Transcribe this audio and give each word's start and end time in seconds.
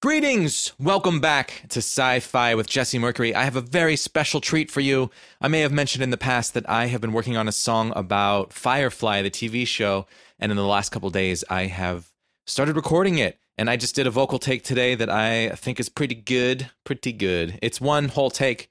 Greetings! 0.00 0.74
Welcome 0.78 1.18
back 1.18 1.64
to 1.70 1.80
Sci 1.80 2.20
Fi 2.20 2.54
with 2.54 2.68
Jesse 2.68 3.00
Mercury. 3.00 3.34
I 3.34 3.42
have 3.42 3.56
a 3.56 3.60
very 3.60 3.96
special 3.96 4.40
treat 4.40 4.70
for 4.70 4.78
you. 4.78 5.10
I 5.40 5.48
may 5.48 5.58
have 5.58 5.72
mentioned 5.72 6.04
in 6.04 6.10
the 6.10 6.16
past 6.16 6.54
that 6.54 6.70
I 6.70 6.86
have 6.86 7.00
been 7.00 7.12
working 7.12 7.36
on 7.36 7.48
a 7.48 7.52
song 7.52 7.92
about 7.96 8.52
Firefly, 8.52 9.22
the 9.22 9.30
TV 9.30 9.66
show, 9.66 10.06
and 10.38 10.52
in 10.52 10.56
the 10.56 10.64
last 10.64 10.90
couple 10.90 11.10
days, 11.10 11.42
I 11.50 11.62
have 11.64 12.12
started 12.46 12.76
recording 12.76 13.18
it. 13.18 13.40
And 13.56 13.68
I 13.68 13.74
just 13.74 13.96
did 13.96 14.06
a 14.06 14.10
vocal 14.12 14.38
take 14.38 14.62
today 14.62 14.94
that 14.94 15.10
I 15.10 15.48
think 15.56 15.80
is 15.80 15.88
pretty 15.88 16.14
good. 16.14 16.70
Pretty 16.84 17.12
good. 17.12 17.58
It's 17.60 17.80
one 17.80 18.06
whole 18.06 18.30
take. 18.30 18.70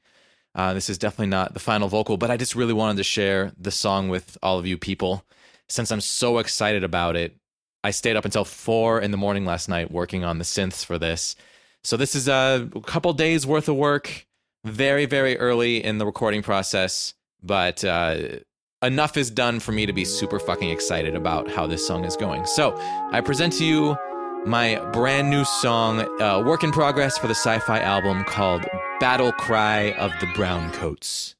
Uh, 0.55 0.73
this 0.73 0.89
is 0.89 0.97
definitely 0.97 1.27
not 1.27 1.53
the 1.53 1.59
final 1.59 1.89
vocal, 1.89 2.15
but 2.15 2.31
I 2.31 2.37
just 2.37 2.55
really 2.55 2.71
wanted 2.71 2.95
to 2.95 3.03
share 3.03 3.51
the 3.57 3.71
song 3.71 4.07
with 4.07 4.37
all 4.41 4.59
of 4.59 4.65
you 4.65 4.77
people 4.77 5.25
since 5.67 5.91
I'm 5.91 5.99
so 5.99 6.37
excited 6.37 6.85
about 6.85 7.17
it. 7.17 7.35
I 7.87 7.91
stayed 7.91 8.17
up 8.17 8.25
until 8.25 8.43
four 8.43 8.99
in 8.99 9.11
the 9.11 9.17
morning 9.17 9.45
last 9.45 9.69
night 9.69 9.91
working 9.91 10.25
on 10.25 10.39
the 10.39 10.43
synths 10.43 10.83
for 10.83 10.97
this. 10.97 11.37
So 11.85 11.95
this 11.95 12.15
is 12.15 12.27
a 12.27 12.69
couple 12.85 13.13
days 13.13 13.47
worth 13.47 13.69
of 13.69 13.77
work, 13.77 14.27
very, 14.65 15.05
very 15.05 15.37
early 15.37 15.81
in 15.81 15.97
the 15.97 16.05
recording 16.05 16.43
process, 16.43 17.13
but 17.41 17.85
uh, 17.85 18.39
enough 18.83 19.15
is 19.15 19.31
done 19.31 19.61
for 19.61 19.71
me 19.71 19.85
to 19.85 19.93
be 19.93 20.03
super 20.03 20.37
fucking 20.37 20.69
excited 20.69 21.15
about 21.15 21.49
how 21.49 21.65
this 21.65 21.87
song 21.87 22.03
is 22.03 22.17
going. 22.17 22.45
So 22.45 22.75
I 23.13 23.21
present 23.21 23.53
to 23.53 23.63
you 23.63 23.95
my 24.45 24.81
brand 24.91 25.29
new 25.29 25.45
song, 25.45 26.01
uh, 26.21 26.43
work 26.45 26.65
in 26.65 26.73
progress 26.73 27.17
for 27.17 27.27
the 27.27 27.35
sci 27.35 27.57
fi 27.59 27.79
album 27.79 28.25
called 28.25 28.65
Battle 28.99 29.31
Cry 29.31 29.93
of 29.93 30.11
the 30.19 30.27
Brown 30.35 30.73
Coats. 30.73 31.35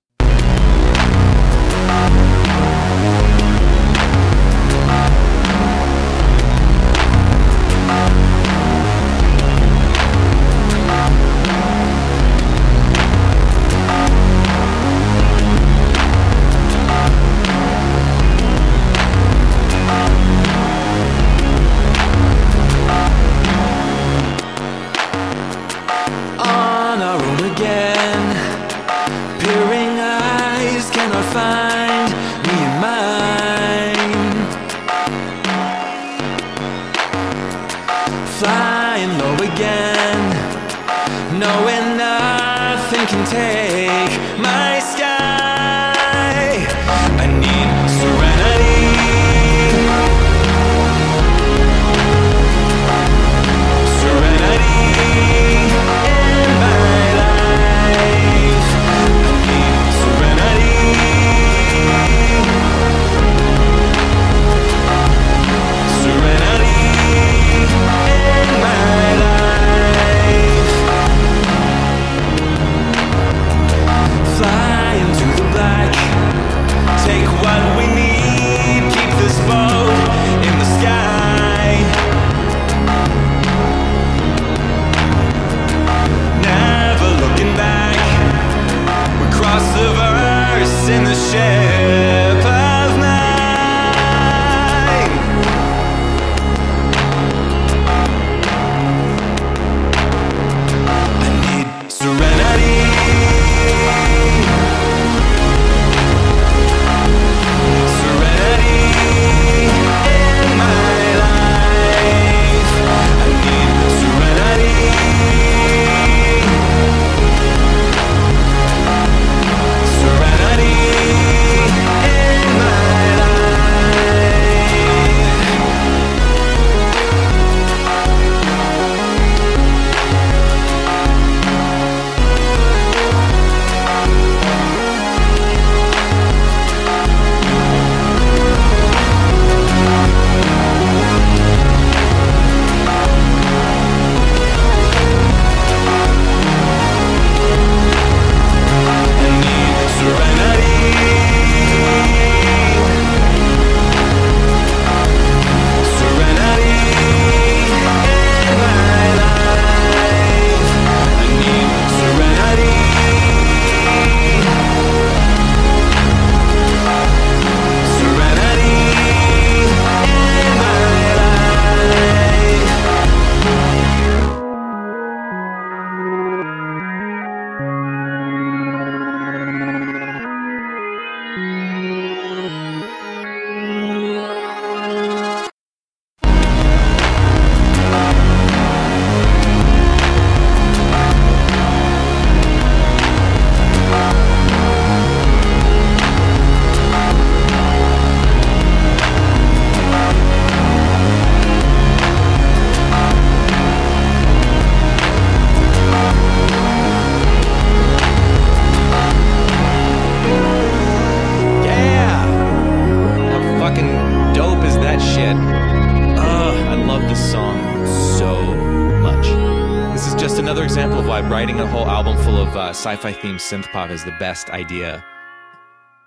Sci-fi 223.08 223.28
themed 223.28 223.36
synth 223.36 223.72
pop 223.72 223.90
is 223.90 224.04
the 224.04 224.12
best 224.20 224.50
idea 224.50 225.02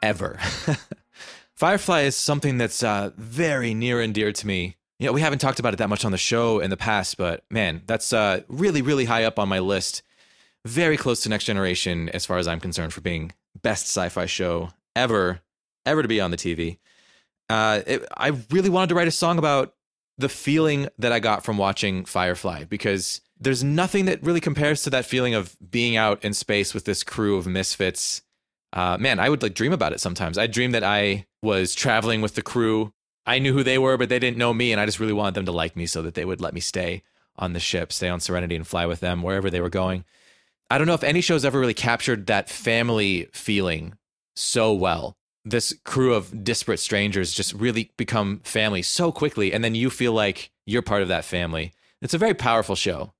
ever. 0.02 0.38
Firefly 1.56 2.02
is 2.02 2.14
something 2.14 2.58
that's 2.58 2.82
uh, 2.82 3.10
very 3.16 3.72
near 3.72 4.02
and 4.02 4.12
dear 4.12 4.32
to 4.32 4.46
me. 4.46 4.76
You 4.98 5.06
know, 5.06 5.12
we 5.12 5.22
haven't 5.22 5.38
talked 5.38 5.58
about 5.58 5.72
it 5.72 5.78
that 5.78 5.88
much 5.88 6.04
on 6.04 6.12
the 6.12 6.18
show 6.18 6.60
in 6.60 6.68
the 6.68 6.76
past, 6.76 7.16
but 7.16 7.42
man, 7.50 7.82
that's 7.86 8.12
uh, 8.12 8.42
really, 8.48 8.82
really 8.82 9.06
high 9.06 9.24
up 9.24 9.38
on 9.38 9.48
my 9.48 9.60
list. 9.60 10.02
Very 10.66 10.98
close 10.98 11.22
to 11.22 11.30
Next 11.30 11.44
Generation 11.44 12.10
as 12.10 12.26
far 12.26 12.36
as 12.36 12.46
I'm 12.46 12.60
concerned 12.60 12.92
for 12.92 13.00
being 13.00 13.32
best 13.62 13.86
sci-fi 13.86 14.26
show 14.26 14.68
ever, 14.94 15.40
ever 15.86 16.02
to 16.02 16.08
be 16.08 16.20
on 16.20 16.30
the 16.30 16.36
TV. 16.36 16.76
Uh, 17.48 17.80
it, 17.86 18.04
I 18.14 18.32
really 18.50 18.68
wanted 18.68 18.90
to 18.90 18.94
write 18.94 19.08
a 19.08 19.12
song 19.12 19.38
about 19.38 19.74
the 20.18 20.28
feeling 20.28 20.88
that 20.98 21.12
I 21.12 21.20
got 21.20 21.46
from 21.46 21.56
watching 21.56 22.04
Firefly 22.04 22.64
because 22.64 23.22
there's 23.40 23.64
nothing 23.64 24.04
that 24.04 24.22
really 24.22 24.40
compares 24.40 24.82
to 24.82 24.90
that 24.90 25.06
feeling 25.06 25.34
of 25.34 25.56
being 25.70 25.96
out 25.96 26.22
in 26.24 26.34
space 26.34 26.74
with 26.74 26.84
this 26.84 27.02
crew 27.02 27.36
of 27.36 27.46
misfits. 27.46 28.22
Uh, 28.72 28.98
man, 29.00 29.18
I 29.18 29.28
would 29.28 29.42
like 29.42 29.54
dream 29.54 29.72
about 29.72 29.92
it 29.92 30.00
sometimes. 30.00 30.36
I 30.36 30.46
dream 30.46 30.72
that 30.72 30.84
I 30.84 31.26
was 31.42 31.74
traveling 31.74 32.20
with 32.20 32.34
the 32.34 32.42
crew. 32.42 32.92
I 33.26 33.38
knew 33.38 33.52
who 33.52 33.64
they 33.64 33.78
were, 33.78 33.96
but 33.96 34.08
they 34.08 34.18
didn't 34.18 34.36
know 34.36 34.52
me, 34.52 34.72
and 34.72 34.80
I 34.80 34.86
just 34.86 35.00
really 35.00 35.12
wanted 35.12 35.34
them 35.34 35.46
to 35.46 35.52
like 35.52 35.74
me 35.74 35.86
so 35.86 36.02
that 36.02 36.14
they 36.14 36.24
would 36.24 36.40
let 36.40 36.54
me 36.54 36.60
stay 36.60 37.02
on 37.36 37.54
the 37.54 37.60
ship, 37.60 37.92
stay 37.92 38.08
on 38.08 38.20
Serenity, 38.20 38.54
and 38.56 38.66
fly 38.66 38.86
with 38.86 39.00
them 39.00 39.22
wherever 39.22 39.48
they 39.50 39.60
were 39.60 39.70
going. 39.70 40.04
I 40.70 40.78
don't 40.78 40.86
know 40.86 40.94
if 40.94 41.02
any 41.02 41.20
show's 41.20 41.44
ever 41.44 41.58
really 41.58 41.74
captured 41.74 42.26
that 42.26 42.48
family 42.48 43.28
feeling 43.32 43.94
so 44.36 44.72
well. 44.72 45.16
This 45.44 45.74
crew 45.84 46.14
of 46.14 46.44
disparate 46.44 46.80
strangers 46.80 47.32
just 47.32 47.54
really 47.54 47.90
become 47.96 48.40
family 48.44 48.82
so 48.82 49.10
quickly, 49.10 49.52
and 49.52 49.64
then 49.64 49.74
you 49.74 49.88
feel 49.88 50.12
like 50.12 50.50
you're 50.66 50.82
part 50.82 51.02
of 51.02 51.08
that 51.08 51.24
family. 51.24 51.72
It's 52.02 52.14
a 52.14 52.18
very 52.18 52.34
powerful 52.34 52.76
show. 52.76 53.14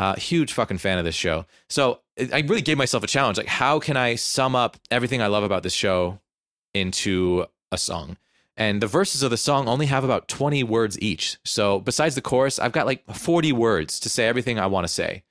Uh, 0.00 0.14
huge 0.14 0.54
fucking 0.54 0.78
fan 0.78 0.96
of 0.96 1.04
this 1.04 1.14
show. 1.14 1.44
So 1.68 2.00
I 2.32 2.40
really 2.40 2.62
gave 2.62 2.78
myself 2.78 3.04
a 3.04 3.06
challenge. 3.06 3.36
Like, 3.36 3.46
how 3.46 3.78
can 3.78 3.98
I 3.98 4.14
sum 4.14 4.56
up 4.56 4.78
everything 4.90 5.20
I 5.20 5.26
love 5.26 5.44
about 5.44 5.62
this 5.62 5.74
show 5.74 6.20
into 6.72 7.44
a 7.70 7.76
song? 7.76 8.16
And 8.56 8.80
the 8.80 8.86
verses 8.86 9.22
of 9.22 9.30
the 9.30 9.36
song 9.36 9.68
only 9.68 9.84
have 9.84 10.02
about 10.02 10.26
20 10.26 10.64
words 10.64 10.98
each. 11.02 11.36
So 11.44 11.80
besides 11.80 12.14
the 12.14 12.22
chorus, 12.22 12.58
I've 12.58 12.72
got 12.72 12.86
like 12.86 13.04
40 13.14 13.52
words 13.52 14.00
to 14.00 14.08
say 14.08 14.26
everything 14.26 14.58
I 14.58 14.68
want 14.68 14.84
to 14.86 14.88
say. 14.92 15.22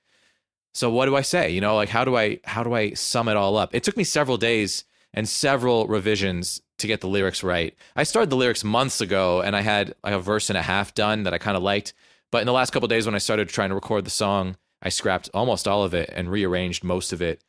So 0.75 0.91
what 0.91 1.07
do 1.07 1.15
I 1.15 1.21
say? 1.21 1.49
You 1.49 1.61
know, 1.61 1.75
like 1.75 1.89
how 1.89 2.05
do 2.05 2.15
I 2.15 2.39
how 2.43 2.61
do 2.61 2.75
I 2.75 2.93
sum 2.93 3.27
it 3.27 3.35
all 3.35 3.57
up? 3.57 3.73
It 3.73 3.81
took 3.81 3.97
me 3.97 4.03
several 4.03 4.37
days 4.37 4.83
and 5.15 5.27
several 5.27 5.87
revisions 5.87 6.61
to 6.77 6.85
get 6.85 7.01
the 7.01 7.07
lyrics 7.07 7.41
right. 7.41 7.75
I 7.95 8.03
started 8.03 8.29
the 8.29 8.35
lyrics 8.35 8.63
months 8.63 9.01
ago 9.01 9.41
and 9.41 9.55
I 9.55 9.61
had 9.61 9.95
like 10.03 10.13
a 10.13 10.19
verse 10.19 10.51
and 10.51 10.57
a 10.59 10.61
half 10.61 10.93
done 10.93 11.23
that 11.23 11.33
I 11.33 11.39
kind 11.39 11.57
of 11.57 11.63
liked. 11.63 11.95
But 12.31 12.39
in 12.39 12.45
the 12.45 12.53
last 12.53 12.71
couple 12.71 12.87
days 12.87 13.05
when 13.05 13.15
I 13.15 13.19
started 13.19 13.49
trying 13.49 13.69
to 13.69 13.75
record 13.75 14.05
the 14.05 14.11
song, 14.11 14.57
I 14.81 14.89
scrapped 14.89 15.29
almost 15.33 15.67
all 15.67 15.83
of 15.83 15.93
it 15.93 16.09
and 16.13 16.31
rearranged 16.31 16.83
most 16.83 17.11
of 17.11 17.21
it. 17.21 17.43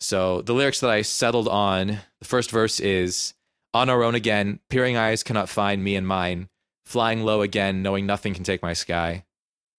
So 0.00 0.42
the 0.42 0.54
lyrics 0.54 0.80
that 0.80 0.90
I 0.90 1.02
settled 1.02 1.48
on, 1.48 1.98
the 2.20 2.24
first 2.24 2.50
verse 2.50 2.78
is 2.78 3.34
on 3.74 3.90
our 3.90 4.02
own 4.02 4.14
again, 4.14 4.60
peering 4.68 4.96
eyes 4.96 5.22
cannot 5.22 5.48
find 5.48 5.82
me 5.82 5.96
and 5.96 6.06
mine, 6.06 6.48
flying 6.84 7.22
low 7.22 7.42
again, 7.42 7.82
knowing 7.82 8.06
nothing 8.06 8.34
can 8.34 8.44
take 8.44 8.62
my 8.62 8.72
sky. 8.72 9.24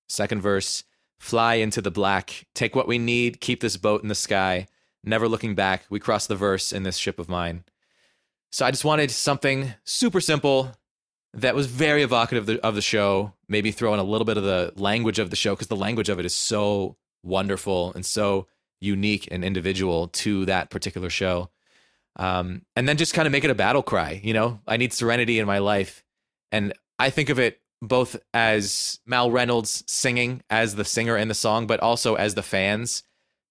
Second 0.07 0.41
verse, 0.41 0.83
fly 1.19 1.55
into 1.55 1.81
the 1.81 1.91
black, 1.91 2.45
take 2.53 2.75
what 2.75 2.87
we 2.87 2.97
need, 2.97 3.41
keep 3.41 3.61
this 3.61 3.77
boat 3.77 4.01
in 4.03 4.09
the 4.09 4.15
sky, 4.15 4.67
never 5.03 5.27
looking 5.27 5.55
back, 5.55 5.83
we 5.89 5.99
cross 5.99 6.27
the 6.27 6.35
verse 6.35 6.71
in 6.71 6.83
this 6.83 6.97
ship 6.97 7.19
of 7.19 7.29
mine. 7.29 7.63
So 8.51 8.65
I 8.65 8.71
just 8.71 8.85
wanted 8.85 9.11
something 9.11 9.73
super 9.83 10.19
simple 10.19 10.71
that 11.33 11.55
was 11.55 11.67
very 11.67 12.01
evocative 12.01 12.43
of 12.43 12.47
the, 12.47 12.65
of 12.65 12.75
the 12.75 12.81
show, 12.81 13.33
maybe 13.47 13.71
throw 13.71 13.93
in 13.93 13.99
a 13.99 14.03
little 14.03 14.25
bit 14.25 14.37
of 14.37 14.43
the 14.43 14.73
language 14.75 15.19
of 15.19 15.29
the 15.29 15.35
show 15.35 15.53
because 15.53 15.67
the 15.67 15.75
language 15.75 16.09
of 16.09 16.19
it 16.19 16.25
is 16.25 16.35
so 16.35 16.95
wonderful 17.23 17.93
and 17.93 18.05
so 18.05 18.47
unique 18.81 19.27
and 19.31 19.43
individual 19.43 20.07
to 20.07 20.45
that 20.45 20.69
particular 20.69 21.09
show. 21.09 21.49
Um, 22.15 22.63
and 22.75 22.87
then 22.87 22.97
just 22.97 23.13
kind 23.13 23.25
of 23.25 23.31
make 23.31 23.43
it 23.43 23.51
a 23.51 23.55
battle 23.55 23.83
cry. 23.83 24.19
You 24.23 24.33
know, 24.33 24.59
I 24.67 24.77
need 24.77 24.93
serenity 24.93 25.39
in 25.39 25.45
my 25.45 25.59
life. 25.59 26.03
And 26.51 26.73
I 26.97 27.09
think 27.09 27.29
of 27.29 27.39
it 27.39 27.59
both 27.81 28.17
as 28.33 28.99
Mal 29.05 29.31
Reynolds 29.31 29.83
singing 29.87 30.41
as 30.49 30.75
the 30.75 30.83
singer 30.83 31.15
in 31.15 31.27
the 31.27 31.33
song, 31.33 31.67
but 31.67 31.79
also 31.79 32.15
as 32.15 32.35
the 32.35 32.41
fans. 32.41 33.03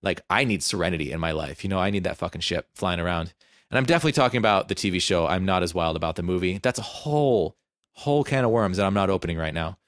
Like, 0.03 0.21
I 0.29 0.45
need 0.45 0.63
serenity 0.63 1.13
in 1.13 1.21
my 1.21 1.33
life. 1.33 1.65
You 1.65 1.71
know, 1.71 1.79
I 1.79 1.91
need 1.91 2.05
that 2.05 2.19
fucking 2.19 2.43
ship 2.43 2.69
flying 2.75 3.01
around. 3.01 3.33
And 3.71 3.79
I'm 3.79 3.85
definitely 3.85 4.13
talking 4.13 4.39
about 4.39 4.69
the 4.69 4.75
TV 4.75 5.01
show. 5.01 5.27
I'm 5.27 5.45
not 5.45 5.63
as 5.63 5.75
wild 5.75 5.97
about 5.97 6.17
the 6.17 6.23
movie. 6.23 6.59
That's 6.59 6.79
a 6.79 6.83
whole, 6.83 7.57
whole 7.99 8.25
can 8.25 8.45
of 8.45 8.51
worms 8.51 8.77
that 8.77 8.87
I'm 8.87 8.95
not 8.95 9.11
opening 9.11 9.37
right 9.37 9.55
now. 9.55 9.79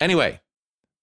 Anyway, 0.00 0.40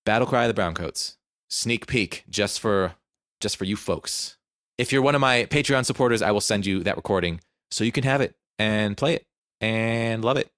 Battle 0.06 0.28
Cry 0.28 0.46
of 0.46 0.56
the 0.56 0.60
Browncoats. 0.60 1.16
Sneak 1.50 1.88
peek 1.88 2.24
just 2.30 2.60
for 2.60 2.94
just 3.40 3.58
for 3.58 3.66
you 3.66 3.76
folks. 3.76 4.38
If 4.78 4.92
you're 4.92 5.02
one 5.02 5.16
of 5.16 5.22
my 5.22 5.46
Patreon 5.46 5.86
supporters, 5.86 6.22
I 6.22 6.32
will 6.32 6.42
send 6.42 6.66
you 6.66 6.84
that 6.84 6.96
recording 6.96 7.42
so 7.70 7.84
you 7.84 7.92
can 7.92 8.04
have 8.04 8.22
it 8.22 8.36
and 8.58 8.96
play 8.96 9.16
it 9.16 9.26
and 9.60 10.24
love 10.24 10.38
it 10.38 10.50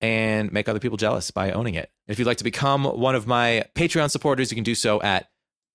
and 0.00 0.52
make 0.52 0.68
other 0.68 0.78
people 0.78 0.96
jealous 0.96 1.30
by 1.30 1.50
owning 1.50 1.74
it. 1.74 1.90
If 2.06 2.18
you'd 2.18 2.26
like 2.26 2.38
to 2.38 2.44
become 2.44 2.84
one 2.84 3.14
of 3.14 3.26
my 3.26 3.64
Patreon 3.74 4.10
supporters, 4.10 4.50
you 4.50 4.54
can 4.54 4.64
do 4.64 4.74
so 4.74 5.02
at 5.02 5.28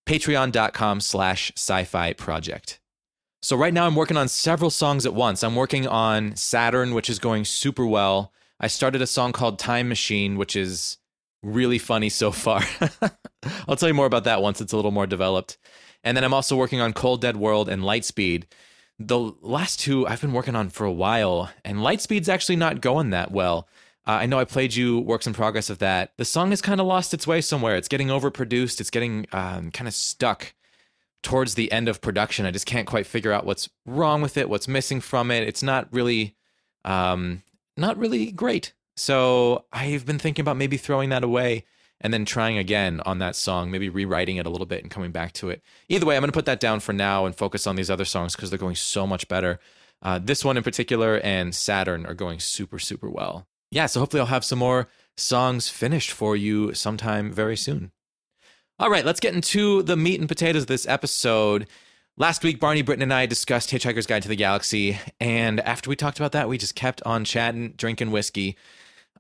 patreon.com 0.06 1.02
slash 1.02 1.52
sci-fi 1.56 2.14
project. 2.14 2.80
So 3.42 3.58
right 3.58 3.74
now 3.74 3.86
I'm 3.86 3.96
working 3.96 4.18
on 4.18 4.28
several 4.28 4.70
songs 4.70 5.06
at 5.06 5.14
once. 5.14 5.44
I'm 5.44 5.56
working 5.56 5.88
on 5.88 6.36
Saturn, 6.36 6.94
which 6.94 7.10
is 7.10 7.20
going 7.20 7.46
super 7.46 7.86
well. 7.86 8.32
I 8.60 8.68
started 8.68 9.02
a 9.02 9.08
song 9.08 9.32
called 9.32 9.58
Time 9.58 9.88
Machine, 9.88 10.38
which 10.38 10.56
is 10.56 10.98
really 11.42 11.78
funny 11.78 12.10
so 12.10 12.32
far. 12.32 12.64
I'll 13.68 13.76
tell 13.76 13.90
you 13.90 13.96
more 13.96 14.06
about 14.06 14.26
that 14.26 14.42
once 14.42 14.60
it's 14.60 14.74
a 14.74 14.76
little 14.76 14.92
more 14.92 15.08
developed. 15.08 15.58
And 16.04 16.16
then 16.16 16.24
I'm 16.24 16.34
also 16.34 16.56
working 16.56 16.82
on 16.82 16.94
Cold 16.94 17.22
Dead 17.22 17.38
World 17.38 17.70
and 17.70 17.84
Lightspeed. 17.84 18.44
The 19.00 19.18
last 19.42 19.80
two 19.80 20.06
I've 20.08 20.22
been 20.22 20.34
working 20.34 20.56
on 20.56 20.70
for 20.70 20.86
a 20.86 20.92
while, 20.92 21.50
and 21.64 21.80
Lightspeed's 21.80 22.28
actually 22.28 22.58
not 22.58 22.82
going 22.82 23.12
that 23.12 23.32
well. 23.32 23.68
Uh, 24.06 24.12
I 24.12 24.26
know 24.26 24.40
I 24.40 24.46
played 24.46 24.76
you 24.76 25.00
works 25.00 25.28
in 25.28 25.34
progress 25.34 25.70
of 25.70 25.80
that. 25.80 26.14
The 26.18 26.26
song 26.26 26.50
has 26.50 26.62
kind 26.62 26.82
of 26.82 26.88
lost 26.88 27.14
its 27.14 27.28
way 27.28 27.42
somewhere. 27.42 27.76
It's 27.76 27.88
getting 27.88 28.08
overproduced. 28.08 28.82
It's 28.82 28.90
getting 28.90 29.26
um, 29.32 29.72
kind 29.72 29.88
of 29.88 29.94
stuck 29.94 30.54
towards 31.22 31.56
the 31.56 31.72
end 31.72 31.88
of 31.88 32.02
production. 32.02 32.46
I 32.46 32.52
just 32.52 32.66
can't 32.66 32.88
quite 32.88 33.06
figure 33.06 33.32
out 33.32 33.46
what's 33.46 33.70
wrong 33.86 34.22
with 34.22 34.36
it, 34.38 34.50
what's 34.50 34.68
missing 34.68 35.00
from 35.00 35.32
it. 35.32 35.48
It's 35.48 35.64
not 35.64 35.88
really, 35.92 36.36
um, 36.86 37.44
not 37.80 37.98
really 37.98 38.32
great. 38.32 38.74
So 38.96 39.66
I've 39.72 40.06
been 40.06 40.20
thinking 40.20 40.44
about 40.44 40.58
maybe 40.58 40.78
throwing 40.78 41.10
that 41.10 41.24
away 41.24 41.66
and 42.02 42.14
then 42.14 42.26
trying 42.26 42.58
again 42.58 43.02
on 43.06 43.20
that 43.20 43.36
song, 43.36 43.72
maybe 43.72 43.90
rewriting 43.90 44.38
it 44.38 44.46
a 44.46 44.50
little 44.50 44.66
bit 44.66 44.84
and 44.84 44.92
coming 44.92 45.12
back 45.12 45.34
to 45.34 45.50
it. 45.50 45.62
Either 45.88 46.06
way, 46.06 46.16
I'm 46.16 46.22
going 46.22 46.30
to 46.30 46.38
put 46.38 46.46
that 46.46 46.60
down 46.60 46.80
for 46.80 46.94
now 46.94 47.26
and 47.26 47.36
focus 47.36 47.68
on 47.68 47.76
these 47.76 47.90
other 47.90 48.06
songs 48.06 48.36
because 48.36 48.50
they're 48.50 48.60
going 48.60 48.76
so 48.76 49.08
much 49.08 49.28
better. 49.28 49.60
Uh, 50.02 50.20
this 50.22 50.46
one 50.46 50.58
in 50.58 50.64
particular 50.64 51.20
and 51.20 51.54
Saturn 51.54 52.06
are 52.06 52.14
going 52.14 52.40
super, 52.40 52.80
super 52.80 53.10
well 53.10 53.48
yeah, 53.72 53.86
so 53.86 54.00
hopefully 54.00 54.22
I'll 54.22 54.28
have 54.28 54.46
some 54.46 54.60
more 54.60 54.88
songs 55.16 55.70
finished 55.70 56.12
for 56.12 56.36
you 56.36 56.74
sometime 56.74 57.32
very 57.32 57.58
soon. 57.58 57.92
All 58.80 58.90
right, 58.90 59.06
let's 59.06 59.20
get 59.20 59.36
into 59.36 59.84
the 59.84 59.98
meat 59.98 60.20
and 60.20 60.30
potatoes 60.30 60.64
of 60.64 60.68
this 60.68 60.88
episode. 60.88 61.68
Last 62.20 62.44
week, 62.44 62.60
Barney 62.60 62.82
Britton 62.82 63.02
and 63.02 63.14
I 63.14 63.28
discussed 63.28 63.72
Hitchhiker's 63.72 64.06
Guide 64.06 64.24
to 64.24 64.28
the 64.28 64.36
Galaxy, 64.36 65.00
and 65.22 65.62
after 65.62 65.90
we 65.90 65.96
talked 65.96 66.20
about 66.20 66.34
that, 66.34 66.50
we 66.50 66.58
just 66.58 66.76
kept 66.76 67.02
on 67.04 67.24
chatting, 67.24 67.76
drinking 67.78 68.12
whiskey. 68.12 68.58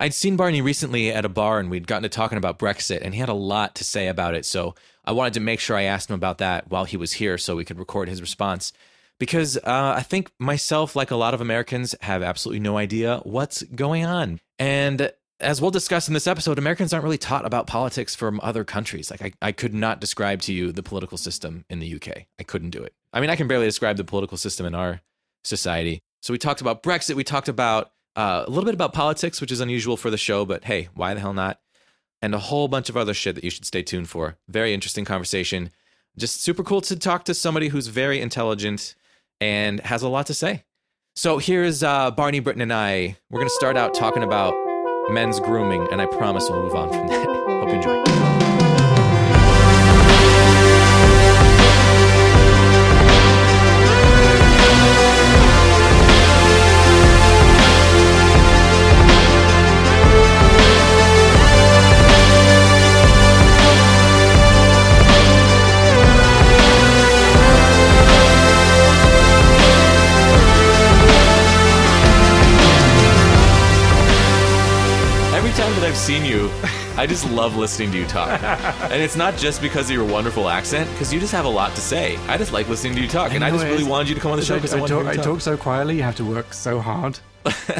I'd 0.01 0.13
seen 0.13 0.35
Barney 0.35 0.61
recently 0.61 1.09
at 1.09 1.23
a 1.23 1.29
bar, 1.29 1.59
and 1.59 1.71
we'd 1.71 1.87
gotten 1.87 2.03
to 2.03 2.09
talking 2.09 2.37
about 2.37 2.59
Brexit, 2.59 2.99
and 3.01 3.13
he 3.13 3.21
had 3.21 3.29
a 3.29 3.33
lot 3.33 3.73
to 3.75 3.85
say 3.85 4.09
about 4.09 4.35
it. 4.35 4.45
So 4.45 4.75
I 5.05 5.13
wanted 5.13 5.35
to 5.35 5.39
make 5.39 5.61
sure 5.61 5.77
I 5.77 5.83
asked 5.83 6.09
him 6.09 6.15
about 6.15 6.39
that 6.39 6.69
while 6.69 6.83
he 6.83 6.97
was 6.97 7.13
here 7.13 7.37
so 7.37 7.55
we 7.55 7.63
could 7.63 7.79
record 7.79 8.09
his 8.09 8.19
response 8.19 8.73
because 9.17 9.55
uh, 9.55 9.93
I 9.95 10.01
think 10.01 10.29
myself, 10.37 10.93
like 10.93 11.11
a 11.11 11.15
lot 11.15 11.33
of 11.33 11.39
Americans, 11.39 11.95
have 12.01 12.21
absolutely 12.21 12.59
no 12.59 12.77
idea 12.77 13.21
what's 13.23 13.63
going 13.63 14.05
on. 14.05 14.41
And 14.57 15.13
as 15.39 15.61
we'll 15.61 15.71
discuss 15.71 16.07
in 16.07 16.13
this 16.13 16.27
episode, 16.27 16.57
Americans 16.57 16.93
aren't 16.93 17.03
really 17.03 17.17
taught 17.17 17.45
about 17.45 17.67
politics 17.67 18.15
from 18.15 18.39
other 18.43 18.63
countries. 18.63 19.09
Like, 19.09 19.21
I, 19.21 19.31
I 19.41 19.51
could 19.51 19.73
not 19.73 20.01
describe 20.01 20.41
to 20.43 20.53
you 20.53 20.71
the 20.71 20.83
political 20.83 21.17
system 21.17 21.65
in 21.69 21.79
the 21.79 21.95
UK. 21.95 22.25
I 22.39 22.43
couldn't 22.43 22.71
do 22.71 22.83
it. 22.83 22.93
I 23.13 23.21
mean, 23.21 23.29
I 23.29 23.35
can 23.35 23.47
barely 23.47 23.65
describe 23.65 23.97
the 23.97 24.03
political 24.03 24.37
system 24.37 24.65
in 24.65 24.75
our 24.75 25.01
society. 25.43 26.01
So 26.21 26.33
we 26.33 26.37
talked 26.37 26.61
about 26.61 26.83
Brexit. 26.83 27.15
We 27.15 27.23
talked 27.23 27.47
about 27.47 27.91
uh, 28.15 28.43
a 28.45 28.49
little 28.49 28.65
bit 28.65 28.73
about 28.73 28.93
politics, 28.93 29.39
which 29.39 29.51
is 29.51 29.61
unusual 29.61 29.97
for 29.97 30.09
the 30.09 30.17
show, 30.17 30.45
but 30.45 30.65
hey, 30.65 30.89
why 30.93 31.13
the 31.13 31.21
hell 31.21 31.33
not? 31.33 31.59
And 32.21 32.35
a 32.35 32.39
whole 32.39 32.67
bunch 32.67 32.89
of 32.89 32.97
other 32.97 33.13
shit 33.13 33.35
that 33.35 33.43
you 33.43 33.49
should 33.49 33.65
stay 33.65 33.81
tuned 33.81 34.09
for. 34.09 34.37
Very 34.49 34.73
interesting 34.73 35.05
conversation. 35.05 35.71
Just 36.17 36.41
super 36.41 36.63
cool 36.63 36.81
to 36.81 36.97
talk 36.97 37.23
to 37.25 37.33
somebody 37.33 37.69
who's 37.69 37.87
very 37.87 38.19
intelligent 38.19 38.95
and 39.39 39.79
has 39.81 40.01
a 40.01 40.09
lot 40.09 40.25
to 40.25 40.33
say. 40.33 40.65
So 41.15 41.37
here's 41.37 41.81
uh, 41.81 42.11
Barney 42.11 42.39
Britton 42.39 42.61
and 42.61 42.73
I. 42.73 43.15
We're 43.29 43.39
going 43.39 43.49
to 43.49 43.55
start 43.55 43.77
out 43.77 43.93
talking 43.93 44.23
about 44.23 44.53
men's 45.09 45.39
grooming, 45.39 45.87
and 45.91 46.01
I 46.01 46.05
promise 46.05 46.47
we'll 46.49 46.63
move 46.63 46.75
on 46.75 46.89
from 46.89 47.07
that. 47.07 47.28
Seen 75.99 76.23
you, 76.23 76.49
I 76.95 77.05
just 77.05 77.29
love 77.29 77.57
listening 77.57 77.91
to 77.91 77.97
you 77.97 78.05
talk. 78.05 78.41
and 78.43 79.01
it's 79.01 79.17
not 79.17 79.35
just 79.35 79.61
because 79.61 79.89
of 79.89 79.95
your 79.95 80.05
wonderful 80.05 80.47
accent, 80.47 80.89
because 80.91 81.13
you 81.13 81.19
just 81.19 81.33
have 81.33 81.43
a 81.43 81.49
lot 81.49 81.75
to 81.75 81.81
say. 81.81 82.15
I 82.27 82.37
just 82.37 82.53
like 82.53 82.69
listening 82.69 82.95
to 82.95 83.01
you 83.01 83.07
talk, 83.07 83.33
and 83.33 83.43
I 83.43 83.51
just 83.51 83.65
really 83.65 83.83
wanted 83.83 84.07
you 84.07 84.15
to 84.15 84.21
come 84.21 84.31
on 84.31 84.39
the 84.39 84.45
show 84.45 84.55
because 84.55 84.73
I, 84.73 84.77
I, 84.77 84.81
to 84.81 84.87
talk, 84.87 85.05
I 85.07 85.15
talk 85.17 85.41
so 85.41 85.57
quietly. 85.57 85.97
You 85.97 86.03
have 86.03 86.15
to 86.15 86.25
work 86.25 86.53
so 86.53 86.79
hard 86.79 87.19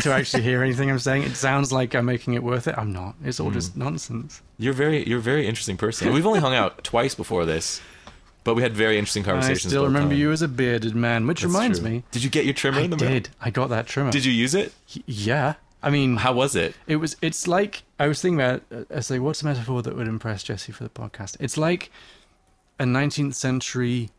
to 0.02 0.12
actually 0.12 0.44
hear 0.44 0.62
anything 0.62 0.92
I'm 0.92 1.00
saying. 1.00 1.24
It 1.24 1.36
sounds 1.36 1.72
like 1.72 1.96
I'm 1.96 2.06
making 2.06 2.34
it 2.34 2.44
worth 2.44 2.68
it. 2.68 2.76
I'm 2.78 2.92
not. 2.92 3.16
It's 3.24 3.40
all 3.40 3.52
just 3.52 3.74
hmm. 3.74 3.80
nonsense. 3.80 4.42
You're 4.58 4.74
very, 4.74 5.08
you're 5.08 5.20
a 5.20 5.22
very 5.22 5.48
interesting 5.48 5.78
person. 5.78 6.12
We've 6.12 6.28
only 6.28 6.42
hung 6.42 6.54
out 6.54 6.84
twice 6.84 7.16
before 7.16 7.46
this, 7.46 7.80
but 8.44 8.56
we 8.56 8.64
had 8.64 8.74
very 8.74 8.98
interesting 8.98 9.24
conversations. 9.24 9.68
I 9.68 9.70
still 9.70 9.86
remember 9.86 10.10
times. 10.10 10.20
you 10.20 10.32
as 10.34 10.42
a 10.42 10.50
bearded 10.50 10.94
man, 10.94 11.26
which 11.26 11.42
That's 11.42 11.54
reminds 11.54 11.80
true. 11.80 11.90
me. 11.90 12.04
Did 12.12 12.26
you 12.26 12.30
get 12.30 12.44
your 12.44 12.54
trimmer 12.54 12.80
I 12.80 12.82
in 12.82 12.90
the 12.90 12.98
mail? 12.98 13.12
did. 13.12 13.30
I 13.40 13.50
got 13.50 13.70
that 13.70 13.88
trimmer. 13.88 14.12
Did 14.12 14.26
you 14.26 14.34
use 14.34 14.56
it? 14.56 14.74
Y- 14.94 15.04
Yeah. 15.06 15.54
I 15.82 15.90
mean, 15.90 16.18
How 16.18 16.34
was 16.34 16.56
it? 16.56 16.76
it 16.88 16.98
was. 16.98 17.16
It's 17.22 17.48
like 17.48 17.84
I 18.00 18.08
was 18.08 18.22
thinking 18.22 18.40
about. 18.42 18.64
uh, 18.72 18.84
I 18.94 19.00
say, 19.00 19.20
what's 19.20 19.42
a 19.42 19.46
metaphor 19.46 19.82
that 19.82 19.96
would 19.96 20.08
impress 20.08 20.44
Jesse 20.44 20.72
for 20.72 20.84
the 20.84 20.90
podcast? 20.90 21.38
It's 21.40 21.58
like 21.58 21.90
a 22.80 22.84
19th 22.84 23.34
century 23.36 24.10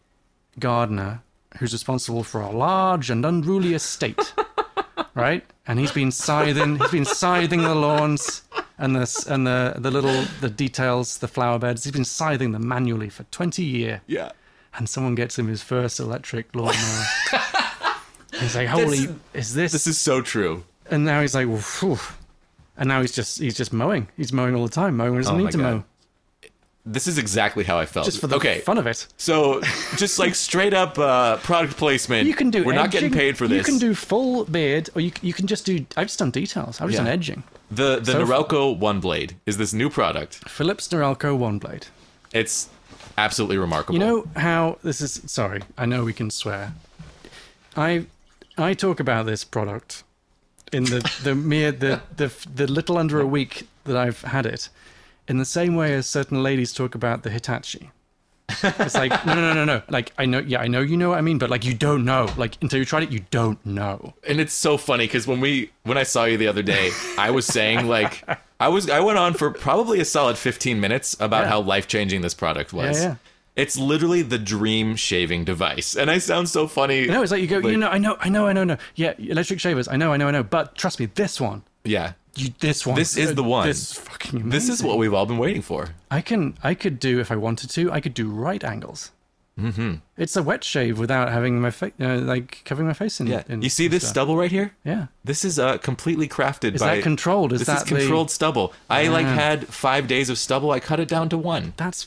gardener 0.59 1.23
who's 1.59 1.73
responsible 1.73 2.23
for 2.25 2.41
a 2.41 2.51
large 2.51 3.11
and 3.11 3.25
unruly 3.27 3.75
estate, 3.75 4.33
right? 5.15 5.45
And 5.67 5.79
he's 5.79 5.93
been 5.93 6.11
scything. 6.11 6.79
He's 6.79 6.91
been 6.91 7.05
scything 7.05 7.63
the 7.63 7.75
lawns 7.75 8.43
and 8.79 8.97
the 8.97 9.25
and 9.29 9.47
the 9.47 9.75
the 9.79 9.91
little 9.91 10.25
the 10.41 10.49
details, 10.51 11.19
the 11.19 11.29
flower 11.29 11.59
beds. 11.59 11.85
He's 11.85 11.93
been 11.93 12.05
scything 12.05 12.53
them 12.53 12.67
manually 12.67 13.09
for 13.11 13.25
20 13.25 13.63
years. 13.63 14.01
Yeah. 14.07 14.33
And 14.75 14.89
someone 14.89 15.15
gets 15.15 15.39
him 15.39 15.49
his 15.49 15.63
first 15.63 15.99
electric 16.01 16.55
lawnmower. 16.55 17.05
he's 18.39 18.55
like, 18.57 18.69
"Holy, 18.69 19.09
is 19.35 19.53
this?" 19.55 19.73
This 19.73 19.87
is 19.87 19.99
so 19.99 20.23
true. 20.23 20.65
And 20.91 21.05
now 21.05 21.21
he's 21.21 21.35
like, 21.35 21.49
phew. 21.61 21.99
and 22.77 22.89
now 22.89 23.01
he's 23.01 23.13
just 23.13 23.39
he's 23.39 23.57
just 23.57 23.73
mowing. 23.73 24.09
He's 24.17 24.33
mowing 24.33 24.55
all 24.55 24.65
the 24.65 24.73
time. 24.73 24.97
Mowing 24.97 25.17
doesn't 25.19 25.35
Oh 25.35 25.39
need 25.39 25.51
to 25.53 25.59
God. 25.59 25.65
mow, 25.77 25.85
This 26.87 27.07
is 27.07 27.19
exactly 27.19 27.65
how 27.65 27.79
I 27.79 27.87
felt. 27.87 28.07
just 28.07 28.21
for 28.21 28.27
the 28.27 28.37
okay. 28.37 28.61
fun 28.61 28.79
of 28.79 28.87
it. 28.87 29.07
So, 29.17 29.61
just 29.97 30.19
like 30.19 30.35
straight 30.35 30.73
up 30.75 30.99
uh, 30.99 31.37
product 31.39 31.77
placement. 31.77 32.27
You 32.27 32.35
can 32.35 32.51
do. 32.51 32.65
We're 32.65 32.75
not 32.75 32.91
getting 32.91 33.13
paid 33.13 33.37
for 33.37 33.47
this. 33.49 33.59
You 33.59 33.65
can 33.73 33.79
do 33.79 33.95
full 33.95 34.45
beard, 34.47 34.89
or 34.95 35.01
you 35.01 35.13
you 35.23 35.33
can 35.33 35.47
just 35.47 35.67
do. 35.67 35.85
I've 35.97 36.07
just 36.09 36.19
done 36.19 36.31
details. 36.31 36.81
I've 36.81 36.89
just 36.89 36.99
Yeah. 37.01 37.05
done 37.05 37.13
edging. 37.13 37.43
the 37.71 38.01
the 38.01 38.13
So. 38.13 38.25
Norelco 38.25 38.77
One 38.79 38.99
Blade 39.01 39.37
is 39.47 39.57
this 39.59 39.73
new 39.73 39.91
product. 39.91 40.49
Philips 40.49 40.89
Norelco 40.89 41.37
one 41.37 41.59
blade. 41.59 41.87
It's 42.33 42.69
absolutely 43.19 43.59
remarkable. 43.59 43.99
You 43.99 44.05
know 44.07 44.25
how 44.37 44.79
this 44.83 45.01
is? 45.01 45.21
Sorry, 45.27 45.61
I 45.77 45.85
know 45.87 46.05
we 46.05 46.13
can 46.15 46.31
swear. 46.31 46.73
I 47.77 48.07
I 48.59 48.75
talk 48.75 49.01
about 49.01 49.27
this 49.27 49.45
product 49.45 50.03
in 50.73 50.85
the 50.85 51.01
the 51.23 51.35
mere 51.35 51.73
the 51.73 52.01
the 52.17 52.33
the 52.55 52.67
little 52.67 52.97
under 52.99 53.21
a 53.21 53.27
week 53.27 53.67
that 53.85 53.97
I've 53.97 54.23
had 54.23 54.47
it, 54.47 54.69
in 55.29 55.39
the 55.39 55.45
same 55.45 55.75
way 55.75 55.95
as 55.95 56.07
certain 56.07 56.43
ladies 56.43 56.73
talk 56.73 56.95
about 56.95 57.23
the 57.23 57.31
Hitachi. 57.31 57.91
It's 58.63 58.97
like 58.97 59.25
no 59.25 59.35
no 59.35 59.41
no 59.41 59.53
no 59.53 59.65
no. 59.65 59.83
Like 59.89 60.13
I 60.19 60.27
know 60.27 60.41
yeah 60.41 60.61
I 60.61 60.67
know 60.67 60.81
you 60.81 60.97
know 60.97 61.11
what 61.11 61.19
I 61.19 61.21
mean, 61.21 61.39
but 61.39 61.51
like 61.51 61.65
you 61.65 61.73
don't 61.75 62.05
know. 62.05 62.29
Like 62.37 62.57
until 62.63 62.81
you 62.81 62.85
tried 62.85 63.05
it, 63.05 63.13
you 63.13 63.21
don't 63.31 63.65
know. 63.65 64.15
and 64.29 64.41
it's 64.41 64.53
so 64.55 64.77
funny 64.77 65.05
because 65.07 65.27
when 65.27 65.41
we 65.41 65.71
when 65.85 65.97
I 65.97 66.03
saw 66.03 66.25
you 66.25 66.37
the 66.37 66.49
other 66.49 66.63
day, 66.63 66.91
I 67.17 67.31
was 67.31 67.47
saying 67.47 67.87
like 67.87 68.25
I 68.59 68.69
was 68.69 68.91
I 68.91 68.99
went 69.01 69.19
on 69.19 69.35
for 69.35 69.51
probably 69.53 70.01
a 70.01 70.05
solid 70.05 70.37
15 70.37 70.81
minutes 70.81 71.15
about 71.21 71.43
Yeah. 71.45 71.49
how 71.51 71.61
life 71.61 71.87
changing 71.87 72.23
this 72.23 72.35
product 72.35 72.73
was. 72.73 73.01
Yeah, 73.01 73.09
yeah. 73.11 73.15
It's 73.57 73.77
literally 73.77 74.23
the 74.23 74.39
dream 74.39 74.97
shaving 74.97 75.45
device, 75.45 75.97
and 75.97 76.11
I 76.11 76.19
sound 76.19 76.49
so 76.49 76.67
funny. 76.67 77.07
No, 77.07 77.23
it's 77.23 77.33
like 77.33 77.43
you 77.43 77.47
go. 77.49 77.59
Like- 77.59 77.73
you 77.73 77.77
know 77.79 77.89
I 77.89 77.99
know 77.99 78.17
I 78.21 78.29
know 78.29 78.47
I 78.47 78.53
know 78.53 78.65
no. 78.65 78.77
Yeah, 78.95 79.15
electric 79.19 79.61
shavers. 79.61 79.89
I 79.89 79.97
know 79.97 80.13
I 80.13 80.17
know 80.17 80.29
I 80.29 80.31
know. 80.31 80.43
But 80.43 80.77
trust 80.77 81.01
me, 81.01 81.07
this 81.07 81.41
one. 81.41 81.63
Yeah, 81.85 82.13
You, 82.37 82.51
this 82.61 82.87
one. 82.87 82.97
This 82.97 83.17
is 83.17 83.35
the 83.35 83.43
one. 83.43 83.67
This 83.67 83.79
is 83.93 83.99
fucking 83.99 84.41
amazing. 84.43 84.51
this 84.51 84.69
is 84.69 84.83
what 84.83 84.99
we've 84.99 85.13
all 85.15 85.27
been 85.27 85.39
waiting 85.39 85.63
for. 85.63 85.89
I 86.11 86.21
can 86.21 86.57
I 86.63 86.75
could 86.75 86.99
do 87.01 87.19
if 87.21 87.31
I 87.33 87.37
wanted 87.37 87.71
to. 87.71 87.91
I 87.93 88.01
could 88.01 88.15
do 88.15 88.29
right 88.31 88.63
angles. 88.63 89.11
Mm-hmm. 89.59 89.95
It's 90.17 90.37
a 90.37 90.43
wet 90.43 90.65
shave 90.65 90.99
without 90.99 91.29
having 91.31 91.61
my 91.61 91.71
face, 91.71 91.93
uh, 92.01 92.17
like 92.19 92.63
covering 92.65 92.87
my 92.87 92.95
face 92.95 93.21
in. 93.21 93.27
Yeah, 93.27 93.43
in 93.49 93.61
you 93.61 93.69
see 93.69 93.89
this 93.89 94.05
stuff. 94.05 94.11
stubble 94.13 94.37
right 94.39 94.51
here? 94.51 94.73
Yeah, 94.85 95.07
This 95.23 95.45
is 95.45 95.59
uh, 95.59 95.77
completely 95.79 96.29
crafted 96.29 96.75
is 96.77 96.81
by. 96.81 96.97
that 96.97 97.03
controlled? 97.03 97.53
Is 97.53 97.61
this 97.61 97.67
that 97.69 97.83
is 97.83 97.89
controlled 97.89 98.31
stubble. 98.31 98.73
I 98.89 99.09
like 99.09 99.27
Ah. 99.27 99.35
had 99.35 99.67
five 99.69 100.07
days 100.07 100.31
of 100.31 100.39
stubble. 100.39 100.71
I 100.71 100.81
cut 100.81 100.99
it 100.99 101.09
down 101.09 101.29
to 101.31 101.37
one. 101.37 101.75
That's 101.77 102.07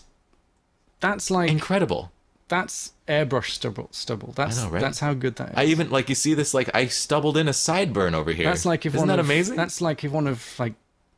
that's 1.03 1.29
like 1.29 1.51
Incredible. 1.51 2.11
that's 2.47 2.93
airbrush 3.07 3.49
stubble. 3.51 3.89
Stubble. 3.91 4.31
That's 4.35 4.63
know, 4.63 4.69
right? 4.69 4.81
that's 4.81 4.99
how 4.99 5.13
good 5.13 5.35
that 5.35 5.49
is. 5.49 5.55
I 5.57 5.65
even 5.65 5.89
like 5.91 6.07
you 6.09 6.15
see 6.15 6.33
this 6.33 6.53
like 6.53 6.69
I 6.73 6.87
stubbled 6.87 7.35
in 7.37 7.47
a 7.47 7.51
sideburn 7.51 8.13
over 8.13 8.31
here. 8.31 8.45
that's 8.45 8.65
like 8.65 8.85
if 8.85 8.95
Isn't 8.95 9.09
that 9.09 9.19
of, 9.19 9.25
amazing? 9.25 9.57
That's 9.57 9.81
like 9.81 10.03
if 10.03 10.11
one 10.11 10.27
of 10.27 10.57
like 10.57 10.73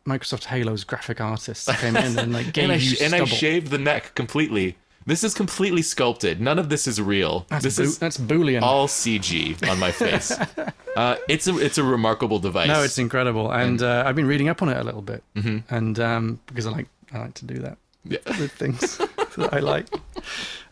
Microsoft 0.07 0.45
Halo's 0.45 0.83
graphic 0.83 1.21
artists 1.21 1.69
came 1.81 1.95
in 1.95 2.17
and 2.19 2.33
like 2.33 2.51
gave 2.53 2.63
and 2.65 2.73
I 2.73 2.75
you 2.77 2.97
and 3.01 3.13
I 3.15 3.23
shaved 3.25 3.67
the 3.69 3.77
neck 3.77 4.15
completely. 4.15 4.75
This 5.07 5.23
is 5.23 5.35
completely 5.35 5.83
sculpted. 5.83 6.41
None 6.41 6.57
of 6.57 6.69
this 6.69 6.87
is 6.87 6.99
real. 6.99 7.45
That's, 7.49 7.63
this 7.63 7.77
boo- 7.77 7.83
is 7.83 7.99
that's 7.99 8.17
boolean. 8.17 8.63
all 8.63 8.87
CG 8.87 9.67
on 9.69 9.77
my 9.77 9.91
face. 9.91 10.31
uh, 10.95 11.17
it's 11.29 11.45
a 11.47 11.55
it's 11.59 11.77
a 11.77 11.83
remarkable 11.83 12.39
device. 12.39 12.67
No, 12.69 12.81
it's 12.81 12.97
incredible, 12.97 13.51
and 13.51 13.83
uh, 13.83 14.03
I've 14.03 14.15
been 14.15 14.25
reading 14.25 14.49
up 14.49 14.63
on 14.63 14.69
it 14.69 14.77
a 14.77 14.83
little 14.83 15.03
bit, 15.03 15.23
and 15.69 15.99
um, 15.99 16.39
because 16.47 16.65
I 16.65 16.71
like 16.71 16.87
I 17.13 17.19
like 17.19 17.35
to 17.35 17.45
do 17.45 17.59
that 17.59 17.77
Yeah. 18.03 18.17
with 18.39 18.51
things 18.53 18.99
that 19.41 19.53
I 19.57 19.59
like, 19.59 19.87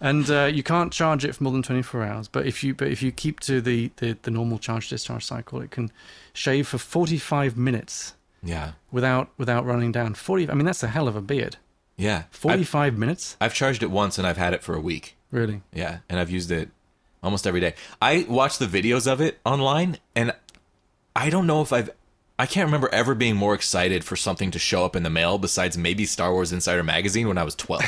and 0.02 0.30
uh, 0.30 0.46
you 0.46 0.64
can't 0.64 0.92
charge 0.92 1.26
it 1.26 1.36
for 1.36 1.44
more 1.44 1.54
than 1.54 1.64
twenty 1.64 1.82
four 1.82 2.04
hours. 2.04 2.28
But 2.28 2.46
if 2.46 2.64
you 2.64 2.74
but 2.74 2.88
if 2.90 3.02
you 3.02 3.12
keep 3.12 3.40
to 3.42 3.62
the, 3.62 3.92
the 3.98 4.18
the 4.22 4.32
normal 4.32 4.60
charge 4.60 4.90
discharge 4.90 5.26
cycle, 5.26 5.62
it 5.62 5.72
can 5.72 5.92
shave 6.34 6.68
for 6.68 6.78
forty 6.78 7.18
five 7.18 7.58
minutes 7.58 8.16
yeah, 8.44 8.72
without 8.92 9.30
without 9.38 9.66
running 9.66 9.92
down 9.92 10.14
forty. 10.16 10.50
I 10.50 10.54
mean, 10.54 10.66
that's 10.66 10.84
a 10.84 10.88
hell 10.88 11.08
of 11.08 11.16
a 11.16 11.22
beard. 11.22 11.58
yeah. 11.96 12.24
45 12.32 12.76
I've, 12.94 12.98
minutes, 13.00 13.38
I've 13.40 13.54
charged 13.54 13.84
it 13.84 13.92
once 13.92 14.18
and 14.18 14.26
I've 14.28 14.38
had 14.38 14.54
it 14.54 14.64
for 14.64 14.76
a 14.76 14.82
week. 14.82 15.16
really. 15.32 15.62
Yeah, 15.74 16.00
and 16.10 16.20
I've 16.20 16.30
used 16.30 16.52
it 16.52 16.70
almost 17.22 17.46
every 17.48 17.62
day. 17.62 17.76
I 18.02 18.26
watch 18.28 18.58
the 18.58 18.66
videos 18.66 19.10
of 19.12 19.22
it 19.22 19.40
online, 19.46 19.98
and 20.16 20.34
I 21.16 21.30
don't 21.30 21.48
know 21.48 21.62
if 21.62 21.72
I've. 21.72 21.90
I 22.40 22.46
can't 22.48 22.66
remember 22.66 22.90
ever 22.92 23.14
being 23.14 23.36
more 23.36 23.54
excited 23.54 24.04
for 24.04 24.16
something 24.16 24.50
to 24.52 24.60
show 24.60 24.84
up 24.86 24.96
in 24.96 25.04
the 25.04 25.10
mail 25.10 25.38
besides 25.38 25.78
maybe 25.78 26.06
Star 26.06 26.32
Wars 26.34 26.52
Insider 26.52 26.82
magazine 26.84 27.28
when 27.28 27.38
I 27.38 27.44
was 27.44 27.54
12. 27.56 27.84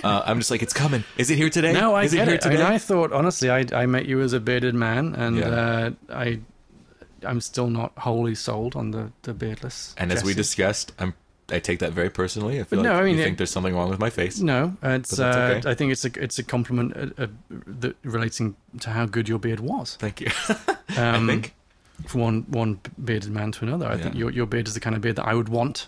uh, 0.04 0.22
I'm 0.26 0.38
just 0.38 0.50
like, 0.50 0.62
it's 0.62 0.72
coming. 0.72 1.04
Is 1.16 1.30
it 1.30 1.36
here 1.36 1.50
today? 1.50 1.72
No, 1.72 1.94
I 1.94 2.02
Is 2.04 2.12
get 2.12 2.22
it 2.26 2.30
here 2.30 2.34
it. 2.36 2.46
I 2.46 2.48
mean, 2.50 2.60
I 2.62 2.78
thought 2.78 3.12
honestly, 3.12 3.48
I 3.48 3.64
I 3.72 3.86
met 3.86 4.06
you 4.06 4.20
as 4.22 4.32
a 4.32 4.40
bearded 4.40 4.74
man, 4.74 5.14
and 5.14 5.36
Yeah. 5.36 5.48
uh, 5.48 5.90
I 6.12 6.40
I'm 7.24 7.40
still 7.40 7.68
not 7.70 7.92
wholly 7.98 8.34
sold 8.34 8.74
on 8.74 8.90
the 8.90 9.12
the 9.22 9.34
beardless. 9.34 9.94
and 9.98 10.10
as 10.12 10.24
we 10.24 10.34
discussed, 10.34 10.92
I'm. 10.98 11.14
I 11.52 11.58
take 11.58 11.80
that 11.80 11.92
very 11.92 12.10
personally. 12.10 12.60
I 12.60 12.62
feel 12.62 12.80
No, 12.80 12.92
like 12.92 13.00
I 13.00 13.04
mean, 13.04 13.14
you 13.16 13.20
it- 13.22 13.24
think 13.24 13.38
there's 13.38 13.50
something 13.50 13.74
wrong 13.74 13.90
with 13.90 13.98
my 13.98 14.08
face. 14.10 14.38
No, 14.40 14.76
it's. 14.84 15.18
Uh, 15.18 15.56
okay. 15.58 15.68
I 15.70 15.74
think 15.74 15.90
it's 15.90 16.04
a 16.04 16.10
it's 16.22 16.38
a 16.38 16.44
compliment 16.44 16.96
uh, 16.96 17.24
uh, 17.24 17.26
that 17.80 17.96
relating 18.04 18.54
to 18.80 18.90
how 18.90 19.06
good 19.06 19.28
your 19.28 19.38
beard 19.40 19.58
was. 19.60 19.96
Thank 20.00 20.20
you. 20.20 20.28
Um, 20.96 21.30
I 21.30 21.32
think. 21.34 21.54
From 22.06 22.20
one 22.20 22.42
one 22.48 22.80
bearded 23.02 23.30
man 23.30 23.52
to 23.52 23.64
another. 23.64 23.88
I 23.88 23.96
think 23.96 24.14
your 24.14 24.30
your 24.30 24.46
beard 24.46 24.68
is 24.68 24.74
the 24.74 24.80
kind 24.80 24.96
of 24.96 25.02
beard 25.02 25.16
that 25.16 25.26
I 25.26 25.34
would 25.34 25.48
want. 25.48 25.86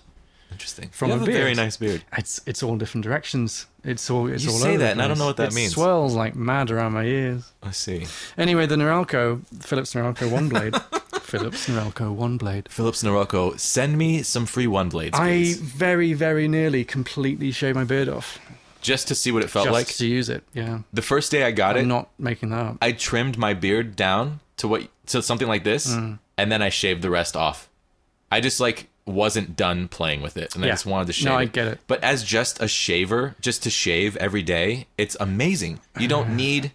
Interesting. 0.50 0.90
from 0.90 1.08
you 1.08 1.16
a 1.16 1.22
a 1.22 1.24
very 1.24 1.54
nice 1.54 1.76
beard. 1.76 2.04
It's 2.16 2.40
it's 2.46 2.62
all 2.62 2.76
different 2.76 3.04
directions. 3.04 3.66
It's 3.84 4.08
all 4.10 4.28
it's 4.28 4.44
You 4.44 4.50
all 4.50 4.58
say 4.58 4.70
over 4.70 4.78
that, 4.78 4.92
and 4.92 5.02
I 5.02 5.08
don't 5.08 5.18
know 5.18 5.26
what 5.26 5.38
that 5.38 5.52
it 5.52 5.54
means. 5.54 5.72
Swirls 5.72 6.14
like 6.14 6.36
mad 6.36 6.70
around 6.70 6.92
my 6.92 7.04
ears. 7.04 7.52
I 7.62 7.70
see. 7.70 8.06
Anyway, 8.36 8.66
the 8.66 8.76
Norelco 8.76 9.40
Philips 9.62 9.94
Norelco 9.94 10.30
one 10.30 10.48
blade. 10.48 10.74
Philips 11.22 11.68
Norelco 11.68 12.12
one 12.12 12.36
blade. 12.36 12.68
Philips 12.68 13.02
Norelco, 13.02 13.58
send 13.58 13.96
me 13.96 14.22
some 14.22 14.44
free 14.44 14.66
one 14.66 14.90
blades, 14.90 15.18
I 15.18 15.54
very 15.58 16.12
very 16.12 16.46
nearly 16.46 16.84
completely 16.84 17.50
shaved 17.50 17.76
my 17.76 17.84
beard 17.84 18.08
off 18.08 18.38
just 18.82 19.08
to 19.08 19.14
see 19.14 19.32
what 19.32 19.42
it 19.42 19.48
felt 19.48 19.66
just 19.66 19.72
like. 19.72 19.86
to 19.86 20.06
use 20.06 20.28
it. 20.28 20.42
Yeah, 20.52 20.80
The 20.92 21.02
first 21.02 21.30
day 21.30 21.44
I 21.44 21.52
got 21.52 21.76
it. 21.76 21.80
I'm 21.80 21.84
it, 21.86 21.88
not 21.88 22.10
making 22.18 22.50
that 22.50 22.66
up. 22.66 22.76
I 22.82 22.92
trimmed 22.92 23.38
my 23.38 23.54
beard 23.54 23.96
down 23.96 24.40
to 24.58 24.68
what 24.68 24.88
to 25.06 25.22
something 25.22 25.48
like 25.48 25.64
this, 25.64 25.88
Mm. 25.88 26.18
and 26.38 26.50
then 26.52 26.62
I 26.62 26.68
shaved 26.68 27.02
the 27.02 27.10
rest 27.10 27.36
off. 27.36 27.68
I 28.30 28.40
just 28.40 28.60
like 28.60 28.88
wasn't 29.04 29.56
done 29.56 29.88
playing 29.88 30.22
with 30.22 30.36
it, 30.36 30.54
and 30.54 30.64
I 30.64 30.68
just 30.68 30.86
wanted 30.86 31.06
to 31.08 31.12
shave. 31.12 31.26
No, 31.26 31.36
I 31.36 31.44
get 31.46 31.66
it. 31.66 31.80
But 31.86 32.02
as 32.04 32.22
just 32.22 32.62
a 32.62 32.68
shaver, 32.68 33.34
just 33.40 33.62
to 33.64 33.70
shave 33.70 34.16
every 34.18 34.42
day, 34.42 34.86
it's 34.96 35.16
amazing. 35.18 35.80
You 35.98 36.08
don't 36.08 36.36
need 36.36 36.70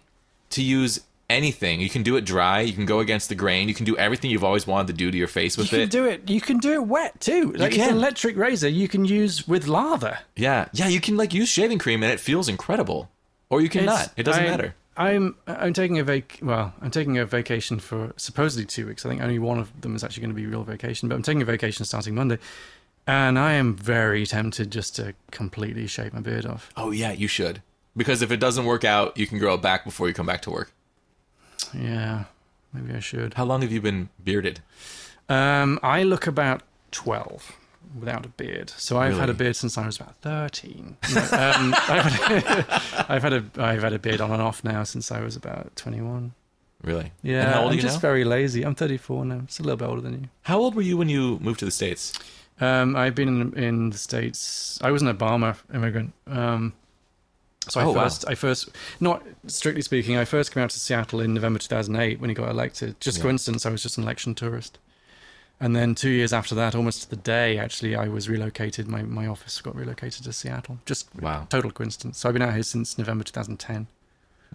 to 0.50 0.62
use 0.62 1.00
anything. 1.30 1.80
You 1.80 1.90
can 1.90 2.02
do 2.02 2.16
it 2.16 2.24
dry. 2.24 2.60
You 2.60 2.72
can 2.72 2.86
go 2.86 3.00
against 3.00 3.28
the 3.28 3.34
grain. 3.34 3.68
You 3.68 3.74
can 3.74 3.84
do 3.84 3.96
everything 3.96 4.30
you've 4.30 4.44
always 4.44 4.66
wanted 4.66 4.86
to 4.88 4.92
do 4.94 5.10
to 5.10 5.16
your 5.16 5.26
face 5.28 5.56
with 5.58 5.72
it. 5.72 5.76
You 5.76 5.80
can 5.82 5.88
do 5.90 6.04
it. 6.06 6.30
You 6.30 6.40
can 6.40 6.58
do 6.58 6.72
it 6.74 6.84
wet 6.86 7.20
too. 7.20 7.52
Like 7.52 7.68
it's 7.72 7.76
can. 7.76 7.90
an 7.90 7.96
electric 7.96 8.36
razor 8.36 8.68
you 8.68 8.88
can 8.88 9.04
use 9.04 9.46
with 9.48 9.66
lather. 9.66 10.18
yeah, 10.36 10.68
yeah. 10.72 10.88
You 10.88 11.00
can 11.00 11.16
like 11.16 11.32
use 11.34 11.48
shaving 11.48 11.78
cream, 11.78 12.02
and 12.02 12.12
it 12.12 12.20
feels 12.20 12.48
incredible. 12.48 13.10
Or 13.50 13.60
you 13.62 13.68
cannot. 13.70 14.00
It's- 14.00 14.14
It 14.18 14.22
doesn't 14.24 14.44
I- 14.44 14.48
matter. 14.50 14.74
I'm 14.98 15.36
I'm 15.46 15.72
taking 15.72 15.98
a 15.98 16.04
vac. 16.04 16.40
Well, 16.42 16.74
I'm 16.82 16.90
taking 16.90 17.16
a 17.18 17.24
vacation 17.24 17.78
for 17.78 18.12
supposedly 18.16 18.66
two 18.66 18.86
weeks. 18.88 19.06
I 19.06 19.08
think 19.08 19.22
only 19.22 19.38
one 19.38 19.58
of 19.58 19.80
them 19.80 19.94
is 19.94 20.02
actually 20.02 20.22
going 20.22 20.34
to 20.34 20.40
be 20.40 20.46
real 20.46 20.64
vacation. 20.64 21.08
But 21.08 21.14
I'm 21.14 21.22
taking 21.22 21.40
a 21.40 21.44
vacation 21.44 21.84
starting 21.84 22.16
Monday, 22.16 22.38
and 23.06 23.38
I 23.38 23.52
am 23.52 23.76
very 23.76 24.26
tempted 24.26 24.72
just 24.72 24.96
to 24.96 25.14
completely 25.30 25.86
shave 25.86 26.12
my 26.12 26.20
beard 26.20 26.44
off. 26.44 26.70
Oh 26.76 26.90
yeah, 26.90 27.12
you 27.12 27.28
should. 27.28 27.62
Because 27.96 28.22
if 28.22 28.32
it 28.32 28.38
doesn't 28.38 28.64
work 28.64 28.84
out, 28.84 29.16
you 29.16 29.26
can 29.26 29.38
grow 29.38 29.54
it 29.54 29.62
back 29.62 29.84
before 29.84 30.08
you 30.08 30.14
come 30.14 30.26
back 30.26 30.42
to 30.42 30.50
work. 30.50 30.72
Yeah, 31.72 32.24
maybe 32.72 32.94
I 32.94 33.00
should. 33.00 33.34
How 33.34 33.44
long 33.44 33.62
have 33.62 33.70
you 33.70 33.80
been 33.80 34.08
bearded? 34.22 34.60
Um, 35.28 35.78
I 35.82 36.02
look 36.02 36.26
about 36.26 36.62
twelve. 36.90 37.52
Without 37.98 38.24
a 38.26 38.28
beard. 38.28 38.70
So 38.70 38.98
I've 38.98 39.18
had 39.18 39.30
a 39.30 39.34
beard 39.34 39.56
since 39.56 39.78
I 39.78 39.86
was 39.86 39.96
about 39.96 40.16
thirteen. 40.16 40.96
No, 41.14 41.20
um, 41.32 41.74
I've, 43.08 43.22
had, 43.22 43.32
a 43.32 43.44
I've 43.58 43.82
had 43.82 43.92
a 43.92 43.98
beard 43.98 44.20
on 44.20 44.30
and 44.32 44.42
off 44.42 44.64
now 44.64 44.82
since 44.84 45.12
I 45.12 45.20
was 45.20 45.36
about 45.36 45.74
twenty-one. 45.76 46.32
Really? 46.82 47.10
Yeah, 47.22 47.40
And 47.42 47.48
how 47.54 47.58
old 47.60 47.66
I'm 47.66 47.72
are 47.72 47.76
you 47.76 47.82
just 47.82 47.96
now? 47.96 48.00
very 48.00 48.22
lazy. 48.24 48.62
I'm 48.62 48.76
34 48.76 49.24
now. 49.24 49.40
It's 49.42 49.58
a 49.58 49.64
little 49.64 49.76
bit 49.76 49.86
older 49.88 50.00
than 50.00 50.12
you. 50.12 50.28
How 50.42 50.58
old 50.60 50.76
were 50.76 50.82
you 50.82 50.96
when 50.96 51.08
you 51.08 51.38
moved 51.40 51.58
to 51.58 51.64
the 51.64 51.72
states? 51.72 52.12
Um, 52.60 52.94
I've 52.94 53.16
been 53.16 53.28
in, 53.28 53.52
in 53.58 53.90
the 53.90 53.98
states. 53.98 54.78
I 54.80 54.92
was 54.92 55.02
an 55.02 55.08
Obama 55.12 55.56
immigrant. 55.74 56.12
Um, 56.28 56.74
so 57.68 57.80
I 57.80 57.84
Oh, 57.84 57.90
wow. 57.92 58.04
first, 58.04 58.24
I 58.28 58.36
first, 58.36 58.68
not 59.00 59.24
strictly 59.48 59.82
speaking, 59.82 60.16
I 60.16 60.24
first 60.24 60.54
came 60.54 60.62
out 60.62 60.70
to 60.70 60.78
Seattle 60.78 61.20
in 61.20 61.34
November 61.34 61.58
2008 61.58 62.20
when 62.20 62.30
he 62.30 62.34
got 62.34 62.48
elected. 62.48 63.00
Just 63.00 63.18
Yeah. 63.18 63.22
coincidence, 63.24 63.66
I 63.66 63.70
was 63.70 63.82
just 63.82 63.98
an 63.98 64.04
election 64.04 64.36
tourist. 64.36 64.78
And 65.60 65.74
then 65.74 65.94
two 65.94 66.10
years 66.10 66.32
after 66.32 66.54
that, 66.54 66.74
almost 66.74 67.02
to 67.02 67.10
the 67.10 67.16
day, 67.16 67.58
actually, 67.58 67.96
I 67.96 68.06
was 68.08 68.28
relocated. 68.28 68.86
My 68.86 69.02
my 69.02 69.26
office 69.26 69.60
got 69.60 69.74
relocated 69.74 70.24
to 70.24 70.32
Seattle. 70.32 70.78
Just 70.86 71.08
Wow. 71.20 71.46
total 71.50 71.70
coincidence. 71.72 72.18
So 72.18 72.28
I've 72.28 72.32
been 72.34 72.42
out 72.42 72.54
here 72.54 72.62
since 72.62 72.96
November 72.96 73.24
2010. 73.24 73.88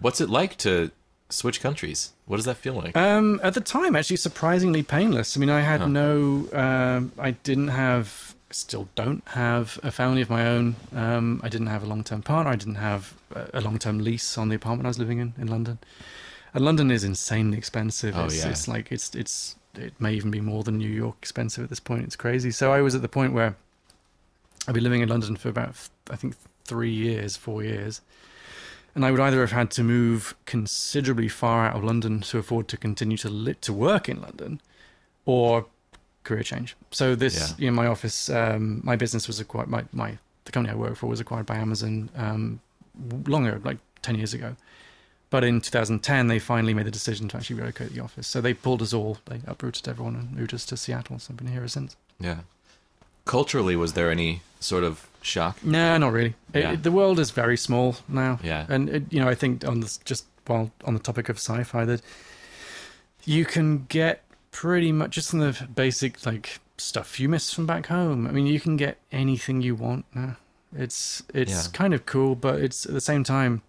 What's 0.00 0.20
it 0.20 0.30
like 0.30 0.56
to 0.58 0.90
switch 1.28 1.60
countries? 1.60 2.12
What 2.26 2.36
does 2.36 2.46
that 2.46 2.56
feel 2.56 2.74
like? 2.74 2.96
Um, 2.96 3.38
at 3.42 3.54
the 3.54 3.60
time, 3.60 3.94
actually, 3.96 4.16
surprisingly 4.16 4.82
painless. 4.82 5.36
I 5.36 5.40
mean, 5.40 5.50
I 5.50 5.60
had 5.60 5.80
Huh. 5.80 5.88
no, 5.88 6.48
um, 6.52 7.12
I 7.18 7.32
didn't 7.32 7.68
have, 7.68 8.34
still 8.50 8.88
don't 8.94 9.22
have 9.28 9.78
a 9.82 9.90
family 9.90 10.22
of 10.22 10.30
my 10.30 10.46
own. 10.46 10.76
Um, 10.94 11.40
I 11.44 11.48
didn't 11.48 11.66
have 11.68 11.82
a 11.82 11.86
long-term 11.86 12.22
partner. 12.22 12.50
I 12.52 12.56
didn't 12.56 12.76
have 12.76 13.14
a 13.34 13.58
a 13.58 13.60
long-term 13.60 13.98
lease 13.98 14.38
on 14.38 14.48
the 14.48 14.56
apartment 14.56 14.86
I 14.86 14.88
was 14.88 14.98
living 14.98 15.18
in 15.18 15.34
in 15.38 15.48
London. 15.48 15.78
And 16.54 16.64
London 16.64 16.90
is 16.90 17.04
insanely 17.04 17.58
expensive. 17.58 18.16
Oh, 18.16 18.26
it's, 18.26 18.38
yeah. 18.44 18.50
it's 18.50 18.66
like 18.68 18.90
it's 18.90 19.14
it's 19.14 19.56
it 19.78 19.92
may 20.00 20.14
even 20.14 20.30
be 20.30 20.40
more 20.40 20.62
than 20.62 20.78
New 20.78 20.88
York 20.88 21.16
expensive 21.20 21.64
at 21.64 21.70
this 21.70 21.80
point. 21.80 22.04
It's 22.04 22.16
crazy. 22.16 22.50
So 22.50 22.72
I 22.72 22.80
was 22.80 22.94
at 22.94 23.02
the 23.02 23.08
point 23.08 23.32
where 23.32 23.56
I've 24.66 24.74
been 24.74 24.84
living 24.84 25.02
in 25.02 25.08
London 25.08 25.36
for 25.36 25.48
about 25.48 25.76
I 26.10 26.16
think 26.16 26.36
three 26.64 26.92
years, 26.92 27.36
four 27.36 27.62
years. 27.62 28.00
And 28.94 29.04
I 29.04 29.10
would 29.10 29.20
either 29.20 29.40
have 29.40 29.50
had 29.50 29.70
to 29.72 29.82
move 29.82 30.34
considerably 30.46 31.28
far 31.28 31.66
out 31.66 31.74
of 31.76 31.82
London 31.84 32.20
to 32.20 32.38
afford 32.38 32.68
to 32.68 32.76
continue 32.76 33.16
to 33.18 33.28
lit 33.28 33.60
to 33.62 33.72
work 33.72 34.08
in 34.08 34.22
London, 34.22 34.60
or 35.26 35.66
career 36.22 36.44
change. 36.44 36.76
So 36.92 37.14
this, 37.16 37.34
Yeah. 37.36 37.56
you 37.58 37.70
know, 37.70 37.76
my 37.76 37.86
office, 37.88 38.30
um, 38.30 38.80
my 38.84 38.94
business 38.94 39.26
was 39.26 39.40
acquired. 39.40 39.68
My 39.68 39.84
my 39.92 40.18
the 40.44 40.52
company 40.52 40.72
I 40.72 40.76
work 40.76 40.96
for 40.96 41.06
was 41.08 41.18
acquired 41.20 41.46
by 41.46 41.56
Amazon 41.56 42.08
um, 42.16 42.60
longer, 43.26 43.60
like 43.64 43.78
ten 44.02 44.14
years 44.14 44.32
ago. 44.32 44.54
But 45.34 45.42
in 45.42 45.60
2010, 45.60 46.28
they 46.28 46.38
finally 46.38 46.74
made 46.74 46.86
the 46.86 46.92
decision 46.92 47.26
to 47.30 47.36
actually 47.36 47.56
relocate 47.56 47.92
the 47.92 47.98
office. 47.98 48.28
So 48.28 48.40
they 48.40 48.54
pulled 48.54 48.80
us 48.82 48.92
all, 48.92 49.18
they 49.26 49.40
uprooted 49.48 49.88
everyone 49.88 50.14
and 50.14 50.30
moved 50.32 50.54
us 50.54 50.64
to 50.66 50.76
Seattle. 50.76 51.18
So 51.18 51.32
I've 51.32 51.36
been 51.38 51.48
here 51.48 51.58
ever 51.58 51.66
since. 51.68 51.96
yeah. 52.20 52.42
Culturally, 53.24 53.74
was 53.74 53.94
there 53.94 54.12
any 54.12 54.42
sort 54.60 54.84
of 54.84 55.08
shock? 55.22 55.64
No, 55.64 55.96
not 55.98 56.12
really. 56.12 56.34
It- 56.52 56.60
Yeah. 56.62 56.72
it- 56.74 56.82
the 56.84 56.92
world 56.92 57.18
is 57.18 57.32
very 57.32 57.56
small 57.56 57.96
now. 58.06 58.38
Yeah. 58.44 58.66
And 58.68 58.88
it, 58.88 59.02
you 59.10 59.18
know, 59.18 59.28
I 59.28 59.34
think 59.34 59.66
on 59.66 59.80
this 59.80 59.96
just 60.04 60.26
while 60.46 60.70
on 60.84 60.94
the 60.94 61.00
topic 61.00 61.28
of 61.28 61.36
sci-fi, 61.38 61.84
that 61.86 62.00
you 63.24 63.44
can 63.44 63.86
get 63.88 64.22
pretty 64.52 64.92
much 64.92 65.10
just 65.16 65.32
in 65.32 65.40
the 65.40 65.66
basic 65.74 66.24
like 66.24 66.60
stuff 66.78 67.18
you 67.18 67.28
miss 67.28 67.52
from 67.52 67.66
back 67.66 67.86
home. 67.86 68.26
I 68.28 68.30
mean, 68.30 68.46
you 68.46 68.60
can 68.60 68.76
get 68.76 68.98
anything 69.10 69.62
you 69.62 69.74
want 69.74 70.04
now. 70.14 70.36
It's 70.76 71.24
it's 71.34 71.50
Yeah. 71.66 71.72
kind 71.72 71.92
of 71.92 72.06
cool, 72.06 72.36
but 72.36 72.60
it's 72.60 72.86
at 72.86 72.92
the 72.92 73.00
same 73.00 73.24
time, 73.24 73.62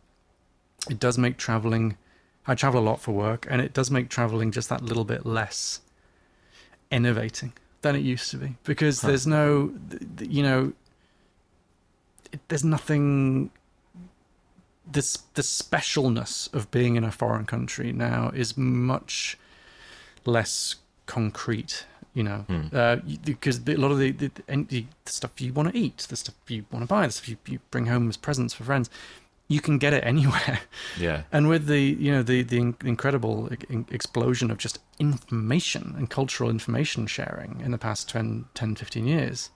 it 0.89 0.99
does 0.99 1.17
make 1.17 1.37
traveling. 1.37 1.97
I 2.47 2.55
travel 2.55 2.79
a 2.81 2.85
lot 2.85 3.01
for 3.01 3.11
work, 3.11 3.47
and 3.49 3.61
it 3.61 3.73
does 3.73 3.89
make 3.89 4.09
traveling 4.09 4.51
just 4.51 4.69
that 4.69 4.81
little 4.83 5.05
bit 5.05 5.25
less 5.25 5.81
innovating 6.91 7.53
than 7.81 7.95
it 7.95 7.99
used 7.99 8.29
to 8.31 8.37
be 8.37 8.55
because 8.63 9.01
Huh. 9.01 9.07
there's 9.07 9.27
no, 9.27 9.73
you 10.19 10.43
know, 10.43 10.73
it, 12.31 12.39
there's 12.47 12.63
nothing 12.63 13.51
this 14.89 15.17
the 15.33 15.41
specialness 15.41 16.53
of 16.53 16.69
being 16.69 16.95
in 16.95 17.03
a 17.03 17.11
foreign 17.11 17.45
country 17.45 17.91
now 17.91 18.29
is 18.35 18.55
much 18.55 19.35
less 20.25 20.75
concrete 21.07 21.85
you 22.13 22.21
know 22.23 22.45
Hmm. 22.47 22.67
uh, 22.71 22.97
because 23.23 23.59
a 23.67 23.75
lot 23.77 23.91
of 23.91 23.97
the, 23.97 24.11
the, 24.11 24.31
the 24.47 24.85
stuff 25.05 25.41
you 25.41 25.53
want 25.53 25.71
to 25.71 25.77
eat 25.77 25.97
the 26.09 26.15
stuff 26.15 26.35
you 26.47 26.65
want 26.71 26.83
to 26.83 26.87
buy 26.87 27.05
the 27.07 27.11
stuff 27.11 27.29
you, 27.29 27.37
you 27.47 27.59
bring 27.71 27.87
home 27.87 28.07
as 28.09 28.15
presents 28.17 28.53
for 28.53 28.63
friends 28.63 28.89
you 29.47 29.61
can 29.61 29.77
get 29.77 29.93
it 29.93 30.03
anywhere 30.03 30.59
Yeah. 30.99 31.23
and 31.31 31.47
with 31.47 31.67
the 31.67 31.79
you 31.79 32.11
know 32.11 32.23
the 32.23 32.41
the 32.43 32.57
incredible 32.83 33.49
explosion 33.91 34.49
of 34.51 34.57
just 34.57 34.79
information 34.99 35.93
and 35.97 36.09
cultural 36.09 36.49
information 36.49 37.05
sharing 37.07 37.61
in 37.63 37.71
the 37.71 37.77
past 37.77 38.09
10 38.09 38.45
10 38.53 38.75
15 38.75 39.05
years 39.05 39.51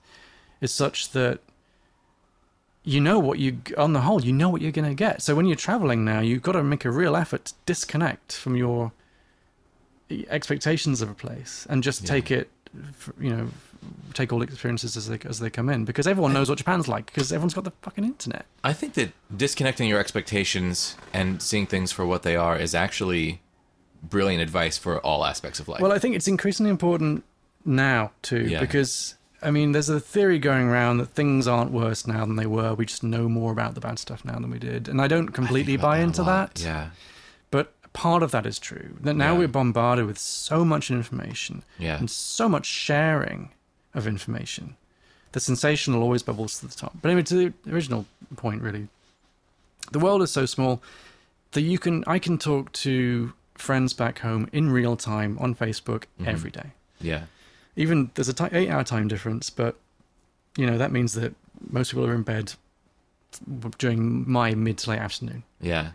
is 0.60 0.72
such 0.72 1.10
that 1.12 1.40
you 2.84 3.00
know 3.00 3.18
what 3.18 3.38
you 3.38 3.58
on 3.76 3.92
the 3.92 4.00
whole 4.02 4.22
you 4.24 4.32
know 4.32 4.48
what 4.48 4.62
you're 4.62 4.72
going 4.72 4.88
to 4.88 4.94
get 4.94 5.20
so 5.22 5.34
when 5.34 5.46
you're 5.46 5.56
traveling 5.56 6.04
now 6.04 6.20
you've 6.20 6.42
got 6.42 6.52
to 6.52 6.62
make 6.62 6.84
a 6.84 6.90
real 6.90 7.16
effort 7.16 7.44
to 7.46 7.54
disconnect 7.66 8.34
from 8.36 8.56
your 8.56 8.92
expectations 10.28 11.02
of 11.02 11.10
a 11.10 11.14
place 11.14 11.66
and 11.68 11.82
just 11.82 12.02
Yeah. 12.02 12.08
take 12.08 12.30
it 12.30 12.48
you 13.18 13.30
know 13.34 13.48
take 14.14 14.32
all 14.32 14.42
experiences 14.42 14.96
as 14.96 15.08
they 15.08 15.18
as 15.24 15.40
they 15.40 15.50
come 15.50 15.68
in 15.68 15.84
because 15.84 16.06
everyone 16.06 16.32
knows 16.32 16.48
what 16.48 16.58
Japan's 16.58 16.86
like 16.86 17.06
because 17.06 17.32
everyone's 17.32 17.54
got 17.54 17.64
the 17.64 17.72
fucking 17.82 18.04
internet 18.04 18.46
I 18.62 18.72
think 18.72 18.94
that 18.94 19.10
disconnecting 19.36 19.88
your 19.88 19.98
expectations 19.98 20.96
and 21.12 21.42
seeing 21.42 21.66
things 21.66 21.90
for 21.90 22.06
what 22.06 22.22
they 22.22 22.36
are 22.36 22.56
is 22.56 22.74
actually 22.74 23.40
brilliant 24.02 24.42
advice 24.42 24.78
for 24.78 24.98
all 25.00 25.24
aspects 25.24 25.60
of 25.60 25.68
life. 25.68 25.80
Well, 25.80 25.92
I 25.92 25.98
think 25.98 26.14
it's 26.14 26.28
increasingly 26.28 26.70
important 26.70 27.24
now 27.64 28.12
too, 28.22 28.42
Yeah. 28.46 28.60
because 28.60 29.14
I 29.42 29.50
mean, 29.50 29.72
there's 29.72 29.88
a 29.88 29.98
theory 30.00 30.38
going 30.38 30.68
around 30.68 30.98
that 30.98 31.06
things 31.14 31.48
aren't 31.48 31.70
worse 31.70 32.06
now 32.06 32.26
than 32.26 32.36
they 32.36 32.44
were. 32.46 32.74
We 32.74 32.84
just 32.84 33.02
know 33.02 33.26
more 33.26 33.52
about 33.52 33.74
the 33.74 33.80
bad 33.80 33.98
stuff 33.98 34.22
now 34.22 34.34
than 34.34 34.50
we 34.50 34.58
did, 34.58 34.86
and 34.86 35.00
I 35.00 35.08
don't 35.08 35.30
completely 35.30 35.74
about 35.74 35.82
buy 35.86 35.98
a 35.98 36.02
into 36.02 36.22
that. 36.24 36.60
Yeah. 36.62 36.90
Part 37.92 38.22
of 38.22 38.30
that 38.30 38.46
is 38.46 38.58
true. 38.58 38.96
That 39.00 39.14
now 39.14 39.32
Yeah. 39.32 39.38
we're 39.40 39.48
bombarded 39.48 40.06
with 40.06 40.18
so 40.18 40.64
much 40.64 40.90
information 40.90 41.64
Yeah. 41.78 41.98
and 41.98 42.08
so 42.10 42.48
much 42.48 42.66
sharing 42.66 43.50
of 43.94 44.06
information. 44.06 44.76
The 45.32 45.40
sensational 45.40 46.02
always 46.02 46.22
bubbles 46.22 46.60
to 46.60 46.66
the 46.68 46.74
top. 46.74 46.92
But 47.02 47.08
anyway, 47.10 47.24
to 47.24 47.34
the 47.34 47.72
original 47.72 48.06
point, 48.36 48.62
really, 48.62 48.88
the 49.92 49.98
world 49.98 50.22
is 50.22 50.30
so 50.30 50.46
small 50.46 50.82
that 51.52 51.62
you 51.62 51.78
can 51.78 52.04
I 52.06 52.18
can 52.20 52.38
talk 52.38 52.70
to 52.84 53.32
friends 53.54 53.92
back 53.92 54.20
home 54.20 54.48
in 54.52 54.70
real 54.70 54.96
time 54.96 55.36
on 55.40 55.54
Facebook 55.54 56.04
Mhm. 56.20 56.26
every 56.26 56.50
day 56.50 56.70
Yeah. 57.00 57.24
even 57.76 58.10
there's 58.14 58.28
a 58.28 58.56
eight 58.56 58.70
hour 58.70 58.84
time 58.84 59.08
difference, 59.08 59.50
but 59.50 59.76
you 60.56 60.64
know 60.66 60.78
that 60.78 60.92
means 60.92 61.12
that 61.14 61.34
most 61.68 61.90
people 61.90 62.06
are 62.06 62.14
in 62.14 62.22
bed 62.22 62.54
during 63.78 64.30
my 64.30 64.54
mid 64.54 64.78
to 64.78 64.90
late 64.90 64.98
afternoon. 65.00 65.42
Yeah. 65.60 65.92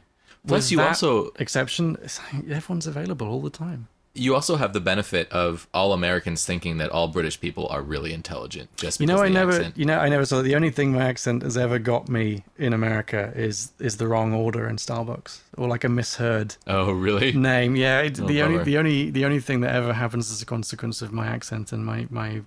Plus, 0.48 0.72
you 0.72 0.82
also 0.82 1.32
exception, 1.40 1.98
like 2.34 2.50
everyone's 2.50 2.88
available 2.88 3.28
all 3.28 3.42
the 3.42 3.50
time. 3.50 3.88
you 4.18 4.34
also 4.34 4.56
have 4.56 4.72
the 4.72 4.80
benefit 4.80 5.30
of 5.32 5.68
all 5.74 5.92
Americans 5.92 6.46
thinking 6.46 6.78
that 6.78 6.90
all 6.90 7.08
British 7.10 7.38
people 7.42 7.68
are 7.70 7.82
really 7.82 8.14
intelligent 8.14 8.70
just 8.78 9.02
You 9.02 9.08
know, 9.08 9.22
I 9.22 9.28
never, 9.30 9.52
accent. 9.52 9.78
you 9.78 9.86
know, 9.86 10.00
I 10.00 10.08
never 10.10 10.26
saw. 10.26 10.42
The 10.42 10.56
only 10.56 10.72
thing 10.72 10.94
my 10.94 11.04
accent 11.04 11.44
has 11.44 11.58
ever 11.58 11.80
got 11.80 12.08
me 12.08 12.44
in 12.58 12.72
America 12.74 13.34
is 13.36 13.72
is 13.80 13.98
the 13.98 14.08
wrong 14.08 14.34
order 14.34 14.70
in 14.70 14.78
Starbucks 14.78 15.40
or 15.58 15.68
like 15.74 15.84
a 15.84 15.90
misheard 15.90 16.56
Oh, 16.68 16.92
really? 16.94 17.32
name. 17.34 17.76
Yeah, 17.76 18.00
it, 18.08 18.20
Oh, 18.22 18.26
the 18.28 18.42
only 18.44 18.64
the 18.64 18.78
only 18.78 19.12
the 19.12 19.26
only 19.26 19.42
thing 19.42 19.62
that 19.64 19.74
ever 19.76 19.92
happens 19.94 20.32
as 20.32 20.42
a 20.42 20.46
consequence 20.46 21.02
of 21.06 21.12
my 21.12 21.28
accent 21.28 21.72
and 21.74 21.84
my 21.86 22.08
my 22.10 22.42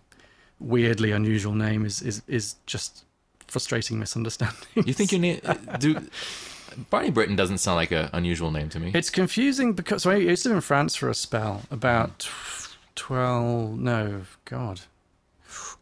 weirdly 0.60 1.12
unusual 1.12 1.54
name 1.54 1.84
is 1.86 2.02
is 2.02 2.22
is 2.26 2.56
just 2.66 3.04
frustrating 3.46 3.98
misunderstanding. 3.98 4.84
You 4.88 4.94
think 4.94 5.12
your 5.12 5.20
name? 5.20 5.40
Do 5.78 5.90
Barney 6.90 7.10
Britton 7.10 7.36
doesn't 7.36 7.58
sound 7.58 7.76
like 7.76 7.90
an 7.90 8.08
unusual 8.12 8.50
name 8.50 8.68
to 8.70 8.80
me. 8.80 8.90
It's 8.94 9.10
confusing 9.10 9.72
because 9.72 10.02
so 10.02 10.10
I 10.10 10.16
used 10.16 10.42
to 10.44 10.48
live 10.50 10.56
in 10.56 10.60
France 10.62 10.94
for 10.96 11.08
a 11.08 11.14
spell 11.14 11.62
about 11.70 12.18
tw- 12.20 12.76
twelve. 12.94 13.78
No, 13.78 14.22
God, 14.44 14.80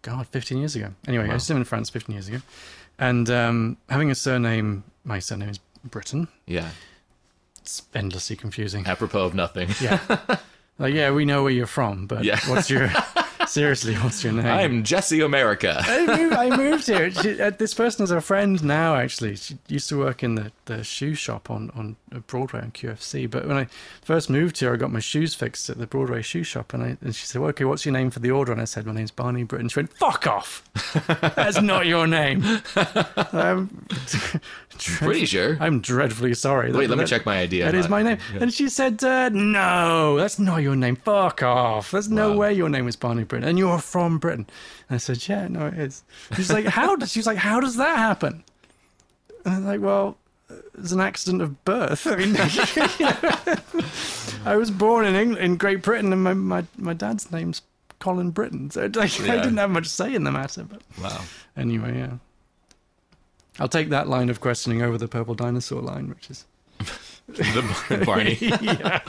God, 0.03 0.27
fifteen 0.29 0.59
years 0.59 0.77
ago. 0.77 0.92
Anyway, 1.09 1.29
I 1.29 1.35
used 1.35 1.46
to 1.49 1.53
live 1.55 1.61
in 1.61 1.64
France 1.64 1.90
fifteen 1.90 2.14
years 2.14 2.29
ago, 2.29 2.38
and 2.99 3.29
um, 3.31 3.77
having 3.88 4.11
a 4.11 4.14
surname, 4.14 4.85
my 5.05 5.18
surname 5.18 5.49
is 5.51 5.59
Britton. 5.85 6.29
yeah. 6.46 6.70
It's 7.61 7.83
endlessly 7.94 8.37
confusing. 8.37 8.87
Apropos 8.87 9.25
of 9.25 9.35
nothing. 9.35 9.70
Yeah, 9.81 9.99
like 10.79 10.94
yeah, 10.94 11.11
we 11.11 11.25
know 11.25 11.42
where 11.42 11.51
you're 11.51 11.66
from, 11.66 12.07
but 12.07 12.22
Yeah. 12.22 12.38
what's 12.46 12.70
your 12.70 12.88
seriously? 13.48 13.94
What's 13.94 14.22
your 14.24 14.32
name? 14.32 14.46
I'm 14.46 14.82
Jesse 14.85 15.20
America. 15.20 15.82
I 15.87 16.06
moved, 16.06 16.32
I 16.35 16.56
moved 16.56 16.87
here. 16.87 17.11
She, 17.11 17.40
uh, 17.40 17.50
this 17.50 17.74
person 17.74 18.04
is 18.04 18.11
a 18.11 18.20
friend 18.20 18.62
now. 18.64 18.94
Actually, 18.96 19.37
she 19.37 19.59
used 19.68 19.88
to 19.90 19.98
work 19.98 20.22
in 20.22 20.35
the, 20.35 20.52
the 20.66 20.82
shoe 20.85 21.14
shop 21.14 21.50
on 21.50 21.70
on 21.74 21.96
Broadway 22.26 22.61
on 22.61 22.70
QFC. 22.72 23.30
But 23.30 23.46
when 23.46 23.56
I 23.56 23.66
first 24.02 24.28
moved 24.30 24.59
here, 24.59 24.72
I 24.72 24.76
got 24.76 24.90
my 24.92 25.00
shoes 25.00 25.35
fixed 25.35 25.68
at 25.70 25.78
the 25.78 25.87
Broadway 25.87 26.22
shoe 26.22 26.42
shop, 26.42 26.74
and 26.74 26.82
I 26.82 26.96
and 27.02 27.14
she 27.14 27.26
said, 27.26 27.40
well, 27.40 27.50
"Okay, 27.50 27.64
what's 27.64 27.85
your 27.85 27.92
name 27.92 28.11
for 28.11 28.20
the 28.20 28.30
order?" 28.30 28.52
And 28.52 28.61
I 28.61 28.64
said, 28.64 28.87
"My 28.87 28.92
name's 28.92 29.11
Barney 29.11 29.44
Britton." 29.44 29.68
She 29.68 29.78
went, 29.80 29.92
"Fuck 29.92 30.26
off! 30.26 30.62
That's 31.37 31.61
not 31.61 31.87
your 31.87 32.06
name." 32.06 32.42
I'm, 32.76 33.87
Pretty 34.78 35.24
sure. 35.26 35.56
I'm 35.61 35.80
dreadfully 35.80 36.35
sorry. 36.35 36.70
Wait, 36.72 36.87
That- 36.88 36.96
let 36.96 36.98
me 36.98 37.06
check 37.06 37.24
my 37.24 37.38
ID. 37.40 37.62
That 37.62 37.74
is 37.74 37.88
my 37.88 38.02
name. 38.02 38.18
And 38.38 38.52
she 38.52 38.68
said, 38.68 39.02
uh, 39.04 39.28
"No, 39.30 40.16
that's 40.16 40.38
not 40.38 40.59
your 40.59 40.76
name. 40.76 40.96
Fuck 40.96 41.42
off. 41.42 41.90
There's 41.92 42.11
no 42.11 42.32
Wow. 42.32 42.37
way 42.38 42.52
your 42.54 42.68
name 42.68 42.87
is 42.88 42.96
Barney 42.96 43.22
Britton." 43.24 43.36
Britain, 43.37 43.49
and 43.49 43.59
you're 43.59 43.79
from 43.79 44.18
Britain. 44.18 44.46
And 44.88 44.96
I 44.96 44.99
said, 44.99 45.27
yeah, 45.29 45.49
no, 45.49 45.66
it 45.66 45.75
is. 45.79 46.03
She's 46.35 46.53
like, 46.53 46.66
how? 46.66 46.96
does 46.96 47.12
She's 47.12 47.27
like, 47.27 47.38
how 47.38 47.61
does 47.61 47.77
that 47.77 47.99
happen? 47.99 48.44
And 49.44 49.55
I'm 49.55 49.64
like, 49.66 49.81
well, 49.81 50.16
it's 50.79 50.92
an 50.92 51.01
accident 51.01 51.42
of 51.42 51.64
birth. 51.64 52.07
I 52.07 52.16
mean, 52.16 52.37
I 54.44 54.57
was 54.57 54.70
born 54.70 55.07
in 55.07 55.14
England, 55.14 55.44
in 55.44 55.57
Great 55.57 55.83
Britain, 55.83 56.12
and 56.12 56.22
my, 56.22 56.35
my, 56.35 56.64
my 56.77 56.94
dad's 56.94 57.31
name's 57.33 57.62
Colin 57.99 58.31
Britton, 58.31 58.70
so 58.70 58.83
like, 58.94 59.18
I 59.22 59.37
didn't 59.37 59.57
have 59.57 59.70
much 59.70 59.88
say 59.88 60.14
in 60.14 60.25
the 60.25 60.31
matter. 60.31 60.64
But 60.64 60.83
Wow. 61.03 61.22
anyway, 61.57 61.99
yeah, 61.99 62.12
I'll 63.59 63.68
take 63.68 63.88
that 63.88 64.07
line 64.09 64.29
of 64.29 64.40
questioning 64.40 64.83
over 64.83 64.99
the 64.99 65.09
purple 65.09 65.35
dinosaur 65.35 65.81
line, 65.81 66.11
which 66.11 66.31
is 66.31 66.44
the 67.29 68.03
Barney. 68.05 68.37
yeah. 68.40 69.01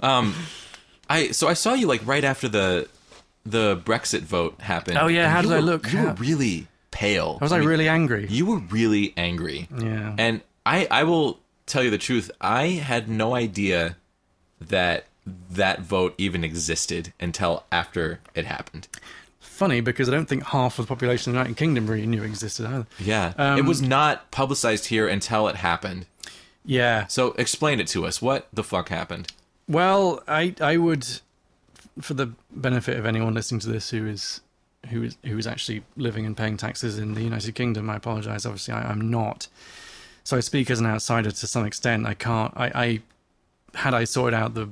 Um, 0.00 0.34
I 1.08 1.30
so 1.30 1.46
I 1.46 1.54
saw 1.54 1.74
you 1.74 1.86
like 1.86 2.04
right 2.04 2.24
after 2.24 2.48
the 2.48 2.88
the 3.44 3.76
Brexit 3.84 4.20
vote 4.20 4.60
happened. 4.60 4.98
Oh, 4.98 5.08
yeah, 5.08 5.28
how 5.28 5.42
did 5.42 5.52
I 5.52 5.58
look? 5.60 5.92
You 5.92 6.02
were 6.02 6.12
really 6.14 6.68
pale. 6.90 7.38
I 7.40 7.44
was 7.44 7.52
I, 7.52 7.58
mean, 7.58 7.68
really 7.68 7.88
angry? 7.88 8.26
You 8.28 8.46
were 8.46 8.58
really 8.58 9.12
angry. 9.16 9.68
yeah. 9.76 10.14
And 10.18 10.42
I 10.64 10.86
I 10.90 11.04
will 11.04 11.40
tell 11.66 11.82
you 11.82 11.90
the 11.90 11.98
truth. 11.98 12.30
I 12.40 12.66
had 12.66 13.08
no 13.08 13.34
idea 13.34 13.96
that 14.60 15.06
that 15.50 15.80
vote 15.80 16.14
even 16.18 16.44
existed 16.44 17.12
until 17.20 17.64
after 17.70 18.20
it 18.34 18.44
happened. 18.44 18.88
Funny 19.40 19.80
because 19.80 20.08
I 20.08 20.12
don't 20.12 20.28
think 20.28 20.44
half 20.44 20.78
of 20.78 20.86
the 20.86 20.88
population 20.88 21.30
of 21.30 21.34
the 21.34 21.38
United 21.38 21.56
Kingdom 21.56 21.86
really 21.86 22.06
knew 22.06 22.22
it 22.22 22.26
existed 22.26 22.66
either. 22.66 22.86
Yeah. 22.98 23.32
Um, 23.36 23.58
it 23.58 23.64
was 23.64 23.80
not 23.80 24.30
publicized 24.30 24.86
here 24.86 25.06
until 25.06 25.46
it 25.48 25.56
happened. 25.56 26.06
Yeah. 26.64 27.06
So 27.06 27.34
explain 27.38 27.78
it 27.80 27.86
to 27.88 28.04
us. 28.06 28.20
What 28.20 28.48
the 28.52 28.64
fuck 28.64 28.88
happened? 28.88 29.32
Well, 29.68 30.22
I 30.26 30.54
I 30.60 30.76
would, 30.76 31.06
for 32.00 32.14
the 32.14 32.32
benefit 32.50 32.98
of 32.98 33.06
anyone 33.06 33.34
listening 33.34 33.60
to 33.60 33.68
this 33.68 33.90
who 33.90 34.06
is 34.06 34.40
who 34.88 35.02
is 35.04 35.16
who 35.24 35.38
is 35.38 35.46
actually 35.46 35.84
living 35.96 36.26
and 36.26 36.36
paying 36.36 36.56
taxes 36.56 36.98
in 36.98 37.14
the 37.14 37.22
United 37.22 37.54
Kingdom, 37.54 37.90
I 37.90 37.96
apologise. 37.96 38.46
Obviously, 38.46 38.74
I, 38.74 38.82
I'm 38.82 39.10
not. 39.10 39.48
So 40.24 40.36
I 40.36 40.40
speak 40.40 40.70
as 40.70 40.80
an 40.80 40.86
outsider 40.86 41.30
to 41.30 41.46
some 41.46 41.66
extent. 41.66 42.06
I 42.06 42.14
can't. 42.14 42.52
I, 42.56 42.66
I 42.74 43.00
had 43.78 43.94
I 43.94 44.04
sorted 44.04 44.34
out 44.34 44.54
the, 44.54 44.68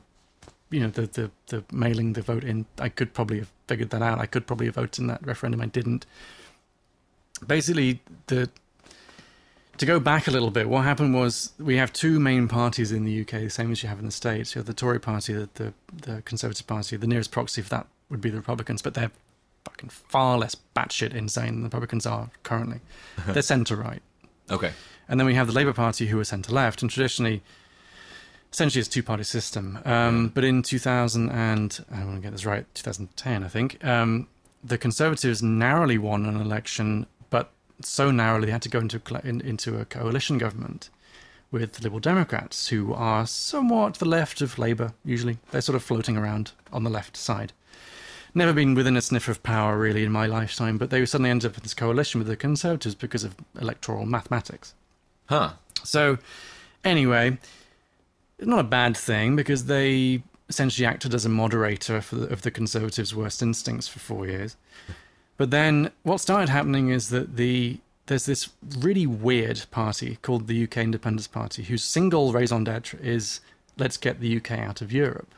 you 0.70 0.80
know, 0.80 0.88
the, 0.88 1.06
the 1.06 1.30
the 1.48 1.64
mailing 1.72 2.14
the 2.14 2.22
vote 2.22 2.44
in, 2.44 2.66
I 2.78 2.88
could 2.88 3.12
probably 3.14 3.38
have 3.38 3.50
figured 3.66 3.90
that 3.90 4.02
out. 4.02 4.18
I 4.18 4.26
could 4.26 4.46
probably 4.46 4.66
have 4.66 4.76
voted 4.76 5.00
in 5.00 5.06
that 5.09 5.24
referendum. 5.26 5.61
I 5.61 5.66
didn't. 5.66 6.06
Basically, 7.46 8.00
the 8.26 8.50
to 9.80 9.86
go 9.86 9.98
back 9.98 10.28
a 10.28 10.30
little 10.30 10.50
bit, 10.50 10.68
what 10.68 10.84
happened 10.84 11.14
was 11.14 11.52
we 11.58 11.78
have 11.78 11.90
two 11.90 12.20
main 12.20 12.48
parties 12.48 12.92
in 12.92 13.04
the 13.04 13.22
UK, 13.22 13.30
the 13.30 13.48
same 13.48 13.72
as 13.72 13.82
you 13.82 13.88
have 13.88 13.98
in 13.98 14.04
the 14.04 14.12
States. 14.12 14.54
You 14.54 14.58
have 14.58 14.66
the 14.66 14.74
Tory 14.74 15.00
party, 15.00 15.32
the, 15.32 15.48
the, 15.54 15.72
the 15.90 16.22
Conservative 16.22 16.66
party. 16.66 16.98
The 16.98 17.06
nearest 17.06 17.30
proxy 17.30 17.62
for 17.62 17.70
that 17.70 17.86
would 18.10 18.20
be 18.20 18.28
the 18.28 18.36
Republicans, 18.36 18.82
but 18.82 18.92
they're 18.92 19.10
fucking 19.64 19.88
far 19.88 20.36
less 20.36 20.54
batshit 20.76 21.14
insane 21.14 21.46
than 21.46 21.62
the 21.62 21.68
Republicans 21.68 22.04
are 22.04 22.28
currently. 22.42 22.80
they're 23.26 23.40
centre 23.40 23.74
right. 23.74 24.02
Okay. 24.50 24.72
And 25.08 25.18
then 25.18 25.26
we 25.26 25.34
have 25.34 25.46
the 25.46 25.54
Labour 25.54 25.72
Party, 25.72 26.08
who 26.08 26.20
are 26.20 26.24
centre 26.24 26.52
left, 26.52 26.82
and 26.82 26.90
traditionally, 26.90 27.42
essentially, 28.52 28.80
it's 28.80 28.88
a 28.90 28.92
two 28.92 29.02
party 29.02 29.24
system. 29.24 29.78
Um, 29.86 30.28
but 30.28 30.44
in 30.44 30.62
2000 30.62 31.30
and 31.30 31.82
I 31.90 32.04
want 32.04 32.16
to 32.16 32.20
get 32.20 32.32
this 32.32 32.44
right, 32.44 32.66
2010, 32.74 33.44
I 33.44 33.48
think, 33.48 33.82
um, 33.82 34.28
the 34.62 34.76
Conservatives 34.76 35.42
narrowly 35.42 35.96
won 35.96 36.26
an 36.26 36.38
election, 36.38 37.06
so 37.84 38.10
narrowly 38.10 38.46
they 38.46 38.52
had 38.52 38.62
to 38.62 38.68
go 38.68 38.78
into 38.78 39.00
a, 39.00 39.26
in, 39.26 39.40
into 39.40 39.78
a 39.78 39.84
coalition 39.84 40.38
government 40.38 40.90
with 41.50 41.74
the 41.74 41.82
Liberal 41.82 42.00
Democrats, 42.00 42.68
who 42.68 42.94
are 42.94 43.26
somewhat 43.26 43.94
to 43.94 44.00
the 44.00 44.06
left 44.06 44.40
of 44.40 44.58
Labour. 44.58 44.92
Usually, 45.04 45.38
they're 45.50 45.60
sort 45.60 45.76
of 45.76 45.82
floating 45.82 46.16
around 46.16 46.52
on 46.72 46.84
the 46.84 46.90
left 46.90 47.16
side. 47.16 47.52
Never 48.32 48.52
been 48.52 48.74
within 48.74 48.96
a 48.96 49.02
sniff 49.02 49.26
of 49.26 49.42
power 49.42 49.76
really 49.76 50.04
in 50.04 50.12
my 50.12 50.26
lifetime, 50.26 50.78
but 50.78 50.90
they 50.90 51.04
suddenly 51.04 51.30
ended 51.30 51.50
up 51.50 51.56
in 51.56 51.64
this 51.64 51.74
coalition 51.74 52.20
with 52.20 52.28
the 52.28 52.36
Conservatives 52.36 52.94
because 52.94 53.24
of 53.24 53.34
electoral 53.60 54.06
mathematics. 54.06 54.74
Huh. 55.26 55.52
So, 55.82 56.18
anyway, 56.84 57.38
it's 58.38 58.46
not 58.46 58.60
a 58.60 58.64
bad 58.64 58.96
thing 58.96 59.34
because 59.34 59.64
they 59.64 60.22
essentially 60.48 60.86
acted 60.86 61.14
as 61.14 61.24
a 61.24 61.28
moderator 61.28 62.00
for 62.00 62.16
the, 62.16 62.32
of 62.32 62.42
the 62.42 62.50
Conservatives' 62.50 63.14
worst 63.14 63.42
instincts 63.42 63.88
for 63.88 63.98
four 63.98 64.26
years. 64.26 64.56
But 65.40 65.50
then 65.50 65.90
what 66.03 66.20
started 66.20 66.50
happening 66.50 66.90
is 66.90 67.09
that 67.09 67.38
the 67.38 67.79
there's 68.09 68.26
this 68.26 68.50
really 68.79 69.07
weird 69.07 69.64
party 69.70 70.18
called 70.20 70.48
the 70.48 70.64
UK 70.64 70.76
Independence 70.76 71.26
Party, 71.26 71.62
whose 71.62 71.83
single 71.83 72.31
raison 72.31 72.62
d'etre 72.62 73.00
is 73.00 73.40
let's 73.79 73.96
get 73.96 74.20
the 74.20 74.37
UK 74.37 74.50
out 74.59 74.83
of 74.83 74.92
Europe. 74.92 75.33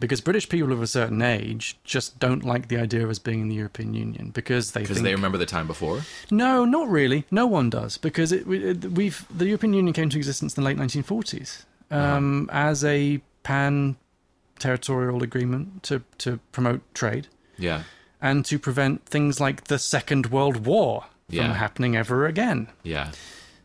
Because 0.00 0.20
British 0.20 0.50
people 0.50 0.70
of 0.70 0.82
a 0.82 0.86
certain 0.86 1.22
age 1.22 1.78
just 1.82 2.18
don't 2.18 2.44
like 2.44 2.68
the 2.68 2.76
idea 2.76 3.02
of 3.02 3.08
us 3.08 3.18
being 3.18 3.40
in 3.40 3.48
the 3.48 3.54
European 3.54 3.94
Union 3.94 4.32
because 4.34 4.72
they 4.72 4.82
Because 4.82 4.98
think 4.98 5.06
they 5.06 5.14
remember 5.14 5.38
the 5.38 5.46
time 5.46 5.66
before. 5.66 6.02
no, 6.30 6.66
not 6.66 6.86
really. 6.90 7.24
No 7.30 7.46
one 7.46 7.70
does 7.70 7.96
because 7.96 8.32
it, 8.32 8.46
we've 8.46 9.24
the 9.34 9.46
European 9.46 9.72
Union 9.72 9.94
came 9.94 10.10
to 10.10 10.18
existence 10.18 10.58
in 10.58 10.62
the 10.62 10.68
late 10.68 10.76
1940s 10.76 11.64
um, 11.90 12.50
as 12.52 12.84
a 12.84 13.22
pan-territorial 13.44 15.22
agreement 15.22 15.82
to 15.84 16.02
to 16.18 16.38
promote 16.52 16.82
trade 16.92 17.28
Yeah. 17.56 17.84
And 18.22 18.44
to 18.46 18.58
prevent 18.58 19.06
things 19.06 19.40
like 19.40 19.64
the 19.64 19.78
Second 19.78 20.26
World 20.26 20.66
War 20.66 21.04
from 21.28 21.36
Yeah. 21.36 21.54
happening 21.54 21.96
ever 21.96 22.26
again. 22.26 22.68
Yeah. 22.82 23.12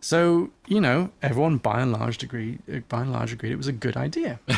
So 0.02 0.52
you 0.68 0.80
know, 0.82 1.10
everyone 1.22 1.58
by 1.58 1.82
and 1.82 1.92
large 1.92 2.22
agreed. 2.24 2.60
By 2.90 3.02
and 3.02 3.12
large 3.12 3.34
agreed 3.34 3.52
it 3.52 3.58
was 3.58 3.68
a 3.68 3.72
good 3.74 3.98
idea. 3.98 4.40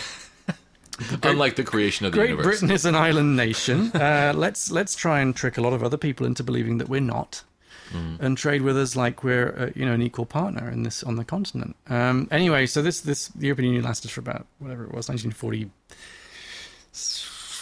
Unlike 1.24 1.58
the 1.58 1.64
creation 1.64 2.06
of 2.08 2.12
the 2.12 2.18
Great 2.18 2.30
universe. 2.32 2.46
Britain 2.60 2.72
is 2.72 2.84
an 2.86 2.96
island 2.96 3.36
nation. 3.36 3.92
Uh, 3.94 4.34
let's 4.36 4.72
let's 4.72 4.96
try 4.96 5.20
and 5.20 5.36
trick 5.36 5.58
a 5.58 5.62
lot 5.62 5.74
of 5.74 5.84
other 5.84 5.98
people 5.98 6.26
into 6.26 6.44
believing 6.44 6.80
that 6.80 6.90
we're 6.90 7.02
not, 7.02 7.44
Mm. 7.94 8.20
and 8.20 8.38
trade 8.38 8.64
with 8.64 8.78
us 8.78 8.96
like 8.98 9.24
we're 9.24 9.50
uh, 9.58 9.70
you 9.80 9.86
know 9.86 9.94
an 9.94 10.02
equal 10.02 10.26
partner 10.26 10.70
in 10.70 10.84
this 10.84 11.04
on 11.04 11.16
the 11.16 11.24
continent. 11.24 11.76
Um, 11.88 12.28
anyway, 12.32 12.66
so 12.66 12.82
this 12.82 13.00
this 13.02 13.28
the 13.30 13.46
European 13.48 13.68
Union 13.68 13.86
lasted 13.86 14.12
for 14.12 14.20
about 14.20 14.46
whatever 14.60 14.84
it 14.84 14.92
was, 14.92 15.08
1940. 15.08 15.70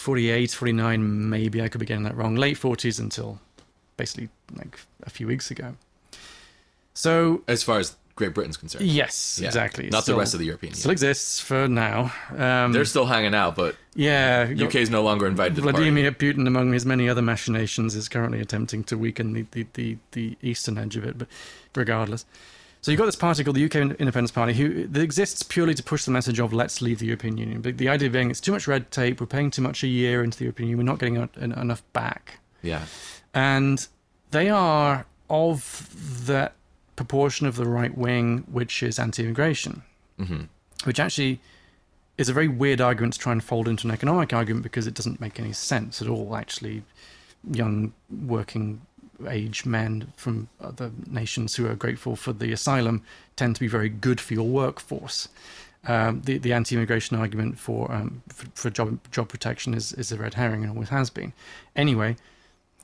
48, 0.06 0.52
49, 0.52 1.28
maybe 1.28 1.60
I 1.60 1.66
could 1.68 1.80
be 1.80 1.84
getting 1.84 2.04
that 2.04 2.16
wrong. 2.16 2.36
Late 2.36 2.56
40s 2.56 3.00
until 3.00 3.40
basically 3.96 4.28
like 4.56 4.78
a 5.02 5.10
few 5.10 5.26
weeks 5.26 5.50
ago. 5.50 5.74
So, 6.94 7.42
As 7.48 7.64
far 7.64 7.80
as 7.80 7.96
Great 8.14 8.32
Britain's 8.32 8.56
concerned. 8.56 8.84
yes, 8.86 9.40
Yeah. 9.42 9.48
exactly. 9.48 9.90
Not 9.90 10.04
Still- 10.04 10.14
the 10.14 10.20
rest 10.20 10.32
of 10.34 10.38
the 10.38 10.46
European 10.46 10.74
Still 10.74 10.92
exists 10.92 11.40
for 11.40 11.66
now. 11.66 12.12
Um, 12.30 12.72
They're 12.72 12.84
still 12.84 13.06
hanging 13.06 13.34
out, 13.34 13.56
but 13.56 13.74
yeah, 13.96 14.48
UK 14.48 14.76
is 14.76 14.90
no 14.90 15.02
longer 15.02 15.26
invited 15.26 15.56
to 15.56 15.60
the 15.60 15.72
party. 15.72 15.90
Vladimir 15.90 16.12
Putin, 16.12 16.46
among 16.46 16.72
his 16.72 16.86
many 16.86 17.08
other 17.08 17.20
machinations, 17.20 17.96
is 17.96 18.08
currently 18.08 18.40
attempting 18.40 18.84
to 18.84 18.96
weaken 18.96 19.32
the, 19.32 19.44
the, 19.50 19.66
the, 19.74 19.96
the 20.12 20.38
eastern 20.40 20.78
edge 20.78 20.94
of 20.96 21.02
it, 21.04 21.18
but 21.18 21.26
regardless. 21.74 22.24
So 22.86 22.92
you've 22.92 23.00
got 23.00 23.06
this 23.06 23.16
party 23.16 23.42
called 23.42 23.56
the 23.56 23.64
UK 23.64 23.74
Independence 23.74 24.30
Party, 24.30 24.52
who 24.52 24.86
that 24.86 25.02
exists 25.02 25.42
purely 25.42 25.74
to 25.74 25.82
push 25.82 26.04
the 26.04 26.12
message 26.12 26.38
of 26.38 26.52
let's 26.52 26.80
leave 26.80 27.00
the 27.00 27.06
European 27.06 27.36
Union. 27.36 27.60
But 27.60 27.78
the 27.78 27.88
idea 27.88 28.08
being 28.08 28.30
it's 28.30 28.40
too 28.40 28.52
much 28.52 28.68
red 28.68 28.92
tape, 28.92 29.20
we're 29.20 29.26
paying 29.26 29.50
too 29.50 29.60
much 29.60 29.82
a 29.82 29.88
year 29.88 30.22
into 30.22 30.38
the 30.38 30.44
European 30.44 30.68
Union, 30.68 30.86
we're 30.86 30.92
not 30.92 31.00
getting 31.00 31.16
en- 31.16 31.28
en- 31.40 31.50
enough 31.50 31.82
back. 31.92 32.38
Yeah. 32.62 32.84
And 33.34 33.84
they 34.30 34.50
are 34.50 35.04
of 35.28 36.26
that 36.28 36.52
proportion 36.94 37.48
of 37.48 37.56
the 37.56 37.66
right 37.66 37.98
wing 37.98 38.44
which 38.48 38.84
is 38.84 39.00
anti-immigration 39.00 39.82
hmm 40.16 40.42
which 40.84 41.00
actually 41.00 41.40
is 42.16 42.28
a 42.28 42.32
very 42.32 42.46
weird 42.46 42.80
argument 42.80 43.14
to 43.14 43.18
try 43.18 43.32
and 43.32 43.42
fold 43.42 43.66
into 43.66 43.88
an 43.88 43.92
economic 43.92 44.32
argument 44.32 44.62
because 44.62 44.86
it 44.86 44.94
doesn't 44.94 45.20
make 45.20 45.40
any 45.40 45.52
sense 45.52 46.00
at 46.00 46.06
all. 46.06 46.36
Actually, 46.36 46.84
young 47.50 47.92
working 48.08 48.80
age 49.28 49.64
men 49.64 50.12
from 50.16 50.48
other 50.60 50.90
nations 51.06 51.56
who 51.56 51.66
are 51.66 51.74
grateful 51.74 52.16
for 52.16 52.32
the 52.32 52.52
asylum 52.52 53.02
tend 53.36 53.54
to 53.56 53.60
be 53.60 53.68
very 53.68 53.88
good 53.88 54.20
for 54.20 54.34
your 54.34 54.48
workforce. 54.48 55.28
Um, 55.86 56.22
the 56.22 56.38
the 56.38 56.52
anti-immigration 56.52 57.16
argument 57.16 57.58
for 57.58 57.90
um, 57.92 58.22
for, 58.28 58.46
for 58.54 58.70
job 58.70 58.98
job 59.12 59.28
protection 59.28 59.74
is 59.74 59.92
is 59.92 60.10
a 60.10 60.16
red 60.16 60.34
herring 60.34 60.62
and 60.62 60.72
always 60.72 60.88
has 60.88 61.10
been. 61.10 61.32
Anyway, 61.76 62.16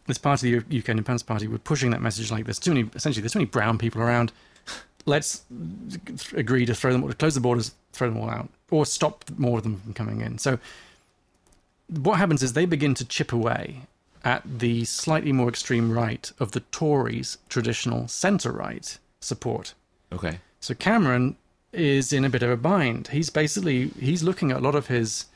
this 0.06 0.18
part 0.18 0.42
of 0.42 0.42
the 0.42 0.58
UK 0.58 0.90
Independence 0.90 1.22
Party 1.22 1.48
were 1.48 1.58
pushing 1.58 1.90
that 1.90 2.00
message 2.00 2.30
like 2.30 2.44
there's 2.44 2.60
too 2.60 2.72
many 2.72 2.88
essentially 2.94 3.20
there's 3.20 3.32
too 3.32 3.40
many 3.40 3.50
brown 3.50 3.78
people 3.78 4.00
around. 4.00 4.32
Let's 5.04 5.42
agree 6.36 6.64
to 6.64 6.74
throw 6.76 6.92
them 6.92 7.06
to 7.08 7.14
close 7.14 7.34
the 7.34 7.40
borders, 7.40 7.72
throw 7.92 8.08
them 8.08 8.18
all 8.18 8.30
out, 8.30 8.48
or 8.70 8.86
stop 8.86 9.24
more 9.36 9.58
of 9.58 9.64
them 9.64 9.80
from 9.80 9.94
coming 9.94 10.20
in. 10.20 10.38
So 10.38 10.60
what 11.88 12.18
happens 12.18 12.42
is 12.42 12.52
they 12.52 12.66
begin 12.66 12.94
to 12.94 13.04
chip 13.04 13.32
away 13.32 13.80
at 14.24 14.42
the 14.44 14.84
slightly 14.84 15.32
more 15.32 15.48
extreme 15.48 15.90
right 15.90 16.30
of 16.38 16.52
the 16.52 16.60
Tories' 16.60 17.38
traditional 17.48 18.08
centre 18.08 18.52
right 18.52 18.98
support. 19.20 19.74
Okay. 20.12 20.38
So 20.60 20.74
Cameron 20.74 21.36
is 21.72 22.12
in 22.12 22.24
a 22.24 22.28
bit 22.28 22.42
of 22.42 22.50
a 22.50 22.56
bind. 22.56 23.08
He's 23.08 23.30
basically 23.30 23.88
he's 23.98 24.22
looking 24.22 24.50
at 24.50 24.58
a 24.58 24.60
lot 24.60 24.74
of 24.74 24.86
his 24.88 25.26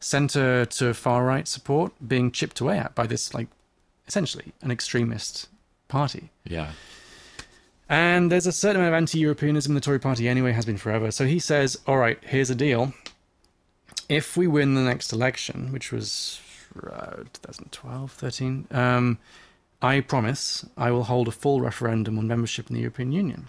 centre 0.00 0.64
to 0.64 0.94
far 0.94 1.24
right 1.24 1.48
support 1.48 1.92
being 2.06 2.30
chipped 2.30 2.60
away 2.60 2.78
at 2.78 2.94
by 2.94 3.06
this 3.06 3.34
like 3.34 3.48
essentially 4.06 4.52
an 4.62 4.70
extremist 4.70 5.48
party. 5.88 6.30
Yeah. 6.44 6.72
And 7.88 8.30
there's 8.30 8.46
a 8.46 8.52
certain 8.52 8.82
amount 8.82 8.94
of 8.94 8.98
anti-Europeanism 8.98 9.70
in 9.70 9.74
the 9.74 9.80
Tory 9.80 9.98
party 9.98 10.28
anyway, 10.28 10.52
has 10.52 10.66
been 10.66 10.76
forever. 10.76 11.10
So 11.10 11.24
he 11.24 11.38
says, 11.38 11.78
all 11.86 11.96
right, 11.96 12.18
here's 12.22 12.50
a 12.50 12.54
deal. 12.54 12.92
If 14.10 14.36
we 14.36 14.46
win 14.46 14.74
the 14.74 14.82
next 14.82 15.10
election, 15.10 15.72
which 15.72 15.90
was 15.90 16.40
2012, 17.32 18.12
13. 18.12 18.66
Um, 18.70 19.18
I 19.80 20.00
promise 20.00 20.66
I 20.76 20.90
will 20.90 21.04
hold 21.04 21.28
a 21.28 21.32
full 21.32 21.60
referendum 21.60 22.18
on 22.18 22.26
membership 22.26 22.68
in 22.68 22.74
the 22.74 22.80
European 22.80 23.12
Union. 23.12 23.48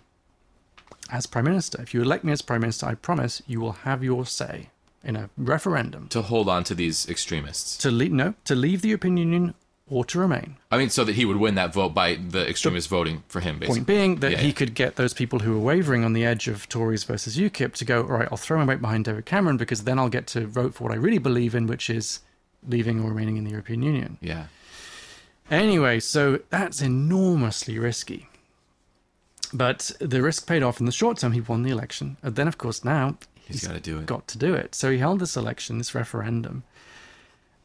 As 1.11 1.25
Prime 1.25 1.45
Minister, 1.45 1.81
if 1.81 1.93
you 1.93 2.01
elect 2.01 2.23
me 2.23 2.31
as 2.31 2.41
Prime 2.43 2.61
Minister, 2.61 2.85
I 2.85 2.93
promise 2.95 3.41
you 3.47 3.59
will 3.59 3.71
have 3.71 4.03
your 4.03 4.25
say 4.25 4.69
in 5.03 5.15
a 5.15 5.29
referendum 5.37 6.07
To 6.09 6.21
hold 6.21 6.47
on 6.49 6.63
to 6.65 6.75
these 6.75 7.07
extremists. 7.09 7.77
to 7.77 7.89
leave. 7.89 8.11
No, 8.11 8.35
to 8.45 8.53
leave 8.53 8.81
the 8.83 8.89
European 8.89 9.17
Union 9.17 9.55
or 9.87 10.05
to 10.05 10.19
remain. 10.19 10.57
I 10.69 10.77
mean, 10.77 10.89
so 10.91 11.03
that 11.03 11.15
he 11.15 11.25
would 11.25 11.37
win 11.37 11.55
that 11.55 11.73
vote 11.73 11.95
by 11.95 12.13
the 12.13 12.47
extremists 12.47 12.87
voting 12.87 13.23
for 13.27 13.39
him, 13.39 13.57
basically. 13.57 13.79
Point 13.79 13.87
being 13.87 14.15
that 14.17 14.31
Yeah, 14.33 14.37
he 14.37 14.47
yeah. 14.49 14.53
could 14.53 14.75
get 14.75 14.97
those 14.97 15.15
people 15.15 15.39
who 15.39 15.55
are 15.55 15.59
wavering 15.59 16.03
on 16.03 16.13
the 16.13 16.23
edge 16.23 16.47
of 16.47 16.69
Tories 16.69 17.05
versus 17.05 17.37
UKIP 17.37 17.73
to 17.73 17.85
go, 17.85 18.01
all 18.01 18.09
right, 18.09 18.27
I'll 18.29 18.37
throw 18.37 18.59
my 18.59 18.65
weight 18.65 18.81
behind 18.81 19.05
David 19.05 19.25
Cameron 19.25 19.57
because 19.57 19.85
then 19.85 19.97
I'll 19.97 20.09
get 20.09 20.27
to 20.27 20.45
vote 20.45 20.75
for 20.75 20.83
what 20.83 20.93
I 20.93 20.97
really 20.97 21.17
believe 21.17 21.55
in, 21.55 21.65
which 21.65 21.89
is 21.89 22.19
leaving 22.67 23.01
or 23.03 23.09
remaining 23.09 23.37
in 23.37 23.43
the 23.43 23.51
European 23.51 23.81
Union. 23.81 24.17
Yeah. 24.21 24.45
Anyway, 25.49 25.99
so 25.99 26.39
that's 26.49 26.81
enormously 26.81 27.79
risky. 27.79 28.27
But 29.51 29.91
the 29.99 30.21
risk 30.21 30.45
paid 30.47 30.61
off 30.61 30.79
in 30.79 30.85
the 30.85 30.91
short 30.91 31.17
term. 31.17 31.31
He 31.31 31.41
won 31.41 31.63
the 31.63 31.71
election. 31.71 32.17
And 32.21 32.35
then, 32.35 32.47
of 32.47 32.57
course, 32.57 32.83
now 32.83 33.17
He's 33.45 33.65
got 33.65 33.73
to 33.73 33.79
do 33.79 33.97
it. 33.97 34.05
got 34.05 34.27
to 34.27 34.37
do 34.37 34.53
it. 34.53 34.75
So 34.75 34.91
he 34.91 34.99
held 34.99 35.19
this 35.19 35.35
election, 35.35 35.79
this 35.79 35.95
referendum, 35.95 36.63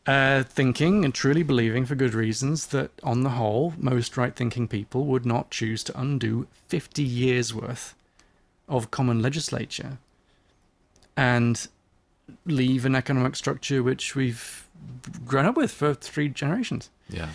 uh, 0.07 0.44
thinking 0.44 1.04
and 1.04 1.14
truly 1.14 1.42
believing 1.42 1.85
for 1.85 1.94
good 1.94 2.14
reasons 2.14 2.68
that, 2.68 2.90
on 3.02 3.22
the 3.22 3.30
whole, 3.30 3.74
most 3.76 4.16
right 4.16 4.35
thinking 4.35 4.66
people 4.66 5.04
would 5.07 5.26
not 5.26 5.50
choose 5.50 5.85
to 5.85 6.00
undo 6.00 6.46
50 6.68 7.02
years 7.02 7.52
worth 7.52 7.94
of 8.66 8.90
common 8.90 9.20
legislature 9.20 9.98
and 11.18 11.68
leave 12.46 12.87
an 12.87 12.94
economic 12.94 13.37
structure 13.37 13.83
which 13.83 14.14
we've 14.16 14.63
grown 15.25 15.47
up 15.47 15.57
with 15.57 15.70
for 15.70 15.94
three 15.94 16.29
generations. 16.29 16.90
Yeah. 17.09 17.29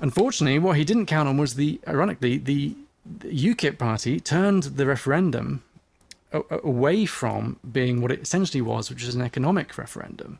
Unfortunately, 0.00 0.58
what 0.58 0.76
he 0.76 0.84
didn't 0.84 1.06
count 1.06 1.28
on 1.28 1.36
was 1.36 1.54
the, 1.54 1.80
ironically, 1.88 2.38
the, 2.38 2.74
the 3.04 3.54
UKIP 3.54 3.78
party 3.78 4.20
turned 4.20 4.62
the 4.64 4.86
referendum 4.86 5.62
a- 6.32 6.42
away 6.62 7.04
from 7.06 7.58
being 7.70 8.00
what 8.00 8.12
it 8.12 8.20
essentially 8.20 8.60
was, 8.62 8.90
which 8.90 9.02
is 9.02 9.14
an 9.14 9.22
economic 9.22 9.76
referendum. 9.76 10.38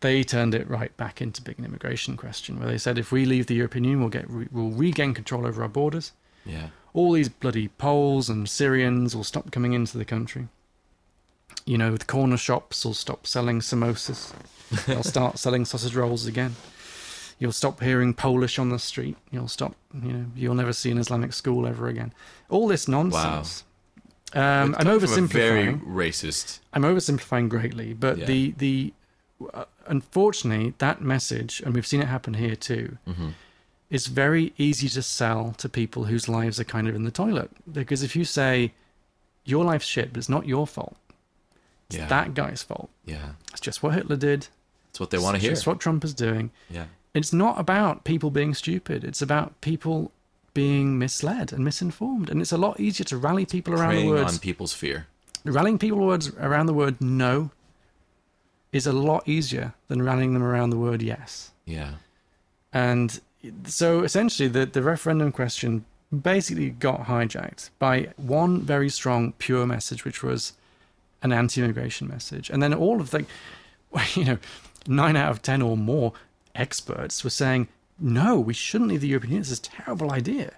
They 0.00 0.22
turned 0.22 0.54
it 0.54 0.68
right 0.68 0.94
back 0.96 1.20
into 1.20 1.42
being 1.42 1.56
an 1.58 1.64
immigration 1.64 2.16
question, 2.16 2.58
where 2.58 2.68
they 2.68 2.78
said 2.78 2.98
if 2.98 3.12
we 3.12 3.24
leave 3.24 3.46
the 3.46 3.54
European 3.54 3.84
Union, 3.84 4.00
we'll 4.00 4.08
get 4.08 4.28
re- 4.30 4.48
we'll 4.50 4.70
regain 4.70 5.12
control 5.14 5.46
over 5.46 5.62
our 5.62 5.68
borders. 5.68 6.12
Yeah. 6.46 6.68
All 6.94 7.12
these 7.12 7.28
bloody 7.28 7.68
Poles 7.68 8.28
and 8.30 8.48
Syrians 8.48 9.14
will 9.14 9.24
stop 9.24 9.50
coming 9.50 9.74
into 9.74 9.98
the 9.98 10.04
country. 10.06 10.48
You 11.66 11.78
know, 11.78 11.96
the 11.96 12.04
corner 12.04 12.36
shops 12.36 12.84
will 12.84 12.94
stop 12.94 13.26
selling 13.26 13.60
samosas. 13.60 14.32
They'll 14.86 15.02
start 15.16 15.38
selling 15.38 15.64
sausage 15.64 15.94
rolls 15.94 16.26
again. 16.26 16.56
You'll 17.38 17.52
stop 17.52 17.80
hearing 17.80 18.12
Polish 18.14 18.58
on 18.58 18.68
the 18.68 18.78
street. 18.78 19.16
You'll 19.30 19.48
stop, 19.48 19.74
you 19.94 20.12
know, 20.12 20.26
you'll 20.36 20.54
never 20.54 20.72
see 20.72 20.90
an 20.90 20.98
Islamic 20.98 21.32
school 21.32 21.66
ever 21.66 21.88
again. 21.88 22.12
All 22.50 22.68
this 22.68 22.86
nonsense. 22.88 23.64
Um, 24.32 24.76
I'm 24.78 24.86
oversimplifying. 24.86 25.28
very 25.28 25.74
racist. 25.74 26.60
I'm 26.72 26.82
oversimplifying 26.82 27.48
greatly, 27.48 27.94
but 27.94 28.18
Yeah. 28.18 28.26
the 28.26 28.50
the 28.58 28.92
uh, 29.54 29.64
unfortunately 29.86 30.74
that 30.78 31.00
message, 31.00 31.60
and 31.64 31.74
we've 31.74 31.86
seen 31.86 32.00
it 32.02 32.08
happen 32.08 32.34
here 32.34 32.54
too, 32.56 32.98
Mm-hmm. 33.08 33.30
is 33.88 34.06
very 34.06 34.52
easy 34.58 34.88
to 34.90 35.02
sell 35.02 35.52
to 35.58 35.68
people 35.68 36.04
whose 36.04 36.28
lives 36.28 36.60
are 36.60 36.64
kind 36.64 36.88
of 36.88 36.94
in 36.94 37.04
the 37.04 37.10
toilet. 37.10 37.50
Because 37.72 38.02
if 38.02 38.14
you 38.14 38.24
say 38.24 38.72
your 39.44 39.64
life's 39.64 39.86
shit, 39.86 40.12
but 40.12 40.18
it's 40.18 40.28
not 40.28 40.46
your 40.46 40.66
fault, 40.66 40.96
it's 41.90 41.98
Yeah. 41.98 42.06
that 42.06 42.34
guy's 42.34 42.62
fault. 42.62 42.88
Yeah. 43.04 43.30
It's 43.50 43.60
just 43.60 43.82
what 43.82 43.94
Hitler 43.94 44.16
did. 44.16 44.48
That's 44.88 45.00
what 45.00 45.10
they 45.10 45.18
want 45.18 45.36
to 45.36 45.40
hear. 45.40 45.50
Just 45.50 45.66
what 45.66 45.80
Trump 45.80 46.04
is 46.04 46.14
doing. 46.14 46.50
Yeah. 46.68 46.84
It's 47.14 47.32
not 47.32 47.58
about 47.58 48.04
people 48.04 48.30
being 48.30 48.54
stupid. 48.54 49.04
It's 49.04 49.20
about 49.22 49.60
people 49.60 50.12
being 50.54 50.98
misled 50.98 51.52
and 51.52 51.64
misinformed. 51.64 52.30
And 52.30 52.40
it's 52.40 52.52
a 52.52 52.56
lot 52.58 52.78
easier 52.80 53.04
to 53.06 53.16
rally 53.16 53.46
people 53.46 53.74
around 53.74 53.90
Preying 53.90 54.06
the 54.06 54.12
words 54.12 54.32
on 54.34 54.38
people's 54.38 54.72
fear. 54.72 55.06
rallying 55.44 55.78
people 55.78 55.98
words 55.98 56.28
around 56.36 56.66
the 56.66 56.74
word 56.74 57.00
no 57.00 57.50
is 58.72 58.86
a 58.86 58.92
lot 58.92 59.28
easier 59.28 59.74
than 59.88 60.02
rallying 60.02 60.34
them 60.34 60.42
around 60.42 60.70
the 60.70 60.76
word 60.78 61.02
yes. 61.02 61.50
Yeah. 61.64 61.94
And 62.72 63.20
so 63.64 64.02
essentially, 64.02 64.48
the, 64.48 64.66
the 64.66 64.82
referendum 64.82 65.32
question 65.32 65.84
basically 66.12 66.70
got 66.70 67.06
hijacked 67.06 67.70
by 67.78 68.12
one 68.16 68.60
very 68.62 68.88
strong, 68.88 69.32
pure 69.38 69.66
message, 69.66 70.04
which 70.04 70.22
was 70.22 70.52
an 71.22 71.32
anti 71.32 71.62
immigration 71.62 72.08
message. 72.08 72.50
And 72.50 72.62
then 72.62 72.72
all 72.74 73.00
of 73.00 73.10
the, 73.10 73.26
you 74.14 74.24
know, 74.24 74.38
nine 74.86 75.16
out 75.16 75.30
of 75.30 75.42
10 75.42 75.62
or 75.62 75.76
more 75.76 76.12
experts 76.54 77.22
were 77.24 77.30
saying, 77.30 77.68
no, 77.98 78.38
we 78.40 78.54
shouldn't 78.54 78.90
leave 78.90 79.02
the 79.02 79.08
European 79.08 79.32
Union. 79.32 79.42
This 79.42 79.52
is 79.52 79.58
a 79.58 79.62
terrible 79.62 80.10
idea. 80.12 80.52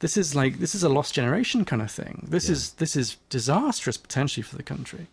This 0.00 0.18
is 0.18 0.34
like 0.34 0.58
this 0.58 0.74
is 0.74 0.82
a 0.82 0.90
lost 0.90 1.14
generation 1.14 1.64
kind 1.64 1.80
of 1.80 1.90
thing. 1.90 2.26
This 2.28 2.46
Yeah. 2.46 2.52
is 2.52 2.72
this 2.72 2.96
is 2.96 3.16
disastrous 3.30 3.96
potentially 3.96 4.42
for 4.42 4.56
the 4.56 4.62
country. 4.62 5.06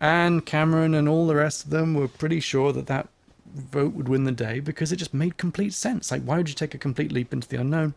And 0.00 0.44
Cameron 0.44 0.92
and 0.94 1.08
all 1.08 1.26
the 1.28 1.36
rest 1.36 1.64
of 1.64 1.70
them 1.70 1.94
were 1.94 2.08
pretty 2.08 2.40
sure 2.40 2.72
that 2.72 2.86
that 2.88 3.08
vote 3.54 3.92
would 3.94 4.08
win 4.08 4.24
the 4.24 4.32
day 4.32 4.58
because 4.60 4.90
it 4.92 4.96
just 4.96 5.14
made 5.14 5.36
complete 5.36 5.72
sense. 5.72 6.10
Like, 6.10 6.22
why 6.22 6.36
would 6.36 6.48
you 6.48 6.54
take 6.54 6.74
a 6.74 6.78
complete 6.78 7.12
leap 7.12 7.32
into 7.32 7.48
the 7.48 7.56
unknown? 7.60 7.94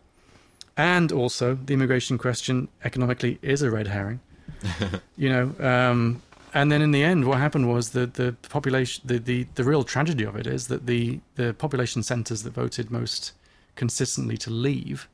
And 0.76 1.10
also, 1.12 1.54
the 1.54 1.74
immigration 1.74 2.18
question 2.18 2.68
economically 2.84 3.38
is 3.42 3.60
a 3.62 3.70
red 3.70 3.88
herring. 3.88 4.20
you 5.16 5.28
know, 5.28 5.54
um, 5.60 6.22
and 6.54 6.70
then 6.70 6.82
in 6.82 6.90
the 6.90 7.02
end, 7.02 7.26
what 7.26 7.38
happened 7.38 7.68
was 7.68 7.90
that 7.90 8.14
the 8.14 8.36
population, 8.48 9.02
the, 9.06 9.18
the, 9.18 9.46
the 9.54 9.64
real 9.64 9.84
tragedy 9.84 10.24
of 10.24 10.36
it 10.36 10.46
is 10.46 10.68
that 10.68 10.86
the, 10.86 11.20
the 11.36 11.54
population 11.54 12.02
centres 12.02 12.42
that 12.42 12.52
voted 12.52 12.90
most 12.90 13.32
consistently 13.74 14.36
to 14.36 14.50
leave 14.50 15.08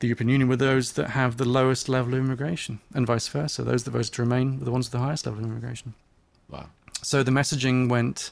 the 0.00 0.06
European 0.06 0.28
Union 0.28 0.48
were 0.48 0.56
those 0.56 0.92
that 0.92 1.10
have 1.10 1.36
the 1.36 1.44
lowest 1.44 1.88
level 1.88 2.14
of 2.14 2.20
immigration, 2.20 2.80
and 2.94 3.06
vice 3.06 3.26
versa. 3.28 3.64
Those 3.64 3.84
that 3.84 3.90
voted 3.90 4.12
to 4.14 4.22
remain 4.22 4.58
were 4.58 4.64
the 4.64 4.70
ones 4.70 4.86
with 4.86 4.92
the 4.92 4.98
highest 4.98 5.26
level 5.26 5.40
of 5.40 5.50
immigration. 5.50 5.94
Wow. 6.48 6.66
So 7.02 7.22
the 7.22 7.30
messaging 7.30 7.88
went. 7.88 8.30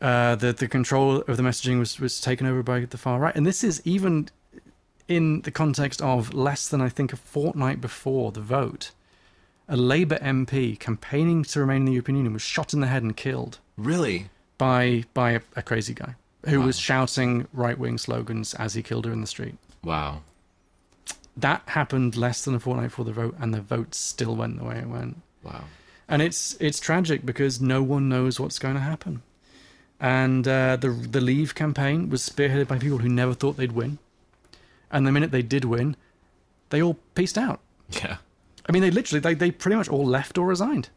Uh, 0.00 0.34
the 0.34 0.52
the 0.52 0.66
control 0.66 1.22
of 1.22 1.36
the 1.36 1.42
messaging 1.42 1.78
was 1.78 2.00
was 2.00 2.20
taken 2.20 2.46
over 2.46 2.62
by 2.62 2.80
the 2.80 2.98
far 2.98 3.20
right, 3.20 3.34
and 3.34 3.46
this 3.46 3.62
is 3.62 3.80
even 3.84 4.28
in 5.08 5.42
the 5.42 5.50
context 5.50 6.00
of 6.02 6.32
less 6.34 6.68
than 6.68 6.80
I 6.80 6.88
think 6.88 7.12
a 7.12 7.16
fortnight 7.16 7.80
before 7.80 8.32
the 8.32 8.40
vote, 8.40 8.92
a 9.68 9.76
Labour 9.76 10.18
MP 10.20 10.78
campaigning 10.78 11.44
to 11.44 11.60
remain 11.60 11.78
in 11.82 11.84
the 11.86 11.92
European 11.92 12.16
Union 12.16 12.32
was 12.32 12.42
shot 12.42 12.72
in 12.74 12.80
the 12.80 12.86
head 12.88 13.02
and 13.02 13.16
killed 13.16 13.58
Really? 13.76 14.28
by 14.58 15.04
by 15.14 15.32
a, 15.32 15.40
a 15.56 15.62
crazy 15.62 15.94
guy 15.94 16.14
who 16.48 16.60
Wow. 16.60 16.66
was 16.66 16.78
shouting 16.78 17.46
right 17.52 17.78
wing 17.78 17.98
slogans 17.98 18.54
as 18.54 18.74
he 18.74 18.82
killed 18.82 19.04
her 19.06 19.12
in 19.12 19.20
the 19.20 19.26
street. 19.26 19.56
Wow. 19.84 20.22
That 21.36 21.62
happened 21.66 22.16
less 22.16 22.44
than 22.44 22.54
a 22.54 22.60
fortnight 22.60 22.90
before 22.90 23.04
the 23.06 23.12
vote, 23.12 23.34
and 23.40 23.54
the 23.54 23.60
vote 23.60 23.94
still 23.94 24.36
went 24.36 24.58
the 24.58 24.64
way 24.64 24.76
it 24.78 24.88
went. 24.88 25.20
Wow. 25.42 25.64
and 26.08 26.20
it's 26.22 26.56
it's 26.60 26.78
tragic 26.78 27.24
because 27.26 27.60
no 27.60 27.82
one 27.82 28.08
knows 28.08 28.38
what's 28.38 28.58
going 28.58 28.74
to 28.74 28.80
happen. 28.80 29.22
And 29.98 30.46
uh, 30.46 30.76
the 30.76 30.90
the 30.90 31.20
Leave 31.20 31.54
campaign 31.54 32.10
was 32.10 32.28
spearheaded 32.28 32.68
by 32.68 32.78
people 32.78 32.98
who 32.98 33.08
never 33.08 33.34
thought 33.34 33.56
they'd 33.56 33.72
win, 33.72 33.98
and 34.92 35.06
the 35.06 35.12
minute 35.12 35.30
they 35.30 35.42
did 35.42 35.64
win, 35.64 35.96
they 36.70 36.82
all 36.82 36.98
pieced 37.14 37.38
out. 37.38 37.60
Yeah. 37.90 38.16
I 38.68 38.72
mean, 38.72 38.82
they 38.82 38.90
literally 38.90 39.20
they 39.20 39.34
they 39.34 39.50
pretty 39.50 39.76
much 39.76 39.88
all 39.88 40.04
left 40.06 40.38
or 40.38 40.46
resigned. 40.46 40.88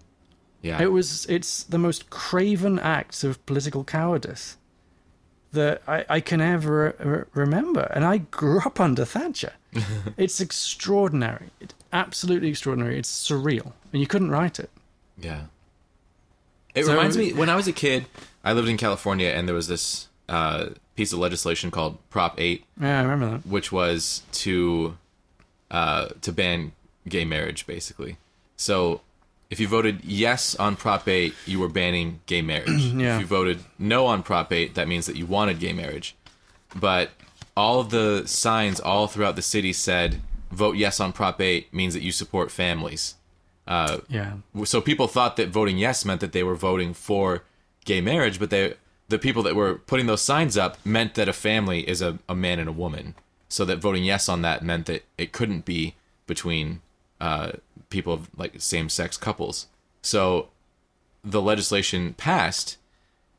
Yeah. 0.62 0.82
It 0.82 0.92
was 0.92 1.26
it's 1.28 1.64
the 1.64 1.78
most 1.78 2.10
craven 2.10 2.80
acts 2.80 3.24
of 3.24 3.44
political 3.46 3.84
cowardice 3.84 4.58
that 5.52 5.82
I, 5.88 6.06
I 6.10 6.20
can 6.20 6.42
ever 6.42 6.96
re- 7.00 7.24
remember. 7.34 7.84
And 7.94 8.04
I 8.04 8.18
grew 8.18 8.60
up 8.60 8.80
under 8.80 9.06
Thatcher. 9.06 9.54
it's 10.18 10.42
extraordinary. 10.42 11.50
It's 11.62 11.74
absolutely 11.94 12.50
extraordinary. 12.50 13.00
It's 13.00 13.30
surreal, 13.30 13.74
and 13.94 14.02
you 14.02 14.08
couldn't 14.08 14.32
write 14.32 14.60
it. 14.60 14.70
Yeah. 15.18 15.44
It 16.74 16.86
So- 16.86 16.92
reminds 16.92 17.18
me 17.18 17.32
when 17.40 17.50
I 17.50 17.56
was 17.56 17.68
a 17.68 17.74
kid, 17.74 18.06
I 18.44 18.54
lived 18.54 18.68
in 18.68 18.78
California 18.78 19.30
and 19.30 19.48
there 19.48 19.56
was 19.56 19.68
this 19.68 20.08
uh, 20.30 20.68
piece 20.96 21.14
of 21.14 21.20
legislation 21.20 21.72
called 21.72 21.98
Prop 22.10 22.40
8 22.40 22.64
Yeah, 22.82 23.00
I 23.00 23.04
remember 23.04 23.30
that. 23.38 23.46
which 23.48 23.72
was 23.72 24.24
to 24.34 24.98
uh, 25.72 26.10
to 26.22 26.32
ban 26.32 26.72
gay 27.08 27.26
marriage 27.26 27.68
basically. 27.68 28.18
So 28.58 29.02
if 29.50 29.60
you 29.60 29.68
voted 29.68 30.04
yes 30.04 30.56
on 30.56 30.76
Prop 30.76 31.08
8, 31.08 31.34
you 31.46 31.60
were 31.60 31.70
banning 31.70 32.22
gay 32.26 32.42
marriage. 32.42 32.84
Yeah. 32.96 33.16
If 33.16 33.22
you 33.22 33.28
voted 33.28 33.60
no 33.78 34.06
on 34.08 34.24
Prop 34.24 34.52
8, 34.52 34.74
that 34.76 34.88
means 34.88 35.06
that 35.06 35.16
you 35.16 35.26
wanted 35.26 35.60
gay 35.60 35.74
marriage. 35.74 36.16
But 36.76 37.12
all 37.56 37.80
of 37.80 37.90
the 37.90 38.24
signs 38.26 38.80
all 38.80 39.08
throughout 39.08 39.36
the 39.36 39.42
city 39.42 39.72
said 39.74 40.22
vote 40.52 40.76
yes 40.78 41.00
on 41.00 41.12
Prop 41.14 41.40
8 41.42 41.74
means 41.74 41.94
that 41.94 42.02
you 42.04 42.12
support 42.12 42.52
families. 42.52 43.16
Uh, 43.68 44.00
Yeah. 44.10 44.34
so 44.64 44.80
people 44.82 45.08
thought 45.08 45.36
that 45.38 45.50
voting 45.50 45.78
yes 45.78 46.06
meant 46.06 46.22
that 46.22 46.32
they 46.32 46.44
were 46.44 46.56
voting 46.56 46.94
for 46.94 47.44
gay 47.84 48.00
marriage, 48.02 48.40
but 48.40 48.50
they 48.50 48.76
the 49.10 49.20
people 49.20 49.44
that 49.44 49.56
were 49.56 49.76
putting 49.76 50.08
those 50.08 50.22
signs 50.22 50.58
up 50.58 50.78
meant 50.86 51.14
that 51.16 51.30
a 51.30 51.34
family 51.34 51.88
is 51.88 52.02
a, 52.02 52.18
a 52.28 52.36
man 52.36 52.60
and 52.60 52.70
a 52.70 52.72
woman. 52.74 53.16
So 53.50 53.64
that 53.66 53.78
voting 53.78 54.04
yes 54.04 54.28
on 54.28 54.42
that 54.42 54.64
meant 54.64 54.88
that 54.88 55.04
it 55.18 55.32
couldn't 55.32 55.66
be 55.66 55.94
between 56.28 56.82
uh, 57.22 57.52
people 57.90 58.14
of 58.14 58.30
like 58.38 58.60
same 58.60 58.90
sex 58.90 59.16
couples. 59.18 59.68
So 60.02 60.50
the 61.24 61.42
legislation 61.42 62.14
passed, 62.16 62.78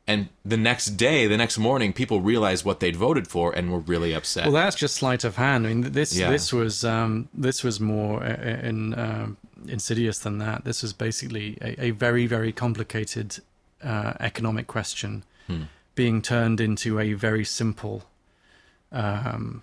And 0.09 0.29
the 0.45 0.57
next 0.57 0.97
day, 0.97 1.27
the 1.27 1.37
next 1.37 1.59
morning, 1.59 1.93
people 1.93 2.21
realized 2.21 2.65
what 2.65 2.79
they'd 2.79 2.95
voted 2.95 3.27
for 3.27 3.53
and 3.53 3.73
were 3.73 3.81
really 3.81 4.15
upset. 4.15 4.45
Well, 4.45 4.55
that's 4.55 4.77
just 4.77 4.95
sleight 4.95 5.25
of 5.25 5.35
hand. 5.37 5.67
I 5.67 5.75
mean, 5.75 5.93
this 5.93 6.17
Yeah. 6.17 6.31
this 6.31 6.53
was 6.53 6.85
um, 6.85 7.29
this 7.35 7.65
was 7.65 7.81
more 7.81 8.23
uh, 8.23 8.69
in, 8.69 8.95
um 8.99 9.37
insidious 9.69 10.19
than 10.21 10.39
that. 10.39 10.65
This 10.65 10.83
was 10.83 10.93
basically 10.93 11.59
a, 11.61 11.87
a 11.87 11.91
very 11.91 12.27
very 12.29 12.53
complicated 12.53 13.29
uh, 13.83 14.13
economic 14.21 14.67
question 14.69 15.25
Hmm. 15.47 15.63
being 15.95 16.21
turned 16.23 16.61
into 16.61 16.99
a 17.01 17.13
very 17.15 17.45
simple 17.45 18.05
um, 18.93 19.63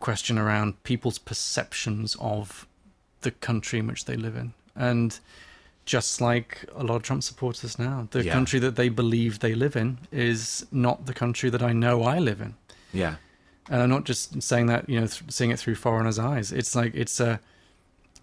question 0.00 0.38
around 0.38 0.82
people's 0.82 1.18
perceptions 1.18 2.16
of 2.20 2.66
the 3.22 3.30
country 3.30 3.78
in 3.78 3.86
which 3.86 4.04
they 4.04 4.16
live 4.16 4.36
in, 4.36 4.52
and 4.76 5.18
just 5.84 6.20
like 6.20 6.64
a 6.76 6.84
lot 6.84 6.96
of 6.96 7.02
Trump 7.02 7.22
supporters 7.22 7.78
now, 7.78 8.06
the 8.10 8.24
Yeah. 8.24 8.32
country 8.32 8.58
that 8.60 8.76
they 8.76 8.88
believe 8.90 9.38
they 9.40 9.54
live 9.54 9.74
in 9.76 9.98
is 10.12 10.66
not 10.70 11.06
the 11.06 11.14
country 11.14 11.48
that 11.50 11.62
I 11.62 11.72
know 11.72 12.02
I 12.02 12.18
live 12.18 12.40
in 12.42 12.54
yeah. 12.92 13.16
and 13.70 13.80
I'm 13.82 13.88
not 13.88 14.04
just 14.04 14.42
saying 14.42 14.66
that 14.66 14.88
you 14.88 15.00
know 15.00 15.06
th- 15.06 15.22
seeing 15.32 15.50
it 15.50 15.58
through 15.58 15.76
foreigners' 15.76 16.18
eyes. 16.18 16.52
It's 16.52 16.74
like 16.76 16.94
it's 16.94 17.20
a 17.20 17.40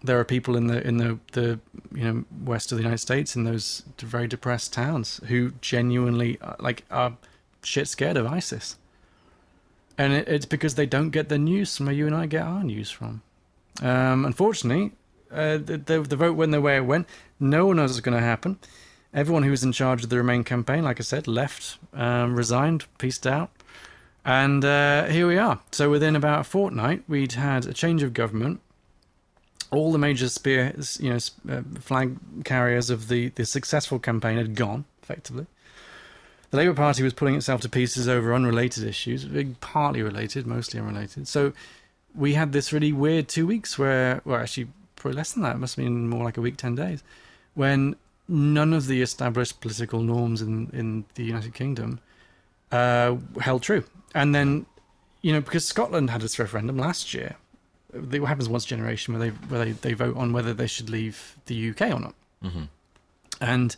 there 0.02 0.18
are 0.18 0.24
people 0.24 0.56
in 0.56 0.66
the 0.66 0.86
in 0.86 0.98
the 0.98 1.18
the 1.32 1.58
you 1.94 2.04
know 2.04 2.24
west 2.44 2.72
of 2.72 2.78
the 2.78 2.82
United 2.82 2.98
States 2.98 3.36
in 3.36 3.44
those 3.44 3.82
very 3.98 4.26
depressed 4.26 4.72
towns 4.72 5.20
who 5.28 5.52
genuinely 5.60 6.38
uh, 6.40 6.54
like 6.58 6.84
are 6.90 7.16
shit 7.62 7.88
scared 7.88 8.16
of 8.16 8.26
ISIS, 8.26 8.76
and 9.98 10.12
it, 10.12 10.28
it's 10.28 10.46
because 10.46 10.74
they 10.74 10.86
don't 10.86 11.10
get 11.10 11.28
the 11.28 11.38
news 11.38 11.76
from 11.76 11.86
where 11.86 11.94
you 11.94 12.06
and 12.06 12.14
I 12.14 12.26
get 12.26 12.42
our 12.42 12.62
news 12.62 12.90
from. 12.90 13.22
Um, 13.82 14.24
unfortunately, 14.24 14.92
uh, 15.30 15.58
the, 15.58 15.78
the 15.78 16.00
the 16.00 16.16
vote 16.16 16.36
went 16.36 16.52
the 16.52 16.60
way 16.60 16.76
it 16.76 16.84
went. 16.84 17.06
No 17.40 17.66
one 17.66 17.76
knows 17.76 17.90
what's 17.90 18.00
going 18.00 18.16
to 18.16 18.24
happen. 18.24 18.58
Everyone 19.14 19.44
who 19.44 19.50
was 19.50 19.64
in 19.64 19.72
charge 19.72 20.04
of 20.04 20.10
the 20.10 20.16
Remain 20.16 20.44
campaign, 20.44 20.84
like 20.84 21.00
I 21.00 21.02
said, 21.02 21.26
left, 21.26 21.78
um, 21.94 22.36
resigned, 22.36 22.84
pieced 22.98 23.26
out. 23.26 23.50
And 24.26 24.64
uh, 24.64 25.04
here 25.04 25.26
we 25.26 25.38
are. 25.38 25.60
So 25.70 25.88
within 25.88 26.16
about 26.16 26.40
a 26.40 26.44
fortnight, 26.44 27.04
we'd 27.08 27.32
had 27.32 27.64
a 27.64 27.72
change 27.72 28.02
of 28.02 28.12
government. 28.12 28.60
All 29.70 29.92
the 29.92 29.98
major 29.98 30.28
spear, 30.28 30.74
you 31.00 31.10
know, 31.10 31.18
uh, 31.50 31.62
flag 31.80 32.16
carriers 32.44 32.90
of 32.90 33.08
the, 33.08 33.28
the 33.30 33.44
successful 33.44 33.98
campaign 33.98 34.36
had 34.36 34.54
gone, 34.54 34.84
effectively. 35.02 35.46
The 36.50 36.58
Labour 36.58 36.74
Party 36.74 37.02
was 37.02 37.12
pulling 37.12 37.34
itself 37.34 37.60
to 37.62 37.68
pieces 37.68 38.06
over 38.08 38.32
unrelated 38.32 38.84
issues, 38.84 39.26
partly 39.60 40.02
related, 40.02 40.46
mostly 40.46 40.78
unrelated. 40.78 41.26
So 41.26 41.52
we 42.14 42.34
had 42.34 42.52
this 42.52 42.72
really 42.72 42.92
weird 42.92 43.28
two 43.28 43.46
weeks 43.46 43.78
where, 43.78 44.22
well, 44.24 44.40
actually, 44.40 44.68
probably 44.94 45.16
less 45.16 45.32
than 45.32 45.42
that. 45.42 45.56
It 45.56 45.58
must 45.58 45.76
have 45.76 45.84
been 45.84 46.08
more 46.08 46.24
like 46.24 46.36
a 46.36 46.40
week, 46.40 46.56
ten 46.56 46.74
days, 46.74 47.02
when 47.54 47.96
none 48.28 48.72
of 48.72 48.86
the 48.86 49.02
established 49.02 49.60
political 49.60 50.00
norms 50.00 50.40
in 50.40 50.70
in 50.72 51.04
the 51.14 51.24
United 51.24 51.54
Kingdom 51.54 52.00
uh, 52.72 53.16
held 53.40 53.62
true. 53.62 53.84
And 54.14 54.34
then, 54.34 54.66
you 55.22 55.32
know, 55.32 55.40
because 55.40 55.66
Scotland 55.66 56.10
had 56.10 56.22
its 56.22 56.38
referendum 56.38 56.78
last 56.78 57.12
year, 57.12 57.36
it 58.12 58.24
happens 58.24 58.48
once 58.48 58.64
a 58.64 58.68
generation 58.68 59.14
where 59.14 59.30
they 59.30 59.36
where 59.48 59.64
they, 59.64 59.72
they 59.72 59.92
vote 59.92 60.16
on 60.16 60.32
whether 60.32 60.52
they 60.54 60.66
should 60.66 60.90
leave 60.90 61.36
the 61.46 61.70
UK 61.70 61.82
or 61.82 62.00
not. 62.00 62.14
hmm 62.42 62.64
And 63.40 63.76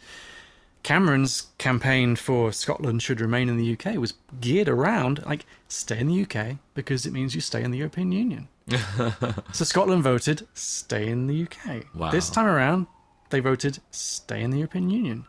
Cameron's 0.82 1.48
campaign 1.58 2.16
for 2.16 2.52
Scotland 2.52 3.02
should 3.02 3.20
remain 3.20 3.48
in 3.48 3.56
the 3.56 3.72
UK 3.72 3.96
was 3.96 4.14
geared 4.40 4.68
around 4.68 5.24
like 5.26 5.44
stay 5.68 5.98
in 5.98 6.08
the 6.08 6.22
UK 6.22 6.56
because 6.74 7.04
it 7.04 7.12
means 7.12 7.34
you 7.34 7.40
stay 7.40 7.62
in 7.62 7.70
the 7.70 7.78
European 7.78 8.12
Union. 8.12 8.48
so 9.52 9.64
Scotland 9.64 10.02
voted 10.02 10.46
stay 10.54 11.08
in 11.08 11.26
the 11.26 11.42
UK. 11.42 11.84
Wow. 11.94 12.10
This 12.10 12.30
time 12.30 12.46
around, 12.46 12.86
they 13.30 13.40
voted 13.40 13.80
stay 13.90 14.42
in 14.42 14.50
the 14.50 14.58
European 14.58 14.90
Union. 14.90 15.24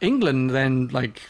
England 0.00 0.50
then 0.50 0.88
like 0.88 1.22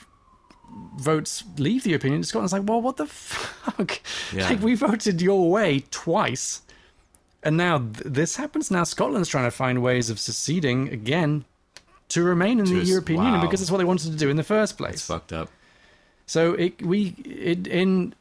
votes 0.96 1.44
leave 1.58 1.84
the 1.84 1.90
European 1.90 2.12
Union. 2.12 2.22
It's 2.22 2.52
like, 2.52 2.68
well, 2.68 2.80
what 2.80 2.96
the 2.96 3.06
fuck? 3.06 4.00
Yeah. 4.32 4.48
Like 4.48 4.62
we 4.62 4.74
voted 4.74 5.20
your 5.20 5.50
way 5.50 5.84
twice, 5.90 6.62
and 7.42 7.56
now 7.56 7.78
th- 7.78 8.02
this 8.04 8.36
happens. 8.36 8.70
Now 8.70 8.84
Scotland's 8.84 9.28
trying 9.28 9.44
to 9.46 9.50
find 9.50 9.82
ways 9.82 10.08
of 10.10 10.20
seceding 10.20 10.88
again 10.88 11.44
to 12.10 12.22
remain 12.22 12.60
in 12.60 12.66
To 12.66 12.74
the 12.80 12.84
European 12.84 13.22
Union 13.22 13.40
because 13.40 13.60
it's 13.60 13.70
what 13.70 13.78
they 13.78 13.84
wanted 13.84 14.12
to 14.12 14.16
do 14.16 14.28
in 14.30 14.36
the 14.36 14.44
first 14.44 14.78
place. 14.78 15.04
fucked 15.04 15.32
up. 15.32 15.48
So 16.26 16.52
it 16.54 16.80
we 16.80 17.14
it 17.24 17.66
in 17.66 18.14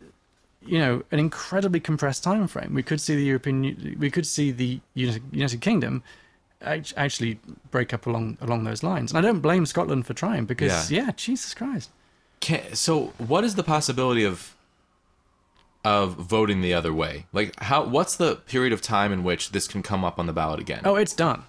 you 0.66 0.80
know 0.80 1.04
an 1.12 1.20
incredibly 1.20 1.80
compressed 1.80 2.24
time 2.24 2.48
frame. 2.48 2.74
We 2.74 2.82
could 2.82 3.00
see 3.02 3.16
the 3.16 3.24
European 3.24 3.96
we 4.00 4.10
could 4.10 4.26
see 4.26 4.52
the 4.52 4.80
United, 4.96 5.24
United 5.32 5.62
Kingdom 5.62 6.02
actually 6.62 7.40
break 7.72 7.94
up 7.94 8.08
along 8.08 8.38
along 8.42 8.64
those 8.64 8.82
lines. 8.84 9.12
And 9.12 9.18
I 9.20 9.22
don't 9.22 9.42
blame 9.42 9.66
Scotland 9.68 10.08
for 10.08 10.14
trying 10.16 10.46
because 10.46 10.92
yeah, 10.92 11.12
Jesus 11.16 11.54
Christ. 11.54 11.92
Can, 12.39 12.75
so, 12.75 13.08
what 13.17 13.43
is 13.43 13.56
the 13.56 13.63
possibility 13.63 14.23
of 14.23 14.56
of 15.86 16.13
voting 16.15 16.62
the 16.62 16.73
other 16.73 16.93
way? 16.93 17.25
Like, 17.34 17.58
how? 17.60 17.84
What's 17.86 18.15
the 18.15 18.36
period 18.36 18.73
of 18.73 18.82
time 18.82 19.12
in 19.12 19.23
which 19.23 19.52
this 19.52 19.67
can 19.67 19.82
come 19.84 20.04
up 20.04 20.19
on 20.19 20.25
the 20.28 20.34
ballot 20.34 20.60
again? 20.60 20.82
Oh, 20.86 20.95
it's 20.95 21.13
done. 21.13 21.43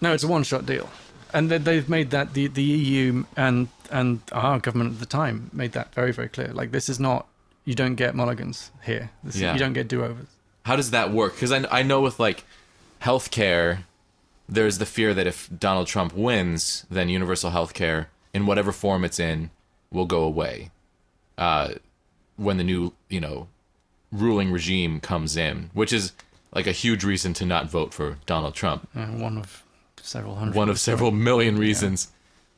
No, 0.00 0.12
it's 0.12 0.22
a 0.24 0.28
one-shot 0.28 0.64
deal, 0.66 0.88
and 1.34 1.50
they- 1.50 1.58
they've 1.58 1.88
made 1.88 2.10
that 2.10 2.34
the 2.34 2.46
the 2.48 2.62
EU 2.62 3.24
and 3.36 3.68
and 3.90 4.20
our 4.32 4.58
government 4.58 4.94
at 4.94 5.00
the 5.00 5.06
time 5.06 5.50
made 5.52 5.72
that 5.72 5.94
very 5.94 6.12
very 6.12 6.28
clear. 6.28 6.48
Like 6.52 6.70
this 6.72 6.88
is 6.88 7.00
not 7.00 7.26
you 7.64 7.74
don't 7.74 7.96
get 7.96 8.14
mulligans 8.14 8.70
here. 8.84 9.10
This 9.24 9.34
is- 9.36 9.40
Yeah. 9.42 9.52
you 9.52 9.58
don't 9.58 9.72
get 9.74 9.88
do-overs. 9.88 10.26
How 10.64 10.76
does 10.76 10.90
that 10.90 11.10
work? 11.12 11.34
Because 11.34 11.50
I, 11.52 11.64
I 11.70 11.82
know 11.82 12.00
with 12.00 12.18
like 12.20 12.44
healthcare, 13.02 13.80
there's 14.48 14.78
the 14.78 14.86
fear 14.86 15.12
that 15.14 15.26
if 15.26 15.48
Donald 15.58 15.86
Trump 15.86 16.12
wins, 16.14 16.86
then 16.90 17.08
universal 17.08 17.50
healthcare 17.50 18.06
in 18.34 18.46
whatever 18.46 18.72
form 18.72 19.04
it's 19.04 19.18
in 19.18 19.50
will 19.90 20.06
go 20.06 20.22
away. 20.22 20.70
Uh, 21.36 21.74
when 22.36 22.56
the 22.56 22.64
new 22.64 22.92
you 23.08 23.20
know 23.20 23.48
ruling 24.12 24.50
regime 24.50 25.00
comes 25.00 25.36
in, 25.36 25.70
which 25.72 25.92
is 25.92 26.12
like 26.52 26.66
a 26.66 26.72
huge 26.72 27.04
reason 27.04 27.34
to 27.34 27.44
not 27.44 27.70
vote 27.70 27.92
for 27.92 28.18
Donald 28.26 28.54
Trump. 28.54 28.88
Uh, 28.96 29.06
one 29.06 29.36
of 29.38 29.62
several 30.02 30.36
hundred. 30.36 30.54
One 30.56 30.68
of 30.68 30.80
several 30.80 31.10
million 31.10 31.56
reasons. 31.56 32.08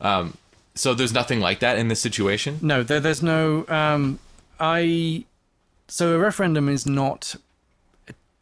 Um, 0.01 0.37
so 0.75 0.95
there's 0.95 1.13
nothing 1.13 1.41
like 1.41 1.61
that 1.61 1.79
in 1.79 1.89
this 1.89 2.01
situation. 2.01 2.59
No, 2.63 2.83
there, 2.83 3.01
there's 3.01 3.23
no. 3.23 3.67
Um, 3.69 4.19
I. 4.59 5.25
So 5.89 6.15
a 6.15 6.19
referendum 6.19 6.69
is 6.69 6.87
not. 6.87 7.35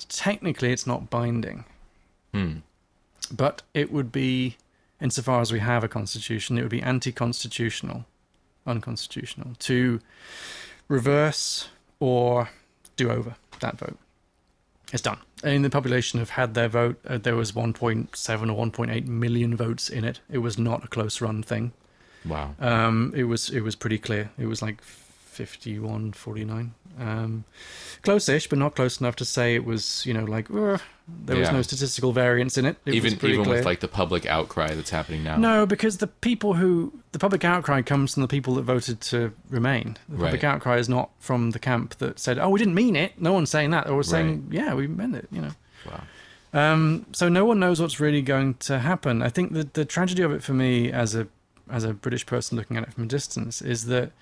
Technically, 0.09 0.70
it's 0.72 0.87
not 0.87 1.11
binding, 1.11 1.64
Hmm. 2.33 2.59
but 3.33 3.62
it 3.74 3.90
would 3.90 4.12
be, 4.12 4.57
insofar 5.01 5.40
as 5.40 5.51
we 5.51 5.59
have 5.59 5.83
a 5.83 5.88
constitution, 5.88 6.57
it 6.57 6.62
would 6.62 6.70
be 6.70 6.81
anti-constitutional, 6.81 8.05
unconstitutional 8.66 9.55
to 9.61 10.01
reverse 10.88 11.68
or 12.01 12.51
do 12.97 13.11
over 13.11 13.37
that 13.61 13.79
vote. 13.79 13.99
It's 14.92 15.03
done. 15.03 15.18
And 15.44 15.64
the 15.64 15.71
population 15.71 16.18
have 16.18 16.31
had 16.31 16.55
their 16.55 16.68
vote. 16.68 16.99
Uh, 17.07 17.18
there 17.18 17.37
was 17.37 17.53
1.7 17.53 18.09
or 18.16 18.66
1.8 18.66 19.07
million 19.07 19.57
votes 19.57 19.88
in 19.88 20.05
it. 20.05 20.21
It 20.31 20.38
was 20.38 20.59
not 20.59 20.85
a 20.85 20.88
close 20.88 21.21
run 21.21 21.42
thing. 21.42 21.73
Wow. 22.25 22.55
Um, 22.59 23.12
it 23.14 23.25
was 23.25 23.51
it 23.51 23.61
was 23.61 23.77
pretty 23.77 23.99
clear. 23.99 24.31
It 24.38 24.47
was 24.47 24.61
like 24.62 24.83
51 24.83 26.12
49. 26.12 26.75
Um, 26.99 27.44
close-ish, 28.03 28.49
but 28.49 28.59
not 28.59 28.75
close 28.75 29.01
enough 29.01 29.14
to 29.16 29.25
say 29.25 29.55
it 29.55 29.64
was, 29.64 30.05
you 30.05 30.12
know, 30.12 30.25
like 30.25 30.49
There 31.25 31.37
was 31.37 31.51
no 31.51 31.62
statistical 31.62 32.12
variance 32.12 32.57
in 32.59 32.64
it. 32.66 32.77
It 32.87 32.94
even 32.94 33.12
even 33.14 33.44
clear. 33.44 33.57
with 33.57 33.64
like 33.64 33.81
the 33.81 33.88
public 33.88 34.25
outcry 34.27 34.75
that's 34.75 34.90
happening 34.90 35.25
now. 35.25 35.37
No, 35.37 35.66
because 35.66 35.99
the 35.99 36.07
people 36.07 36.55
who 36.55 36.92
the 37.12 37.18
public 37.18 37.44
outcry 37.44 37.83
comes 37.83 38.14
from 38.14 38.23
the 38.23 38.29
people 38.29 38.55
that 38.55 38.62
voted 38.62 39.01
to 39.03 39.33
remain. 39.51 39.97
The 40.09 40.16
public 40.16 40.42
Right. 40.42 40.44
outcry 40.44 40.79
is 40.79 40.88
not 40.88 41.11
from 41.18 41.51
the 41.51 41.59
camp 41.59 41.97
that 41.99 42.18
said, 42.18 42.38
"Oh, 42.38 42.49
we 42.51 42.59
didn't 42.59 42.75
mean 42.75 42.97
it." 42.97 43.21
No 43.21 43.33
one's 43.33 43.51
saying 43.51 43.71
that. 43.71 43.88
Or 43.88 43.97
was 43.97 44.09
saying, 44.09 44.49
"Yeah, 44.51 44.75
we 44.75 44.87
meant 44.87 45.16
it." 45.16 45.29
You 45.31 45.42
know. 45.42 45.51
Wow. 45.87 46.03
Um, 46.55 47.05
so 47.12 47.29
no 47.29 47.44
one 47.44 47.61
knows 47.61 47.81
what's 47.81 48.01
really 48.01 48.23
going 48.23 48.55
to 48.61 48.79
happen. 48.79 49.21
I 49.23 49.29
think 49.29 49.53
that 49.53 49.75
the 49.75 49.85
tragedy 49.85 50.23
of 50.23 50.33
it 50.33 50.42
for 50.42 50.55
me, 50.55 50.90
as 50.90 51.14
a 51.14 51.27
as 51.71 51.85
a 51.85 51.92
British 51.92 52.25
person 52.25 52.57
looking 52.57 52.79
at 52.79 52.85
it 52.85 52.94
from 52.94 53.05
a 53.05 53.07
distance, 53.07 53.61
is 53.61 53.85
that 53.87 54.12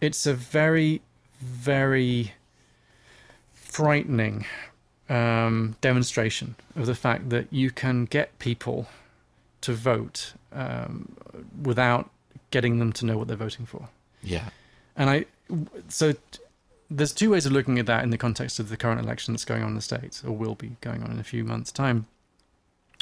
it's 0.00 0.24
a 0.26 0.32
very, 0.32 1.02
very 1.40 2.32
frightening 3.52 4.46
um, 5.08 5.76
demonstration 5.80 6.54
of 6.76 6.86
the 6.86 6.94
fact 6.94 7.30
that 7.30 7.46
you 7.50 7.70
can 7.70 8.04
get 8.04 8.38
people 8.38 8.88
to 9.60 9.72
vote 9.72 10.34
um, 10.52 11.16
without 11.62 12.10
getting 12.50 12.78
them 12.78 12.92
to 12.92 13.06
know 13.06 13.18
what 13.18 13.28
they're 13.28 13.36
voting 13.36 13.66
for. 13.66 13.88
Yeah. 14.22 14.48
And 14.96 15.10
I, 15.10 15.24
so 15.88 16.14
there's 16.90 17.12
two 17.12 17.30
ways 17.30 17.46
of 17.46 17.52
looking 17.52 17.78
at 17.78 17.86
that 17.86 18.02
in 18.02 18.10
the 18.10 18.18
context 18.18 18.58
of 18.58 18.68
the 18.68 18.76
current 18.76 19.00
election 19.00 19.34
that's 19.34 19.44
going 19.44 19.62
on 19.62 19.70
in 19.70 19.74
the 19.74 19.82
States, 19.82 20.24
or 20.24 20.32
will 20.32 20.54
be 20.54 20.76
going 20.80 21.02
on 21.02 21.10
in 21.10 21.18
a 21.18 21.24
few 21.24 21.44
months' 21.44 21.72
time. 21.72 22.06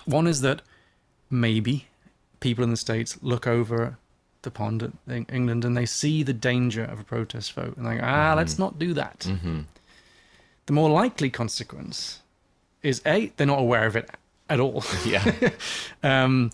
One 0.05 0.27
is 0.27 0.41
that 0.43 0.63
maybe 1.31 1.87
people 2.41 2.63
in 2.65 2.71
the 2.71 2.77
States 2.77 3.19
look 3.23 3.47
over 3.47 3.99
the 4.43 4.51
pond 4.51 4.83
at 4.83 4.93
England 5.09 5.65
and 5.65 5.77
they 5.77 5.87
see 5.87 6.23
the 6.23 6.33
danger 6.33 6.85
of 6.85 7.01
a 7.01 7.05
protest 7.05 7.53
vote 7.53 7.77
and 7.77 7.87
they 7.87 7.97
go, 7.97 8.05
ah, 8.05 8.35
let's 8.37 8.59
not 8.59 8.79
do 8.79 8.95
that. 8.95 9.21
Mm-hmm. 9.21 9.61
The 10.67 10.73
more 10.73 10.91
likely 10.91 11.31
consequence 11.31 12.21
is 12.83 13.01
A, 13.07 13.33
they're 13.37 13.47
not 13.47 13.59
aware 13.59 13.87
of 13.87 13.97
it 13.97 14.11
at 14.49 14.61
all. 14.61 14.85
Yeah. 15.07 15.25
Um, 16.03 16.51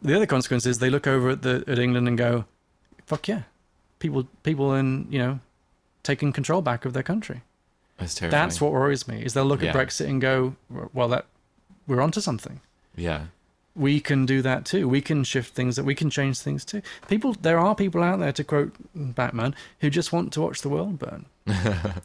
the 0.00 0.14
other 0.16 0.26
consequence 0.26 0.66
is 0.66 0.78
they 0.80 0.90
look 0.90 1.06
over 1.06 1.30
at 1.30 1.42
the 1.42 1.62
at 1.68 1.78
England 1.78 2.08
and 2.08 2.18
go, 2.18 2.44
fuck 3.06 3.28
yeah, 3.28 3.42
people 4.00 4.26
people 4.42 4.74
in 4.74 5.06
you 5.10 5.18
know 5.18 5.40
taking 6.02 6.32
control 6.32 6.60
back 6.60 6.84
of 6.84 6.92
their 6.92 7.04
country. 7.04 7.42
That's 7.98 8.14
terrifying. 8.14 8.48
That's 8.48 8.60
what 8.60 8.72
worries 8.72 9.06
me. 9.06 9.24
Is 9.24 9.34
they'll 9.34 9.44
look 9.44 9.62
at 9.62 9.74
Brexit 9.74 10.08
and 10.08 10.20
go, 10.20 10.56
well, 10.92 11.08
that 11.08 11.26
we're 11.86 12.00
onto 12.00 12.20
something. 12.20 12.60
Yeah. 12.96 13.26
We 13.74 14.00
can 14.00 14.26
do 14.26 14.42
that 14.42 14.64
too. 14.66 14.86
We 14.88 15.00
can 15.00 15.24
shift 15.24 15.54
things. 15.54 15.76
That 15.76 15.84
we 15.84 15.94
can 15.94 16.10
change 16.10 16.40
things 16.40 16.64
too. 16.64 16.82
People, 17.08 17.32
there 17.40 17.58
are 17.58 17.74
people 17.74 18.02
out 18.02 18.18
there, 18.18 18.32
to 18.32 18.44
quote 18.44 18.74
Batman, 18.94 19.54
who 19.80 19.88
just 19.88 20.12
want 20.12 20.32
to 20.34 20.42
watch 20.42 20.60
the 20.60 20.68
world 20.68 20.98
burn. 20.98 21.24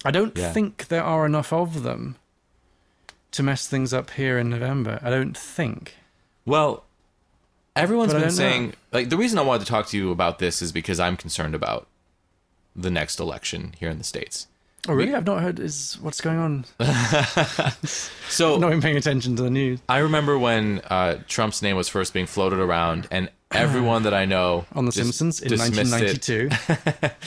I 0.05 0.11
don't 0.11 0.37
Yeah. 0.37 0.53
think 0.53 0.87
there 0.87 1.03
are 1.03 1.25
enough 1.25 1.51
of 1.51 1.83
them 1.83 2.15
to 3.31 3.43
mess 3.43 3.67
things 3.67 3.93
up 3.93 4.11
here 4.11 4.39
in 4.39 4.49
November. 4.49 4.99
I 5.03 5.09
don't 5.09 5.37
think. 5.37 5.95
Well, 6.45 6.85
everyone's 7.75 8.13
But 8.13 8.19
been 8.19 8.29
don't 8.29 8.37
know. 8.37 8.43
saying 8.49 8.73
like 8.93 9.09
the 9.09 9.17
reason 9.17 9.37
I 9.37 9.41
wanted 9.41 9.65
to 9.65 9.71
talk 9.71 9.87
to 9.87 9.97
you 9.97 10.11
about 10.11 10.39
this 10.39 10.61
is 10.61 10.71
because 10.71 10.99
I'm 11.01 11.17
concerned 11.17 11.53
about 11.53 11.87
the 12.75 12.89
next 12.89 13.19
election 13.19 13.73
here 13.79 13.89
in 13.89 13.97
the 13.97 14.03
states. 14.05 14.47
Oh, 14.87 14.93
really? 14.93 15.13
I've 15.13 15.25
not 15.25 15.41
heard 15.41 15.59
is 15.59 15.97
what's 16.01 16.21
going 16.21 16.37
on. 16.37 16.65
So 18.29 18.57
Not 18.59 18.67
even 18.67 18.81
paying 18.81 18.97
attention 18.97 19.35
to 19.37 19.43
the 19.43 19.49
news 19.49 19.79
I 19.87 19.99
remember 19.99 20.37
when 20.37 20.81
uh, 20.89 21.19
Trump's 21.27 21.61
name 21.61 21.75
was 21.75 21.87
first 21.89 22.13
being 22.13 22.25
floated 22.25 22.59
around, 22.59 23.07
and 23.11 23.29
everyone 23.51 24.03
that 24.03 24.13
I 24.13 24.25
know 24.25 24.65
on 24.73 24.85
The 24.85 24.91
Simpsons 24.91 25.41
in 25.41 25.57
1992. 25.57 26.49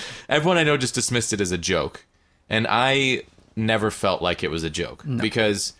Everyone 0.28 0.59
I 0.59 0.64
know 0.64 0.76
just 0.76 0.94
dismissed 0.94 1.32
it 1.32 1.40
as 1.40 1.53
a 1.53 1.59
joke, 1.59 2.05
and 2.48 2.66
I 2.68 3.22
never 3.57 3.90
felt 3.90 4.22
like 4.22 4.44
it 4.44 4.51
was 4.51 4.62
a 4.62 4.70
joke 4.70 5.05
because 5.16 5.72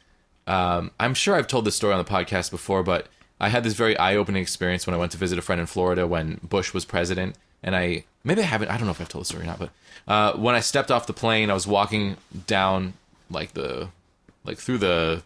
um, 0.47 0.91
I'm 0.99 1.15
sure 1.15 1.35
I've 1.37 1.47
told 1.47 1.65
this 1.65 1.77
story 1.77 1.93
on 1.93 2.03
the 2.03 2.11
podcast 2.11 2.51
before, 2.51 2.83
but 2.83 3.07
I 3.39 3.49
had 3.49 3.63
this 3.63 3.75
very 3.75 3.97
eye-opening 3.99 4.43
experience 4.43 4.87
when 4.87 4.95
I 4.95 4.99
went 4.99 5.13
to 5.13 5.19
visit 5.19 5.39
a 5.39 5.43
friend 5.43 5.61
in 5.61 5.67
Florida 5.67 6.07
when 6.07 6.41
Bush 6.43 6.75
was 6.75 6.85
president, 6.85 7.37
and 7.63 7.77
I 7.77 8.05
maybe 8.25 8.43
I 8.43 8.47
haven't 8.47 8.69
I 8.69 8.77
don't 8.77 8.87
know 8.87 8.93
if 8.93 9.01
I've 9.01 9.09
told 9.09 9.23
the 9.23 9.27
story 9.27 9.43
or 9.45 9.47
not, 9.47 9.59
but 9.59 9.71
uh, 10.09 10.33
when 10.37 10.55
I 10.55 10.61
stepped 10.61 10.91
off 10.91 11.07
the 11.07 11.13
plane, 11.13 11.51
I 11.51 11.55
was 11.55 11.67
walking 11.67 12.17
down 12.47 12.95
like 13.31 13.55
the 13.55 13.89
like 14.45 14.59
through 14.59 14.79
the 14.79 15.23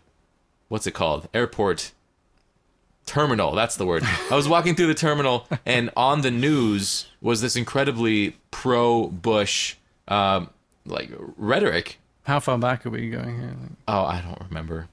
what's 0.68 0.86
it 0.86 0.92
called? 0.92 1.28
Airport 1.34 1.92
terminal 3.06 3.54
that's 3.54 3.76
the 3.76 3.86
word. 3.86 4.02
I 4.30 4.34
was 4.34 4.48
walking 4.48 4.74
through 4.74 4.86
the 4.86 4.94
terminal 4.94 5.46
and 5.66 5.90
on 5.96 6.22
the 6.22 6.30
news 6.30 7.06
was 7.20 7.40
this 7.40 7.56
incredibly 7.56 8.36
pro 8.50 9.08
bush 9.08 9.76
um, 10.08 10.50
like 10.86 11.10
rhetoric. 11.36 11.98
How 12.24 12.40
far 12.40 12.56
back 12.58 12.86
are 12.86 12.90
we 12.90 13.10
going 13.10 13.38
here? 13.40 13.54
Oh 13.86 14.04
i 14.04 14.20
don't 14.20 14.40
remember. 14.48 14.88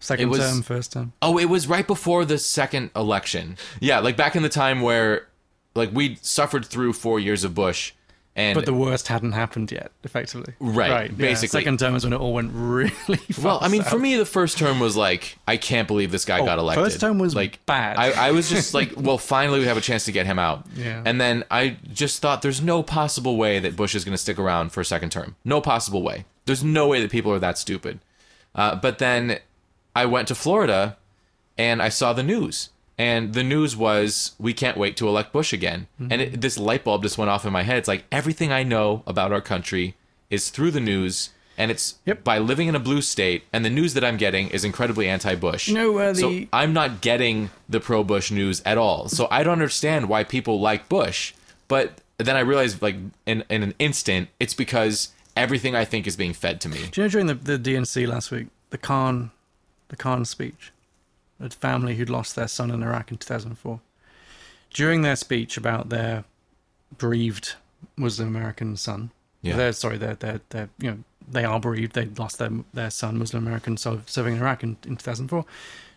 Second 0.00 0.30
was- 0.30 0.40
term, 0.40 0.62
first 0.62 0.92
term. 0.92 1.12
oh 1.22 1.38
it 1.38 1.46
was 1.46 1.66
right 1.66 1.86
before 1.86 2.24
the 2.24 2.38
second 2.38 2.90
election. 2.94 3.56
Yeah 3.80 4.00
like 4.00 4.16
back 4.16 4.36
in 4.36 4.42
the 4.42 4.48
time 4.50 4.80
where 4.82 5.26
like 5.74 5.90
we 5.92 6.16
suffered 6.22 6.64
through 6.66 6.92
four 6.94 7.18
years 7.20 7.44
of 7.44 7.54
bush 7.54 7.92
and 8.34 8.54
But 8.54 8.64
the 8.64 8.72
worst 8.72 9.08
hadn't 9.08 9.32
happened 9.32 9.70
yet, 9.70 9.92
effectively. 10.04 10.54
Right, 10.58 10.90
Right. 10.90 11.10
yeah. 11.10 11.16
basically. 11.16 11.60
Second 11.60 11.78
term 11.78 11.94
is 11.94 12.02
when 12.04 12.14
it 12.14 12.20
all 12.20 12.32
went 12.32 12.50
really 12.54 12.92
well 13.42 13.58
i 13.60 13.68
mean 13.68 13.82
for 13.82 13.98
me 13.98 14.16
the 14.16 14.24
first 14.24 14.56
term 14.56 14.80
was 14.80 14.96
like 14.96 15.36
i 15.46 15.58
can't 15.58 15.86
believe 15.86 16.10
this 16.10 16.24
guy 16.24 16.40
Oh, 16.40 16.44
got 16.46 16.58
elected 16.58 16.82
first 16.84 16.98
term 17.00 17.18
was 17.18 17.34
like 17.34 17.64
bad. 17.66 17.98
I, 17.98 18.28
I 18.28 18.30
was 18.30 18.48
just 18.48 18.72
like 18.78 18.92
well 18.96 19.18
finally 19.18 19.60
we 19.60 19.66
have 19.66 19.76
a 19.76 19.82
chance 19.82 20.06
to 20.06 20.12
get 20.12 20.24
him 20.24 20.38
out 20.38 20.66
Yeah. 20.74 21.02
and 21.04 21.20
then 21.20 21.44
i 21.50 21.76
just 21.92 22.22
thought 22.22 22.40
there's 22.40 22.62
no 22.62 22.82
possible 22.82 23.36
way 23.36 23.58
that 23.58 23.76
bush 23.76 23.94
is 23.94 24.02
going 24.04 24.14
to 24.14 24.18
stick 24.18 24.38
around 24.38 24.72
for 24.72 24.80
a 24.80 24.84
second 24.84 25.10
term 25.12 25.36
no 25.44 25.60
possible 25.60 26.02
way 26.02 26.24
there's 26.46 26.64
no 26.64 26.88
way 26.88 27.02
that 27.02 27.10
people 27.10 27.30
are 27.32 27.38
that 27.38 27.58
stupid 27.58 27.98
uh, 28.54 28.74
but 28.76 28.98
then 28.98 29.40
i 29.94 30.06
went 30.06 30.26
to 30.28 30.34
florida 30.34 30.96
and 31.58 31.82
i 31.82 31.90
saw 31.90 32.14
the 32.14 32.22
news 32.22 32.70
and 32.98 33.32
the 33.34 33.42
news 33.42 33.76
was 33.76 34.32
we 34.38 34.52
can't 34.52 34.76
wait 34.76 34.96
to 34.98 35.08
elect 35.08 35.32
bush 35.32 35.52
again. 35.52 35.86
Mm-hmm. 36.00 36.12
And 36.12 36.22
it, 36.22 36.40
this 36.40 36.58
light 36.58 36.84
bulb 36.84 37.02
just 37.02 37.18
went 37.18 37.30
off 37.30 37.44
in 37.44 37.52
my 37.52 37.62
head. 37.62 37.78
It's 37.78 37.88
like 37.88 38.04
everything 38.12 38.52
i 38.52 38.62
know 38.62 39.02
about 39.06 39.32
our 39.32 39.40
country 39.40 39.94
is 40.30 40.50
through 40.50 40.70
the 40.70 40.80
news 40.80 41.30
and 41.58 41.70
it's 41.70 41.96
Yep. 42.06 42.24
by 42.24 42.38
living 42.38 42.68
in 42.68 42.74
a 42.74 42.80
blue 42.80 43.02
state 43.02 43.44
and 43.52 43.64
the 43.64 43.70
news 43.70 43.94
that 43.94 44.04
i'm 44.04 44.16
getting 44.16 44.48
is 44.48 44.64
incredibly 44.64 45.08
anti-bush. 45.08 45.68
You 45.68 45.74
know 45.74 45.92
where 45.92 46.10
uh, 46.10 46.14
so 46.14 46.40
i'm 46.52 46.72
not 46.72 47.00
getting 47.00 47.50
the 47.68 47.80
pro-bush 47.80 48.30
news 48.30 48.62
at 48.64 48.78
all. 48.78 49.08
So 49.08 49.28
i 49.30 49.42
don't 49.42 49.52
understand 49.52 50.08
why 50.08 50.24
people 50.24 50.60
like 50.60 50.88
bush 50.88 51.34
but 51.68 52.00
then 52.18 52.36
i 52.36 52.40
realized 52.40 52.80
like 52.82 52.96
in, 53.26 53.44
in 53.50 53.62
an 53.62 53.74
instant 53.78 54.28
it's 54.38 54.54
because 54.54 55.12
everything 55.36 55.74
i 55.74 55.84
think 55.84 56.06
is 56.06 56.16
being 56.16 56.32
fed 56.32 56.60
to 56.62 56.68
me. 56.68 56.78
Do 56.90 57.00
you 57.00 57.04
know 57.06 57.10
during 57.10 57.26
the, 57.26 57.34
the 57.34 57.58
DNC 57.58 58.06
last 58.06 58.30
week, 58.30 58.48
the 58.70 58.78
Khan, 58.78 59.30
the 59.88 59.96
Khan 59.96 60.24
speech, 60.24 60.72
a 61.42 61.50
family 61.50 61.96
who'd 61.96 62.10
lost 62.10 62.34
their 62.36 62.48
son 62.48 62.70
in 62.70 62.82
Iraq 62.82 63.10
in 63.10 63.18
2004. 63.18 63.80
During 64.70 65.02
their 65.02 65.16
speech 65.16 65.56
about 65.56 65.88
their 65.90 66.24
bereaved 66.98 67.54
Muslim 67.96 68.28
American 68.28 68.76
son, 68.76 69.10
Yeah. 69.42 69.56
their 69.56 69.72
sorry, 69.72 69.98
their 69.98 70.14
their 70.14 70.40
their 70.50 70.70
you 70.78 70.90
know 70.90 70.98
they 71.28 71.44
are 71.44 71.60
bereaved. 71.60 71.92
They'd 71.94 72.18
lost 72.18 72.38
their 72.38 72.50
their 72.72 72.90
son, 72.90 73.18
Muslim 73.18 73.46
American, 73.46 73.76
serving 73.76 74.34
in 74.36 74.40
Iraq 74.40 74.62
in, 74.62 74.76
in 74.86 74.96
2004. 74.96 75.44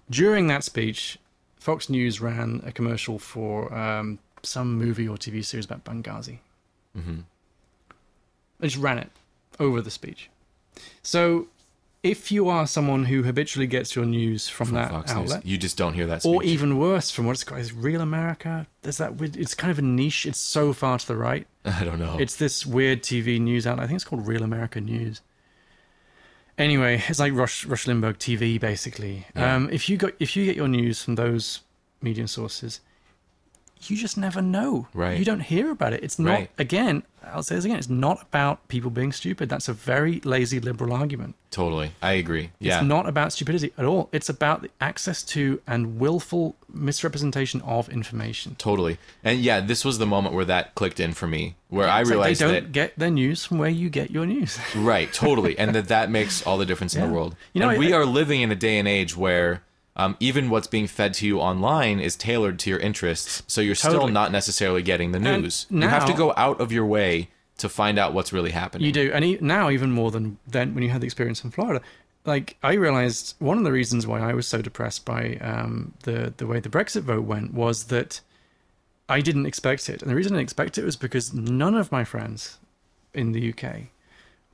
During 0.09 0.47
that 0.47 0.63
speech, 0.63 1.17
Fox 1.59 1.89
News 1.89 2.21
ran 2.21 2.61
a 2.65 2.71
commercial 2.71 3.17
for 3.19 3.73
um, 3.73 4.19
some 4.43 4.75
movie 4.77 5.07
or 5.07 5.17
TV 5.17 5.43
series 5.43 5.65
about 5.65 5.83
Benghazi. 5.83 6.39
hmm 6.93 7.21
They 8.59 8.67
just 8.67 8.81
ran 8.81 8.97
it 8.99 9.09
over 9.59 9.81
the 9.81 9.91
speech. 9.91 10.29
So, 11.01 11.47
if 12.05 12.31
you 12.31 12.47
are 12.49 12.67
someone 12.67 13.05
who 13.05 13.23
habitually 13.23 13.67
gets 13.67 13.95
your 13.95 14.05
news 14.05 14.47
from, 14.47 14.67
from 14.67 14.75
that 14.75 14.91
Fox 14.91 15.13
News. 15.15 15.31
outlet, 15.31 15.45
you 15.45 15.57
just 15.57 15.75
don't 15.77 15.93
hear 15.93 16.05
that 16.07 16.25
or 16.25 16.43
even 16.43 16.77
worse, 16.77 17.09
from 17.11 17.25
what's 17.25 17.43
called 17.43 17.61
is 17.61 17.73
Real 17.73 18.01
America, 18.01 18.67
there's 18.83 18.97
that. 18.97 19.15
weird- 19.15 19.35
It's 19.35 19.53
kind 19.53 19.71
of 19.71 19.79
a 19.79 19.81
niche. 19.81 20.25
It's 20.25 20.39
so 20.39 20.71
far 20.73 20.99
to 20.99 21.07
the 21.07 21.15
right. 21.17 21.45
i 21.65 21.83
don't 21.83 21.99
know 21.99 22.17
It's 22.19 22.35
this 22.35 22.65
weird 22.65 23.01
TV 23.03 23.39
news 23.39 23.65
outlet. 23.67 23.85
I 23.85 23.87
think 23.87 23.95
it's 23.97 24.05
called 24.05 24.27
Real 24.27 24.43
America 24.43 24.79
News. 24.79 25.21
Anyway, 26.57 27.03
it's 27.09 27.19
like 27.19 27.33
Rush 27.33 27.65
Rush 27.65 27.85
Limbaugh 27.85 28.13
TV, 28.17 28.59
basically. 28.59 29.25
Yeah. 29.35 29.55
Um, 29.55 29.69
if 29.71 29.89
you 29.89 29.97
got 29.97 30.13
if 30.19 30.35
you 30.37 30.45
get 30.45 30.55
your 30.55 30.69
news 30.69 31.03
from 31.03 31.15
those 31.15 31.61
media 32.01 32.27
sources, 32.27 32.79
you 33.83 33.97
just 33.97 34.17
never 34.17 34.41
know. 34.41 34.87
Right. 34.93 35.17
You 35.19 35.25
don't 35.25 35.41
hear 35.41 35.69
about 35.71 35.93
it. 35.93 36.03
It's 36.03 36.17
not. 36.17 36.31
Right. 36.31 36.49
Again, 36.57 37.03
I'll 37.23 37.43
say 37.43 37.55
this 37.55 37.65
again. 37.65 37.77
It's 37.77 37.89
not 37.89 38.21
about 38.21 38.67
people 38.67 38.89
being 38.91 39.11
stupid. 39.11 39.49
That's 39.49 39.67
a 39.67 39.73
very 39.73 40.19
lazy 40.21 40.59
liberal 40.59 40.93
argument. 40.93 41.35
totally 41.51 41.91
i 42.01 42.11
agree 42.11 42.49
yeah 42.59 42.77
It's 42.79 42.85
not 42.85 43.07
about 43.07 43.31
stupidity 43.31 43.71
at 43.77 43.85
all. 43.85 44.09
It's 44.11 44.29
about 44.29 44.61
the 44.63 44.69
access 44.81 45.23
to 45.33 45.61
and 45.65 45.99
willful 45.99 46.55
misrepresentation 46.69 47.61
of 47.61 47.87
information. 47.89 48.55
totally 48.57 48.97
and 49.23 49.39
yeah 49.39 49.59
this 49.61 49.83
was 49.85 49.97
the 49.97 50.05
moment 50.05 50.35
where 50.35 50.45
that 50.45 50.75
clicked 50.75 50.99
in 50.99 51.13
for 51.13 51.27
me 51.27 51.55
where 51.69 51.87
i 51.87 52.01
It's 52.01 52.09
like 52.09 52.13
realized 52.15 52.41
they 52.41 52.45
don't 52.45 52.53
that 52.65 52.71
get 52.71 52.99
their 52.99 53.09
news 53.09 53.45
from 53.45 53.57
where 53.57 53.69
you 53.69 53.89
get 53.89 54.11
your 54.11 54.25
news. 54.25 54.59
Right, 54.75 55.11
totally, 55.13 55.57
and 55.57 55.73
that 55.75 55.87
that 55.87 56.09
makes 56.11 56.41
all 56.45 56.57
the 56.57 56.65
difference 56.65 56.93
in 56.95 57.01
the 57.07 57.13
world. 57.13 57.35
You 57.53 57.61
know, 57.61 57.69
and 57.69 57.79
we 57.79 57.93
I- 57.93 57.97
are 57.97 58.05
living 58.05 58.41
in 58.41 58.51
a 58.51 58.55
day 58.55 58.77
and 58.79 58.87
age 58.87 59.15
where 59.17 59.61
um, 59.95 60.17
even 60.19 60.49
what's 60.49 60.67
being 60.67 60.87
fed 60.87 61.13
to 61.15 61.27
you 61.27 61.39
online 61.39 61.99
is 61.99 62.15
tailored 62.15 62.59
to 62.59 62.69
your 62.69 62.79
interests, 62.79 63.43
so 63.47 63.61
you're 63.61 63.75
still 63.75 64.07
not 64.07 64.31
necessarily 64.31 64.81
getting 64.81 65.11
the 65.11 65.19
news. 65.19 65.67
you 65.69 65.81
have 65.87 66.05
to 66.05 66.13
go 66.13 66.33
out 66.35 66.59
of 66.59 66.71
your 66.71 66.85
way 66.85 67.29
to 67.57 67.69
find 67.69 67.97
out 67.97 68.13
what's 68.13 68.33
really 68.33 68.51
happening. 68.51 68.85
You 68.85 68.91
do, 68.91 69.11
and 69.13 69.23
e- 69.23 69.37
now 69.39 69.69
even 69.69 69.91
more 69.91 70.11
than 70.11 70.37
then 70.45 70.73
when 70.73 70.83
you 70.83 70.89
had 70.89 70.99
the 71.01 71.05
experience 71.05 71.43
in 71.43 71.51
Florida. 71.51 71.81
Like 72.25 72.57
I 72.63 72.73
realized 72.73 73.35
one 73.39 73.57
of 73.57 73.63
the 73.63 73.71
reasons 73.71 74.05
why 74.07 74.19
I 74.19 74.33
was 74.33 74.47
so 74.47 74.61
depressed 74.61 75.05
by 75.05 75.35
um, 75.41 75.93
the 76.03 76.33
the 76.35 76.47
way 76.47 76.59
the 76.59 76.69
Brexit 76.69 77.03
vote 77.03 77.23
went 77.23 77.53
was 77.53 77.85
that 77.85 78.19
I 79.07 79.21
didn't 79.21 79.45
expect 79.45 79.87
it, 79.89 80.01
and 80.01 80.09
the 80.11 80.15
reason 80.15 80.33
I 80.33 80.37
didn't 80.37 80.45
expect 80.47 80.77
it 80.77 80.83
was 80.83 80.95
because 80.97 81.33
none 81.33 81.75
of 81.75 81.91
my 81.91 82.03
friends 82.03 82.57
in 83.13 83.31
the 83.31 83.53
UK 83.53 83.83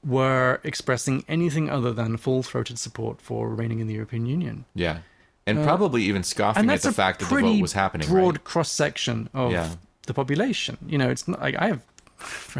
were 0.05 0.59
expressing 0.63 1.23
anything 1.27 1.69
other 1.69 1.93
than 1.93 2.17
full 2.17 2.43
throated 2.43 2.77
support 2.77 3.21
for 3.21 3.49
remaining 3.49 3.79
in 3.79 3.87
the 3.87 3.93
European 3.93 4.25
Union. 4.25 4.65
Yeah, 4.75 4.99
and 5.47 5.63
probably 5.63 6.03
even 6.03 6.23
scoffing 6.23 6.69
Uh, 6.69 6.73
at 6.73 6.81
the 6.81 6.91
fact 6.91 7.19
that 7.19 7.29
the 7.29 7.39
vote 7.41 7.61
was 7.61 7.73
happening. 7.73 8.07
broad 8.07 8.35
right? 8.37 8.43
cross 8.43 8.71
section 8.71 9.29
of 9.33 9.51
Yeah. 9.51 9.69
the 10.07 10.13
population. 10.13 10.77
You 10.87 10.97
know, 10.97 11.09
it's 11.09 11.27
not 11.27 11.41
like 11.41 11.55
I 11.57 11.67
have 11.67 11.81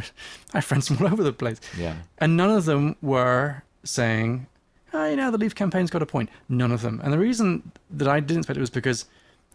I 0.54 0.58
have 0.58 0.66
friends 0.66 0.88
from 0.88 0.98
all 1.06 1.14
over 1.14 1.24
the 1.24 1.34
place. 1.34 1.60
Yeah, 1.78 1.96
And 2.18 2.36
none 2.36 2.50
of 2.50 2.66
them 2.66 2.96
were 3.02 3.64
saying, 3.84 4.48
oh, 4.94 5.06
you 5.10 5.16
know, 5.16 5.30
the 5.32 5.38
Leave 5.38 5.54
campaign's 5.56 5.90
got 5.92 6.02
a 6.02 6.06
point. 6.06 6.30
None 6.50 6.72
of 6.72 6.82
them. 6.82 7.00
And 7.04 7.14
the 7.14 7.20
reason 7.20 7.72
that 7.92 8.08
I 8.08 8.20
didn't 8.20 8.40
expect 8.40 8.58
it 8.58 8.62
was 8.62 8.72
because 8.72 9.06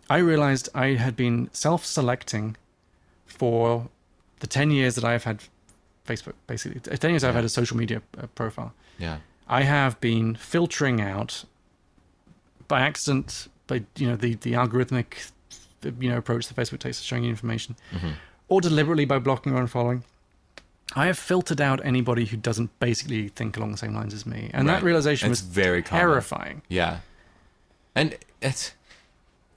I 0.09 0.19
realized 0.19 0.69
I 0.75 0.95
had 0.95 1.17
been 1.17 1.51
self 1.53 1.85
selecting 1.85 2.57
for 3.27 3.89
the 4.41 4.47
10 4.47 4.71
years 4.71 4.95
that 4.95 5.05
I've 5.05 5.25
had 5.25 5.41
Facebook, 6.07 6.35
basically. 6.47 6.81
10 6.81 7.11
years 7.11 7.25
I've 7.25 7.35
had 7.35 7.45
a 7.45 7.49
social 7.49 7.77
media 7.77 8.01
uh, 8.17 8.27
profile. 8.35 8.73
yeah, 8.99 9.19
I 9.49 9.63
have 9.63 10.01
been 10.01 10.37
filtering 10.37 11.01
out 11.01 11.45
by 12.69 12.81
accident, 12.81 13.49
by, 13.67 13.85
you 13.97 14.09
know, 14.09 14.17
the, 14.17 14.35
the 14.37 14.53
algorithmic, 14.53 15.31
you 16.01 16.09
know, 16.11 16.17
approach 16.17 16.49
that 16.49 16.57
Facebook 16.57 16.79
takes 16.81 16.99
to 16.99 17.05
showing 17.05 17.25
you 17.25 17.31
information, 17.31 17.77
Mhm. 17.95 18.15
or 18.49 18.61
deliberately 18.61 19.05
by 19.05 19.19
blocking 19.19 19.53
or 19.55 19.63
unfollowing. 19.63 20.03
I 20.95 21.07
have 21.07 21.19
filtered 21.19 21.61
out 21.61 21.85
anybody 21.85 22.27
who 22.27 22.37
doesn't 22.37 22.71
basically 22.79 23.29
think 23.29 23.57
along 23.57 23.73
the 23.73 23.79
same 23.79 23.95
lines 23.95 24.15
as 24.15 24.25
me, 24.25 24.51
and 24.55 24.67
Right. 24.69 24.75
that 24.75 24.83
realization 24.85 25.29
was 25.29 25.41
very 25.41 25.83
common. 25.83 26.01
terrifying. 26.01 26.63
Yeah. 26.69 26.99
And 27.95 28.17
it's 28.41 28.73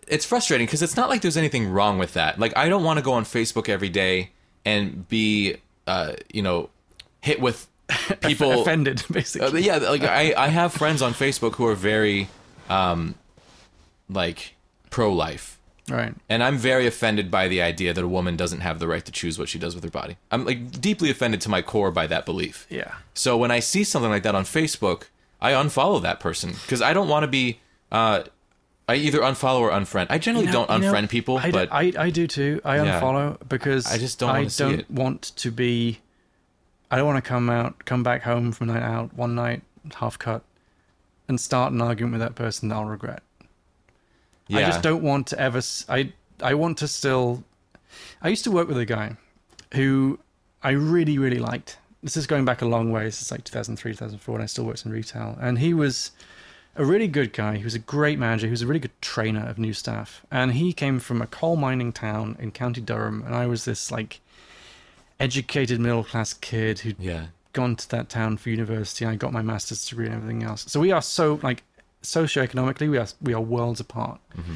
it's 0.08 0.26
frustrating 0.26 0.66
because 0.66 0.82
it's 0.82 0.96
not 0.96 1.08
like 1.08 1.22
there's 1.22 1.38
anything 1.38 1.70
wrong 1.70 2.00
with 2.00 2.14
that. 2.14 2.40
Like 2.40 2.58
I 2.58 2.68
don't 2.68 2.84
want 2.84 2.98
to 2.98 3.04
go 3.04 3.14
on 3.14 3.26
Facebook 3.26 3.70
every 3.70 3.90
day 3.90 4.32
and 4.66 5.08
be 5.08 5.58
uh, 5.86 6.14
you 6.34 6.42
know 6.42 6.70
hit 7.22 7.40
with 7.40 7.68
people 8.22 8.62
offended 8.62 9.04
basically. 9.12 9.70
uh, 9.70 9.78
yeah, 9.78 9.78
like 9.90 10.04
I, 10.04 10.34
I 10.36 10.48
have 10.48 10.74
friends 10.74 11.02
on 11.04 11.14
Facebook 11.14 11.56
who 11.56 11.66
are 11.68 11.76
very, 11.76 12.28
um, 12.70 13.16
like 14.10 14.56
pro 14.90 15.12
life, 15.14 15.60
right. 15.90 16.14
and 16.30 16.44
I'm 16.44 16.58
very 16.58 16.88
offended 16.88 17.30
by 17.30 17.48
the 17.48 17.62
idea 17.62 17.94
that 17.94 18.04
a 18.04 18.08
woman 18.08 18.36
doesn't 18.36 18.62
have 18.62 18.80
the 18.80 18.88
right 18.88 19.04
to 19.06 19.12
choose 19.12 19.38
what 19.38 19.50
she 19.50 19.60
does 19.60 19.76
with 19.76 19.84
her 19.84 19.90
body. 19.90 20.18
I'm 20.32 20.46
like 20.46 20.80
deeply 20.82 21.10
offended 21.10 21.42
to 21.42 21.50
my 21.50 21.62
core 21.62 21.92
by 21.92 22.08
that 22.08 22.26
belief. 22.26 22.66
Yeah. 22.70 22.96
So 23.14 23.38
when 23.38 23.52
I 23.52 23.60
see 23.60 23.84
something 23.84 24.10
like 24.12 24.24
that 24.24 24.36
on 24.36 24.44
Facebook, 24.44 25.04
I 25.42 25.52
unfollow 25.52 26.02
that 26.02 26.20
person 26.20 26.52
because 26.52 26.82
I 26.82 26.94
don't 26.94 27.08
want 27.08 27.24
to 27.24 27.28
be. 27.28 27.60
Uh, 27.92 28.24
I 28.88 28.96
either 28.96 29.20
unfollow 29.20 29.60
or 29.60 29.70
unfriend. 29.70 30.08
I 30.10 30.18
generally 30.18 30.48
You 30.48 30.52
know- 30.54 30.66
don't 30.66 30.82
you 30.82 30.88
know, 30.88 30.94
unfriend 30.94 31.10
people, 31.10 31.38
I, 31.38 31.52
but 31.52 31.70
I, 31.72 31.94
I 31.96 32.10
do 32.10 32.26
too. 32.26 32.60
I 32.66 32.78
Yeah. 32.78 33.00
unfollow 33.00 33.38
because 33.48 33.86
I 33.86 34.00
just 34.00 34.18
don't 34.18 34.32
I 34.32 34.48
see 34.48 34.64
don't 34.64 34.80
it. 34.80 34.90
want 34.90 35.22
to 35.36 35.52
be. 35.52 36.00
I 36.90 36.98
don't 36.98 37.06
want 37.06 37.24
to 37.24 37.28
come 37.28 37.52
out, 37.52 37.86
come 37.86 38.02
back 38.02 38.24
home 38.24 38.52
from 38.52 38.72
a 38.72 38.74
night 38.74 38.82
out 38.82 39.14
one 39.14 39.36
night, 39.36 39.62
half 39.98 40.18
cut, 40.18 40.42
and 41.30 41.40
start 41.40 41.72
an 41.72 41.82
argument 41.82 42.14
with 42.14 42.22
that 42.22 42.36
person 42.36 42.68
that 42.70 42.76
I'll 42.76 42.86
regret. 42.86 43.24
yeah, 44.48 44.60
I 44.60 44.62
just 44.64 44.82
don't 44.82 45.04
want 45.04 45.28
to 45.28 45.40
ever. 45.40 45.62
I 45.88 46.12
I 46.42 46.56
want 46.56 46.78
to 46.80 46.88
still. 46.88 47.44
I 48.22 48.28
used 48.28 48.44
to 48.44 48.52
work 48.52 48.68
with 48.68 48.78
a 48.78 48.86
guy 48.86 49.16
who 49.74 50.20
I 50.62 50.72
really 50.72 51.18
really 51.18 51.40
liked. 51.40 51.78
This 52.04 52.18
is 52.18 52.28
going 52.28 52.46
back 52.46 52.62
a 52.62 52.66
long 52.66 52.92
way. 52.92 53.04
This 53.04 53.22
is 53.22 53.32
like 53.32 53.44
2003, 53.44 53.92
2004, 53.92 54.36
and 54.36 54.44
I 54.44 54.46
still 54.46 54.66
worked 54.66 54.86
in 54.86 54.92
retail. 54.92 55.38
And 55.42 55.60
he 55.60 55.74
was 55.74 56.12
a 56.78 56.86
really 56.86 57.10
good 57.10 57.34
guy. 57.34 57.58
He 57.58 57.64
was 57.66 57.76
a 57.76 57.80
great 57.80 58.18
manager. 58.18 58.48
He 58.48 58.52
was 58.52 58.62
a 58.62 58.68
really 58.68 58.80
good 58.80 59.02
trainer 59.02 59.46
of 59.46 59.58
new 59.58 59.74
staff. 59.74 60.26
And 60.32 60.54
he 60.54 60.72
came 60.72 61.00
from 61.00 61.22
a 61.22 61.28
coal 61.28 61.58
mining 61.58 61.92
town 61.92 62.38
in 62.40 62.52
County 62.52 62.80
Durham, 62.80 63.22
and 63.26 63.36
I 63.36 63.48
was 63.48 63.66
this 63.66 63.92
like 63.92 64.22
educated 65.20 65.80
middle 65.80 66.06
class 66.06 66.34
kid 66.34 66.80
who'd 66.80 66.96
Yeah, 67.00 67.28
gone 67.54 67.76
to 67.76 67.90
that 67.90 68.10
town 68.10 68.38
for 68.38 68.50
university. 68.50 69.06
I 69.06 69.16
got 69.16 69.34
my 69.34 69.42
master's 69.42 69.88
degree 69.88 70.06
and 70.06 70.16
everything 70.16 70.44
else. 70.44 70.66
So 70.68 70.80
we 70.80 70.92
are 70.92 71.02
so 71.02 71.40
like 71.44 71.64
socioeconomically, 72.04 72.90
we 72.90 72.98
are 72.98 73.08
we 73.22 73.34
are 73.34 73.42
worlds 73.42 73.80
apart. 73.80 74.20
Mm-hmm. 74.38 74.54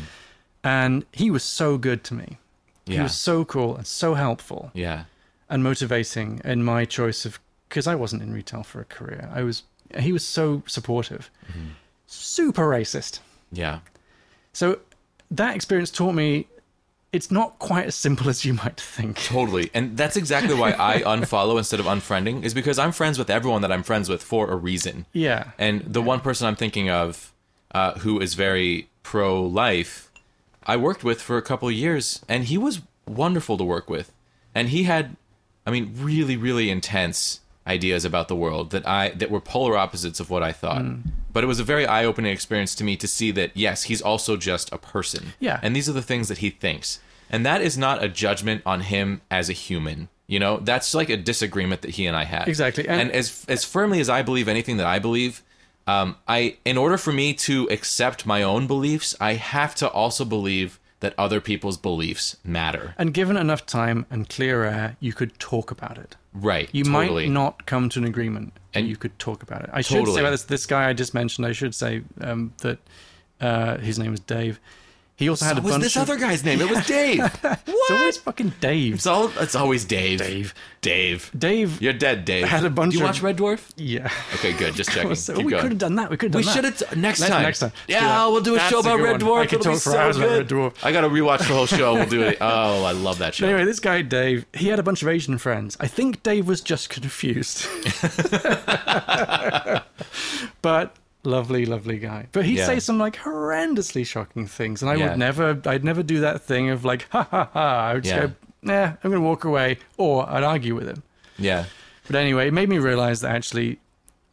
And 0.64 1.06
he 1.12 1.30
was 1.30 1.44
so 1.44 1.78
good 1.78 2.04
to 2.06 2.14
me. 2.14 2.38
He 2.86 3.00
was 3.00 3.16
so 3.16 3.46
cool 3.46 3.78
and 3.78 3.88
so 3.88 4.14
helpful 4.14 4.70
yeah, 4.74 5.06
and 5.50 5.64
motivating 5.64 6.42
in 6.44 6.64
my 6.66 6.84
choice 6.84 7.26
of 7.26 7.40
because 7.70 7.88
I 7.88 7.96
wasn't 7.96 8.22
in 8.22 8.34
retail 8.34 8.64
for 8.64 8.82
a 8.82 8.86
career. 8.86 9.30
I 9.34 9.44
was. 9.44 9.64
He 9.98 10.12
was 10.12 10.26
so 10.26 10.64
supportive. 10.66 11.30
Mm-hmm. 11.50 11.68
Super 12.08 12.68
racist. 12.68 13.20
yeah. 13.52 13.80
So 14.52 14.80
that 15.32 15.56
experience 15.56 15.90
taught 15.90 16.14
me 16.14 16.48
it's 17.14 17.30
not 17.30 17.60
quite 17.60 17.86
as 17.86 17.96
simple 17.96 18.28
as 18.28 18.44
you 18.44 18.56
might 18.56 18.82
think. 18.82 19.24
Totally. 19.24 19.70
And 19.74 19.96
that's 19.96 20.18
exactly 20.18 20.56
why 20.56 20.72
I 20.78 21.02
unfollow 21.06 21.60
instead 21.60 21.80
of 21.80 21.86
unfriending, 21.86 22.44
is 22.44 22.56
because 22.56 22.80
I'm 22.80 22.92
friends 22.92 23.20
with 23.20 23.30
everyone 23.30 23.62
that 23.62 23.72
I'm 23.72 23.84
friends 23.84 24.10
with 24.10 24.24
for 24.24 24.50
a 24.50 24.56
reason. 24.56 25.06
Yeah. 25.14 25.52
And 25.60 25.82
the 25.82 26.02
one 26.02 26.20
person 26.20 26.48
I'm 26.48 26.56
thinking 26.56 26.90
of 26.90 27.32
uh, 27.72 28.00
who 28.00 28.20
is 28.20 28.34
very 28.34 28.90
pro 29.04 29.42
life, 29.44 30.12
I 30.66 30.76
worked 30.76 31.04
with 31.04 31.22
for 31.22 31.38
a 31.38 31.42
couple 31.44 31.68
of 31.68 31.76
years, 31.76 32.26
and 32.28 32.46
he 32.46 32.58
was 32.58 32.82
wonderful 33.06 33.58
to 33.60 33.64
work 33.64 33.90
with. 33.90 34.12
And 34.56 34.70
he 34.70 34.84
had, 34.84 35.16
I 35.68 35.72
mean, 35.72 35.94
really, 35.96 36.36
really 36.36 36.72
intense 36.72 37.42
ideas 37.68 38.04
about 38.06 38.28
the 38.28 38.36
world 38.36 38.72
that 38.72 38.88
I 38.88 39.10
that 39.10 39.32
were 39.32 39.40
polar 39.40 39.78
opposites 39.78 40.20
of 40.20 40.30
what 40.30 40.44
I 40.44 40.52
thought. 40.52 40.84
But 41.32 41.44
it 41.44 41.48
was 41.48 41.60
a 41.60 41.64
very 41.64 41.86
eye-opening 41.88 42.32
experience 42.32 42.76
to 42.76 42.84
me 42.84 42.96
to 42.98 43.08
see 43.08 43.32
that 43.32 43.52
yes, 43.56 43.84
he's 43.84 44.02
also 44.02 44.38
just 44.38 44.72
a 44.72 44.78
person. 44.78 45.34
Yeah. 45.40 45.60
And 45.64 45.76
these 45.76 45.90
are 45.90 45.94
the 45.94 46.02
things 46.02 46.28
that 46.28 46.40
he 46.40 46.50
thinks. 46.52 47.00
And 47.30 47.46
that 47.46 47.62
is 47.62 47.78
not 47.78 48.04
a 48.04 48.08
judgment 48.10 48.62
on 48.66 48.82
him 48.82 49.22
as 49.32 49.50
a 49.50 49.54
human. 49.54 50.10
You 50.28 50.40
know, 50.40 50.58
that's 50.58 50.94
like 50.94 51.10
a 51.10 51.18
disagreement 51.18 51.82
that 51.82 51.92
he 51.92 52.06
and 52.06 52.16
I 52.16 52.26
had. 52.26 52.48
Exactly. 52.48 52.88
And- 52.88 53.02
And, 53.02 53.12
as 53.12 53.46
as 53.48 53.64
firmly 53.66 54.00
as 54.00 54.10
I 54.10 54.22
believe 54.22 54.48
anything 54.48 54.78
that 54.78 54.86
I 54.86 55.00
believe, 55.00 55.42
um, 55.88 56.16
I 56.28 56.58
in 56.66 56.78
order 56.78 56.98
for 56.98 57.12
me 57.12 57.34
to 57.48 57.68
accept 57.72 58.26
my 58.26 58.44
own 58.44 58.68
beliefs, 58.68 59.16
I 59.20 59.34
have 59.34 59.74
to 59.76 59.90
also 59.90 60.26
believe 60.26 60.80
that 61.00 61.14
other 61.18 61.42
people's 61.42 61.78
beliefs 61.78 62.38
matter. 62.46 62.94
And 62.98 63.14
given 63.14 63.36
enough 63.36 63.66
time 63.66 64.06
and 64.10 64.30
clear 64.30 64.64
air, 64.64 64.96
you 65.02 65.12
could 65.14 65.38
talk 65.40 65.72
about 65.72 65.98
it. 65.98 66.16
Right. 66.34 66.70
You 66.72 66.84
totally. 66.84 67.28
might 67.28 67.34
not 67.34 67.66
come 67.66 67.90
to 67.90 68.00
an 68.00 68.06
agreement, 68.06 68.54
and 68.74 68.82
And- 68.84 68.90
you 68.90 68.98
could 68.98 69.18
talk 69.20 69.44
about 69.44 69.64
it. 69.64 69.70
I 69.74 69.82
should 69.82 70.08
say 70.08 70.20
about 70.20 70.32
this 70.32 70.44
this 70.44 70.66
guy 70.66 70.90
I 70.90 70.94
just 70.94 71.14
mentioned. 71.14 71.46
I 71.46 71.52
should 71.52 71.76
say 71.76 72.02
um, 72.22 72.54
that 72.60 72.80
uh, 73.40 73.78
his 73.78 74.00
name 74.00 74.14
is 74.14 74.20
Dave. 74.20 74.60
He 75.16 75.30
also 75.30 75.46
had 75.46 75.60
a 75.60 75.62
was 75.62 75.74
bunch 75.74 75.84
this 75.84 75.96
of. 75.96 76.02
other 76.04 76.18
guy's 76.18 76.44
name? 76.44 76.60
It 76.60 76.70
was 76.70 76.86
Dave. 76.88 77.20
what? 77.20 77.60
It's 77.68 77.92
always 77.92 78.18
fucking 78.18 78.54
Dave. 78.60 78.96
It's 78.96 79.06
all. 79.06 79.32
It's 79.40 79.54
always 79.56 79.86
Dave. 79.86 80.20
Dave. 80.20 80.54
Dave. 80.82 81.30
Dave. 81.38 81.82
You're 81.82 81.94
dead, 81.94 82.26
Dave. 82.26 82.46
Had 82.48 82.66
a 82.66 82.70
bunch 82.70 82.94
Do 82.94 82.98
you 83.00 83.04
of- 83.06 83.10
watch 83.10 83.22
Red 83.22 83.38
Dwarf? 83.38 83.70
Yeah. 83.78 84.10
Okay, 84.36 84.54
good. 84.54 84.74
Just 84.74 84.92
checking. 84.94 85.14
So 85.16 85.36
Keep 85.36 85.46
we 85.46 85.52
could 85.54 85.70
have 85.70 85.78
done 85.78 85.96
that. 85.96 86.10
We 86.10 86.18
could 86.18 86.34
have 86.34 86.40
We 86.40 86.44
done 86.46 86.56
that. 86.56 86.64
We 86.64 86.70
should 86.72 86.88
have 86.90 86.98
next 86.98 87.20
Next- 87.20 87.30
time. 87.32 87.44
next 87.44 87.60
time. 87.60 87.72
Let's 87.88 88.02
Yeah, 88.02 88.28
we'll 88.28 88.42
do 88.42 88.56
a 88.56 88.58
That's 88.58 88.70
show 88.72 88.80
about 88.80 88.98
good 88.98 89.04
Red. 89.04 89.22
Dwarf. 89.22 89.40
I 89.42 89.46
could 89.46 89.60
It'll 89.60 89.74
talk 89.74 89.82
for 89.84 89.92
so 89.92 89.98
hours 90.00 90.18
about 90.18 90.28
good. 90.30 90.52
Red 90.52 90.74
Dwarf. 90.74 90.86
I 90.86 90.92
gotta 90.92 91.10
rewatch 91.10 91.40
the 91.40 91.54
whole 91.54 91.68
show. 91.68 91.94
We'll 91.94 92.06
do 92.10 92.24
it. 92.24 92.38
Oh, 92.42 92.84
I 92.84 92.92
love 92.94 93.20
that 93.20 93.36
show. 93.36 93.46
Anyway, 93.48 93.66
this 93.66 93.80
guy 93.80 94.02
Dave, 94.02 94.46
he 94.54 94.68
had 94.70 94.80
a 94.80 94.84
bunch 94.84 95.02
of 95.04 95.08
Asian 95.10 95.38
friends. 95.38 95.78
I 95.80 95.88
think 95.88 96.24
Dave 96.24 96.48
was 96.48 96.60
just 96.62 96.90
confused. 96.90 97.68
but 100.62 100.96
lovely, 101.24 101.66
lovely 101.66 101.98
guy. 101.98 102.28
But 102.32 102.46
he'd 102.46 102.58
Yeah. 102.58 102.66
say 102.66 102.80
some 102.80 102.98
like 102.98 103.16
horrendously 103.18 104.06
shocking 104.06 104.48
things, 104.48 104.82
and 104.82 104.92
I 104.92 104.96
Yeah. 104.96 105.10
would 105.10 105.20
never, 105.20 105.62
I'd 105.66 105.84
never 105.84 106.04
do 106.04 106.20
that 106.22 106.42
thing 106.42 106.70
of 106.70 106.84
like, 106.86 107.08
ha 107.10 107.28
ha 107.30 107.50
ha. 107.54 107.88
I 107.90 107.94
would 107.94 108.04
just 108.04 108.16
Yeah. 108.16 108.28
go, 108.28 108.34
nah, 108.62 108.84
I'm 109.04 109.12
going 109.12 109.16
to 109.16 109.22
walk 109.22 109.44
away, 109.44 109.78
or 109.98 110.30
I'd 110.30 110.44
argue 110.44 110.76
with 110.76 110.88
him. 110.88 111.04
Yeah. 111.38 111.66
But 112.08 112.18
anyway, 112.18 112.48
it 112.48 112.54
made 112.54 112.70
me 112.70 112.80
realize 112.80 113.22
that 113.22 113.34
actually 113.36 113.80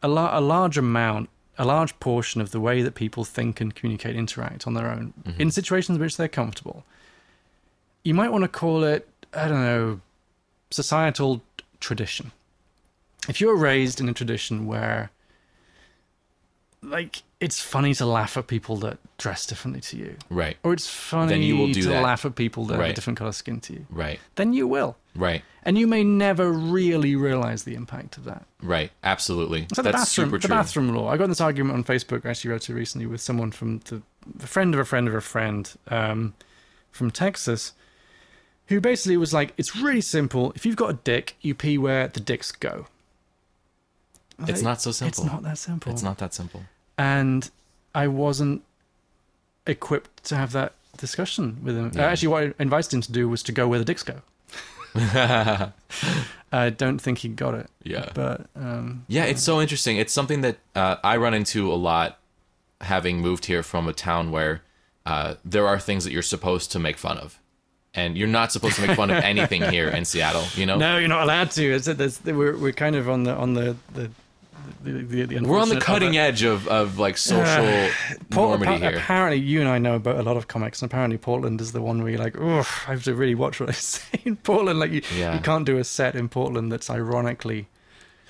a, 0.03 0.07
la- 0.07 0.37
a 0.37 0.41
large 0.41 0.77
amount, 0.77 1.29
a 1.57 1.65
large 1.65 1.97
portion 1.99 2.41
of 2.41 2.51
the 2.51 2.59
way 2.59 2.81
that 2.81 2.95
people 2.95 3.23
think 3.23 3.61
and 3.61 3.73
communicate, 3.73 4.15
interact 4.15 4.67
on 4.67 4.73
their 4.73 4.89
own 4.89 5.13
mm-hmm. 5.23 5.41
in 5.41 5.51
situations 5.51 5.95
in 5.97 6.01
which 6.01 6.17
they're 6.17 6.27
comfortable, 6.27 6.83
you 8.03 8.13
might 8.13 8.31
want 8.31 8.43
to 8.43 8.47
call 8.47 8.83
it, 8.83 9.07
I 9.33 9.47
don't 9.47 9.61
know, 9.61 10.01
societal 10.71 11.41
tradition. 11.79 12.31
If 13.29 13.39
you're 13.39 13.55
raised 13.55 14.01
in 14.01 14.09
a 14.09 14.13
tradition 14.13 14.65
where, 14.65 15.11
like, 16.83 17.23
it's 17.39 17.59
funny 17.61 17.93
to 17.95 18.05
laugh 18.05 18.37
at 18.37 18.47
people 18.47 18.77
that 18.77 18.97
dress 19.17 19.45
differently 19.45 19.81
to 19.81 19.97
you, 19.97 20.15
Right. 20.29 20.57
or 20.63 20.73
it's 20.73 20.87
funny 20.89 21.29
Then 21.29 21.41
you 21.43 21.55
will 21.57 21.67
do 21.71 21.81
to 21.83 21.89
that. 21.89 22.01
laugh 22.03 22.25
at 22.25 22.35
people 22.35 22.65
that 22.65 22.79
have 22.79 22.89
a 22.89 22.93
different 22.93 23.19
color 23.19 23.31
skin 23.31 23.59
to 23.61 23.73
you, 23.73 23.85
Right. 23.89 24.19
then 24.35 24.53
you 24.53 24.67
will. 24.67 24.97
Right. 25.15 25.43
And 25.63 25.77
you 25.77 25.85
may 25.87 26.03
never 26.03 26.51
really 26.51 27.15
realize 27.15 27.63
the 27.65 27.75
impact 27.75 28.17
of 28.17 28.23
that. 28.23 28.45
Right. 28.63 28.91
Absolutely. 29.03 29.61
Like 29.61 29.69
the 29.69 29.81
That's 29.83 29.95
bathroom, 29.97 30.27
super 30.27 30.37
the 30.39 30.47
true. 30.47 30.55
bathroom 30.55 30.95
law. 30.95 31.09
I 31.09 31.17
got 31.17 31.25
in 31.25 31.29
this 31.29 31.41
argument 31.41 31.75
on 31.75 31.83
Facebook 31.83 32.25
I 32.25 32.29
actually 32.31 32.49
relatively 32.49 32.79
recently 32.79 33.05
with 33.05 33.21
someone 33.21 33.51
from 33.51 33.79
the, 33.85 34.01
the 34.35 34.47
friend 34.47 34.73
of 34.73 34.79
a 34.79 34.85
friend 34.85 35.07
of 35.07 35.13
a 35.13 35.21
friend 35.21 35.71
um, 35.89 36.33
from 36.91 37.11
Texas, 37.11 37.73
who 38.67 38.79
basically 38.79 39.17
was 39.17 39.33
like, 39.33 39.53
"It's 39.57 39.75
really 39.75 40.01
simple. 40.01 40.53
If 40.55 40.65
you've 40.65 40.77
got 40.77 40.89
a 40.89 40.93
dick, 40.93 41.35
you 41.41 41.53
pee 41.53 41.77
where 41.77 42.07
the 42.07 42.21
dicks 42.21 42.51
go." 42.53 42.87
It's 44.49 44.61
not 44.61 44.81
so 44.81 44.91
simple. 44.91 45.23
It's 45.23 45.31
not 45.31 45.43
that 45.43 45.57
simple. 45.57 45.91
It's 45.91 46.03
not 46.03 46.17
that 46.19 46.33
simple. 46.33 46.61
And 46.97 47.49
I 47.93 48.07
wasn't 48.07 48.63
equipped 49.67 50.23
to 50.25 50.35
have 50.35 50.51
that 50.53 50.73
discussion 50.97 51.57
with 51.63 51.75
him. 51.77 51.91
Yeah. 51.93 52.07
Actually, 52.07 52.27
what 52.29 52.43
I 52.43 52.53
invited 52.59 52.93
him 52.93 53.01
to 53.01 53.11
do 53.11 53.27
was 53.29 53.43
to 53.43 53.51
go 53.51 53.67
where 53.67 53.79
the 53.79 53.85
dicks 53.85 54.03
go. 54.03 54.21
I 56.53 56.69
don't 56.69 56.99
think 56.99 57.19
he 57.19 57.29
got 57.29 57.53
it. 57.53 57.69
Yeah. 57.83 58.09
But 58.13 58.47
um, 58.55 59.05
Yeah, 59.07 59.25
it's 59.25 59.41
so 59.43 59.61
interesting. 59.61 59.97
It's 59.97 60.13
something 60.13 60.41
that 60.41 60.57
uh, 60.75 60.97
I 61.03 61.17
run 61.17 61.33
into 61.33 61.71
a 61.71 61.75
lot, 61.75 62.19
having 62.81 63.21
moved 63.21 63.45
here 63.45 63.63
from 63.63 63.87
a 63.87 63.93
town 63.93 64.31
where 64.31 64.61
uh, 65.05 65.35
there 65.45 65.67
are 65.67 65.79
things 65.79 66.03
that 66.03 66.11
you're 66.11 66.21
supposed 66.21 66.71
to 66.73 66.79
make 66.79 66.97
fun 66.97 67.17
of, 67.17 67.39
and 67.93 68.17
you're 68.17 68.27
not 68.27 68.51
supposed 68.51 68.75
to 68.75 68.85
make 68.85 68.95
fun 68.97 69.09
of 69.11 69.23
anything 69.23 69.61
here 69.63 69.87
in 69.87 70.03
Seattle. 70.05 70.43
You 70.55 70.65
know, 70.65 70.77
No, 70.85 70.97
you're 70.97 71.07
not 71.07 71.23
allowed 71.23 71.51
to. 71.51 71.73
It's, 71.73 71.87
it's, 71.87 72.23
we're 72.25 72.57
we're 72.57 72.73
kind 72.73 72.95
of 72.95 73.09
on 73.09 73.23
the 73.23 73.33
on 73.33 73.53
the 73.53 73.75
the. 73.93 74.11
The, 74.83 74.91
the, 74.91 75.23
the 75.25 75.39
we're 75.41 75.59
on 75.59 75.69
the 75.69 75.79
cutting 75.79 76.17
edge 76.17 76.43
of, 76.43 76.67
of 76.67 76.97
like 76.99 77.17
social 77.29 77.89
Paul- 78.29 78.57
normity 78.57 78.77
here. 78.79 78.97
Apparently, 78.97 79.39
you 79.39 79.59
and 79.59 79.69
I 79.69 79.77
know 79.77 79.95
about 79.95 80.17
a 80.17 80.23
lot 80.23 80.37
of 80.37 80.47
comics, 80.47 80.81
and 80.81 80.91
apparently 80.91 81.17
Portland 81.17 81.61
is 81.61 81.71
the 81.71 81.81
one 81.81 82.01
where 82.01 82.11
you're 82.11 82.19
like, 82.23 82.35
oh, 82.39 82.59
I 82.87 82.91
have 82.91 83.03
to 83.03 83.15
really 83.15 83.35
watch 83.35 83.59
what 83.59 83.69
I 83.69 83.71
say 83.93 84.19
in 84.25 84.35
Portland. 84.37 84.79
Like, 84.79 84.91
you, 84.91 85.01
Yeah. 85.15 85.33
you 85.35 85.39
can't 85.41 85.65
do 85.65 85.77
a 85.77 85.83
set 85.83 86.15
in 86.15 86.29
Portland 86.29 86.71
that's 86.71 86.89
ironically 86.89 87.67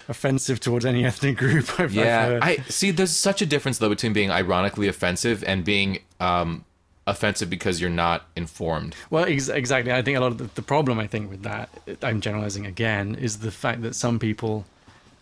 offensive 0.09 0.59
towards 0.59 0.85
any 0.85 1.05
ethnic 1.09 1.37
group. 1.37 1.69
I've, 1.73 1.79
I've 1.79 1.93
Yeah, 1.93 2.25
heard. 2.25 2.43
I 2.43 2.57
see. 2.69 2.91
There's 2.91 3.15
such 3.15 3.41
a 3.41 3.45
difference 3.45 3.77
though 3.77 3.89
between 3.89 4.13
being 4.13 4.31
ironically 4.31 4.87
offensive 4.87 5.43
and 5.45 5.63
being 5.63 5.99
um, 6.19 6.65
offensive 7.07 7.49
because 7.49 7.79
you're 7.79 7.89
not 7.89 8.25
informed. 8.35 8.95
Well, 9.09 9.25
ex- 9.25 9.47
exactly. 9.49 9.91
I 9.93 10.01
think 10.01 10.17
a 10.17 10.21
lot 10.21 10.31
of 10.33 10.37
the, 10.39 10.49
the 10.55 10.61
problem, 10.61 10.99
I 10.99 11.07
think, 11.07 11.29
with 11.29 11.43
that, 11.43 11.69
I'm 12.01 12.19
generalizing 12.19 12.65
again, 12.65 13.15
is 13.15 13.39
the 13.39 13.51
fact 13.51 13.81
that 13.83 13.95
some 13.95 14.19
people 14.19 14.65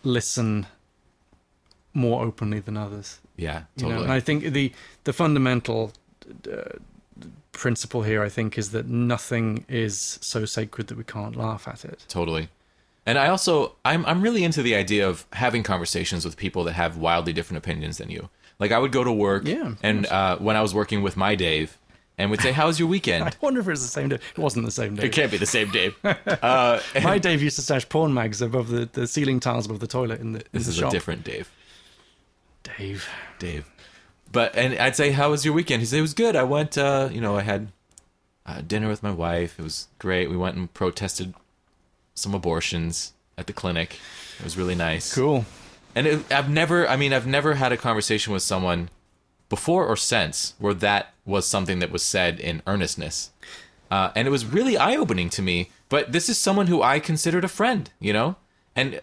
listen 0.02 0.66
more 1.94 2.24
openly 2.24 2.60
than 2.60 2.76
others. 2.76 3.18
Yeah, 3.36 3.62
You 3.76 3.84
know, 3.84 3.88
totally. 3.90 4.04
and 4.04 4.12
I 4.12 4.20
think 4.20 4.44
the 4.52 4.72
the 5.04 5.12
fundamental 5.12 5.92
uh, 6.50 6.78
principle 7.52 8.02
here, 8.02 8.22
I 8.22 8.28
think, 8.28 8.58
is 8.58 8.70
that 8.70 8.86
nothing 8.86 9.64
is 9.68 10.18
so 10.20 10.44
sacred 10.44 10.86
that 10.88 10.96
we 10.98 11.04
can't 11.04 11.36
laugh 11.36 11.66
at 11.68 11.84
it. 11.84 12.04
Totally. 12.08 12.48
And 13.06 13.18
I 13.18 13.28
also 13.28 13.74
I'm 13.84 14.04
I'm 14.06 14.20
really 14.22 14.44
into 14.44 14.62
the 14.62 14.74
idea 14.74 15.08
of 15.08 15.26
having 15.32 15.62
conversations 15.62 16.24
with 16.24 16.36
people 16.36 16.64
that 16.64 16.74
have 16.74 16.96
wildly 16.96 17.32
different 17.32 17.58
opinions 17.64 17.96
than 17.98 18.10
you. 18.10 18.28
Like 18.58 18.72
I 18.72 18.78
would 18.78 18.92
go 18.92 19.02
to 19.04 19.12
work 19.12 19.46
Yeah, 19.46 19.74
and 19.82 20.06
uh, 20.06 20.36
when 20.36 20.54
I 20.56 20.60
was 20.62 20.74
working 20.74 21.02
with 21.02 21.16
my 21.16 21.34
Dave 21.34 21.78
and 22.18 22.30
would 22.30 22.42
say, 22.42 22.52
"How's 22.52 22.78
your 22.78 22.88
weekend?" 22.88 23.24
I 23.24 23.32
wonder 23.40 23.60
if 23.60 23.66
it 23.66 23.70
was 23.70 23.80
the 23.82 23.88
same 23.88 24.10
day. 24.10 24.16
It 24.16 24.38
wasn't 24.38 24.66
the 24.66 24.70
same 24.70 24.96
day. 24.96 25.04
it 25.06 25.12
can't 25.12 25.30
be 25.30 25.38
the 25.38 25.46
same 25.46 25.70
Dave. 25.78 25.96
Uh, 26.04 26.78
My 27.02 27.16
Dave 27.18 27.42
used 27.42 27.56
to 27.56 27.62
stash 27.62 27.88
porn 27.88 28.12
mags 28.12 28.42
above 28.42 28.68
the, 28.68 28.84
the 28.92 29.06
ceiling 29.06 29.40
tiles 29.40 29.64
above 29.64 29.80
the 29.80 29.86
toilet 29.86 30.20
in 30.20 30.32
the, 30.34 30.40
in 30.40 30.44
this 30.52 30.64
the 30.66 30.70
is 30.72 30.76
shop. 30.76 30.90
a 30.90 30.92
different 30.92 31.24
Dave. 31.24 31.50
Dave. 32.62 33.08
Dave. 33.38 33.70
But 34.32 34.54
and 34.56 34.78
I'd 34.78 34.96
say, 34.96 35.10
"How 35.12 35.30
was 35.30 35.44
your 35.44 35.54
weekend?" 35.54 35.80
He 35.80 35.86
said, 35.86 35.98
"It 35.98 36.02
was 36.02 36.14
good. 36.14 36.36
I 36.36 36.44
went. 36.44 36.78
Uh, 36.78 37.08
you 37.10 37.20
know, 37.20 37.36
I 37.36 37.42
had 37.42 37.72
uh, 38.46 38.60
dinner 38.60 38.88
with 38.88 39.02
my 39.02 39.10
wife. 39.10 39.58
It 39.58 39.62
was 39.62 39.88
great. 39.98 40.30
We 40.30 40.36
went 40.36 40.56
and 40.56 40.72
protested 40.72 41.34
some 42.14 42.34
abortions 42.34 43.12
at 43.36 43.46
the 43.46 43.52
clinic. 43.52 43.98
It 44.38 44.44
was 44.44 44.56
really 44.56 44.74
nice. 44.74 45.14
Cool. 45.14 45.44
And 45.94 46.06
it, 46.06 46.32
I've 46.32 46.48
never, 46.48 46.86
I 46.88 46.96
mean, 46.96 47.12
I've 47.12 47.26
never 47.26 47.54
had 47.54 47.72
a 47.72 47.76
conversation 47.76 48.32
with 48.32 48.42
someone 48.42 48.90
before 49.48 49.86
or 49.86 49.96
since 49.96 50.54
where 50.58 50.74
that 50.74 51.14
was 51.24 51.46
something 51.46 51.80
that 51.80 51.90
was 51.90 52.02
said 52.02 52.38
in 52.38 52.62
earnestness. 52.66 53.30
Uh, 53.90 54.10
and 54.14 54.28
it 54.28 54.30
was 54.30 54.46
really 54.46 54.76
eye 54.76 54.96
opening 54.96 55.28
to 55.30 55.42
me. 55.42 55.70
But 55.88 56.12
this 56.12 56.28
is 56.28 56.38
someone 56.38 56.68
who 56.68 56.80
I 56.80 57.00
considered 57.00 57.44
a 57.44 57.48
friend, 57.48 57.90
you 57.98 58.12
know? 58.12 58.36
And 58.76 59.00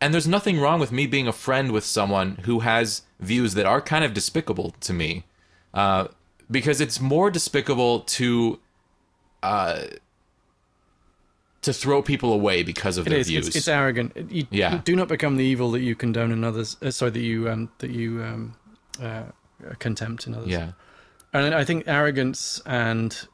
and 0.00 0.12
there's 0.12 0.28
nothing 0.28 0.60
wrong 0.60 0.80
with 0.80 0.92
me 0.92 1.06
being 1.06 1.26
a 1.28 1.32
friend 1.32 1.72
with 1.72 1.84
someone 1.84 2.36
who 2.44 2.60
has 2.60 3.02
views 3.20 3.54
that 3.54 3.66
are 3.66 3.80
kind 3.80 4.04
of 4.04 4.12
despicable 4.12 4.74
to 4.80 4.92
me. 4.92 5.24
Uh, 5.72 6.08
because 6.50 6.80
it's 6.80 7.00
more 7.00 7.30
despicable 7.30 8.00
to 8.00 8.60
uh, 9.42 9.84
to 11.62 11.72
throw 11.72 12.02
people 12.02 12.32
away 12.32 12.62
because 12.62 12.98
of 12.98 13.06
It 13.06 13.10
their 13.10 13.18
is. 13.20 13.28
views. 13.28 13.46
It's, 13.48 13.56
it's 13.56 13.68
arrogant. 13.68 14.12
You, 14.30 14.46
Yeah. 14.50 14.80
do 14.84 14.94
not 14.94 15.08
become 15.08 15.36
the 15.36 15.44
evil 15.44 15.70
that 15.70 15.80
you 15.80 15.94
condone 15.94 16.30
in 16.30 16.44
others. 16.44 16.76
Uh, 16.82 16.90
sorry, 16.90 17.10
that 17.12 17.20
you 17.20 17.48
um, 17.50 17.70
that 17.78 17.90
you 17.90 18.22
um, 18.22 18.54
uh, 19.00 19.22
contempt 19.78 20.26
in 20.26 20.34
others. 20.34 20.48
yeah. 20.48 20.72
And 21.32 21.54
I 21.54 21.64
think 21.64 21.84
arrogance 21.88 22.62
and 22.66 23.26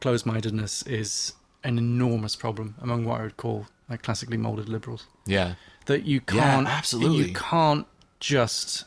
closed-mindedness 0.00 0.82
is 0.86 1.34
an 1.62 1.78
enormous 1.78 2.34
problem 2.34 2.74
among 2.80 3.04
what 3.04 3.20
I 3.20 3.24
would 3.24 3.36
call 3.36 3.66
like 3.88 4.02
classically 4.02 4.36
molded 4.36 4.68
liberals. 4.68 5.06
Yeah. 5.26 5.54
That 5.86 6.04
you 6.04 6.20
can't, 6.20 6.66
absolutely. 6.66 7.28
you 7.28 7.34
can't 7.34 7.86
just, 8.20 8.84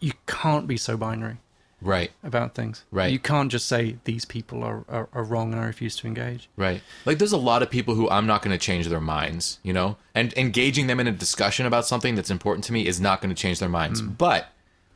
you 0.00 0.12
can't 0.26 0.66
be 0.66 0.76
so 0.76 0.96
binary 0.96 1.38
Right. 1.82 2.10
about 2.22 2.54
things. 2.54 2.84
Right. 2.90 3.12
You 3.12 3.18
can't 3.18 3.50
just 3.50 3.66
say 3.66 3.96
these 4.04 4.24
people 4.24 4.62
are, 4.62 4.84
are, 4.88 5.08
are 5.12 5.24
wrong 5.24 5.52
and 5.52 5.60
I 5.60 5.66
refuse 5.66 5.96
to 5.96 6.06
engage. 6.06 6.48
Right. 6.56 6.82
Like 7.06 7.18
there's 7.18 7.32
a 7.32 7.38
lot 7.38 7.62
of 7.62 7.70
people 7.70 7.94
who 7.94 8.08
I'm 8.10 8.26
not 8.26 8.42
going 8.42 8.56
to 8.56 8.62
change 8.62 8.86
their 8.88 9.00
minds, 9.00 9.58
you 9.62 9.72
know? 9.72 9.96
And 10.14 10.34
engaging 10.34 10.88
them 10.88 11.00
in 11.00 11.06
a 11.06 11.12
discussion 11.12 11.66
about 11.66 11.86
something 11.86 12.14
that's 12.14 12.30
important 12.30 12.64
to 12.64 12.72
me 12.72 12.86
is 12.86 13.00
not 13.00 13.22
going 13.22 13.34
to 13.34 13.40
change 13.40 13.60
their 13.60 13.68
minds. 13.68 14.00
Hmm. 14.00 14.10
But 14.10 14.48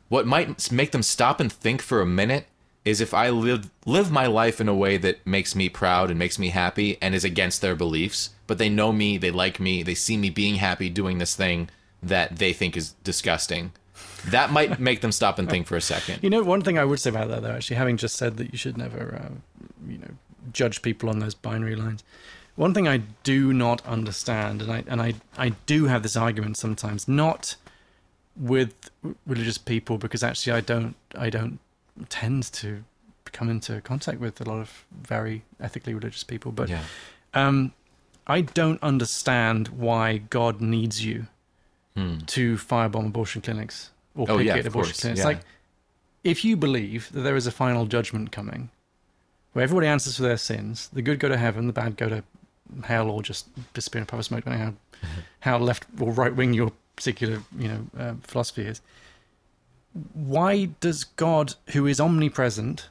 what 0.09 0.27
might 0.27 0.71
make 0.71 0.91
them 0.91 1.01
stop 1.01 1.39
and 1.39 1.51
think 1.51 1.81
for 1.81 2.01
a 2.01 2.05
minute 2.05 2.47
is 2.85 3.01
if 3.01 3.13
I 3.13 3.29
live 3.29 3.69
live 3.85 4.11
my 4.11 4.27
life 4.27 4.61
in 4.61 4.69
a 4.69 4.75
way 4.75 4.97
that 4.97 5.25
makes 5.25 5.55
me 5.55 5.67
proud 5.67 6.09
and 6.09 6.19
makes 6.19 6.37
me 6.37 6.49
happy 6.49 6.97
and 7.01 7.15
is 7.15 7.23
against 7.23 7.61
their 7.61 7.75
beliefs, 7.75 8.29
but 8.47 8.59
they 8.59 8.69
know 8.69 8.93
me, 8.93 9.17
they 9.17 9.31
like 9.31 9.59
me, 9.59 9.83
they 9.83 9.95
see 9.95 10.15
me 10.15 10.29
being 10.29 10.55
happy 10.55 10.89
doing 10.89 11.17
this 11.17 11.35
thing 11.35 11.69
that 12.01 12.37
they 12.37 12.53
think 12.53 12.77
is 12.77 12.91
disgusting. 13.03 13.71
That 14.27 14.51
might 14.51 14.79
make 14.89 15.01
them 15.01 15.11
stop 15.11 15.39
and 15.39 15.49
think 15.49 15.65
for 15.65 15.75
a 15.75 15.81
second. 15.81 16.19
You 16.21 16.29
know, 16.29 16.43
one 16.43 16.61
thing 16.61 16.77
I 16.77 16.85
would 16.85 16.99
say 16.99 17.09
about 17.09 17.29
that, 17.29 17.41
though, 17.41 17.51
actually, 17.51 17.77
having 17.77 17.97
just 17.97 18.15
said 18.15 18.37
that 18.37 18.51
you 18.51 18.57
should 18.57 18.77
never, 18.77 19.19
uh, 19.23 19.33
you 19.89 19.97
know, 19.97 20.11
judge 20.53 20.81
people 20.83 21.09
on 21.09 21.19
those 21.19 21.33
binary 21.33 21.75
lines. 21.75 22.03
One 22.55 22.73
thing 22.73 22.87
I 22.87 23.01
do 23.23 23.51
not 23.51 23.85
understand, 23.85 24.61
and 24.61 24.71
I 24.71 24.83
and 24.87 25.01
I 25.01 25.15
I 25.37 25.49
do 25.65 25.85
have 25.85 26.03
this 26.03 26.15
argument 26.15 26.55
sometimes, 26.57 27.07
not 27.07 27.55
with 28.37 28.73
religious 29.25 29.57
people, 29.57 29.97
because 29.97 30.23
actually 30.23 30.53
I 30.53 30.61
don't 30.61 30.95
I 31.17 31.29
don't 31.29 31.59
tend 32.09 32.43
to 32.53 32.83
come 33.31 33.49
into 33.49 33.81
contact 33.81 34.19
with 34.19 34.39
a 34.41 34.43
lot 34.45 34.59
of 34.59 34.85
very 34.91 35.43
ethically 35.59 35.93
religious 35.93 36.23
people, 36.23 36.51
but 36.51 36.69
Yeah. 36.69 36.83
um, 37.33 37.73
I 38.27 38.41
don't 38.41 38.81
understand 38.81 39.67
why 39.69 40.17
God 40.17 40.61
needs 40.61 41.03
you 41.03 41.27
Hmm. 41.95 42.19
to 42.27 42.55
firebomb 42.57 43.07
abortion 43.07 43.41
clinics 43.41 43.91
or 44.15 44.25
Oh, 44.29 44.37
picket 44.37 44.45
yeah, 44.47 44.59
abortion 44.59 44.71
course, 44.73 44.99
clinics. 45.01 45.19
yeah. 45.19 45.25
Like, 45.25 45.41
if 46.23 46.43
you 46.43 46.57
believe 46.57 47.11
that 47.13 47.21
there 47.21 47.35
is 47.35 47.47
a 47.47 47.51
final 47.51 47.85
judgment 47.85 48.31
coming, 48.31 48.69
where 49.53 49.63
everybody 49.63 49.87
answers 49.87 50.17
for 50.17 50.23
their 50.23 50.37
sins, 50.37 50.89
the 50.91 51.01
good 51.01 51.19
go 51.19 51.29
to 51.29 51.37
heaven, 51.37 51.67
the 51.67 51.73
bad 51.73 51.95
go 51.97 52.09
to 52.09 52.23
hell, 52.83 53.09
or 53.09 53.21
just 53.21 53.47
disappear 53.73 53.99
in 53.99 54.03
a 54.03 54.05
puff 54.07 54.19
of 54.19 54.25
smoke, 54.25 54.43
depending 54.43 54.61
how, 54.67 54.73
how 55.41 55.57
left 55.57 55.85
or 55.99 56.11
right 56.11 56.35
wing 56.35 56.53
your 56.53 56.71
particular 56.95 57.41
you 57.57 57.67
know 57.67 57.87
uh, 57.97 58.13
philosophy 58.23 58.63
is. 58.63 58.81
Why 60.13 60.65
does 60.81 61.03
God, 61.05 61.55
who 61.69 61.85
is 61.87 61.99
omnipresent 62.01 62.89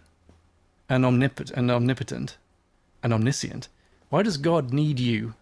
and 0.88 1.04
omnipotent 1.04 1.56
and 1.58 1.70
omnipotent 1.70 2.36
and 3.02 3.12
omniscient, 3.12 3.68
why 4.08 4.22
does 4.22 4.36
God 4.38 4.72
need 4.72 4.98
you 4.98 5.34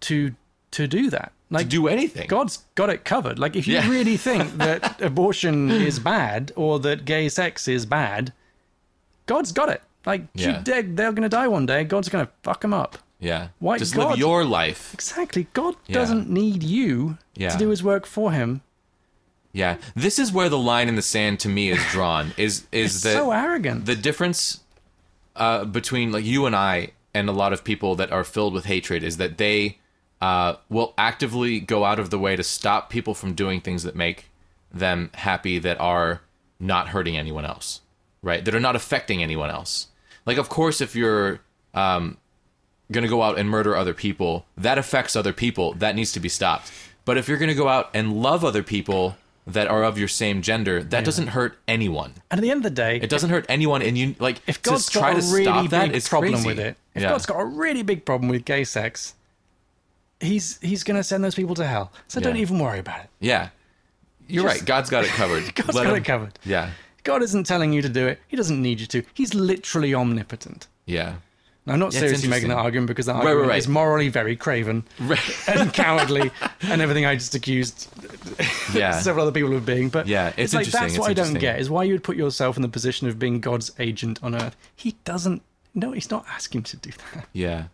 to 0.00 0.34
to 0.72 0.86
do 0.86 1.10
that? 1.10 1.32
to 1.54 1.64
do 1.64 1.86
anything. 1.86 2.26
God's 2.28 2.64
got 2.76 2.88
it 2.88 3.04
covered. 3.04 3.38
Like, 3.38 3.56
if 3.56 3.66
you 3.68 3.74
Yeah. 3.74 3.86
really 3.90 4.16
think 4.16 4.56
that 4.56 4.98
abortion 5.02 5.70
is 5.70 5.98
bad 5.98 6.50
or 6.56 6.78
that 6.80 7.04
gay 7.04 7.28
sex 7.28 7.68
is 7.68 7.84
bad, 7.84 8.32
God's 9.26 9.52
got 9.52 9.68
it. 9.68 9.82
Like, 10.06 10.22
you 10.34 10.46
Yeah. 10.46 10.62
they're, 10.64 10.82
they're 10.82 11.12
going 11.12 11.22
to 11.24 11.28
die 11.28 11.48
one 11.48 11.66
day. 11.66 11.84
God's 11.84 12.08
going 12.08 12.24
to 12.24 12.32
fuck 12.42 12.62
them 12.62 12.72
up. 12.72 12.96
yeah. 13.20 13.48
Why- 13.58 13.76
Just 13.76 13.94
God- 13.94 14.12
live 14.12 14.18
your 14.18 14.46
life. 14.46 14.94
Exactly. 14.94 15.46
God 15.52 15.76
Yeah. 15.86 15.94
doesn't 15.98 16.30
need 16.30 16.62
you 16.62 17.18
to 17.38 17.58
do 17.58 17.68
his 17.68 17.82
work 17.82 18.06
for 18.06 18.32
him. 18.32 18.62
Yeah, 19.52 19.76
this 19.94 20.18
is 20.18 20.32
where 20.32 20.48
the 20.48 20.58
line 20.58 20.88
in 20.88 20.94
the 20.96 21.02
sand 21.02 21.40
to 21.40 21.48
me 21.48 21.70
is 21.70 21.82
drawn. 21.90 22.32
Is 22.36 22.66
is 22.72 22.94
It's 22.96 23.04
that 23.04 23.14
so 23.14 23.32
arrogant. 23.32 23.84
the 23.86 23.94
difference 23.96 24.60
uh, 25.36 25.64
between 25.64 26.10
like 26.12 26.24
you 26.24 26.46
and 26.46 26.56
I 26.56 26.92
and 27.14 27.28
a 27.28 27.32
lot 27.32 27.52
of 27.52 27.62
people 27.64 27.94
that 27.96 28.10
are 28.10 28.24
filled 28.24 28.54
with 28.54 28.64
hatred 28.64 29.02
is 29.04 29.18
that 29.18 29.36
they 29.38 29.78
uh, 30.22 30.54
will 30.70 30.94
actively 30.96 31.60
go 31.60 31.84
out 31.84 31.98
of 31.98 32.10
the 32.10 32.18
way 32.18 32.36
to 32.36 32.42
stop 32.42 32.88
people 32.88 33.12
from 33.14 33.34
doing 33.34 33.60
things 33.60 33.82
that 33.82 33.94
make 33.94 34.30
them 34.72 35.10
happy 35.14 35.58
that 35.58 35.78
are 35.80 36.22
not 36.58 36.88
hurting 36.88 37.16
anyone 37.18 37.44
else, 37.44 37.80
right? 38.22 38.44
That 38.44 38.54
are 38.54 38.60
not 38.60 38.76
affecting 38.76 39.22
anyone 39.22 39.50
else. 39.50 39.88
Like, 40.24 40.38
of 40.38 40.48
course, 40.48 40.80
if 40.80 40.94
you're 40.94 41.40
um, 41.74 42.16
going 42.90 43.02
to 43.02 43.08
go 43.10 43.20
out 43.22 43.36
and 43.36 43.50
murder 43.50 43.76
other 43.76 43.92
people, 43.92 44.46
that 44.56 44.78
affects 44.78 45.16
other 45.16 45.32
people. 45.32 45.74
That 45.74 45.94
needs 45.96 46.12
to 46.12 46.20
be 46.20 46.28
stopped. 46.28 46.70
But 47.04 47.18
if 47.18 47.28
you're 47.28 47.36
going 47.38 47.48
to 47.50 47.54
go 47.56 47.68
out 47.68 47.90
and 47.92 48.22
love 48.22 48.44
other 48.44 48.62
people 48.62 49.16
that 49.46 49.66
are 49.68 49.82
of 49.82 49.98
your 49.98 50.08
same 50.08 50.40
gender, 50.42 50.82
that 50.82 51.04
doesn't 51.04 51.28
hurt 51.28 51.56
anyone. 51.66 52.14
and 52.30 52.38
at 52.38 52.42
the 52.42 52.50
end 52.50 52.58
of 52.58 52.62
the 52.64 52.70
day, 52.70 52.96
It 53.02 53.10
doesn't 53.10 53.30
hurt 53.30 53.44
anyone, 53.48 53.82
and 53.82 53.98
you 53.98 54.14
like 54.18 54.40
if 54.46 54.62
to 54.62 54.70
God's 54.70 54.88
try 54.88 55.12
got 55.14 55.18
a 55.18 55.26
to 55.26 55.32
really 55.32 55.44
stop 55.44 55.70
that 55.70 55.92
big 55.92 56.04
problem 56.04 56.32
crazy. 56.34 56.46
with 56.46 56.58
it, 56.60 56.76
if 56.94 57.02
yeah. 57.02 57.08
God's 57.08 57.26
got 57.26 57.40
a 57.40 57.44
really 57.44 57.82
big 57.82 58.04
problem 58.04 58.28
with 58.30 58.44
gay 58.44 58.62
sex, 58.64 59.14
he's 60.20 60.58
he's 60.60 60.84
going 60.84 60.96
to 60.96 61.02
send 61.04 61.24
those 61.24 61.34
people 61.34 61.54
to 61.56 61.66
hell. 61.66 61.92
So 62.08 62.20
don't 62.20 62.36
even 62.36 62.58
worry 62.58 62.78
about 62.78 63.00
it. 63.04 63.10
yeah, 63.20 63.48
you're 64.28 64.44
Just- 64.44 64.58
right. 64.60 64.66
God's 64.66 64.90
got 64.90 65.04
it 65.04 65.10
covered. 65.10 65.54
God's 65.54 65.74
Let 65.74 65.84
got 65.84 65.90
him- 65.90 65.96
it 65.96 66.04
covered. 66.04 66.38
Yeah, 66.44 66.70
God 67.04 67.22
isn't 67.22 67.44
telling 67.44 67.72
you 67.72 67.82
to 67.82 67.88
do 67.88 68.06
it. 68.06 68.20
He 68.28 68.36
doesn't 68.36 68.60
need 68.62 68.80
you 68.80 68.86
to. 68.86 69.02
He's 69.14 69.34
literally 69.34 69.94
omnipotent. 69.94 70.68
yeah, 70.86 71.16
Now, 71.64 71.74
I'm 71.74 71.78
not 71.78 71.92
Yeah, 71.92 72.00
seriously 72.00 72.28
making 72.28 72.48
that 72.48 72.58
argument 72.58 72.88
because 72.88 73.06
that 73.06 73.16
right, 73.16 73.26
argument 73.26 73.50
right. 73.50 73.58
is 73.58 73.68
morally 73.68 74.08
very 74.08 74.34
craven 74.34 74.84
and 75.46 75.72
cowardly 75.74 76.32
and 76.62 76.80
everything 76.80 77.06
I 77.06 77.14
just 77.14 77.34
accused 77.36 77.88
yeah. 78.74 78.98
several 79.00 79.26
other 79.26 79.32
people 79.32 79.54
of 79.56 79.64
being. 79.64 79.88
But 79.88 80.08
Yeah, 80.08 80.32
it's 80.36 80.54
like 80.54 80.66
that's 80.66 80.94
it's 80.94 80.98
what 80.98 81.10
I 81.10 81.14
don't 81.14 81.34
get 81.34 81.60
is 81.60 81.70
why 81.70 81.84
you 81.84 81.94
would 81.94 82.02
put 82.02 82.16
yourself 82.16 82.56
in 82.56 82.62
the 82.62 82.68
position 82.68 83.06
of 83.06 83.18
being 83.18 83.40
God's 83.40 83.70
agent 83.78 84.18
on 84.22 84.34
earth. 84.34 84.56
He 84.74 84.96
doesn't. 85.04 85.42
No, 85.74 85.92
he's 85.92 86.10
not 86.10 86.26
asking 86.28 86.64
to 86.64 86.76
do 86.76 86.90
that. 87.12 87.26
Yeah. 87.32 87.64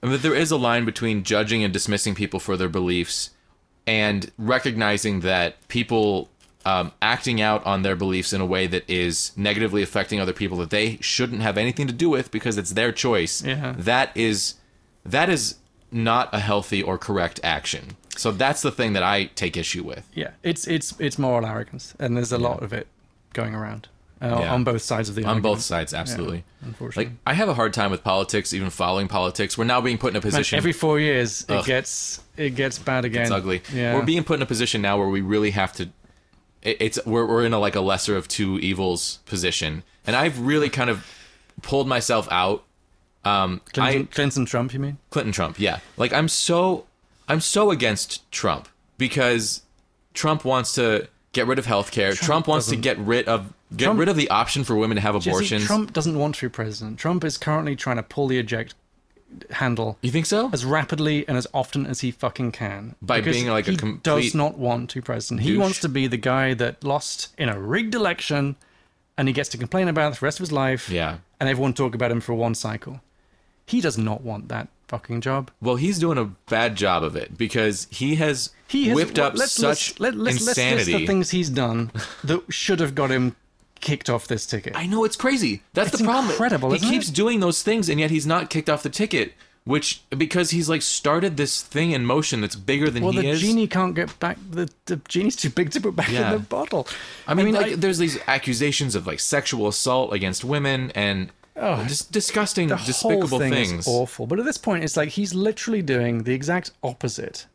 But 0.00 0.22
there 0.22 0.34
is 0.34 0.50
a 0.50 0.56
line 0.56 0.84
between 0.84 1.22
judging 1.22 1.64
and 1.64 1.72
dismissing 1.72 2.14
people 2.14 2.38
for 2.40 2.56
their 2.56 2.68
beliefs 2.68 3.30
and 3.86 4.30
recognizing 4.36 5.20
that 5.20 5.66
people 5.68 6.28
um, 6.64 6.92
acting 7.00 7.40
out 7.40 7.64
on 7.66 7.82
their 7.82 7.96
beliefs 7.96 8.32
in 8.32 8.40
a 8.40 8.46
way 8.46 8.66
that 8.68 8.88
is 8.88 9.32
negatively 9.36 9.82
affecting 9.82 10.20
other 10.20 10.32
people 10.32 10.56
that 10.58 10.70
they 10.70 10.98
shouldn't 11.00 11.42
have 11.42 11.56
anything 11.58 11.86
to 11.86 11.92
do 11.92 12.08
with 12.08 12.30
because 12.30 12.56
it's 12.58 12.70
their 12.72 12.92
choice. 12.92 13.42
Yeah. 13.44 13.74
That 13.76 14.10
is 14.16 14.54
that 15.04 15.28
is 15.28 15.56
not 15.90 16.28
a 16.32 16.38
healthy 16.40 16.82
or 16.82 16.96
correct 16.98 17.40
action. 17.42 17.96
So 18.16 18.30
that's 18.30 18.62
the 18.62 18.70
thing 18.70 18.92
that 18.92 19.02
I 19.02 19.24
take 19.34 19.56
issue 19.56 19.82
with. 19.82 20.08
Yeah, 20.14 20.30
it's 20.42 20.66
it's 20.66 20.94
it's 20.98 21.18
moral 21.18 21.46
arrogance, 21.46 21.94
and 21.98 22.16
there's 22.16 22.32
a 22.32 22.38
lot 22.38 22.62
of 22.62 22.72
it 22.72 22.86
going 23.32 23.54
around 23.54 23.88
uh, 24.20 24.38
Yeah. 24.40 24.52
on 24.52 24.62
both 24.64 24.82
sides 24.82 25.08
of 25.08 25.14
the 25.14 25.22
On 25.22 25.28
argument. 25.28 25.42
both 25.42 25.60
sides, 25.62 25.94
absolutely. 25.94 26.44
unfortunately. 26.60 27.06
Like 27.06 27.14
I 27.26 27.32
have 27.34 27.48
a 27.48 27.54
hard 27.54 27.72
time 27.72 27.90
with 27.90 28.04
politics, 28.04 28.52
even 28.52 28.68
following 28.70 29.08
politics. 29.08 29.56
We're 29.56 29.64
now 29.64 29.80
being 29.80 29.96
put 29.98 30.08
in 30.10 30.16
a 30.16 30.18
Man, 30.20 30.30
position 30.30 30.58
every 30.58 30.72
four 30.72 31.00
years, 31.00 31.44
it 31.48 31.64
gets 31.64 32.20
it 32.36 32.50
gets 32.54 32.78
bad 32.78 33.04
again. 33.06 33.22
It's 33.22 33.30
ugly. 33.30 33.62
Yeah, 33.72 33.94
We're 33.94 34.04
being 34.04 34.24
put 34.24 34.34
in 34.38 34.42
a 34.42 34.46
position 34.46 34.82
now 34.82 34.98
where 34.98 35.08
we 35.08 35.20
really 35.22 35.50
have 35.52 35.72
to. 35.74 35.88
It- 36.62 36.76
It's 36.80 36.98
we're 37.06 37.26
we're 37.26 37.44
in 37.44 37.52
a 37.52 37.58
like 37.58 37.74
a 37.74 37.80
lesser 37.80 38.16
of 38.16 38.28
two 38.28 38.58
evils 38.58 39.18
position, 39.26 39.82
and 40.06 40.16
I've 40.16 40.38
really 40.40 40.68
kind 40.68 40.90
of 40.90 41.06
pulled 41.62 41.88
myself 41.88 42.28
out. 42.30 42.64
Um, 43.24 43.60
Clinton, 43.72 44.02
I 44.02 44.14
Clinton 44.14 44.44
Trump, 44.46 44.72
you 44.74 44.80
mean? 44.80 44.98
Clinton 45.10 45.32
Trump, 45.32 45.58
yeah. 45.60 45.78
Like 45.96 46.12
I'm 46.12 46.28
so 46.28 46.86
I'm 47.28 47.40
so 47.40 47.70
against 47.70 48.30
Trump 48.32 48.68
because 48.98 49.62
Trump 50.14 50.44
wants 50.44 50.74
to 50.74 51.08
get 51.32 51.46
rid 51.46 51.58
of 51.58 51.66
healthcare. 51.66 52.14
Trump, 52.16 52.46
wants 52.48 52.66
to 52.68 52.76
get 52.76 52.98
rid 52.98 53.26
of 53.28 53.52
get 53.76 53.84
Trump- 53.86 54.00
rid 54.00 54.08
of 54.08 54.16
the 54.16 54.28
option 54.28 54.64
for 54.64 54.74
women 54.76 54.96
to 54.96 55.00
have 55.00 55.14
Jesse, 55.14 55.30
abortions. 55.30 55.64
Trump 55.64 55.92
doesn't 55.92 56.18
want 56.18 56.34
to 56.36 56.46
be 56.46 56.50
president. 56.50 56.98
Trump 56.98 57.24
is 57.24 57.38
currently 57.38 57.76
trying 57.76 57.96
to 57.96 58.02
pull 58.02 58.26
the 58.26 58.38
eject 58.38 58.74
handle 59.50 59.98
you 60.02 60.10
think 60.10 60.26
so? 60.26 60.50
as 60.52 60.64
rapidly 60.64 61.26
and 61.28 61.36
as 61.36 61.46
often 61.52 61.86
as 61.86 62.00
he 62.00 62.10
fucking 62.10 62.52
can. 62.52 62.94
By 63.02 63.20
Because 63.20 63.36
being 63.36 63.48
like 63.48 63.68
a 63.68 63.76
complete. 63.76 64.22
he 64.22 64.26
does 64.28 64.34
not 64.34 64.58
want 64.58 64.90
to 64.90 65.02
president. 65.02 65.40
He 65.42 65.50
douche. 65.52 65.60
wants 65.60 65.80
to 65.80 65.88
be 65.88 66.06
the 66.06 66.16
guy 66.16 66.54
that 66.54 66.82
lost 66.84 67.28
in 67.38 67.48
a 67.48 67.58
rigged 67.58 67.94
election, 67.94 68.56
and 69.16 69.28
he 69.28 69.34
gets 69.34 69.48
to 69.50 69.58
complain 69.58 69.88
about 69.88 70.12
it 70.12 70.20
the 70.20 70.24
rest 70.26 70.38
of 70.40 70.44
his 70.44 70.52
life. 70.52 70.88
Yeah. 70.88 71.18
and 71.40 71.48
everyone 71.48 71.74
talk 71.74 71.94
about 71.94 72.10
him 72.10 72.20
for 72.20 72.34
one 72.34 72.54
cycle. 72.54 73.00
He 73.66 73.80
does 73.80 73.96
not 73.98 74.22
want 74.22 74.48
that 74.48 74.68
fucking 74.88 75.20
job. 75.22 75.50
Well, 75.60 75.76
he's 75.76 75.98
doing 75.98 76.18
a 76.18 76.26
bad 76.50 76.76
job 76.76 77.02
of 77.02 77.16
it 77.16 77.38
because 77.38 77.86
he 77.90 78.16
has, 78.16 78.50
He 78.68 78.88
has 78.88 78.94
whipped 78.94 79.18
up 79.18 79.34
let's, 79.34 79.52
such 79.52 79.98
let's, 79.98 80.00
let, 80.00 80.14
let's, 80.14 80.44
let's 80.46 80.58
list 80.58 80.86
the 80.86 81.06
things 81.06 81.30
he's 81.30 81.48
done 81.48 81.90
that 82.24 82.42
should 82.50 82.80
have 82.80 82.94
got 82.94 83.10
him 83.10 83.34
kicked 83.82 84.08
off 84.08 84.26
this 84.26 84.46
ticket. 84.46 84.72
I 84.74 84.86
know 84.86 85.04
it's 85.04 85.16
crazy. 85.16 85.62
That's 85.74 85.90
It's 85.90 85.98
the 85.98 86.04
problem. 86.04 86.30
incredible, 86.30 86.72
He 86.72 86.78
keeps 86.78 87.08
it? 87.10 87.14
doing 87.14 87.40
those 87.40 87.62
things, 87.62 87.90
and 87.90 88.00
yet 88.00 88.10
he's 88.10 88.26
not 88.26 88.48
kicked 88.48 88.70
off 88.70 88.82
the 88.82 88.88
ticket. 88.90 89.34
Which 89.64 90.02
because 90.10 90.50
he's 90.50 90.68
like 90.68 90.82
started 90.82 91.36
this 91.36 91.62
thing 91.62 91.92
in 91.92 92.04
motion 92.04 92.40
that's 92.40 92.56
bigger 92.56 92.90
than 92.90 93.04
well, 93.04 93.12
he 93.12 93.30
the 93.30 93.36
genie 93.36 93.68
can't 93.68 93.94
get 93.94 94.18
back. 94.18 94.36
The, 94.50 94.68
the 94.86 94.96
genie's 95.06 95.36
too 95.36 95.50
big 95.50 95.70
to 95.70 95.80
put 95.80 95.94
back 95.94 96.10
Yeah. 96.10 96.32
in 96.32 96.32
the 96.32 96.38
bottle. 96.40 96.88
I 97.28 97.34
mean, 97.34 97.52
like, 97.54 97.66
I- 97.66 97.74
there's 97.76 97.98
these 97.98 98.18
accusations 98.26 98.96
of 98.96 99.06
like 99.06 99.20
sexual 99.20 99.68
assault 99.68 100.12
against 100.12 100.42
women 100.44 100.90
and 100.96 101.30
oh, 101.56 101.84
just 101.84 102.10
disgusting, 102.10 102.66
the 102.68 102.74
despicable 102.76 103.28
whole 103.28 103.38
thing 103.38 103.52
things. 103.52 103.86
is 103.86 103.86
awful. 103.86 104.26
But 104.26 104.40
at 104.40 104.44
this 104.46 104.58
point, 104.58 104.82
it's 104.82 104.96
like 104.96 105.10
he's 105.10 105.32
literally 105.32 105.80
doing 105.80 106.24
the 106.24 106.34
exact 106.34 106.72
opposite 106.82 107.46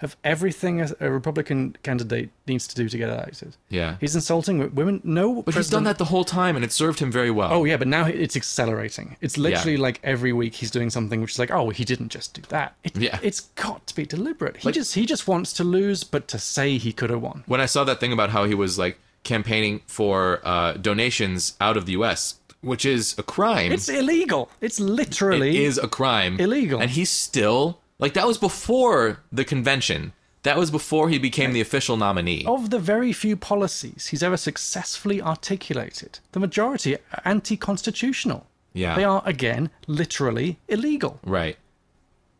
of 0.00 0.16
everything 0.22 0.80
a, 0.80 0.88
a 1.00 1.10
Republican 1.10 1.76
candidate 1.82 2.30
needs 2.46 2.68
to 2.68 2.74
do 2.76 2.88
to 2.88 2.96
get 2.96 3.08
elected. 3.08 3.56
Yeah. 3.68 3.96
He's 4.00 4.14
insulting 4.14 4.72
women. 4.74 5.00
No, 5.02 5.42
But 5.42 5.54
he's 5.54 5.68
done 5.70 5.84
that 5.84 5.98
the 5.98 6.04
whole 6.04 6.24
time, 6.24 6.54
and 6.54 6.64
it 6.64 6.70
served 6.72 7.00
him 7.00 7.10
very 7.10 7.30
well. 7.32 7.52
Oh 7.52 7.64
yeah, 7.64 7.76
but 7.76 7.88
now 7.88 8.06
it's 8.06 8.36
accelerating. 8.36 9.16
It's 9.20 9.36
literally 9.36 9.76
like 9.76 9.98
every 10.04 10.32
week 10.32 10.54
he's 10.54 10.70
doing 10.70 10.88
something 10.90 11.20
which 11.20 11.32
is 11.32 11.38
like, 11.38 11.50
oh, 11.50 11.70
he 11.70 11.84
didn't 11.84 12.10
just 12.10 12.32
do 12.34 12.42
that. 12.48 12.74
It, 12.84 12.96
Yeah. 12.96 13.18
it's 13.22 13.40
got 13.56 13.86
to 13.88 13.94
be 13.94 14.06
deliberate. 14.06 14.58
He 14.58 14.66
Like- 14.68 14.74
just 14.74 14.94
he 14.94 15.04
just 15.04 15.26
wants 15.26 15.52
to 15.54 15.64
lose, 15.64 16.04
but 16.04 16.28
to 16.28 16.38
say 16.38 16.78
he 16.78 16.92
could 16.92 17.10
have 17.10 17.20
won. 17.22 17.42
When 17.46 17.60
I 17.60 17.66
saw 17.66 17.82
that 17.84 17.98
thing 17.98 18.12
about 18.12 18.30
how 18.30 18.44
he 18.44 18.54
was 18.54 18.78
like 18.78 18.98
campaigning 19.24 19.80
for 19.86 20.40
uh, 20.44 20.72
donations 20.74 21.54
out 21.60 21.76
of 21.76 21.86
the 21.86 21.92
U.S., 21.92 22.36
which 22.60 22.84
is 22.84 23.14
a 23.18 23.22
crime. 23.22 23.70
It's 23.72 23.88
illegal. 23.88 24.50
It's 24.60 24.80
literally 24.80 25.64
is 25.64 25.76
a 25.78 25.86
crime. 25.88 26.38
illegal. 26.40 26.80
And 26.80 26.90
he's 26.90 27.10
still 27.10 27.80
like 27.98 28.14
that 28.14 28.26
was 28.26 28.38
before 28.38 29.20
the 29.32 29.44
convention. 29.44 30.12
That 30.44 30.56
was 30.56 30.70
before 30.70 31.08
he 31.08 31.18
became 31.18 31.52
the 31.52 31.60
official 31.60 31.96
nominee. 31.96 32.44
of 32.46 32.70
the 32.70 32.78
very 32.78 33.12
few 33.12 33.36
policies 33.36 34.06
he's 34.08 34.22
ever 34.22 34.36
successfully 34.36 35.20
articulated. 35.20 36.20
The 36.32 36.40
majority 36.40 36.94
are 36.94 37.22
anti-constitutional. 37.24 38.46
Yeah. 38.72 38.94
They 38.94 39.04
are 39.04 39.22
again 39.26 39.70
literally 39.86 40.58
illegal, 40.68 41.18
Right. 41.24 41.56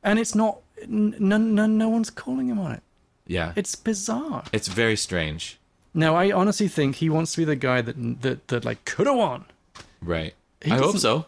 and 0.03 0.19
it's 0.19 0.35
not. 0.35 0.61
No, 0.87 1.37
no, 1.39 1.67
no 1.67 1.89
one's 1.89 2.09
calling 2.11 2.47
him 2.49 2.59
on 2.61 2.71
it. 2.73 2.83
Yeah. 3.27 3.53
It's 3.57 3.75
bizarre. 3.75 4.45
it's 4.53 4.69
very 4.69 4.97
strange. 4.97 5.59
No, 5.93 6.15
I 6.15 6.31
honestly 6.31 6.69
think 6.69 6.97
he 6.97 7.11
wants 7.11 7.33
to 7.33 7.39
be 7.39 7.45
the 7.45 7.57
guy 7.57 7.83
that 7.83 7.97
that 8.23 8.47
that 8.49 8.65
like 8.65 8.85
could 8.85 9.07
have 9.09 9.17
won. 9.17 9.45
Right. 10.01 10.35
He 10.63 10.71
I 10.71 10.77
hope 10.77 10.99
so. 10.99 11.27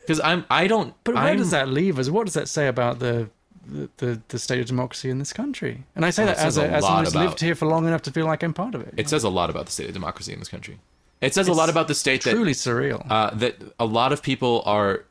Because 0.00 0.20
I'm. 0.20 0.44
I 0.48 0.66
don't. 0.66 0.94
But 1.04 1.14
where 1.16 1.24
I'm, 1.24 1.36
does 1.36 1.50
that 1.50 1.68
leave 1.68 1.98
us? 1.98 2.08
What 2.08 2.24
does 2.24 2.34
that 2.34 2.48
say 2.48 2.66
about 2.68 2.98
the 3.00 3.28
the, 3.70 3.88
the, 3.98 4.20
the 4.28 4.38
state 4.38 4.60
of 4.60 4.66
democracy 4.66 5.10
in 5.10 5.18
this 5.18 5.32
country? 5.32 5.84
And 5.96 6.04
I 6.04 6.10
say 6.10 6.24
Well, 6.24 6.34
that 6.34 6.44
as 6.44 6.56
a, 6.58 6.62
a 6.62 6.68
as 6.68 6.84
someone 6.84 7.04
who's 7.04 7.14
about- 7.14 7.24
lived 7.26 7.40
here 7.40 7.54
for 7.54 7.66
long 7.66 7.86
enough 7.86 8.02
to 8.02 8.10
feel 8.12 8.26
like 8.26 8.42
I'm 8.42 8.54
part 8.54 8.74
of 8.74 8.80
it. 8.82 8.94
It 8.96 9.08
says 9.08 9.24
a 9.24 9.28
lot 9.28 9.50
about 9.50 9.66
the 9.66 9.72
state 9.72 9.88
of 9.88 9.94
democracy 9.94 10.32
in 10.32 10.38
this 10.38 10.48
country. 10.48 10.78
It 11.20 11.34
says 11.34 11.48
a 11.48 11.52
lot 11.52 11.68
about 11.68 11.86
the 11.88 11.94
state 11.94 12.24
that 12.24 12.30
truly 12.30 12.52
surreal. 12.52 13.06
uh, 13.10 13.30
that 13.34 13.56
a 13.78 13.84
lot 13.84 14.12
of 14.12 14.22
people 14.22 14.62
are 14.66 15.04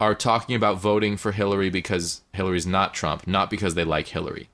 are 0.00 0.14
talking 0.14 0.54
about 0.56 0.78
voting 0.80 1.16
for 1.16 1.30
Hillary 1.32 1.70
because 1.70 2.22
Hillary's 2.32 2.66
not 2.66 2.92
Trump, 2.94 3.26
not 3.26 3.50
because 3.50 3.74
they 3.74 3.84
like 3.84 4.08
Hillary. 4.08 4.48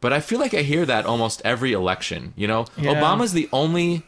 But 0.00 0.12
I 0.12 0.20
feel 0.20 0.38
like 0.38 0.52
I 0.54 0.62
hear 0.62 0.84
that 0.86 1.06
almost 1.06 1.42
every 1.44 1.72
election. 1.72 2.34
You 2.36 2.46
know, 2.46 2.66
Yeah. 2.76 2.94
Obama's 2.94 3.32
the 3.32 3.48
only, 3.52 4.04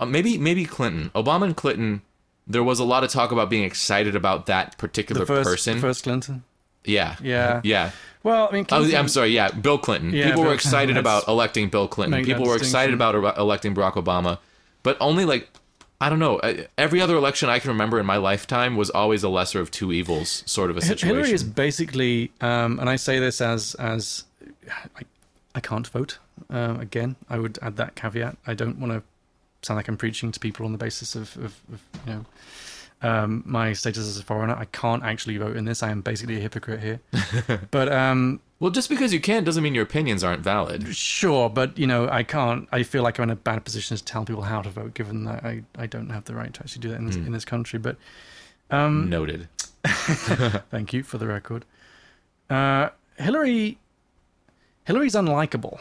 uh, 0.00 0.06
maybe 0.06 0.38
maybe 0.38 0.64
Clinton. 0.64 1.10
Obama 1.14 1.44
and 1.44 1.56
Clinton. 1.56 2.02
There 2.46 2.64
was 2.64 2.78
a 2.78 2.84
lot 2.84 3.04
of 3.04 3.10
talk 3.10 3.30
about 3.30 3.50
being 3.50 3.64
excited 3.64 4.16
about 4.16 4.46
that 4.46 4.78
particular 4.78 5.20
the 5.20 5.26
first, 5.26 5.48
person. 5.50 5.74
the 5.76 5.80
first 5.82 6.02
Clinton. 6.04 6.44
Yeah, 6.88 7.16
Yeah. 7.22 7.60
yeah. 7.64 7.90
Well, 8.24 8.48
I 8.50 8.54
mean, 8.54 8.66
Oh, 8.72 8.84
I'm 8.96 9.08
sorry. 9.08 9.28
Yeah, 9.30 9.50
Bill 9.50 9.78
Clinton. 9.78 10.12
Yeah, 10.12 10.26
People 10.26 10.42
Bill 10.42 10.48
were 10.50 10.54
excited 10.54 10.96
about 10.96 11.28
electing 11.28 11.68
Bill 11.68 11.86
Clinton. 11.86 12.24
People 12.24 12.46
were 12.46 12.56
excited 12.56 12.92
about 12.94 13.14
electing 13.38 13.74
Barack 13.74 13.94
Obama, 13.94 14.38
but 14.82 14.96
only 15.00 15.24
like 15.24 15.48
I 16.00 16.08
don't 16.08 16.18
know. 16.20 16.38
uh, 16.38 16.64
Every 16.76 17.00
other 17.00 17.16
election 17.16 17.48
I 17.48 17.58
can 17.58 17.70
remember 17.70 17.98
in 17.98 18.06
my 18.06 18.16
lifetime 18.18 18.76
was 18.76 18.88
always 18.90 19.22
a 19.24 19.28
lesser 19.28 19.60
of 19.60 19.70
two 19.70 19.92
evils 19.92 20.42
sort 20.46 20.70
of 20.70 20.76
a 20.76 20.80
situation. 20.80 21.08
Hillary 21.08 21.32
is 21.32 21.42
basically, 21.42 22.30
um, 22.40 22.78
and 22.78 22.88
I 22.88 22.96
say 22.96 23.18
this 23.18 23.40
as 23.40 23.74
as 23.76 24.24
I, 24.96 25.02
I 25.54 25.60
can't 25.60 25.86
vote. 25.88 26.18
Um, 26.50 26.78
again, 26.80 27.16
I 27.28 27.38
would 27.38 27.58
add 27.62 27.76
that 27.78 27.94
caveat. 27.96 28.36
I 28.46 28.54
don't 28.54 28.78
want 28.78 28.92
to 28.92 29.02
sound 29.66 29.76
like 29.76 29.88
I'm 29.88 29.96
preaching 29.96 30.30
to 30.32 30.38
people 30.38 30.64
on 30.66 30.72
the 30.72 30.78
basis 30.78 31.16
of, 31.16 31.36
of, 31.36 31.54
of 31.72 31.80
you 32.06 32.12
know 32.12 32.24
um, 33.02 33.42
my 33.46 33.72
status 33.72 34.06
as 34.08 34.18
a 34.18 34.22
foreigner. 34.24 34.54
I 34.54 34.64
can't 34.66 35.02
actually 35.04 35.36
vote 35.36 35.56
in 35.56 35.64
this. 35.64 35.82
I 35.82 35.90
am 35.90 36.00
basically 36.00 36.36
a 36.36 36.40
hypocrite 36.40 36.80
here. 36.80 37.00
but 37.70 37.92
um, 37.92 38.40
well, 38.60 38.70
just 38.72 38.88
because 38.88 39.12
you 39.12 39.20
can 39.20 39.44
doesn't 39.44 39.62
mean 39.62 39.74
your 39.74 39.84
opinions 39.84 40.24
aren't 40.24 40.42
valid. 40.42 40.94
sure, 40.96 41.48
but 41.48 41.78
you 41.78 41.86
know, 41.86 42.08
I 42.08 42.22
can't. 42.24 42.66
I 42.72 42.82
feel 42.82 43.02
like 43.04 43.18
I'm 43.18 43.24
in 43.24 43.30
a 43.30 43.36
bad 43.36 43.64
position 43.64 43.96
to 43.96 44.04
tell 44.04 44.24
people 44.24 44.42
how 44.42 44.62
to 44.62 44.70
vote, 44.70 44.94
given 44.94 45.24
that 45.24 45.44
I, 45.44 45.62
I 45.76 45.86
don't 45.86 46.10
have 46.10 46.24
the 46.24 46.34
right 46.34 46.52
to 46.52 46.60
actually 46.60 46.80
do 46.82 46.88
that 46.90 46.96
in 46.96 47.06
this, 47.06 47.16
in 47.16 47.32
this 47.32 47.44
country. 47.44 47.78
But 47.78 47.96
um, 48.70 49.08
Noted. 49.08 49.48
Thank 49.84 50.92
you 50.92 51.02
for 51.04 51.18
the 51.18 51.26
record. 51.28 51.64
Uh, 52.50 52.88
Hillary, 53.16 53.78
Hillary's 54.84 55.14
unlikable, 55.14 55.80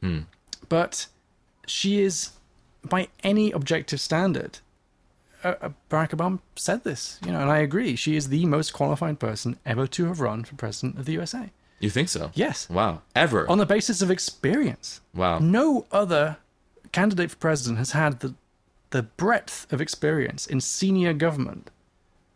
Hmm. 0.00 0.20
but 0.68 1.06
she 1.66 2.00
is, 2.00 2.30
by 2.84 3.08
any 3.22 3.50
objective 3.52 4.00
standard, 4.00 4.58
uh, 5.44 5.54
uh, 5.60 5.68
Barack 5.90 6.10
Obama 6.10 6.38
said 6.56 6.84
this, 6.84 7.18
you 7.24 7.32
know, 7.32 7.40
and 7.40 7.50
I 7.50 7.58
agree. 7.58 7.96
She 7.96 8.16
is 8.16 8.28
the 8.28 8.44
most 8.46 8.72
qualified 8.72 9.18
person 9.18 9.58
ever 9.66 9.86
to 9.88 10.06
have 10.06 10.20
run 10.20 10.44
for 10.44 10.54
president 10.56 10.98
of 10.98 11.04
the 11.06 11.12
USA. 11.12 11.50
You 11.80 11.90
think 11.90 12.08
so? 12.08 12.30
Yes, 12.34 12.68
Wow. 12.70 13.02
Ever. 13.16 13.48
on 13.50 13.58
the 13.58 13.66
basis 13.66 14.02
of 14.02 14.10
experience. 14.10 15.00
wow. 15.14 15.38
No 15.40 15.86
other 15.90 16.36
candidate 16.92 17.30
for 17.30 17.36
president 17.38 17.78
has 17.78 17.92
had 17.92 18.20
the 18.20 18.34
the 18.90 19.02
breadth 19.02 19.72
of 19.72 19.80
experience 19.80 20.46
in 20.46 20.60
senior 20.60 21.14
government 21.14 21.70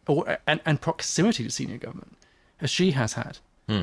or 0.09 0.39
and, 0.47 0.61
and 0.65 0.81
proximity 0.81 1.45
to 1.45 1.51
senior 1.51 1.77
government 1.77 2.17
as 2.61 2.71
she 2.71 2.93
has 2.93 3.13
had. 3.13 3.39
Hmm. 3.69 3.83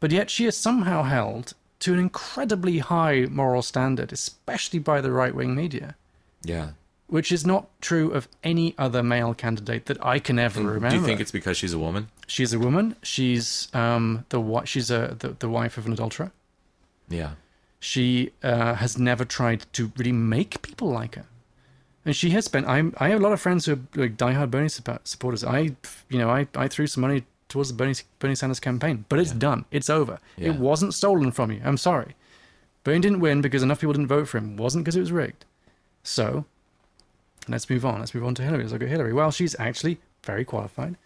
But 0.00 0.12
yet 0.12 0.30
she 0.30 0.46
is 0.46 0.56
somehow 0.56 1.02
held 1.02 1.54
to 1.80 1.92
an 1.92 1.98
incredibly 1.98 2.78
high 2.78 3.26
moral 3.28 3.62
standard, 3.62 4.12
especially 4.12 4.78
by 4.78 5.00
the 5.00 5.10
right 5.10 5.34
wing 5.34 5.54
media, 5.56 5.96
Yeah. 6.44 6.70
Which 7.06 7.30
is 7.30 7.44
not 7.46 7.68
true 7.80 8.10
of 8.12 8.28
any 8.42 8.74
other 8.78 9.02
male 9.02 9.34
candidate 9.34 9.86
that 9.86 10.04
I 10.04 10.18
can 10.18 10.38
ever 10.38 10.60
remember. 10.62 10.90
Do 10.90 10.96
you 10.96 11.04
think 11.04 11.20
it's 11.20 11.30
because 11.32 11.56
she's 11.56 11.72
a 11.72 11.78
woman? 11.78 12.08
she's 12.26 12.52
a 12.52 12.58
woman? 12.58 12.96
She's 13.02 13.68
um 13.74 14.24
the 14.30 14.38
wi- 14.38 14.64
she's 14.64 14.90
a 14.90 15.16
the, 15.18 15.28
the 15.38 15.48
wife 15.48 15.76
of 15.78 15.86
an 15.86 15.92
adulterer. 15.92 16.32
Yeah. 17.08 17.32
she 17.80 18.32
uh, 18.42 18.74
has 18.76 18.98
never 18.98 19.24
tried 19.26 19.66
to 19.74 19.92
really 19.98 20.12
make 20.12 20.62
people 20.62 20.88
like 20.88 21.16
her. 21.16 21.26
And 22.06 22.16
she 22.16 22.30
has 22.30 22.44
spent. 22.46 22.66
I'm. 22.66 22.94
I 22.98 23.08
have 23.08 23.20
a 23.20 23.22
lot 23.22 23.32
of 23.32 23.40
friends 23.40 23.64
who 23.66 23.72
are 23.74 23.80
like 23.94 24.16
diehard 24.16 24.50
Bernie 24.50 24.68
suppo- 24.68 25.00
supporters. 25.04 25.42
I, 25.44 25.58
you 26.10 26.18
know, 26.18 26.28
I, 26.30 26.46
I 26.54 26.68
threw 26.68 26.86
some 26.86 27.00
money 27.02 27.24
towards 27.48 27.68
the 27.70 27.74
Bernie 27.74 27.94
Bernie 28.18 28.34
Sanders 28.34 28.60
campaign, 28.60 29.04
but 29.08 29.18
it's 29.18 29.32
done. 29.32 29.64
It's 29.70 29.88
over. 29.88 30.18
Yeah. 30.36 30.50
It 30.50 30.56
wasn't 30.58 30.92
stolen 30.94 31.30
from 31.30 31.50
you. 31.50 31.60
I'm 31.64 31.76
sorry. 31.78 32.14
Bernie 32.84 33.00
didn't 33.00 33.20
win 33.20 33.40
because 33.40 33.62
enough 33.62 33.80
people 33.80 33.94
didn't 33.94 34.08
vote 34.08 34.28
for 34.28 34.36
him. 34.38 34.54
It 34.54 34.60
wasn't 34.60 34.84
because 34.84 34.96
it 34.96 35.00
was 35.00 35.12
rigged. 35.12 35.46
So, 36.02 36.44
let's 37.48 37.68
move 37.68 37.84
on. 37.84 38.00
Let's 38.00 38.14
move 38.14 38.24
on 38.24 38.34
to 38.36 38.42
Hillary. 38.42 38.62
Let's 38.62 38.72
look 38.72 38.82
at 38.82 38.88
Hillary. 38.88 39.12
Well, 39.12 39.30
she's 39.30 39.54
actually 39.58 39.98
very 40.22 40.44
qualified. 40.44 40.96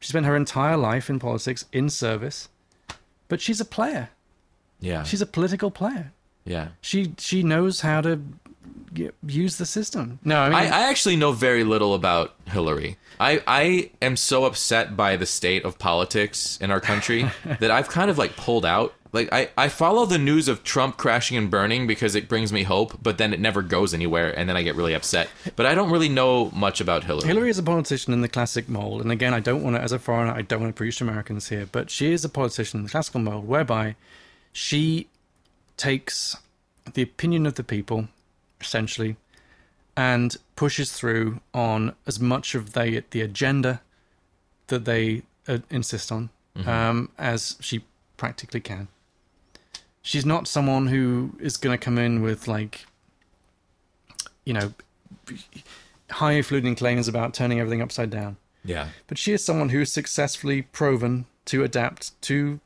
She 0.00 0.08
spent 0.08 0.26
her 0.26 0.36
entire 0.36 0.76
life 0.76 1.10
in 1.10 1.18
politics, 1.18 1.64
in 1.72 1.90
service, 1.90 2.48
but 3.28 3.40
she's 3.40 3.60
a 3.60 3.64
player. 3.64 4.10
Yeah. 4.80 5.02
She's 5.02 5.20
a 5.20 5.26
political 5.26 5.70
player 5.70 6.12
yeah. 6.48 6.68
she 6.80 7.14
she 7.18 7.42
knows 7.42 7.82
how 7.82 8.00
to 8.00 8.20
use 9.26 9.58
the 9.58 9.66
system. 9.66 10.18
No, 10.24 10.40
I 10.40 10.48
mean, 10.48 10.58
I, 10.58 10.64
I 10.64 10.90
actually 10.90 11.16
know 11.16 11.32
very 11.32 11.62
little 11.62 11.94
about 11.94 12.34
Hillary. 12.46 12.96
I, 13.20 13.42
I 13.46 13.90
am 14.00 14.16
so 14.16 14.44
upset 14.44 14.96
by 14.96 15.16
the 15.16 15.26
state 15.26 15.64
of 15.64 15.78
politics 15.78 16.58
in 16.60 16.70
our 16.70 16.80
country 16.80 17.30
that 17.60 17.70
I've 17.70 17.88
kind 17.88 18.10
of 18.10 18.16
like 18.16 18.36
pulled 18.36 18.64
out 18.64 18.94
like 19.12 19.28
I, 19.32 19.50
I 19.56 19.68
follow 19.68 20.06
the 20.06 20.18
news 20.18 20.48
of 20.48 20.64
Trump 20.64 20.96
crashing 20.96 21.36
and 21.36 21.50
burning 21.50 21.86
because 21.86 22.14
it 22.14 22.28
brings 22.28 22.52
me 22.52 22.62
hope, 22.62 22.98
but 23.02 23.18
then 23.18 23.32
it 23.32 23.40
never 23.40 23.62
goes 23.62 23.94
anywhere, 23.94 24.36
and 24.36 24.48
then 24.48 24.56
I 24.56 24.62
get 24.62 24.74
really 24.74 24.94
upset. 24.94 25.28
But 25.56 25.66
I 25.66 25.74
don't 25.74 25.90
really 25.90 26.08
know 26.08 26.50
much 26.54 26.80
about 26.80 27.04
Hillary. 27.04 27.26
Hillary 27.26 27.50
is 27.50 27.58
a 27.58 27.62
politician 27.62 28.12
in 28.12 28.20
the 28.20 28.28
classic 28.28 28.68
mold, 28.68 29.00
and 29.00 29.10
again, 29.10 29.34
I 29.34 29.40
don't 29.40 29.62
want 29.62 29.76
to, 29.76 29.82
as 29.82 29.92
a 29.92 29.98
foreigner, 29.98 30.32
I 30.32 30.42
don't 30.42 30.60
want 30.60 30.74
to 30.74 30.78
preach 30.78 30.98
to 30.98 31.04
Americans 31.04 31.48
here, 31.48 31.68
but 31.70 31.90
she 31.90 32.12
is 32.12 32.24
a 32.24 32.28
politician 32.28 32.80
in 32.80 32.84
the 32.84 32.90
classical 32.90 33.20
mold 33.20 33.48
whereby 33.48 33.96
she 34.52 35.08
takes 35.76 36.36
the 36.92 37.02
opinion 37.02 37.46
of 37.46 37.54
the 37.54 37.64
people, 37.64 38.08
essentially, 38.60 39.16
and 39.96 40.36
pushes 40.56 40.92
through 40.92 41.40
on 41.54 41.94
as 42.06 42.20
much 42.20 42.54
of 42.54 42.72
they, 42.72 43.02
the 43.10 43.20
agenda 43.20 43.80
that 44.68 44.84
they 44.84 45.22
uh, 45.46 45.58
insist 45.70 46.12
on 46.12 46.30
um, 46.66 47.08
as 47.18 47.56
she 47.60 47.84
practically 48.16 48.60
can. 48.60 48.88
She's 50.08 50.24
not 50.24 50.48
someone 50.48 50.86
who 50.86 51.32
is 51.38 51.58
going 51.58 51.78
to 51.78 51.84
come 51.84 51.98
in 51.98 52.22
with 52.22 52.48
like, 52.48 52.86
you 54.46 54.54
know, 54.54 54.72
highfalutin 56.10 56.74
claims 56.76 57.08
about 57.08 57.34
turning 57.34 57.60
everything 57.60 57.82
upside 57.82 58.08
down. 58.08 58.38
yeah, 58.64 58.88
But 59.06 59.18
she 59.18 59.34
is 59.34 59.44
someone 59.44 59.68
who 59.68 59.82
is 59.82 59.92
successfully 59.92 60.62
proven 60.62 61.26
to 61.44 61.62
adapt 61.62 62.18
to 62.22 62.58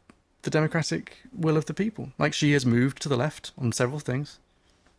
the 0.43 0.51
democratic 0.51 1.17
will 1.37 1.57
of 1.57 1.67
the 1.67 1.75
people. 1.75 2.13
Like 2.17 2.33
she 2.33 2.53
has 2.53 2.65
moved 2.65 3.03
to 3.03 3.09
the 3.09 3.17
left 3.17 3.51
on 3.59 3.73
several 3.73 3.99
things. 3.99 4.39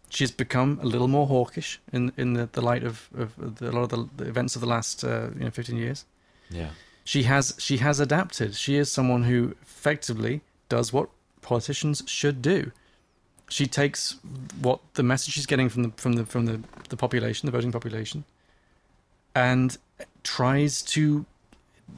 She's 0.09 0.31
become 0.31 0.79
a 0.81 0.85
little 0.85 1.07
more 1.07 1.27
hawkish 1.27 1.79
in 1.93 2.11
in 2.17 2.33
the, 2.33 2.49
the 2.51 2.61
light 2.61 2.83
of, 2.83 3.09
of 3.17 3.57
the, 3.57 3.69
a 3.69 3.71
lot 3.71 3.83
of 3.83 3.89
the, 3.89 4.23
the 4.23 4.29
events 4.29 4.55
of 4.57 4.61
the 4.61 4.67
last 4.67 5.05
uh, 5.05 5.29
you 5.37 5.45
know 5.45 5.49
15 5.49 5.77
years. 5.77 6.03
yeah, 6.49 6.71
She 7.05 7.23
has 7.23 7.55
she 7.57 7.77
has 7.77 8.01
adapted. 8.01 8.53
She 8.55 8.75
is 8.75 8.91
someone 8.91 9.23
who 9.23 9.55
effectively 9.61 10.41
does 10.67 10.91
what 10.91 11.07
politicians 11.43 12.03
should 12.07 12.41
do. 12.41 12.71
She 13.49 13.67
takes 13.67 14.15
what 14.61 14.79
the 14.95 15.03
message 15.03 15.33
she's 15.33 15.45
getting 15.45 15.69
from 15.69 15.83
the 15.83 15.91
from 15.97 16.13
the 16.13 16.25
from 16.25 16.45
the, 16.45 16.61
the 16.89 16.97
population, 16.97 17.45
the 17.45 17.51
voting 17.51 17.71
population, 17.71 18.23
and 19.35 19.77
tries 20.23 20.81
to 20.81 21.25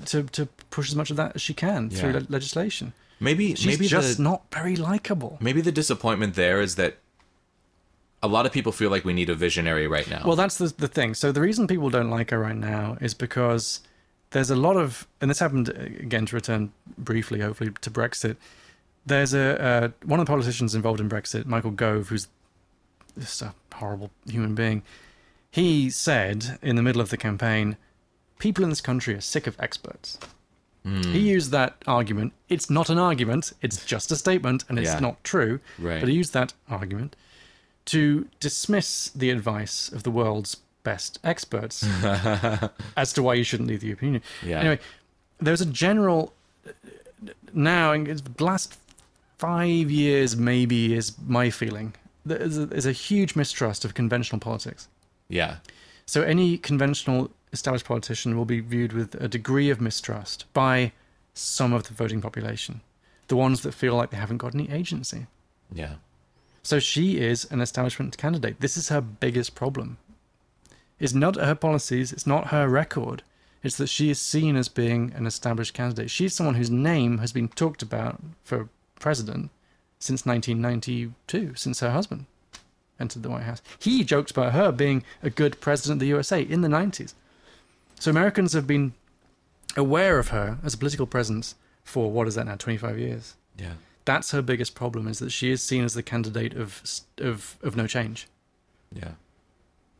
to 0.07 0.23
to 0.23 0.47
push 0.69 0.89
as 0.89 0.95
much 0.95 1.11
of 1.11 1.17
that 1.17 1.35
as 1.35 1.41
she 1.41 1.53
can 1.53 1.89
through 1.89 2.13
le- 2.13 2.25
legislation. 2.29 2.91
maybe 3.19 3.55
She's 3.55 3.67
maybe 3.67 3.87
just 3.87 4.17
the, 4.17 4.23
not 4.23 4.43
very 4.51 4.75
likable. 4.75 5.37
maybe 5.39 5.61
the 5.61 5.71
disappointment 5.71 6.33
there 6.33 6.59
is 6.59 6.75
that 6.75 6.97
a 8.23 8.27
lot 8.27 8.45
of 8.45 8.51
people 8.51 8.71
feel 8.71 8.89
like 8.89 9.05
we 9.05 9.13
need 9.13 9.29
a 9.29 9.35
visionary 9.35 9.87
right 9.87 10.09
now. 10.09 10.23
Well, 10.25 10.35
that's 10.35 10.57
the 10.57 10.73
the 10.75 10.87
thing. 10.87 11.13
So 11.13 11.31
the 11.31 11.41
reason 11.41 11.67
people 11.67 11.89
don't 11.89 12.09
like 12.09 12.31
her 12.31 12.39
right 12.39 12.55
now 12.57 12.97
is 12.99 13.13
because 13.13 13.81
there's 14.31 14.49
a 14.49 14.55
lot 14.55 14.75
of, 14.75 15.07
and 15.21 15.29
this 15.29 15.39
happened 15.39 15.69
uh, 15.69 15.73
again 16.03 16.25
to 16.25 16.35
return 16.35 16.73
briefly, 16.97 17.39
hopefully 17.39 17.71
to 17.81 17.91
Brexit. 17.91 18.35
There's 19.06 19.34
a 19.34 19.62
uh, 19.62 19.89
one 20.03 20.20
of 20.20 20.26
the 20.26 20.30
politicians 20.30 20.74
involved 20.76 20.99
in 20.99 21.08
Brexit, 21.10 21.45
Michael 21.45 21.72
Gove, 21.72 22.10
who's 22.10 22.28
just 23.20 23.41
a 23.41 23.53
horrible 23.74 24.10
human 24.28 24.56
being. 24.56 24.82
He 25.51 25.89
said 25.89 26.58
in 26.62 26.76
the 26.76 26.82
middle 26.82 27.01
of 27.01 27.10
the 27.10 27.18
campaign, 27.18 27.78
"People 28.39 28.64
in 28.64 28.70
this 28.70 28.82
country 28.82 29.14
are 29.14 29.22
sick 29.22 29.47
of 29.47 29.56
experts." 29.60 30.18
He 30.84 31.18
used 31.18 31.49
that 31.49 31.78
argument. 31.88 32.34
It's 32.47 32.70
not 32.70 32.91
an 32.91 32.99
argument. 32.99 33.53
It's 33.64 33.84
just 33.84 34.12
a 34.12 34.16
statement, 34.16 34.66
and 34.70 34.78
it's 34.78 34.93
Yeah. 34.93 34.99
not 34.99 35.24
true. 35.24 35.60
Right. 35.80 35.99
But 35.99 36.10
he 36.10 36.16
used 36.16 36.32
that 36.34 36.53
argument 36.70 37.16
to 37.86 38.28
dismiss 38.39 39.10
the 39.10 39.32
advice 39.32 39.89
of 39.91 40.03
the 40.03 40.12
world's 40.12 40.58
best 40.84 41.18
experts 41.24 41.84
as 42.95 43.14
to 43.14 43.24
why 43.24 43.34
you 43.34 43.43
shouldn't 43.43 43.68
leave 43.70 43.80
the 43.82 43.91
opinion. 43.91 44.22
Yeah. 44.43 44.60
Anyway, 44.60 44.80
there's 45.39 45.60
a 45.62 45.66
general 45.66 46.34
now 47.51 47.91
in 47.93 48.03
the 48.03 48.43
last 48.43 48.78
five 49.38 49.91
years, 49.91 50.36
maybe 50.36 50.93
is 50.93 51.15
my 51.27 51.49
feeling. 51.49 51.93
There's 52.25 52.57
a, 52.57 52.65
there's 52.65 52.86
a 52.86 52.91
huge 52.91 53.36
mistrust 53.36 53.86
of 53.86 53.93
conventional 53.93 54.39
politics. 54.39 54.88
yeah, 55.29 55.57
So 56.05 56.21
any 56.21 56.57
conventional 56.57 57.31
established 57.53 57.86
politician 57.86 58.36
will 58.38 58.45
be 58.45 58.59
viewed 58.59 58.93
with 58.93 59.15
a 59.15 59.27
degree 59.27 59.69
of 59.69 59.79
mistrust 59.79 60.45
by 60.53 60.91
some 61.33 61.73
of 61.73 61.83
the 61.88 61.93
voting 61.93 62.21
population, 62.21 62.81
the 63.27 63.36
ones 63.36 63.61
that 63.61 63.73
feel 63.73 63.95
like 63.95 64.09
they 64.09 64.17
haven't 64.17 64.38
got 64.38 64.55
any 64.55 64.69
agency. 64.71 65.27
yeah, 65.71 65.95
So 66.63 66.79
she 66.79 67.19
is 67.19 67.45
an 67.51 67.61
establishment 67.61 68.17
candidate. 68.17 68.59
This 68.59 68.77
is 68.77 68.89
her 68.89 69.01
biggest 69.01 69.53
problem. 69.55 69.97
It's 70.99 71.13
not 71.13 71.36
her 71.36 71.55
policies, 71.55 72.11
it's 72.13 72.25
not 72.27 72.47
her 72.47 72.67
record. 72.69 73.21
It's 73.63 73.77
that 73.77 73.88
she 73.89 74.09
is 74.09 74.19
seen 74.19 74.55
as 74.55 74.69
being 74.69 75.11
an 75.15 75.25
established 75.25 75.73
candidate. 75.73 76.09
She's 76.11 76.33
someone 76.36 76.55
whose 76.55 76.69
name 76.71 77.17
has 77.17 77.31
been 77.33 77.47
talked 77.49 77.81
about 77.81 78.21
for 78.43 78.69
president 78.99 79.49
since 79.99 80.25
1992, 80.25 81.55
since 81.55 81.79
her 81.79 81.91
husband 81.91 82.25
entered 82.99 83.23
the 83.23 83.29
White 83.29 83.43
House. 83.43 83.61
He 83.79 84.03
jokes 84.03 84.31
about 84.31 84.53
her 84.53 84.71
being 84.71 85.03
a 85.21 85.29
good 85.29 85.59
president 85.59 85.97
of 85.97 85.99
the 85.99 86.07
USA 86.07 86.41
in 86.41 86.61
the 86.61 86.67
90s. 86.67 87.13
So 87.99 88.11
Americans 88.11 88.53
have 88.53 88.67
been 88.67 88.93
aware 89.75 90.19
of 90.19 90.29
her 90.29 90.57
as 90.63 90.73
a 90.73 90.77
political 90.77 91.05
presence 91.05 91.55
for 91.83 92.11
what 92.11 92.27
is 92.27 92.35
that 92.35 92.45
now, 92.45 92.55
25 92.55 92.97
years? 92.99 93.35
yeah, 93.57 93.73
that's 94.05 94.31
her 94.31 94.41
biggest 94.41 94.75
problem 94.75 95.07
is 95.07 95.19
that 95.19 95.31
she 95.31 95.49
is 95.51 95.61
seen 95.63 95.83
as 95.83 95.93
the 95.93 96.03
candidate 96.03 96.53
of 96.53 96.81
of 97.17 97.57
of 97.63 97.75
no 97.77 97.87
change 97.87 98.27
yeah, 98.91 99.11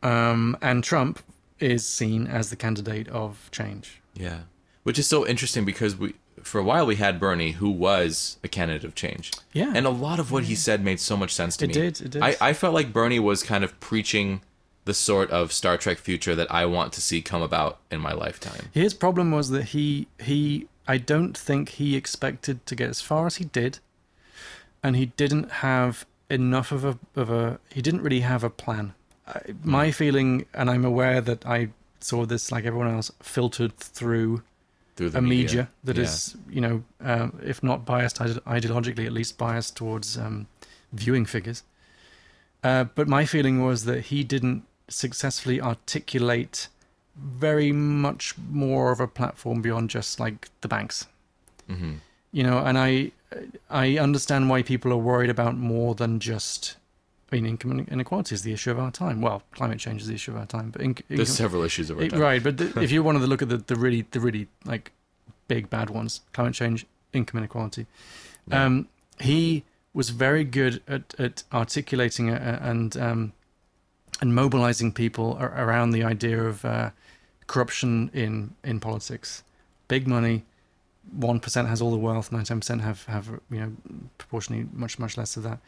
um 0.02 0.56
and 0.60 0.84
trump 0.84 1.20
is 1.58 1.86
seen 1.86 2.26
as 2.26 2.50
the 2.50 2.56
candidate 2.56 3.08
of 3.08 3.48
change 3.50 4.00
yeah. 4.14 4.40
Which 4.82 4.98
is 4.98 5.06
so 5.06 5.26
interesting 5.26 5.64
because 5.64 5.96
we, 5.96 6.14
for 6.46 6.58
a 6.60 6.64
while, 6.64 6.86
we 6.86 6.96
had 6.96 7.18
Bernie, 7.20 7.52
who 7.52 7.70
was 7.70 8.38
a 8.44 8.48
candidate 8.48 8.84
of 8.84 8.94
change. 8.94 9.32
yeah 9.52 9.72
And 9.74 9.84
a 9.86 9.90
lot 9.90 10.18
of 10.20 10.30
what 10.32 10.44
he 10.44 10.54
said 10.54 10.82
made 10.84 11.00
so 11.00 11.16
much 11.16 11.32
sense 11.34 11.56
to 11.58 11.64
It 11.64 11.68
me. 11.68 11.74
did, 11.74 12.00
it 12.00 12.10
did. 12.12 12.22
I, 12.22 12.36
I 12.40 12.52
felt 12.52 12.72
like 12.74 12.92
Bernie 12.92 13.18
was 13.18 13.42
kind 13.42 13.64
of 13.64 13.78
preaching 13.80 14.40
the 14.84 14.94
sort 14.94 15.30
of 15.30 15.52
Star 15.52 15.76
Trek 15.76 15.98
future 15.98 16.34
that 16.36 16.50
I 16.50 16.64
want 16.64 16.92
to 16.94 17.00
see 17.02 17.20
come 17.20 17.42
about 17.42 17.78
in 17.90 18.00
my 18.00 18.12
lifetime. 18.12 18.66
his 18.72 18.94
problem 18.94 19.32
was 19.32 19.50
that 19.50 19.64
he 19.74 20.06
he 20.20 20.68
i 20.86 20.96
don't 20.96 21.36
think 21.36 21.70
he 21.70 21.96
expected 21.96 22.64
to 22.68 22.74
get 22.76 22.88
as 22.88 23.00
far 23.00 23.26
as 23.26 23.36
he 23.36 23.44
did 23.46 23.80
and 24.84 24.94
he 24.94 25.06
didn't 25.22 25.50
have 25.66 26.06
enough 26.30 26.70
of 26.70 26.84
a 26.84 26.98
of 27.16 27.28
a 27.30 27.58
he 27.74 27.82
didn't 27.82 28.02
really 28.02 28.20
have 28.20 28.44
a 28.44 28.50
plan 28.50 28.94
I, 29.26 29.40
my 29.64 29.86
hmm. 29.86 29.92
feeling 30.00 30.46
and 30.54 30.70
i'm 30.70 30.84
aware 30.84 31.20
that 31.20 31.44
i 31.44 31.70
saw 31.98 32.24
this 32.24 32.52
like 32.52 32.64
everyone 32.64 32.90
else 32.94 33.10
filtered 33.20 33.76
through 33.78 34.42
Through 34.96 35.10
the 35.10 35.18
a 35.18 35.22
media, 35.22 35.68
that 35.84 35.96
Yeah. 35.96 36.04
is, 36.04 36.36
you 36.48 36.60
know, 36.60 36.82
um, 37.00 37.38
if 37.42 37.62
not 37.62 37.84
biased 37.84 38.20
ide- 38.20 38.42
ideologically, 38.46 39.06
at 39.06 39.12
least 39.12 39.36
biased 39.38 39.76
towards 39.76 40.16
um, 40.16 40.46
viewing 40.92 41.26
figures. 41.26 41.62
Uh, 42.64 42.84
but 42.84 43.06
my 43.06 43.24
feeling 43.26 43.62
was 43.62 43.84
that 43.84 44.06
he 44.06 44.24
didn't 44.24 44.64
successfully 44.88 45.60
articulate 45.60 46.68
very 47.16 47.72
much 47.72 48.34
more 48.50 48.90
of 48.92 49.00
a 49.00 49.06
platform 49.06 49.62
beyond 49.62 49.90
just 49.90 50.18
like 50.20 50.48
the 50.60 50.68
banks, 50.68 51.06
hmm 51.68 51.94
you 52.32 52.42
know. 52.42 52.58
And 52.58 52.76
I, 52.78 53.12
I 53.70 53.98
understand 53.98 54.50
why 54.50 54.62
people 54.62 54.92
are 54.92 54.96
worried 54.98 55.30
about 55.30 55.56
more 55.56 55.94
than 55.94 56.20
just. 56.20 56.76
I 57.32 57.36
mean, 57.36 57.46
income 57.46 57.80
inequality 57.90 58.34
is 58.36 58.42
the 58.42 58.52
issue 58.52 58.70
of 58.70 58.78
our 58.78 58.90
time. 58.92 59.20
Well, 59.20 59.42
climate 59.52 59.78
change 59.80 60.00
is 60.02 60.06
the 60.08 60.14
issue 60.14 60.30
of 60.30 60.36
our 60.36 60.46
time, 60.46 60.70
but 60.70 60.80
in, 60.80 60.92
There's 61.08 61.20
income- 61.20 61.26
several 61.34 61.62
issues 61.64 61.90
over 61.90 62.02
it- 62.02 62.10
time. 62.10 62.20
right, 62.20 62.42
but 62.42 62.56
the, 62.56 62.80
if 62.82 62.92
you 62.92 63.02
wanted 63.02 63.18
to 63.20 63.26
look 63.26 63.42
at 63.42 63.48
the, 63.48 63.56
the 63.56 63.74
really 63.76 64.06
the 64.10 64.20
really 64.20 64.46
like 64.64 64.92
big 65.48 65.68
bad 65.68 65.90
ones, 65.90 66.20
climate 66.32 66.54
change, 66.54 66.86
income 67.12 67.38
inequality, 67.38 67.86
Yeah. 68.48 68.64
um, 68.64 68.88
he 69.20 69.64
was 69.92 70.10
very 70.10 70.44
good 70.44 70.82
at, 70.86 71.14
at 71.18 71.42
articulating 71.52 72.28
and 72.30 72.96
um, 72.96 73.32
and 74.20 74.34
mobilizing 74.34 74.92
people 74.92 75.36
ar- 75.40 75.52
around 75.56 75.90
the 75.90 76.04
idea 76.04 76.42
of 76.44 76.64
uh, 76.64 76.90
corruption 77.48 78.10
in 78.14 78.54
in 78.62 78.78
politics, 78.80 79.42
big 79.88 80.06
money. 80.06 80.44
One 81.12 81.40
percent 81.40 81.68
has 81.68 81.80
all 81.82 81.90
the 81.90 81.96
wealth. 81.98 82.30
Ninety 82.30 82.52
nine 82.54 82.60
percent 82.60 82.80
have 82.82 83.04
have 83.06 83.28
you 83.50 83.58
know 83.60 83.72
proportionally 84.18 84.66
much 84.72 84.98
much 84.98 85.16
less 85.18 85.36
of 85.36 85.42
that. 85.44 85.58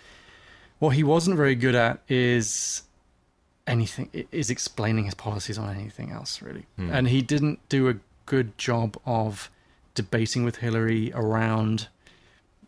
What 0.78 0.90
he 0.90 1.02
wasn't 1.02 1.36
very 1.36 1.54
good 1.54 1.74
at 1.74 2.00
is 2.08 2.82
anything 3.66 4.08
is 4.32 4.48
explaining 4.50 5.04
his 5.04 5.14
policies 5.14 5.58
on 5.58 5.68
anything 5.74 6.10
else 6.10 6.40
really. 6.40 6.64
Hmm. 6.76 6.90
and 6.90 7.08
he 7.08 7.20
didn't 7.20 7.58
do 7.68 7.88
a 7.88 7.96
good 8.26 8.56
job 8.58 8.96
of 9.04 9.50
debating 9.94 10.44
with 10.44 10.56
hillary 10.56 11.12
around 11.14 11.88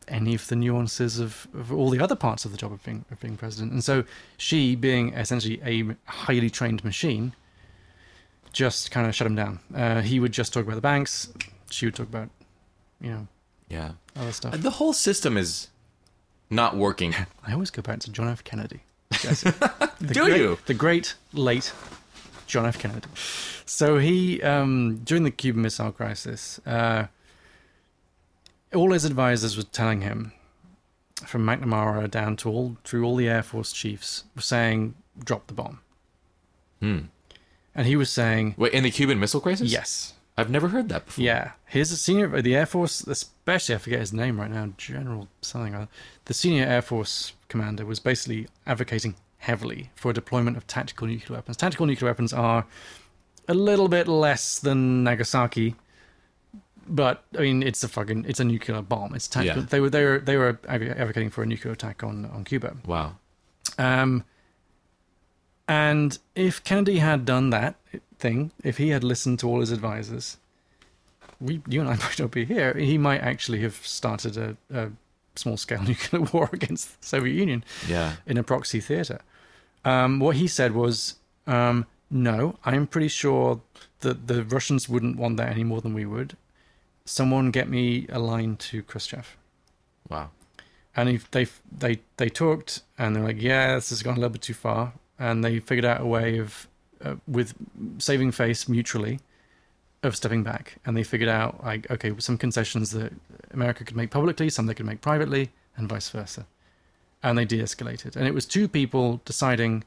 any 0.09 0.35
of 0.35 0.49
the 0.49 0.57
nuances 0.57 1.19
of, 1.21 1.47
of 1.55 1.73
all 1.73 1.89
the 1.89 2.01
other 2.01 2.17
parts 2.17 2.45
of 2.45 2.51
the 2.51 2.57
job 2.59 2.73
of 2.73 2.83
being, 2.83 3.05
of 3.13 3.21
being 3.21 3.37
president. 3.37 3.71
And 3.73 3.83
so 3.85 4.03
she 4.37 4.75
being 4.75 5.15
essentially 5.15 5.61
a 5.65 5.95
highly 6.11 6.51
trained 6.51 6.85
machine 6.85 7.33
just 8.53 8.91
kind 8.91 9.07
of 9.07 9.15
shut 9.15 9.27
him 9.27 9.37
down. 9.37 9.61
Uh, 9.75 10.01
he 10.03 10.19
would 10.19 10.33
just 10.33 10.53
talk 10.53 10.65
about 10.65 10.75
the 10.75 10.81
banks. 10.81 11.33
She 11.71 11.87
would 11.87 11.95
talk 11.95 12.09
about 12.09 12.29
you 13.01 13.11
know 13.11 13.29
Yeah. 13.69 13.93
other 14.17 14.33
stuff. 14.33 14.61
The 14.61 14.71
whole 14.73 14.93
system 14.93 15.37
is 15.39 15.69
not 16.51 16.77
working. 16.77 17.15
i 17.47 17.53
always 17.53 17.71
go 17.71 17.81
back 17.83 18.01
to 18.01 18.11
john 18.11 18.29
f 18.29 18.43
kennedy 18.45 18.81
The 19.11 19.85
Do 20.15 20.25
great, 20.25 20.41
you? 20.41 20.59
The 20.67 20.75
great 20.75 21.15
late 21.33 21.73
John 22.47 22.67
F. 22.67 22.79
Kennedy. 22.79 23.07
So 23.67 23.99
he, 23.99 24.43
um, 24.43 24.99
during 25.05 25.23
the 25.25 25.31
Cuban 25.31 25.63
Missile 25.63 25.93
Crisis, 25.93 26.59
uh, 26.67 27.07
all 28.75 28.93
his 28.93 29.05
advisors 29.05 29.57
were 29.57 29.63
telling 29.63 30.01
him, 30.01 30.33
from 31.27 31.45
McNamara 31.47 32.11
down 32.11 32.37
to 32.39 32.49
all 32.51 32.77
through 32.83 33.05
all 33.05 33.15
the 33.17 33.29
Air 33.29 33.43
Force 33.43 33.73
chiefs 33.73 34.25
were 34.35 34.43
saying 34.43 34.95
drop 35.23 35.47
the 35.49 35.55
bomb, 35.55 35.81
Hmm. 36.81 36.99
and 37.75 37.87
he 37.87 37.95
was 37.95 38.11
saying 38.11 38.55
Wait, 38.57 38.73
in 38.73 38.83
the 38.85 38.91
Cuban 38.91 39.21
Missile 39.21 39.41
Crisis? 39.41 39.71
yes, 39.71 40.15
I've 40.41 40.51
never 40.51 40.69
heard 40.69 40.89
that 40.89 41.07
before. 41.07 41.25
yeah. 41.25 41.53
Here's 41.67 41.93
a 41.93 41.97
senior 41.97 42.35
of 42.35 42.43
the 42.45 42.57
Air 42.57 42.67
Force, 42.67 43.03
especially 43.07 43.75
I 43.77 43.79
forget 43.79 44.01
his 44.01 44.13
name 44.13 44.41
right 44.41 44.51
now, 44.51 44.71
General 44.77 45.29
something. 45.41 45.75
other. 45.75 45.89
The 46.25 46.35
senior 46.35 46.65
Air 46.65 46.83
Force 46.83 47.33
commander 47.49 47.85
was 47.87 48.01
basically 48.01 48.49
advocating 48.67 49.15
heavily 49.39 49.91
for 49.95 50.11
a 50.11 50.15
deployment 50.15 50.57
of 50.57 50.67
tactical 50.67 51.07
nuclear 51.07 51.37
weapons. 51.39 51.57
Tactical 51.57 51.87
nuclear 51.87 52.11
weapons 52.11 52.33
are 52.33 52.67
a 53.49 53.55
little 53.55 53.89
bit 53.89 54.09
less 54.09 54.59
than 54.59 55.05
Nagasaki, 55.05 55.77
but 56.87 57.25
I 57.39 57.43
mean 57.43 57.63
it's 57.63 57.83
a 57.85 57.89
fucking 57.89 58.25
it's 58.29 58.41
a 58.41 58.45
nuclear 58.45 58.83
bomb. 58.83 59.15
It's 59.15 59.29
tactical. 59.29 59.63
Yeah. 59.63 59.69
They 59.69 59.81
were 59.81 59.91
they 59.91 60.05
were 60.05 60.19
they 60.19 60.37
were 60.37 60.59
advocating 60.67 61.31
for 61.31 61.43
a 61.43 61.47
nuclear 61.47 61.73
attack 61.73 62.03
on 62.03 62.25
on 62.27 62.45
Cuba. 62.45 62.77
Wow. 62.87 63.17
Um, 63.79 64.25
and 65.69 66.19
if 66.35 66.63
Kennedy 66.65 66.99
had 66.99 67.25
done 67.25 67.51
that 67.51 67.77
thing, 68.21 68.53
if 68.63 68.77
he 68.79 68.91
had 68.91 69.03
listened 69.03 69.39
to 69.41 69.49
all 69.49 69.61
his 69.61 69.73
advisors, 69.73 70.37
we, 71.41 71.63
you 71.69 71.81
and 71.81 71.89
I 71.89 71.97
might 72.05 72.19
not 72.19 72.31
be 72.31 72.45
here. 72.45 72.75
He 72.75 72.99
might 72.99 73.21
actually 73.21 73.61
have 73.63 73.77
started 73.87 74.37
a, 74.37 74.57
a 74.73 74.91
small 75.37 75.57
scale 75.57 75.83
nuclear 75.91 76.23
war 76.33 76.51
against 76.53 77.01
the 77.01 77.07
Soviet 77.07 77.35
Union 77.35 77.65
Yeah. 77.89 78.15
in 78.27 78.37
a 78.37 78.43
proxy 78.43 78.81
theater. 78.81 79.21
Um, 79.85 80.21
what 80.21 80.37
he 80.37 80.47
said 80.47 80.73
was, 80.75 81.17
um, 81.47 81.87
no, 82.11 82.57
I'm 82.65 82.87
pretty 82.87 83.09
sure 83.09 83.61
that 84.01 84.27
the 84.27 84.45
Russians 84.45 84.89
wouldn't 84.89 85.17
want 85.17 85.37
that 85.39 85.49
any 85.51 85.65
more 85.65 85.81
than 85.81 85.95
we 85.95 86.05
would. 86.05 86.37
Someone 87.05 87.51
get 87.51 87.69
me 87.69 88.07
a 88.11 88.19
line 88.19 88.57
to 88.57 88.83
Khrushchev 88.83 89.37
Wow. 90.09 90.31
and 90.97 91.09
he, 91.09 91.21
they 91.31 91.47
they 91.77 92.01
they 92.19 92.29
talked 92.29 92.83
and 92.99 93.15
they're 93.15 93.23
like 93.25 93.41
yeah 93.41 93.75
this 93.75 93.91
has 93.91 94.03
gone 94.03 94.15
a 94.15 94.21
little 94.21 94.31
bit 94.31 94.43
too 94.43 94.55
far 94.55 94.93
and 95.19 95.43
they 95.45 95.61
figured 95.61 95.85
out 95.85 96.01
a 96.01 96.05
way 96.07 96.39
of 96.39 96.67
uh, 97.05 97.15
with 97.27 97.55
saving 97.99 98.31
face 98.33 98.69
mutually 98.69 99.21
of 100.03 100.17
stepping 100.17 100.43
back 100.43 100.77
and 100.87 100.97
they 100.97 101.03
figured 101.03 101.29
out 101.29 101.63
like 101.63 101.91
okay 101.91 102.13
some 102.19 102.39
concessions 102.39 102.91
that 102.93 103.13
america 103.53 103.85
could 103.85 103.97
make 103.97 104.11
publicly 104.11 104.49
some 104.49 104.67
they 104.67 104.75
could 104.75 104.87
make 104.87 105.01
privately 105.03 105.51
and 105.77 105.89
vice 105.89 106.09
versa 106.09 106.47
and 107.23 107.37
they 107.37 107.45
de-escalated 107.45 108.17
and 108.17 108.27
it 108.27 108.33
was 108.33 108.47
two 108.47 108.67
people 108.67 109.21
deciding 109.27 109.85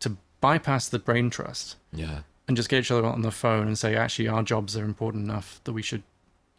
to 0.00 0.16
bypass 0.42 0.88
the 0.88 0.98
brain 0.98 1.30
trust 1.30 1.76
Yeah. 1.92 2.20
and 2.46 2.56
just 2.58 2.68
get 2.68 2.80
each 2.80 2.90
other 2.90 3.06
on 3.06 3.22
the 3.22 3.30
phone 3.30 3.66
and 3.66 3.78
say 3.78 3.96
actually 3.96 4.28
our 4.28 4.42
jobs 4.42 4.76
are 4.76 4.84
important 4.84 5.24
enough 5.24 5.60
that 5.64 5.72
we 5.72 5.80
should 5.82 6.02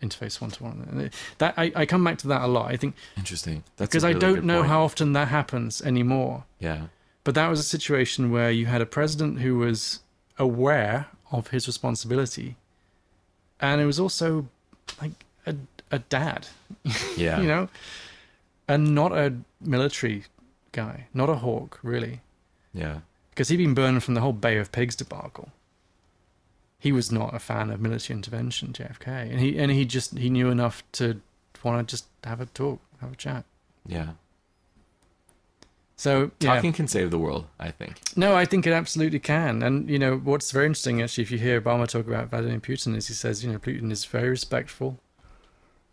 interface 0.01 0.39
one 0.41 0.49
to 0.49 0.63
one 0.63 1.11
that 1.37 1.53
I, 1.57 1.71
I 1.75 1.85
come 1.85 2.03
back 2.03 2.17
to 2.19 2.27
that 2.29 2.41
a 2.41 2.47
lot 2.47 2.71
i 2.71 2.77
think 2.77 2.95
Interesting. 3.17 3.63
That's 3.77 3.89
because 3.91 4.03
really 4.03 4.15
I 4.15 4.19
don't 4.19 4.45
know 4.45 4.59
point. 4.61 4.69
how 4.69 4.83
often 4.83 5.13
that 5.13 5.27
happens 5.27 5.81
anymore. 5.81 6.45
Yeah. 6.57 6.83
But 7.29 7.35
that 7.35 7.47
was 7.47 7.59
a 7.59 7.63
situation 7.77 8.31
where 8.31 8.49
you 8.49 8.65
had 8.65 8.81
a 8.81 8.87
president 8.87 9.41
who 9.41 9.59
was 9.59 9.99
aware 10.39 11.05
of 11.31 11.49
his 11.49 11.67
responsibility, 11.67 12.55
and 13.59 13.79
it 13.79 13.85
was 13.85 13.99
also 13.99 14.47
like 14.99 15.11
a, 15.45 15.55
a 15.91 15.99
dad, 15.99 16.47
Yeah. 17.15 17.39
you 17.39 17.47
know, 17.47 17.69
and 18.67 18.95
not 18.95 19.11
a 19.11 19.35
military 19.61 20.23
guy, 20.71 21.05
not 21.13 21.29
a 21.29 21.35
hawk, 21.35 21.77
really, 21.83 22.21
Yeah. 22.73 23.01
because 23.29 23.49
he'd 23.49 23.57
been 23.57 23.75
burned 23.75 24.03
from 24.03 24.15
the 24.15 24.21
whole 24.21 24.33
Bay 24.33 24.57
of 24.57 24.71
Pigs 24.71 24.95
debacle. 24.95 25.49
He 26.79 26.91
was 26.91 27.11
not 27.11 27.35
a 27.35 27.39
fan 27.39 27.69
of 27.69 27.79
military 27.79 28.17
intervention, 28.17 28.73
JFK, 28.73 29.07
and 29.29 29.39
he 29.39 29.59
and 29.59 29.71
he 29.71 29.85
just 29.85 30.17
he 30.17 30.31
knew 30.31 30.49
enough 30.49 30.81
to 30.93 31.21
want 31.63 31.87
to 31.87 31.91
just 31.95 32.07
have 32.23 32.41
a 32.41 32.47
talk, 32.47 32.79
have 33.01 33.13
a 33.13 33.15
chat. 33.15 33.45
Yeah. 33.85 34.13
So 35.99 36.31
yeah. 36.39 36.55
Talking 36.55 36.71
can 36.71 36.87
save 36.87 37.11
the 37.11 37.19
world, 37.19 37.45
I 37.59 37.71
think. 37.71 37.99
No, 38.15 38.33
I 38.33 38.45
think 38.45 38.65
it 38.65 38.71
absolutely 38.71 39.19
can. 39.19 39.61
And, 39.61 39.89
you 39.89 39.99
know, 39.99 40.15
what's 40.15 40.49
very 40.49 40.65
interesting, 40.65 41.01
actually, 41.01 41.23
if 41.23 41.31
you 41.31 41.37
hear 41.37 41.59
Obama 41.59 41.89
talk 41.89 42.07
about 42.07 42.29
Vladimir 42.29 42.61
Putin, 42.61 42.95
is 42.95 43.09
he 43.09 43.13
says, 43.13 43.43
you 43.43 43.51
know, 43.51 43.59
Putin 43.59 43.91
is 43.91 44.05
very 44.05 44.29
respectful, 44.29 44.97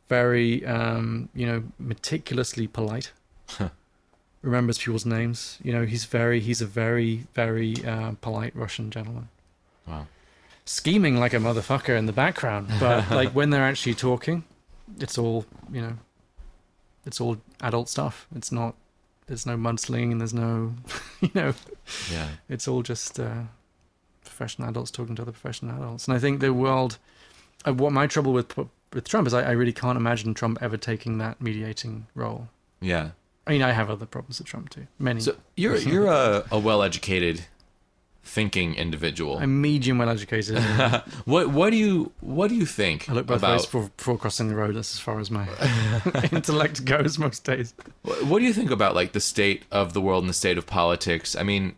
very, 0.08 0.64
um, 0.64 1.28
you 1.34 1.44
know, 1.44 1.64
meticulously 1.80 2.68
polite, 2.68 3.10
remembers 4.42 4.78
people's 4.78 5.04
names. 5.04 5.58
You 5.64 5.72
know, 5.72 5.84
he's 5.84 6.04
very, 6.04 6.38
he's 6.38 6.62
a 6.62 6.66
very, 6.66 7.26
very 7.34 7.74
uh, 7.84 8.12
polite 8.20 8.54
Russian 8.54 8.92
gentleman. 8.92 9.28
Wow. 9.88 10.06
Scheming 10.64 11.16
like 11.16 11.34
a 11.34 11.38
motherfucker 11.38 11.98
in 11.98 12.06
the 12.06 12.12
background. 12.12 12.68
But, 12.78 13.10
like, 13.20 13.30
when 13.30 13.50
they're 13.50 13.64
actually 13.64 13.94
talking, 13.94 14.44
it's 15.00 15.18
all, 15.18 15.46
you 15.72 15.80
know, 15.82 15.98
it's 17.04 17.20
all 17.20 17.38
adult 17.60 17.88
stuff. 17.88 18.28
It's 18.36 18.52
not, 18.52 18.76
there's 19.26 19.46
no 19.46 19.56
mudslinging 19.56 20.12
and 20.12 20.20
there's 20.20 20.34
no, 20.34 20.74
you 21.20 21.30
know, 21.34 21.54
Yeah. 22.12 22.28
it's 22.48 22.66
all 22.68 22.82
just 22.82 23.18
uh, 23.18 23.42
professional 24.24 24.68
adults 24.68 24.90
talking 24.90 25.14
to 25.16 25.22
other 25.22 25.32
professional 25.32 25.76
adults. 25.76 26.06
And 26.06 26.16
I 26.16 26.20
think 26.20 26.40
the 26.40 26.52
world, 26.52 26.98
uh, 27.66 27.72
what 27.74 27.92
my 27.92 28.06
trouble 28.06 28.32
with 28.32 28.54
with 28.92 29.08
Trump 29.08 29.26
is, 29.26 29.34
I, 29.34 29.42
I 29.42 29.50
really 29.50 29.72
can't 29.72 29.96
imagine 29.98 30.32
Trump 30.32 30.58
ever 30.62 30.76
taking 30.76 31.18
that 31.18 31.40
mediating 31.40 32.06
role. 32.14 32.48
Yeah. 32.80 33.10
I 33.46 33.50
mean, 33.50 33.62
I 33.62 33.72
have 33.72 33.90
other 33.90 34.06
problems 34.06 34.38
with 34.38 34.46
Trump 34.48 34.70
too. 34.70 34.86
Many. 34.98 35.20
So 35.20 35.36
you're 35.56 35.76
you're 35.76 36.06
a, 36.06 36.44
a 36.50 36.58
well 36.58 36.82
educated, 36.82 37.44
thinking 38.26 38.74
individual. 38.74 39.38
I'm 39.38 39.60
medium 39.60 39.98
well 39.98 40.08
educated. 40.10 40.58
what 41.24 41.48
what 41.50 41.70
do 41.70 41.76
you 41.76 42.12
what 42.20 42.48
do 42.48 42.54
you 42.56 42.66
think 42.66 43.08
I 43.08 43.12
look 43.12 43.26
both 43.26 43.38
about 43.38 43.52
ways 43.52 43.66
before, 43.66 43.90
before 43.96 44.18
crossing 44.18 44.48
the 44.48 44.54
road. 44.54 44.74
That's 44.76 44.94
as 44.94 45.00
far 45.00 45.18
as 45.20 45.30
my 45.30 45.46
intellect 46.32 46.84
goes 46.84 47.18
most 47.18 47.44
days. 47.44 47.74
Wh- 48.02 48.28
What 48.30 48.40
do 48.40 48.44
you 48.44 48.52
think 48.52 48.70
about 48.70 48.94
like 48.94 49.12
the 49.12 49.20
state 49.20 49.64
of 49.70 49.92
the 49.92 50.00
world 50.00 50.22
and 50.24 50.28
the 50.30 50.34
state 50.34 50.58
of 50.58 50.66
politics? 50.66 51.34
I 51.36 51.42
mean, 51.42 51.76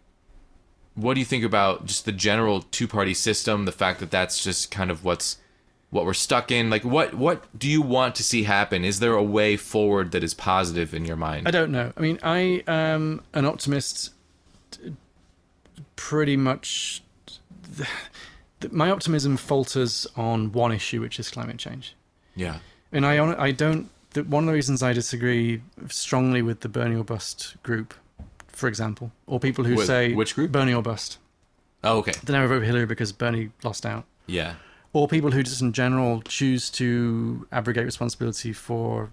what 0.95 1.15
do 1.15 1.21
you 1.21 1.27
think 1.27 1.45
about 1.45 1.87
just 1.87 2.05
the 2.07 2.13
general 2.13 2.63
two-party 2.63 3.15
system, 3.15 3.65
the 3.67 3.73
fact 3.73 4.01
that 4.01 4.11
that's 4.11 4.43
just 4.43 4.71
kind 4.71 4.91
of 4.91 5.05
what's 5.05 5.37
what 5.91 6.05
we're 6.05 6.13
stuck 6.15 6.51
in? 6.51 6.71
Like 6.71 6.85
what 6.85 7.15
what 7.15 7.45
do 7.59 7.69
you 7.69 7.83
want 7.83 8.15
to 8.17 8.23
see 8.25 8.43
happen? 8.43 8.85
Is 8.85 9.01
there 9.01 9.15
a 9.15 9.23
way 9.23 9.57
forward 9.57 10.11
that 10.13 10.25
is 10.25 10.35
positive 10.35 10.93
in 10.93 11.05
your 11.05 11.17
mind? 11.17 11.47
I 11.47 11.51
don't 11.51 11.71
know. 11.71 11.93
I 11.97 12.01
mean, 12.01 12.19
I 12.23 12.63
am 12.67 13.23
an 13.33 13.45
optimist. 13.45 14.13
Pretty 15.97 16.37
much, 16.37 17.03
my 18.71 18.91
optimism 18.91 19.37
falters 19.37 20.07
on 20.17 20.53
one 20.53 20.73
issue, 20.73 21.01
which 21.01 21.19
is 21.21 21.31
climate 21.31 21.59
change. 21.59 21.95
yeah. 22.35 22.59
And 22.91 23.05
I, 23.05 23.19
I 23.39 23.51
don't. 23.51 23.91
The, 24.15 24.25
one 24.25 24.45
of 24.45 24.47
the 24.47 24.55
reasons 24.55 24.83
I 24.83 24.95
disagree 24.95 25.61
strongly 25.89 26.41
with 26.41 26.61
the 26.61 26.69
Bernie 26.71 26.97
or 26.97 27.05
bust 27.05 27.57
group, 27.63 27.93
for 28.47 28.67
example, 28.67 29.13
or 29.27 29.39
people 29.39 29.65
who 29.65 29.75
Wh- 29.83 29.85
say 29.85 30.15
which 30.15 30.35
group? 30.35 30.51
Bernie 30.53 30.73
or 30.73 30.81
bust, 30.81 31.19
Oh, 31.85 31.99
okay. 31.99 32.13
they 32.25 32.33
never 32.33 32.49
vote 32.49 32.61
for 32.61 32.65
Hillary 32.65 32.87
because 32.87 33.13
Bernie 33.13 33.51
lost 33.63 33.85
out, 33.85 34.05
Yeah. 34.27 34.55
or 34.95 35.07
people 35.07 35.33
who 35.33 35.43
just 35.43 35.61
in 35.61 35.75
general 35.75 36.23
choose 36.23 36.71
to 36.71 37.47
abrogate 37.53 37.85
responsibility 37.85 38.55
for 38.55 39.11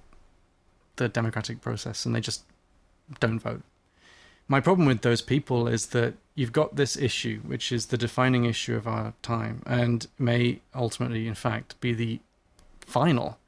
the 0.95 1.09
democratic 1.09 1.59
process 1.59 2.05
and 2.05 2.15
they 2.15 2.21
just 2.21 2.43
don't 3.19 3.39
vote. 3.39 3.61
My 4.47 4.59
problem 4.59 4.87
with 4.87 5.01
those 5.01 5.21
people 5.21 5.67
is 5.67 5.87
that 5.87 6.13
you've 6.35 6.51
got 6.51 6.75
this 6.75 6.95
issue, 6.97 7.39
which 7.45 7.71
is 7.71 7.87
the 7.87 7.97
defining 7.97 8.45
issue 8.45 8.75
of 8.75 8.87
our 8.87 9.13
time, 9.21 9.63
and 9.65 10.05
may 10.19 10.59
ultimately, 10.73 11.27
in 11.27 11.33
fact, 11.35 11.79
be 11.81 11.93
the 11.93 12.19
final 12.81 13.39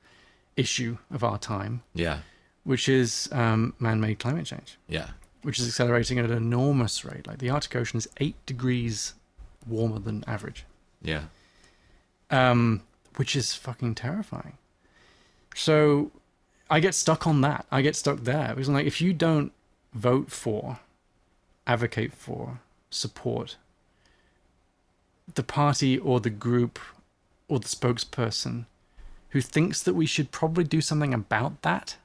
issue 0.56 0.98
of 1.12 1.24
our 1.24 1.38
time, 1.38 1.84
Yeah. 1.93 2.20
which 2.64 2.89
is 2.89 3.30
um, 3.32 3.74
man 3.80 4.00
made 4.02 4.18
climate 4.18 4.48
change, 4.48 4.78
Yeah. 4.88 5.10
which 5.43 5.60
is 5.60 5.68
accelerating 5.68 6.18
at 6.18 6.26
an 6.26 6.36
enormous 6.36 7.06
rate. 7.06 7.28
Like 7.28 7.38
the 7.38 7.52
Arctic 7.52 7.76
Ocean 7.76 7.98
is 8.00 8.08
eight 8.20 8.43
degrees 8.48 9.14
warmer 9.68 10.00
than 10.00 10.24
average, 10.26 10.66
Yeah. 11.04 11.26
um, 12.32 12.82
which 13.18 13.36
is 13.36 13.54
fucking 13.54 13.93
terrifying. 13.95 14.58
So 15.56 16.12
I 16.72 16.80
get 16.80 16.95
stuck 16.95 17.28
on 17.28 17.41
that. 17.41 17.68
I 17.72 17.84
get 17.84 17.95
stuck 17.95 18.20
there 18.22 18.50
because, 18.56 18.68
I'm 18.68 18.74
like, 18.74 18.88
if 18.88 19.00
you 19.00 19.14
don't 19.14 19.52
vote 19.93 20.32
for, 20.32 20.80
advocate 21.68 22.13
for, 22.13 22.59
support 22.89 23.57
the 25.36 25.43
party 25.43 25.97
or 25.99 26.20
the 26.22 26.30
group 26.30 26.80
or 27.49 27.59
the 27.59 27.68
spokesperson 27.68 28.65
who 29.32 29.41
thinks 29.41 29.84
that 29.84 29.93
we 29.93 30.05
should 30.05 30.32
probably 30.32 30.63
do 30.63 30.80
something 30.80 31.13
about 31.13 31.61
that, 31.63 31.97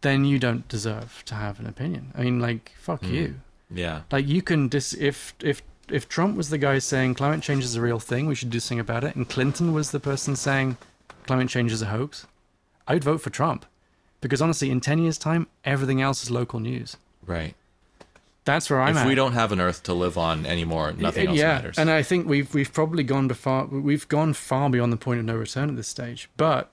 then 0.00 0.24
you 0.24 0.38
don't 0.38 0.66
deserve 0.68 1.22
to 1.26 1.34
have 1.36 1.60
an 1.60 1.66
opinion. 1.66 2.12
I 2.16 2.22
mean, 2.22 2.40
like, 2.40 2.72
fuck 2.78 3.02
Mm. 3.02 3.12
you. 3.12 3.40
Yeah. 3.70 4.02
Like, 4.10 4.26
you 4.26 4.42
can 4.42 4.68
dis 4.68 4.92
if 4.94 5.34
if 5.40 5.62
if 5.88 6.08
Trump 6.08 6.36
was 6.36 6.50
the 6.50 6.58
guy 6.58 6.78
saying 6.80 7.14
climate 7.14 7.42
change 7.42 7.64
is 7.64 7.74
a 7.76 7.80
real 7.80 7.98
thing, 8.00 8.26
we 8.26 8.34
should 8.34 8.50
do 8.50 8.60
something 8.60 8.80
about 8.80 9.04
it, 9.04 9.14
and 9.16 9.28
Clinton 9.28 9.72
was 9.72 9.90
the 9.90 10.00
person 10.00 10.36
saying 10.36 10.76
climate 11.26 11.48
change 11.48 11.72
is 11.72 11.80
a 11.82 11.86
hoax, 11.86 12.26
I'd 12.86 13.04
vote 13.04 13.20
for 13.22 13.30
Trump, 13.30 13.64
because 14.20 14.42
honestly, 14.42 14.70
in 14.70 14.80
ten 14.80 14.98
years' 14.98 15.16
time, 15.18 15.46
everything 15.64 16.02
else 16.02 16.22
is 16.22 16.30
local 16.30 16.60
news. 16.60 16.96
Right. 17.24 17.54
That's 18.48 18.70
where 18.70 18.80
I'm 18.80 18.96
if 18.96 19.02
at. 19.02 19.06
we 19.06 19.14
don't 19.14 19.34
have 19.34 19.52
an 19.52 19.60
Earth 19.60 19.82
to 19.84 19.92
live 19.92 20.16
on 20.16 20.46
anymore, 20.46 20.92
nothing 20.92 21.28
else 21.28 21.36
yeah, 21.36 21.52
matters. 21.56 21.78
and 21.78 21.90
I 21.90 22.02
think 22.02 22.26
we've 22.26 22.52
we've 22.54 22.72
probably 22.72 23.02
gone 23.04 23.28
far 23.28 23.66
we've 23.66 24.08
gone 24.08 24.32
far 24.32 24.70
beyond 24.70 24.90
the 24.90 24.96
point 24.96 25.20
of 25.20 25.26
no 25.26 25.36
return 25.36 25.68
at 25.68 25.76
this 25.76 25.88
stage. 25.88 26.30
But 26.38 26.70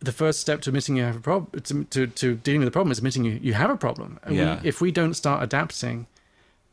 the 0.00 0.12
first 0.12 0.40
step 0.40 0.60
to 0.62 0.70
admitting 0.70 0.96
you 0.96 1.02
have 1.04 1.16
a 1.16 1.20
problem 1.20 1.62
to, 1.62 1.84
to, 1.84 2.06
to 2.06 2.34
dealing 2.36 2.60
with 2.60 2.66
the 2.66 2.72
problem 2.72 2.92
is 2.92 2.98
admitting 2.98 3.24
you, 3.24 3.40
you 3.42 3.54
have 3.54 3.70
a 3.70 3.76
problem. 3.76 4.20
And 4.22 4.32
we- 4.32 4.38
Yeah. 4.42 4.60
if 4.62 4.82
we 4.82 4.92
don't 4.92 5.14
start 5.14 5.42
adapting 5.42 6.06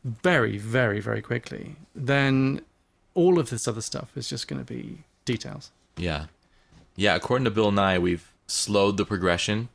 very, 0.04 0.58
very, 0.58 1.00
very 1.00 1.22
quickly, 1.22 1.76
then 1.94 2.60
all 3.14 3.38
of 3.38 3.48
this 3.48 3.66
other 3.66 3.80
stuff 3.80 4.14
is 4.16 4.28
just 4.28 4.48
going 4.48 4.62
to 4.62 4.70
be 4.70 5.04
details. 5.24 5.70
Yeah. 5.96 6.26
Yeah, 6.94 7.14
according 7.14 7.46
to 7.46 7.50
Bill 7.50 7.72
Nye, 7.72 7.98
we've 7.98 8.30
slowed 8.46 8.98
the 8.98 9.06
progression, 9.06 9.70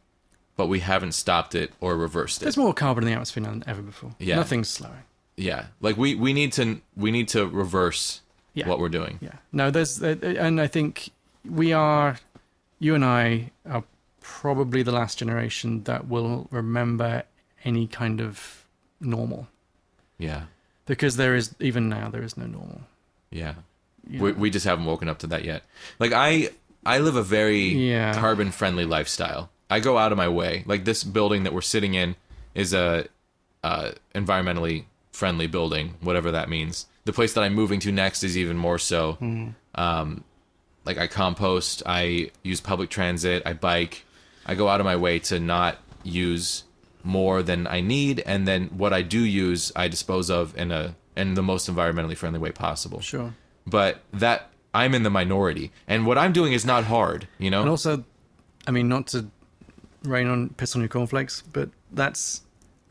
but 0.58 0.68
we 0.68 0.80
haven't 0.82 1.14
stopped 1.14 1.56
it 1.56 1.72
or 1.80 1.96
reversed 1.96 2.42
it. 2.42 2.46
There's 2.46 2.58
more 2.58 2.74
carbon 2.74 3.04
in 3.04 3.08
the 3.08 3.14
atmosphere 3.14 3.44
now 3.44 3.52
than 3.52 3.64
ever 3.68 3.82
before. 3.82 4.14
Yeah. 4.20 4.36
Nothing's 4.36 4.68
slowing. 4.70 5.04
Yeah. 5.38 5.68
Like 5.80 5.96
we 5.98 6.16
we 6.16 6.34
need 6.34 6.52
to 6.54 6.82
we 6.98 7.12
need 7.12 7.28
to 7.30 7.48
reverse 7.48 8.22
Yeah. 8.54 8.68
what 8.68 8.80
we're 8.80 8.90
doing. 8.90 9.20
Yeah. 9.22 9.34
No, 9.54 9.70
there's, 9.72 10.02
uh, 10.04 10.16
and 10.22 10.60
I 10.60 10.68
think 10.68 11.12
we 11.48 11.72
are, 11.74 12.18
you 12.80 12.96
and 12.96 13.06
I 13.06 13.52
are 13.70 13.84
probably 14.20 14.82
the 14.84 14.92
last 14.92 15.20
generation 15.20 15.84
that 15.84 16.08
will 16.08 16.48
remember 16.52 17.24
any 17.64 17.86
kind 17.88 18.20
of 18.20 18.66
normal 19.00 19.48
Yeah. 20.18 20.44
because 20.88 21.18
there 21.18 21.36
is, 21.36 21.54
even 21.60 21.88
now, 21.88 22.10
there 22.10 22.24
is 22.24 22.36
no 22.36 22.48
normal. 22.48 22.82
Yeah. 23.30 23.54
you 24.10 24.20
We 24.22 24.32
know. 24.32 24.38
we 24.40 24.50
just 24.50 24.66
haven't 24.66 24.86
woken 24.86 25.08
up 25.08 25.20
to 25.20 25.28
that 25.28 25.44
yet. 25.46 25.62
Like 26.00 26.14
I 26.14 26.50
I 26.86 26.98
live 27.00 27.16
a 27.16 27.24
very 27.24 27.68
Yeah. 27.92 28.14
carbon 28.14 28.52
friendly 28.52 28.86
lifestyle. 28.86 29.50
I 29.70 29.80
go 29.80 29.98
out 29.98 30.12
of 30.12 30.18
my 30.18 30.28
way. 30.30 30.64
Like 30.66 30.86
this 30.86 31.04
building 31.04 31.44
that 31.44 31.54
we're 31.54 31.62
sitting 31.62 31.94
in 31.94 32.16
is 32.56 32.74
a 32.74 33.08
uh, 33.64 33.92
environmentally 34.16 34.86
friendly 35.12 35.48
building, 35.48 35.96
whatever 36.02 36.32
that 36.32 36.50
means. 36.50 36.86
The 37.06 37.14
place 37.14 37.34
that 37.34 37.42
I'm 37.42 37.54
moving 37.54 37.80
to 37.82 37.92
next 37.92 38.24
is 38.24 38.38
even 38.38 38.58
more 38.58 38.78
so. 38.78 39.14
Hmm. 39.14 39.50
Um, 39.76 40.24
like 40.86 40.98
I 40.98 41.08
compost, 41.08 41.84
I 41.86 42.32
use 42.44 42.62
public 42.62 42.90
transit, 42.90 43.44
I 43.46 43.54
bike. 43.54 44.06
I 44.46 44.56
go 44.56 44.70
out 44.70 44.80
of 44.80 44.86
my 44.86 44.96
way 44.96 45.20
to 45.20 45.40
not 45.40 45.78
use 46.04 46.64
more 47.04 47.44
than 47.44 47.68
I 47.68 47.82
need, 47.82 48.22
and 48.26 48.48
then 48.48 48.66
what 48.68 48.94
I 48.94 49.02
do 49.02 49.20
use, 49.20 49.72
I 49.76 49.88
dispose 49.88 50.30
of 50.30 50.58
in 50.58 50.72
a 50.72 50.96
in 51.16 51.34
the 51.34 51.44
most 51.44 51.70
environmentally 51.70 52.16
friendly 52.16 52.40
way 52.40 52.52
possible 52.52 53.02
Sure. 53.02 53.34
but 53.66 54.02
that 54.14 54.50
I'm 54.74 54.94
in 54.94 55.04
the 55.04 55.10
minority, 55.10 55.72
and 55.88 56.06
what 56.06 56.18
I'm 56.18 56.32
doing 56.32 56.54
is 56.54 56.64
not 56.66 56.84
hard. 56.86 57.28
You 57.40 57.50
know, 57.50 57.62
And 57.62 57.70
also, 57.70 58.04
I 58.68 58.72
mean, 58.72 58.88
not 58.88 59.08
to 59.08 59.28
rain 60.04 60.28
on 60.28 60.50
piss 60.50 60.76
on 60.76 60.82
your 60.82 60.90
cornflakes, 60.90 61.44
but 61.54 61.70
that's 61.92 62.42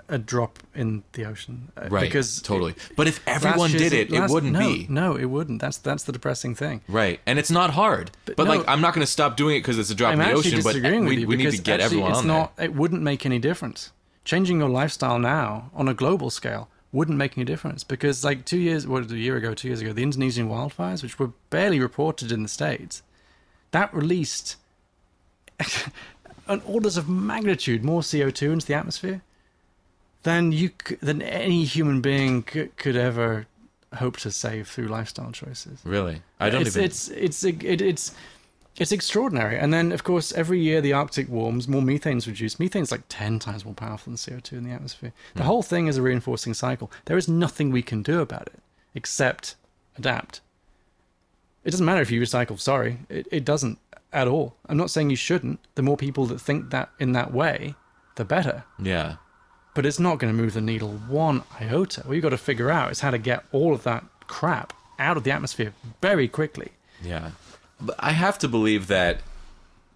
a 0.09 0.19
drop 0.19 0.59
in 0.75 1.03
the 1.13 1.25
ocean. 1.25 1.73
Uh, 1.77 1.89
right? 1.89 2.03
Because 2.03 2.41
totally. 2.43 2.75
But 2.97 3.09
if 3.09 3.21
everyone 3.27 3.73
did 3.73 3.93
it, 3.93 4.13
it 4.13 4.31
wouldn't 4.31 4.53
no, 4.53 4.61
be 4.61 4.87
No, 4.89 5.17
it 5.17 5.27
wouldn't. 5.27 5.61
That's 5.61 5.79
that's 5.79 6.05
the 6.05 6.13
depressing 6.13 6.55
thing. 6.55 6.83
right, 6.89 7.21
and 7.27 7.39
it's 7.39 7.51
not 7.51 7.71
hard. 7.71 8.11
But, 8.25 8.39
no- 8.39 8.45
like, 8.45 8.69
I'm 8.69 8.81
not 8.81 8.95
going 8.95 9.05
to 9.05 9.11
stop 9.11 9.37
doing 9.37 9.57
it 9.57 9.61
because 9.61 9.79
it's 9.79 9.91
a 9.91 9.95
drop 9.95 10.13
I'm 10.13 10.21
in 10.21 10.29
the 10.29 10.35
ocean. 10.35 10.61
But 10.63 10.77
we, 10.77 11.25
we 11.25 11.37
need 11.37 11.51
to 11.51 11.59
get 11.59 11.81
everyone 11.81 12.11
it's 12.11 12.21
on 12.21 12.27
not, 12.27 12.53
It 12.59 12.75
wouldn't 12.75 13.03
make 13.03 13.27
any 13.27 13.39
difference. 13.39 13.93
Changing 14.25 14.59
your 14.59 14.69
lifestyle 14.69 15.19
now 15.19 15.71
on 15.75 15.89
a 15.89 15.95
global 15.95 16.31
scale 16.31 16.69
wouldn't 16.93 17.19
make 17.19 17.37
any 17.37 17.45
difference 17.45 17.85
because, 17.85 18.25
like 18.25 18.45
two 18.45 18.59
years, 18.59 18.87
what 18.87 19.11
a 19.11 19.17
year 19.17 19.37
ago, 19.37 19.55
two 19.55 19.69
years 19.69 19.81
ago, 19.81 19.93
the 19.93 20.03
Indonesian 20.03 20.49
wildfires, 20.49 21.03
which 21.03 21.19
were 21.19 21.33
barely 21.51 21.79
reported 21.79 22.33
in 22.33 22.43
the 22.43 22.49
states, 22.49 23.03
that 23.71 23.93
released 23.95 24.57
an 26.49 26.63
orders 26.67 26.97
of 26.97 27.09
magnitude 27.09 27.85
more 27.85 28.01
CO2 28.03 28.53
into 28.53 28.67
the 28.67 28.75
atmosphere 28.75 29.23
than 30.23 30.53
you 30.53 30.71
c- 30.87 30.97
than 30.97 31.23
any 31.23 31.65
human 31.65 32.01
being 32.01 32.43
could, 32.43 32.77
could 32.77 32.97
ever 32.97 33.47
hope 33.95 34.17
to 34.19 34.31
save 34.31 34.69
through 34.69 34.87
lifestyle 34.89 35.31
choices. 35.33 35.81
Really, 35.85 36.23
I 36.41 36.51
don't 36.51 36.63
it's, 36.63 36.77
even. 36.77 36.85
It's 36.85 37.09
it's 37.09 37.45
it, 37.45 37.81
it's 37.83 38.15
it's 38.79 38.93
extraordinary. 38.93 39.59
And 39.59 39.73
then, 39.73 39.91
of 39.93 40.05
course, 40.05 40.33
every 40.33 40.61
year 40.61 40.81
the 40.81 40.93
Arctic 40.93 41.29
warms, 41.29 41.67
more 41.67 41.81
methane's 41.81 42.25
produced. 42.25 42.59
Methane's 42.61 42.91
like 42.91 43.03
ten 43.09 43.39
times 43.39 43.65
more 43.65 43.75
powerful 43.75 44.13
than 44.13 44.19
CO 44.19 44.41
two 44.41 44.57
in 44.57 44.65
the 44.65 44.71
atmosphere. 44.73 45.13
The 45.35 45.43
Hmm. 45.43 45.47
whole 45.47 45.63
thing 45.63 45.87
is 45.87 45.97
a 45.97 46.03
reinforcing 46.03 46.55
cycle. 46.55 46.91
There 47.07 47.17
is 47.17 47.29
nothing 47.29 47.71
we 47.71 47.83
can 47.83 48.03
do 48.03 48.21
about 48.21 48.49
it 48.49 48.61
except 48.95 49.55
adapt. 49.97 50.41
It 51.65 51.71
doesn't 51.71 51.87
matter 51.87 52.03
if 52.03 52.11
you 52.11 52.21
recycle. 52.21 52.59
Sorry, 52.61 52.99
it, 53.09 53.27
it 53.33 53.45
doesn't 53.45 53.79
at 54.17 54.27
all. 54.27 54.57
I'm 54.69 54.77
not 54.77 54.91
saying 54.91 55.11
you 55.11 55.17
shouldn't. 55.17 55.61
The 55.77 55.83
more 55.83 55.97
people 55.97 56.27
that 56.27 56.41
think 56.41 56.71
that 56.71 56.91
in 56.99 57.13
that 57.13 57.33
way, 57.33 57.75
the 58.17 58.25
better 58.25 58.65
yeah, 58.83 59.17
but 59.75 59.85
it's 59.87 60.01
not 60.01 60.19
going 60.19 60.35
to 60.35 60.43
move 60.43 60.55
the 60.55 60.61
needle 60.61 60.93
one 61.09 61.43
iota. 61.61 62.01
What 62.05 62.15
you've 62.15 62.23
got 62.23 62.31
to 62.31 62.39
figure 62.39 62.71
out 62.71 62.91
is 62.91 63.01
how 63.01 63.11
to 63.11 63.19
get 63.19 63.45
all 63.53 63.75
of 63.75 63.83
that 63.85 64.03
crap 64.27 64.73
out 64.99 65.17
of 65.17 65.23
the 65.25 65.31
atmosphere 65.31 65.73
very 66.03 66.27
quickly. 66.27 66.73
yeah. 67.03 67.31
But 67.79 67.97
I 67.99 68.13
have 68.13 68.39
to 68.39 68.49
believe 68.49 68.87
that 68.87 69.21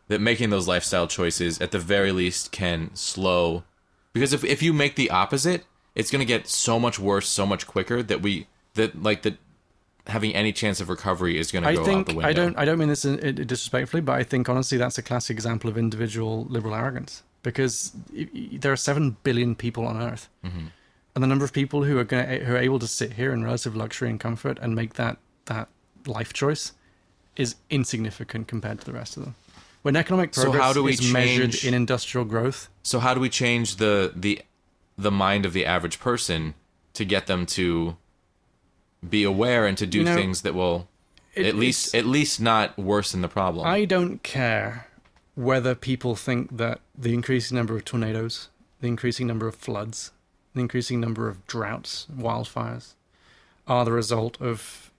that 0.08 0.20
making 0.20 0.50
those 0.50 0.68
lifestyle 0.68 1.06
choices 1.06 1.60
at 1.62 1.70
the 1.70 1.78
very 1.78 2.12
least 2.12 2.52
can 2.52 2.90
slow, 2.94 3.64
because 4.12 4.34
if 4.34 4.44
if 4.44 4.62
you 4.62 4.74
make 4.74 4.96
the 4.96 5.08
opposite, 5.08 5.64
it's 5.94 6.10
going 6.10 6.20
to 6.20 6.26
get 6.26 6.46
so 6.46 6.78
much 6.78 6.98
worse 6.98 7.26
so 7.28 7.46
much 7.46 7.66
quicker 7.66 8.02
that 8.02 8.20
we 8.20 8.46
that 8.74 9.02
like 9.02 9.22
that 9.22 9.38
having 10.10 10.34
any 10.34 10.52
chance 10.52 10.80
of 10.82 10.88
recovery 10.88 11.38
is 11.38 11.50
going 11.52 11.62
to 11.64 11.70
I 11.70 11.74
go 11.74 11.80
out 11.82 12.06
the 12.06 12.14
window. 12.14 12.28
I 12.28 12.32
don't 12.32 12.56
I 12.58 12.64
don't 12.66 12.78
mean 12.78 12.88
this 12.88 13.02
disrespectfully, 13.02 14.02
but 14.02 14.14
I 14.20 14.24
think 14.30 14.48
honestly 14.48 14.76
that's 14.78 14.98
a 14.98 15.02
classic 15.02 15.34
example 15.34 15.70
of 15.70 15.76
individual 15.78 16.44
liberal 16.56 16.74
arrogance 16.74 17.22
because 17.42 17.92
there 18.62 18.72
are 18.72 18.76
seven 18.76 19.16
billion 19.22 19.54
people 19.54 19.84
on 19.86 19.96
Earth, 20.00 20.28
Mm-hmm. 20.44 20.66
and 21.14 21.24
the 21.24 21.26
number 21.32 21.44
of 21.44 21.52
people 21.52 21.84
who 21.84 21.98
are 21.98 22.04
going 22.04 22.26
to, 22.26 22.44
who 22.44 22.54
are 22.54 22.58
able 22.68 22.78
to 22.78 22.86
sit 22.86 23.14
here 23.14 23.32
in 23.32 23.44
relative 23.44 23.74
luxury 23.74 24.10
and 24.10 24.20
comfort 24.20 24.58
and 24.62 24.74
make 24.74 24.94
that 24.94 25.16
that 25.46 25.68
life 26.06 26.32
choice 26.32 26.72
is 27.36 27.54
insignificant 27.70 28.48
compared 28.48 28.78
to 28.80 28.86
the 28.86 28.92
rest 28.92 29.16
of 29.16 29.22
them. 29.24 29.34
When 29.82 29.96
economic 29.96 30.34
So 30.34 30.42
progress 30.42 30.62
how 30.64 30.72
do 30.74 30.82
we 30.82 30.92
is 30.92 31.12
measured 31.12 31.54
in 31.64 31.72
industrial 31.74 32.26
growth, 32.26 32.68
So 32.82 32.98
how 33.00 33.14
do 33.14 33.20
we 33.20 33.30
change 33.30 33.76
the 33.76 34.12
the 34.14 34.42
the 34.98 35.10
mind 35.10 35.46
of 35.46 35.52
the 35.54 35.64
average 35.64 35.98
person 36.00 36.54
to 36.92 37.04
get 37.04 37.26
them 37.26 37.46
to 37.46 37.96
be 39.08 39.24
aware 39.24 39.66
and 39.66 39.76
to 39.78 39.86
do 39.86 39.98
You 39.98 40.04
know, 40.04 40.14
things 40.14 40.42
that 40.42 40.54
will 40.54 40.88
it- 41.34 41.46
at 41.46 41.54
least 41.56 41.94
at 41.94 42.06
least 42.06 42.40
not 42.40 42.78
worsen 42.78 43.22
the 43.22 43.28
problem? 43.28 43.66
I 43.66 43.84
don't 43.84 44.22
care 44.22 44.86
whether 45.34 45.74
people 45.74 46.16
think 46.16 46.56
that 46.56 46.80
the 46.96 47.14
increasing 47.14 47.56
number 47.56 47.76
of 47.76 47.84
tornadoes, 47.84 48.48
the 48.80 48.88
increasing 48.88 49.26
number 49.26 49.46
of 49.46 49.54
floods, 49.54 50.10
the 50.54 50.60
increasing 50.60 51.00
number 51.00 51.28
of 51.28 51.46
droughts, 51.46 52.06
wildfires, 52.14 52.94
are 53.66 53.84
the 53.84 53.92
result 53.92 54.40
of 54.40 54.90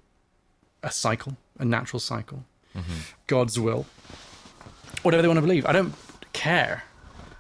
a 0.82 0.90
cycle, 0.92 1.38
a 1.60 1.66
natural 1.66 2.00
cycle, 2.00 2.46
mm-hmm. 2.76 3.00
God's 3.28 3.60
will, 3.60 3.86
whatever 5.04 5.22
they 5.22 5.28
want 5.28 5.38
to 5.38 5.42
believe. 5.42 5.66
I 5.66 5.74
don't 5.74 5.94
care 6.34 6.84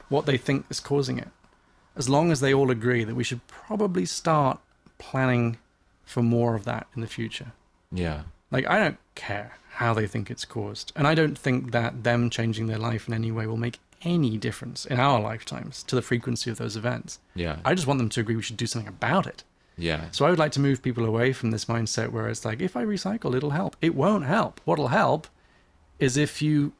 what 0.09 0.25
they 0.25 0.37
think 0.37 0.65
is 0.69 0.79
causing 0.79 1.17
it, 1.17 1.29
as 1.95 2.09
long 2.09 2.31
as 2.31 2.39
they 2.41 2.53
all 2.53 2.69
agree 2.69 3.03
that 3.03 3.15
we 3.15 3.23
should 3.23 3.47
probably 3.47 4.05
start 4.05 4.59
planning 4.99 5.57
for 6.11 6.21
more 6.21 6.55
of 6.55 6.63
that 6.65 6.87
in 6.95 7.01
the 7.01 7.07
future. 7.07 7.51
yeah. 7.91 8.23
Like, 8.53 8.67
I 8.67 8.77
don't 8.79 8.97
care 9.15 9.57
how 9.79 9.93
they 9.93 10.07
think 10.07 10.29
it's 10.29 10.43
caused. 10.43 10.91
And 10.97 11.07
I 11.07 11.15
don't 11.15 11.37
think 11.37 11.71
that 11.71 12.03
them 12.03 12.29
changing 12.29 12.67
their 12.67 12.77
life 12.77 13.07
in 13.07 13.13
any 13.13 13.31
way 13.31 13.47
will 13.47 13.55
make 13.67 13.79
any 14.01 14.37
difference 14.37 14.85
in 14.85 14.99
our 14.99 15.21
lifetimes 15.21 15.83
to 15.83 15.95
the 15.95 16.01
frequency 16.01 16.51
of 16.51 16.57
those 16.57 16.75
events. 16.75 17.19
Yeah. 17.33 17.59
I 17.63 17.73
just 17.75 17.87
want 17.87 17.99
them 17.99 18.09
to 18.09 18.19
agree 18.19 18.35
we 18.35 18.41
should 18.41 18.57
do 18.57 18.65
something 18.67 18.89
about 18.89 19.25
it. 19.25 19.43
yeah. 19.77 20.01
So 20.11 20.25
I 20.25 20.29
would 20.31 20.39
like 20.39 20.51
to 20.57 20.59
move 20.59 20.83
people 20.83 21.05
away 21.05 21.31
from 21.31 21.51
this 21.51 21.63
mindset 21.65 22.09
where 22.11 22.27
it's 22.27 22.43
like, 22.43 22.59
if 22.59 22.75
I 22.75 22.83
recycle, 22.83 23.33
it'll 23.37 23.51
help. 23.61 23.77
It 23.81 23.95
won't 23.95 24.25
help. 24.25 24.59
What'll 24.65 24.89
help 24.89 25.27
is 25.97 26.17
if 26.17 26.41
you 26.41 26.73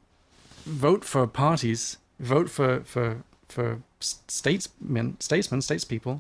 vote 0.66 1.06
for 1.06 1.26
parties, 1.26 1.98
vote 2.20 2.50
for 2.50 2.82
for 2.84 3.24
for 3.48 3.80
statesmen, 4.02 5.16
statesmen, 5.22 5.62
statespeople 5.62 6.20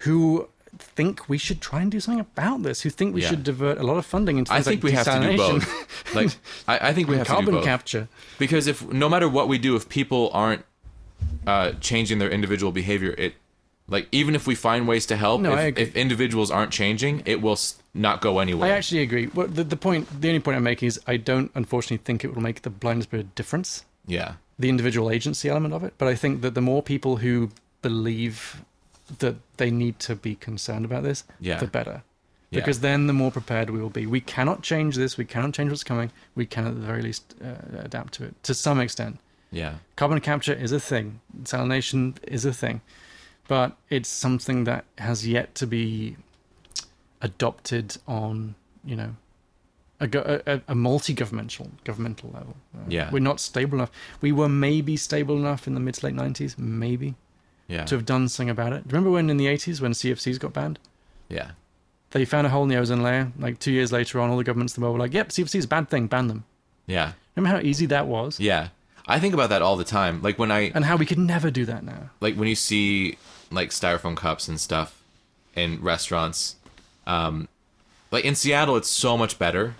who 0.00 0.48
think 0.78 1.28
we 1.28 1.38
should 1.38 1.60
try 1.60 1.80
and 1.82 1.90
do 1.90 2.00
something 2.00 2.20
about 2.20 2.62
this, 2.62 2.82
who 2.82 2.90
think 2.90 3.14
we 3.14 3.22
Yeah. 3.22 3.30
should 3.30 3.42
divert 3.44 3.78
a 3.78 3.82
lot 3.82 3.96
of 3.96 4.06
funding 4.06 4.38
into 4.38 4.52
I 4.52 4.56
things 4.56 4.66
think 4.66 4.84
like 4.84 4.90
we 4.90 4.96
have 4.96 5.06
to 5.06 5.30
do 5.30 5.36
both. 5.36 6.14
like 6.14 6.30
I, 6.68 6.88
I 6.90 6.92
think 6.92 7.08
we 7.08 7.16
have 7.18 7.26
to 7.26 7.32
do 7.32 7.36
carbon 7.36 7.54
both. 7.54 7.64
capture. 7.64 8.08
because 8.38 8.66
if 8.66 8.86
no 8.92 9.08
matter 9.08 9.28
what 9.28 9.48
we 9.48 9.58
do 9.58 9.76
if 9.76 9.88
people 9.88 10.30
aren't 10.32 10.64
uh, 11.46 11.72
changing 11.80 12.18
their 12.18 12.30
individual 12.30 12.72
behavior 12.72 13.14
it 13.18 13.34
like 13.88 14.08
even 14.12 14.34
if 14.34 14.46
we 14.46 14.54
find 14.54 14.88
ways 14.88 15.04
to 15.06 15.16
help 15.16 15.40
No, 15.40 15.54
if, 15.56 15.76
if 15.78 15.94
individuals 15.96 16.50
aren't 16.50 16.72
changing 16.72 17.22
it 17.26 17.42
will 17.42 17.52
s- 17.52 17.76
not 17.92 18.20
go 18.22 18.38
anywhere. 18.38 18.72
I 18.72 18.76
actually 18.76 19.02
agree. 19.02 19.26
Well, 19.34 19.46
the, 19.46 19.62
the 19.62 19.76
point, 19.76 20.08
the 20.20 20.28
only 20.28 20.40
point 20.40 20.56
I'm 20.56 20.62
making 20.64 20.86
is 20.88 20.98
I 21.06 21.16
don't 21.18 21.50
unfortunately 21.54 21.98
think 22.02 22.24
it 22.24 22.34
will 22.34 22.42
make 22.42 22.62
the 22.62 22.70
blindness 22.70 23.06
bit 23.06 23.20
of 23.20 23.34
difference. 23.34 23.84
yeah 24.06 24.34
the 24.58 24.68
individual 24.68 25.10
agency 25.10 25.48
element 25.48 25.74
of 25.74 25.82
it. 25.82 25.94
But 25.98 26.06
I 26.06 26.14
think 26.14 26.40
that 26.42 26.54
the 26.54 26.60
more 26.60 26.80
people 26.82 27.16
who 27.16 27.50
believe 27.82 28.62
that 29.18 29.36
they 29.56 29.70
need 29.70 29.98
to 30.00 30.14
be 30.16 30.34
concerned 30.34 30.84
about 30.84 31.02
this, 31.02 31.24
Yeah. 31.40 31.58
the 31.58 31.66
better. 31.66 32.02
Yeah. 32.50 32.60
Because 32.60 32.80
then 32.80 33.06
the 33.06 33.12
more 33.12 33.30
prepared 33.32 33.70
we 33.70 33.80
will 33.80 33.90
be. 33.90 34.06
We 34.06 34.20
cannot 34.20 34.62
change 34.62 34.94
this. 34.96 35.16
We 35.18 35.24
cannot 35.24 35.54
change 35.54 35.70
what's 35.70 35.82
coming. 35.84 36.10
We 36.36 36.46
can, 36.46 36.66
at 36.66 36.74
the 36.74 36.86
very 36.86 37.02
least, 37.02 37.34
uh, 37.44 37.80
adapt 37.80 38.14
to 38.14 38.24
it 38.24 38.34
to 38.44 38.54
some 38.54 38.78
extent. 38.80 39.18
yeah 39.50 39.74
Carbon 39.96 40.20
capture 40.20 40.52
is 40.54 40.72
a 40.72 40.80
thing. 40.80 41.20
Salination 41.42 42.14
is 42.22 42.44
a 42.44 42.52
thing, 42.52 42.80
but 43.48 43.76
it's 43.90 44.08
something 44.08 44.64
that 44.64 44.84
has 44.98 45.26
yet 45.26 45.54
to 45.56 45.66
be 45.66 46.16
adopted 47.20 47.96
on, 48.06 48.54
you 48.84 48.96
know, 48.96 49.16
a, 50.00 50.08
a, 50.46 50.60
a 50.68 50.74
multi-governmental 50.74 51.70
governmental 51.84 52.30
level. 52.30 52.56
Uh, 52.76 52.80
Yeah. 52.88 53.10
we're 53.10 53.20
not 53.20 53.40
stable 53.40 53.78
enough. 53.78 53.90
We 54.20 54.32
were 54.32 54.48
maybe 54.48 54.96
stable 54.96 55.36
enough 55.36 55.66
in 55.66 55.74
the 55.74 55.80
mid 55.80 55.94
to 55.94 56.06
late 56.06 56.14
nineties, 56.14 56.58
maybe 56.58 57.14
Yeah. 57.74 57.84
to 57.84 57.94
have 57.96 58.06
done 58.06 58.28
something 58.28 58.50
about 58.50 58.72
it. 58.72 58.84
Remember 58.86 59.10
when 59.10 59.28
in 59.30 59.36
the 59.36 59.46
eighties 59.46 59.80
when 59.80 59.92
CFCs 59.92 60.38
got 60.38 60.52
banned? 60.52 60.78
yeah. 61.28 61.50
They 62.10 62.24
found 62.24 62.46
a 62.46 62.50
hole 62.50 62.62
in 62.62 62.68
the 62.68 62.76
ozone 62.76 63.02
layer. 63.02 63.32
Like 63.40 63.58
two 63.58 63.72
years 63.72 63.90
later 63.90 64.20
on, 64.20 64.30
all 64.30 64.36
the 64.36 64.44
governments 64.44 64.76
in 64.76 64.80
the 64.80 64.84
world 64.86 64.94
were 64.98 65.04
like, 65.04 65.12
"Yep, 65.12 65.30
CFC 65.30 65.56
is 65.58 65.64
a 65.64 65.68
bad 65.68 65.88
thing. 65.90 66.06
Ban 66.06 66.28
them." 66.28 66.44
Yeah. 66.86 67.12
Remember 67.34 67.56
how 67.56 67.62
easy 67.70 67.86
that 67.86 68.06
was, 68.06 68.38
Yeah. 68.38 68.68
I 69.08 69.18
think 69.18 69.34
about 69.34 69.48
that 69.50 69.62
all 69.62 69.76
the 69.76 69.82
time. 69.84 70.22
Like 70.22 70.38
when 70.38 70.52
I 70.52 70.70
and 70.76 70.84
how 70.84 70.94
we 70.96 71.06
could 71.06 71.18
never 71.18 71.50
do 71.50 71.64
that 71.66 71.82
now. 71.82 72.10
like 72.20 72.36
when 72.36 72.46
you 72.48 72.54
see 72.54 73.18
like 73.50 73.70
styrofoam 73.70 74.16
cups 74.16 74.46
and 74.48 74.60
stuff 74.60 75.02
in 75.56 75.80
restaurants 75.82 76.56
um 77.06 77.48
like 78.12 78.24
in 78.24 78.34
Seattle 78.34 78.76
it's 78.76 78.88
so 78.90 79.16
much 79.18 79.38
better 79.38 79.74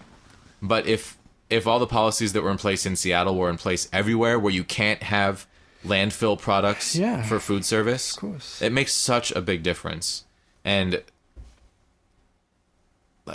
but 0.61 0.87
if 0.87 1.17
if 1.49 1.67
all 1.69 1.79
the 1.79 1.87
policies 1.87 2.33
that 2.33 2.43
were 2.43 2.51
in 2.51 2.59
place 2.59 2.85
in 2.85 2.97
Seattle 2.97 3.37
were 3.37 3.49
in 3.51 3.57
place 3.57 3.89
everywhere 3.93 4.39
where 4.39 4.53
you 4.53 4.65
can't 4.65 5.03
have 5.05 5.47
landfill 5.85 6.39
products 6.41 6.97
Yeah. 6.97 7.23
for 7.23 7.39
food 7.39 7.65
service 7.65 8.15
Of 8.15 8.21
course. 8.21 8.61
it 8.63 8.73
makes 8.73 8.93
such 8.95 9.31
a 9.33 9.41
big 9.41 9.63
difference 9.63 10.25
and 10.65 11.03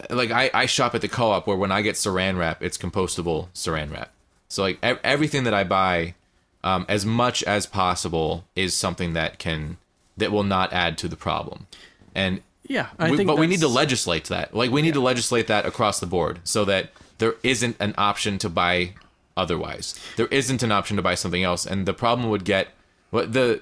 like 0.09 0.29
I, 0.31 0.51
I 0.53 0.65
shop 0.65 0.93
at 0.93 1.01
the 1.01 1.07
co-op 1.07 1.47
where 1.47 1.57
when 1.57 1.71
I 1.71 1.81
get 1.81 1.95
saran 1.95 2.37
wrap 2.37 2.61
it's 2.61 2.77
compostable 2.77 3.47
saran 3.53 3.91
wrap 3.91 4.11
so 4.47 4.61
like 4.63 4.77
ev- 4.83 4.99
everything 5.03 5.43
that 5.45 5.53
I 5.53 5.63
buy 5.63 6.15
um, 6.63 6.85
as 6.89 7.05
much 7.05 7.41
as 7.43 7.65
possible 7.65 8.45
is 8.55 8.73
something 8.73 9.13
that 9.13 9.39
can 9.39 9.77
that 10.17 10.31
will 10.31 10.43
not 10.43 10.71
add 10.73 10.97
to 10.99 11.07
the 11.07 11.15
problem 11.15 11.67
and 12.13 12.41
Yeah, 12.67 12.87
I 12.99 13.09
we, 13.11 13.17
think. 13.17 13.27
but 13.27 13.37
we 13.39 13.47
need 13.47 13.61
to 13.61 13.67
legislate 13.67 14.25
that 14.25 14.53
like 14.55 14.69
we 14.69 14.81
need 14.81 14.93
to 14.93 14.99
legislate 15.01 15.47
that 15.47 15.65
across 15.65 15.99
the 15.99 16.05
board 16.07 16.39
so 16.43 16.65
that 16.65 16.91
there 17.17 17.35
isn't 17.43 17.75
an 17.79 17.93
option 17.97 18.37
to 18.39 18.49
buy 18.49 18.93
otherwise 19.43 19.87
there 20.17 20.27
isn't 20.39 20.61
an 20.67 20.71
option 20.71 20.95
to 20.97 21.03
buy 21.09 21.15
something 21.15 21.43
else 21.43 21.63
and 21.71 21.85
the 21.85 21.97
problem 22.03 22.29
would 22.29 22.45
get 22.45 22.65
what 23.09 23.33
the 23.33 23.61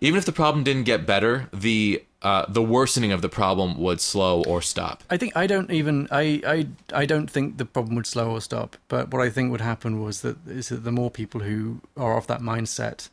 even 0.00 0.18
if 0.18 0.24
the 0.24 0.38
problem 0.42 0.64
didn't 0.68 0.86
get 0.92 1.00
better 1.14 1.34
the 1.52 2.02
uh, 2.22 2.44
the 2.48 2.62
worsening 2.62 3.10
of 3.10 3.20
the 3.20 3.28
problem 3.28 3.76
would 3.84 4.00
slow 4.00 4.34
or 4.44 4.62
stop 4.62 5.02
I 5.10 5.16
think 5.16 5.36
I 5.36 5.46
don't 5.48 5.70
even 5.80 5.96
I, 6.10 6.24
I 6.46 6.58
I 7.02 7.04
don't 7.12 7.28
think 7.34 7.58
the 7.58 7.64
problem 7.64 7.96
would 7.96 8.06
slow 8.06 8.30
or 8.30 8.40
stop. 8.40 8.76
But 8.88 9.10
what 9.12 9.20
I 9.26 9.30
think 9.34 9.50
would 9.50 9.60
happen 9.72 10.00
was 10.04 10.22
that 10.22 10.36
is 10.46 10.68
that 10.68 10.84
the 10.84 10.92
more 11.00 11.10
people 11.10 11.40
who 11.48 11.80
are 11.96 12.16
of 12.16 12.26
that 12.28 12.40
mindset, 12.40 13.08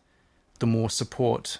the 0.59 0.67
more 0.67 0.89
support 0.89 1.59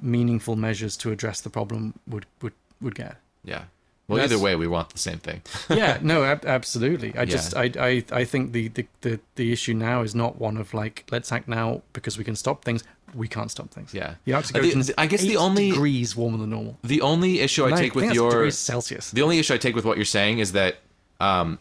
meaningful 0.00 0.56
measures 0.56 0.96
to 0.98 1.10
address 1.10 1.40
the 1.40 1.50
problem 1.50 1.82
would 2.06 2.26
would 2.42 2.52
would 2.80 2.94
get. 2.94 3.16
yeah 3.44 3.64
well 4.08 4.16
That's- 4.16 4.32
either 4.32 4.42
way 4.42 4.54
we 4.56 4.66
want 4.66 4.90
the 4.90 4.98
same 4.98 5.18
thing 5.18 5.42
yeah, 5.70 5.98
no, 6.02 6.24
ab- 6.24 6.44
absolutely. 6.46 7.14
I 7.16 7.20
Yeah. 7.20 7.24
just, 7.26 7.56
I, 7.56 7.70
I, 7.78 8.04
I 8.12 8.24
think 8.24 8.52
the, 8.52 8.68
the, 8.68 8.86
the, 9.00 9.20
the 9.34 9.52
issue 9.52 9.74
now 9.74 10.02
is 10.02 10.14
not 10.14 10.38
one 10.40 10.56
of 10.56 10.72
like, 10.74 11.04
let's 11.10 11.32
act 11.32 11.48
now 11.48 11.82
because 11.92 12.16
we 12.18 12.24
can 12.24 12.36
stop 12.36 12.64
things. 12.64 12.82
We 13.14 13.28
can't 13.28 13.50
stop 13.50 13.70
things. 13.70 13.94
Yeah. 13.94 14.14
the 14.24 14.34
Arctic 14.34 14.56
I 14.56 14.60
Ocean 14.60 14.80
is 14.80 14.92
I 14.98 15.06
guess 15.06 15.22
the 15.22 15.36
only- 15.36 15.70
degrees 15.70 16.14
warmer 16.16 16.38
than 16.38 16.50
normal. 16.50 16.78
the 16.84 17.00
only 17.00 17.40
issue 17.40 17.64
i 17.66 17.70
No, 17.70 17.76
take 17.76 17.94
with 17.94 18.12
your 18.12 18.50
Celsius. 18.50 19.10
The 19.10 19.22
only 19.22 19.38
issue 19.38 19.54
I 19.54 19.58
take 19.58 19.74
with 19.74 19.84
what 19.84 19.96
you're 19.96 20.04
saying 20.04 20.38
is 20.40 20.52
that 20.52 20.76
um, 21.20 21.58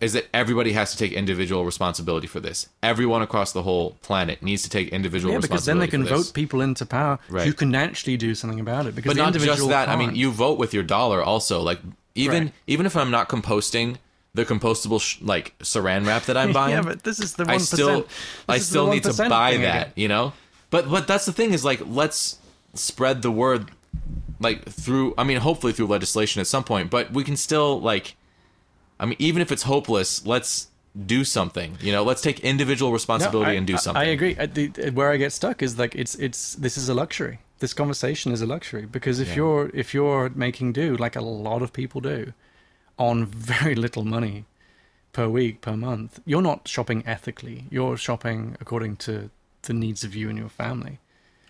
is 0.00 0.12
that 0.12 0.26
everybody 0.34 0.72
has 0.72 0.90
to 0.92 0.96
take 0.98 1.12
individual 1.12 1.64
responsibility 1.64 2.26
for 2.26 2.38
this. 2.40 2.68
Everyone 2.82 3.22
across 3.22 3.52
the 3.52 3.62
whole 3.62 3.92
planet 4.02 4.42
needs 4.42 4.62
to 4.62 4.68
take 4.68 4.88
individual 4.90 5.34
responsibility. 5.34 5.46
Yeah, 5.46 5.54
because 5.54 5.64
then 5.64 5.78
they 5.78 5.86
can 5.88 6.04
vote 6.04 6.34
people 6.34 6.60
into 6.60 6.84
power 6.84 7.18
Right. 7.30 7.46
who 7.46 7.54
can 7.54 7.74
actually 7.74 8.18
do 8.18 8.34
something 8.34 8.60
about 8.60 8.86
it. 8.86 8.94
Because 8.94 9.14
But 9.14 9.16
not 9.16 9.32
just 9.32 9.68
that. 9.68 9.88
I 9.88 9.96
mean, 9.96 10.14
you 10.14 10.30
vote 10.30 10.58
with 10.58 10.74
your 10.74 10.82
dollar 10.82 11.22
also. 11.22 11.62
Like 11.62 11.80
even 12.14 12.44
Right. 12.44 12.52
even 12.66 12.84
if 12.86 12.94
I'm 12.96 13.10
not 13.10 13.28
composting 13.30 13.96
the 14.34 14.44
compostable 14.44 15.00
sh- 15.00 15.16
like 15.22 15.58
saran 15.60 16.06
wrap 16.06 16.24
that 16.24 16.36
I'm 16.36 16.52
buying, 16.60 16.74
yeah, 16.74 16.82
but 16.82 17.02
this 17.04 17.18
is 17.18 17.34
the 17.34 17.44
one 17.44 17.54
I 17.54 17.58
still 17.58 18.06
I 18.48 18.58
still 18.58 18.88
need 18.88 19.04
to 19.04 19.14
buy 19.14 19.56
that, 19.56 19.92
you 19.96 20.08
know? 20.08 20.34
But 20.68 20.90
but 20.90 21.06
that's 21.06 21.24
the 21.24 21.32
thing 21.32 21.54
is 21.54 21.64
like 21.64 21.80
let's 21.86 22.36
spread 22.74 23.22
the 23.22 23.30
word 23.30 23.70
like 24.40 24.68
through 24.68 25.14
I 25.16 25.24
mean 25.24 25.38
hopefully 25.38 25.72
through 25.72 25.86
legislation 25.86 26.40
at 26.42 26.46
some 26.46 26.64
point, 26.64 26.90
but 26.90 27.12
we 27.12 27.24
can 27.24 27.36
still 27.38 27.80
like 27.80 28.14
I 29.00 29.06
mean 29.06 29.16
even 29.18 29.42
if 29.42 29.50
it's 29.52 29.62
hopeless, 29.64 30.24
let's 30.26 30.68
do 31.06 31.24
something. 31.24 31.76
You 31.80 31.92
know, 31.92 32.02
let's 32.02 32.22
take 32.22 32.40
individual 32.40 32.92
responsibility 32.92 33.50
I, 33.52 33.54
and 33.54 33.66
do 33.66 33.74
I- 33.74 33.76
something. 33.76 34.00
I 34.00 34.06
agree. 34.06 34.36
I, 34.38 34.46
the, 34.46 34.68
where 34.94 35.10
I 35.10 35.16
get 35.18 35.32
stuck 35.32 35.62
is 35.62 35.78
like 35.78 35.94
it's 35.94 36.14
it's 36.16 36.54
this 36.54 36.76
is 36.78 36.88
a 36.88 36.94
luxury. 36.94 37.38
This 37.58 37.72
conversation 37.74 38.32
is 38.32 38.42
a 38.42 38.46
luxury 38.46 38.86
because 38.86 39.20
if 39.20 39.28
Yeah. 39.28 39.36
you're 39.36 39.70
if 39.74 39.94
you're 39.94 40.30
making 40.30 40.72
do 40.72 40.96
like 40.96 41.16
a 41.16 41.20
lot 41.22 41.62
of 41.62 41.72
people 41.72 42.00
do, 42.00 42.32
on 42.98 43.26
very 43.52 43.74
little 43.74 44.04
money 44.04 44.44
per 45.12 45.28
week 45.28 45.60
per 45.60 45.76
month, 45.76 46.20
you're 46.26 46.42
not 46.42 46.68
shopping 46.68 47.02
ethically. 47.06 47.64
You're 47.70 47.96
shopping 47.96 48.56
according 48.60 48.96
to 48.96 49.30
the 49.62 49.72
needs 49.72 50.04
of 50.04 50.14
you 50.14 50.28
and 50.30 50.38
your 50.38 50.48
family. 50.50 50.98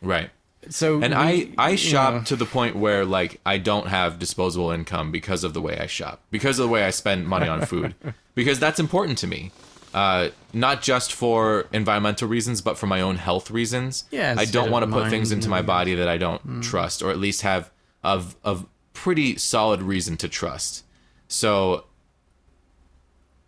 Right. 0.02 0.30
So 0.70 1.00
And 1.02 1.12
we- 1.14 1.20
I 1.58 1.70
I 1.72 1.76
shop 1.76 2.14
know, 2.14 2.20
to 2.22 2.36
the 2.36 2.46
point 2.46 2.76
where 2.76 3.04
like 3.04 3.40
I 3.46 3.58
don't 3.58 3.86
have 3.88 4.18
disposable 4.18 4.70
income 4.70 5.10
because 5.12 5.44
of 5.44 5.54
the 5.54 5.60
way 5.60 5.78
I 5.78 5.86
shop, 5.86 6.22
because 6.30 6.58
of 6.58 6.64
the 6.64 6.68
way 6.72 6.84
I 6.84 6.90
spend 6.90 7.26
money 7.26 7.48
on 7.48 7.62
food, 7.66 7.94
because 8.34 8.58
that's 8.58 8.80
important 8.80 9.18
to 9.18 9.26
me. 9.26 9.52
Uh, 9.94 10.28
not 10.52 10.82
just 10.82 11.12
for 11.12 11.66
environmental 11.72 12.28
reasons, 12.28 12.60
but 12.60 12.76
for 12.76 12.86
my 12.86 13.00
own 13.00 13.16
health 13.16 13.50
reasons. 13.50 14.04
Yeah, 14.10 14.34
I 14.36 14.44
don't 14.44 14.70
want 14.70 14.84
to 14.84 14.90
put 14.92 15.08
things 15.08 15.32
into 15.32 15.48
my 15.48 15.62
body 15.62 15.94
that 15.94 16.08
I 16.08 16.18
don't 16.18 16.62
trust, 16.62 17.02
or 17.02 17.10
at 17.10 17.18
least 17.18 17.42
have 17.42 17.70
of 18.04 18.36
of 18.44 18.66
pretty 18.92 19.36
solid 19.38 19.80
reason 19.82 20.16
to 20.18 20.28
trust. 20.28 20.84
So, 21.28 21.86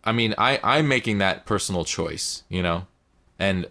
I 0.03 0.11
mean, 0.11 0.33
I 0.37 0.59
I'm 0.63 0.87
making 0.87 1.19
that 1.19 1.45
personal 1.45 1.85
choice, 1.85 2.43
you 2.49 2.63
know, 2.63 2.87
and 3.37 3.67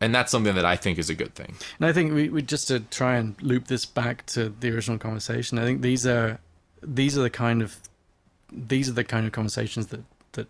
and 0.00 0.14
that's 0.14 0.30
something 0.32 0.54
that 0.54 0.64
I 0.64 0.76
think 0.76 0.98
is 0.98 1.10
a 1.10 1.14
good 1.14 1.34
thing. 1.34 1.54
And 1.78 1.86
I 1.86 1.92
think 1.92 2.12
we, 2.14 2.28
we 2.28 2.42
just 2.42 2.68
to 2.68 2.80
try 2.80 3.16
and 3.16 3.40
loop 3.42 3.66
this 3.66 3.84
back 3.84 4.24
to 4.26 4.48
the 4.60 4.70
original 4.74 4.98
conversation. 4.98 5.58
I 5.58 5.64
think 5.64 5.82
these 5.82 6.06
are 6.06 6.38
these 6.82 7.16
are 7.18 7.22
the 7.22 7.30
kind 7.30 7.62
of 7.62 7.76
these 8.52 8.88
are 8.88 8.92
the 8.92 9.04
kind 9.04 9.26
of 9.26 9.32
conversations 9.32 9.88
that 9.88 10.00
that 10.32 10.48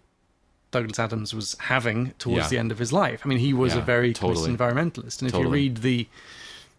Douglas 0.71 0.99
Adams 0.99 1.35
was 1.35 1.57
having 1.61 2.13
towards 2.19 2.45
Yeah. 2.45 2.49
the 2.49 2.59
end 2.59 2.73
of 2.73 2.79
his 2.79 2.93
life. 2.93 3.23
I 3.25 3.29
mean, 3.29 3.39
he 3.39 3.53
was 3.53 3.75
a 3.75 3.81
very 3.81 4.13
totally. 4.13 4.55
environmentalist, 4.55 5.21
and 5.21 5.29
if 5.33 5.39
you 5.39 5.49
read 5.49 5.79
the 5.79 6.07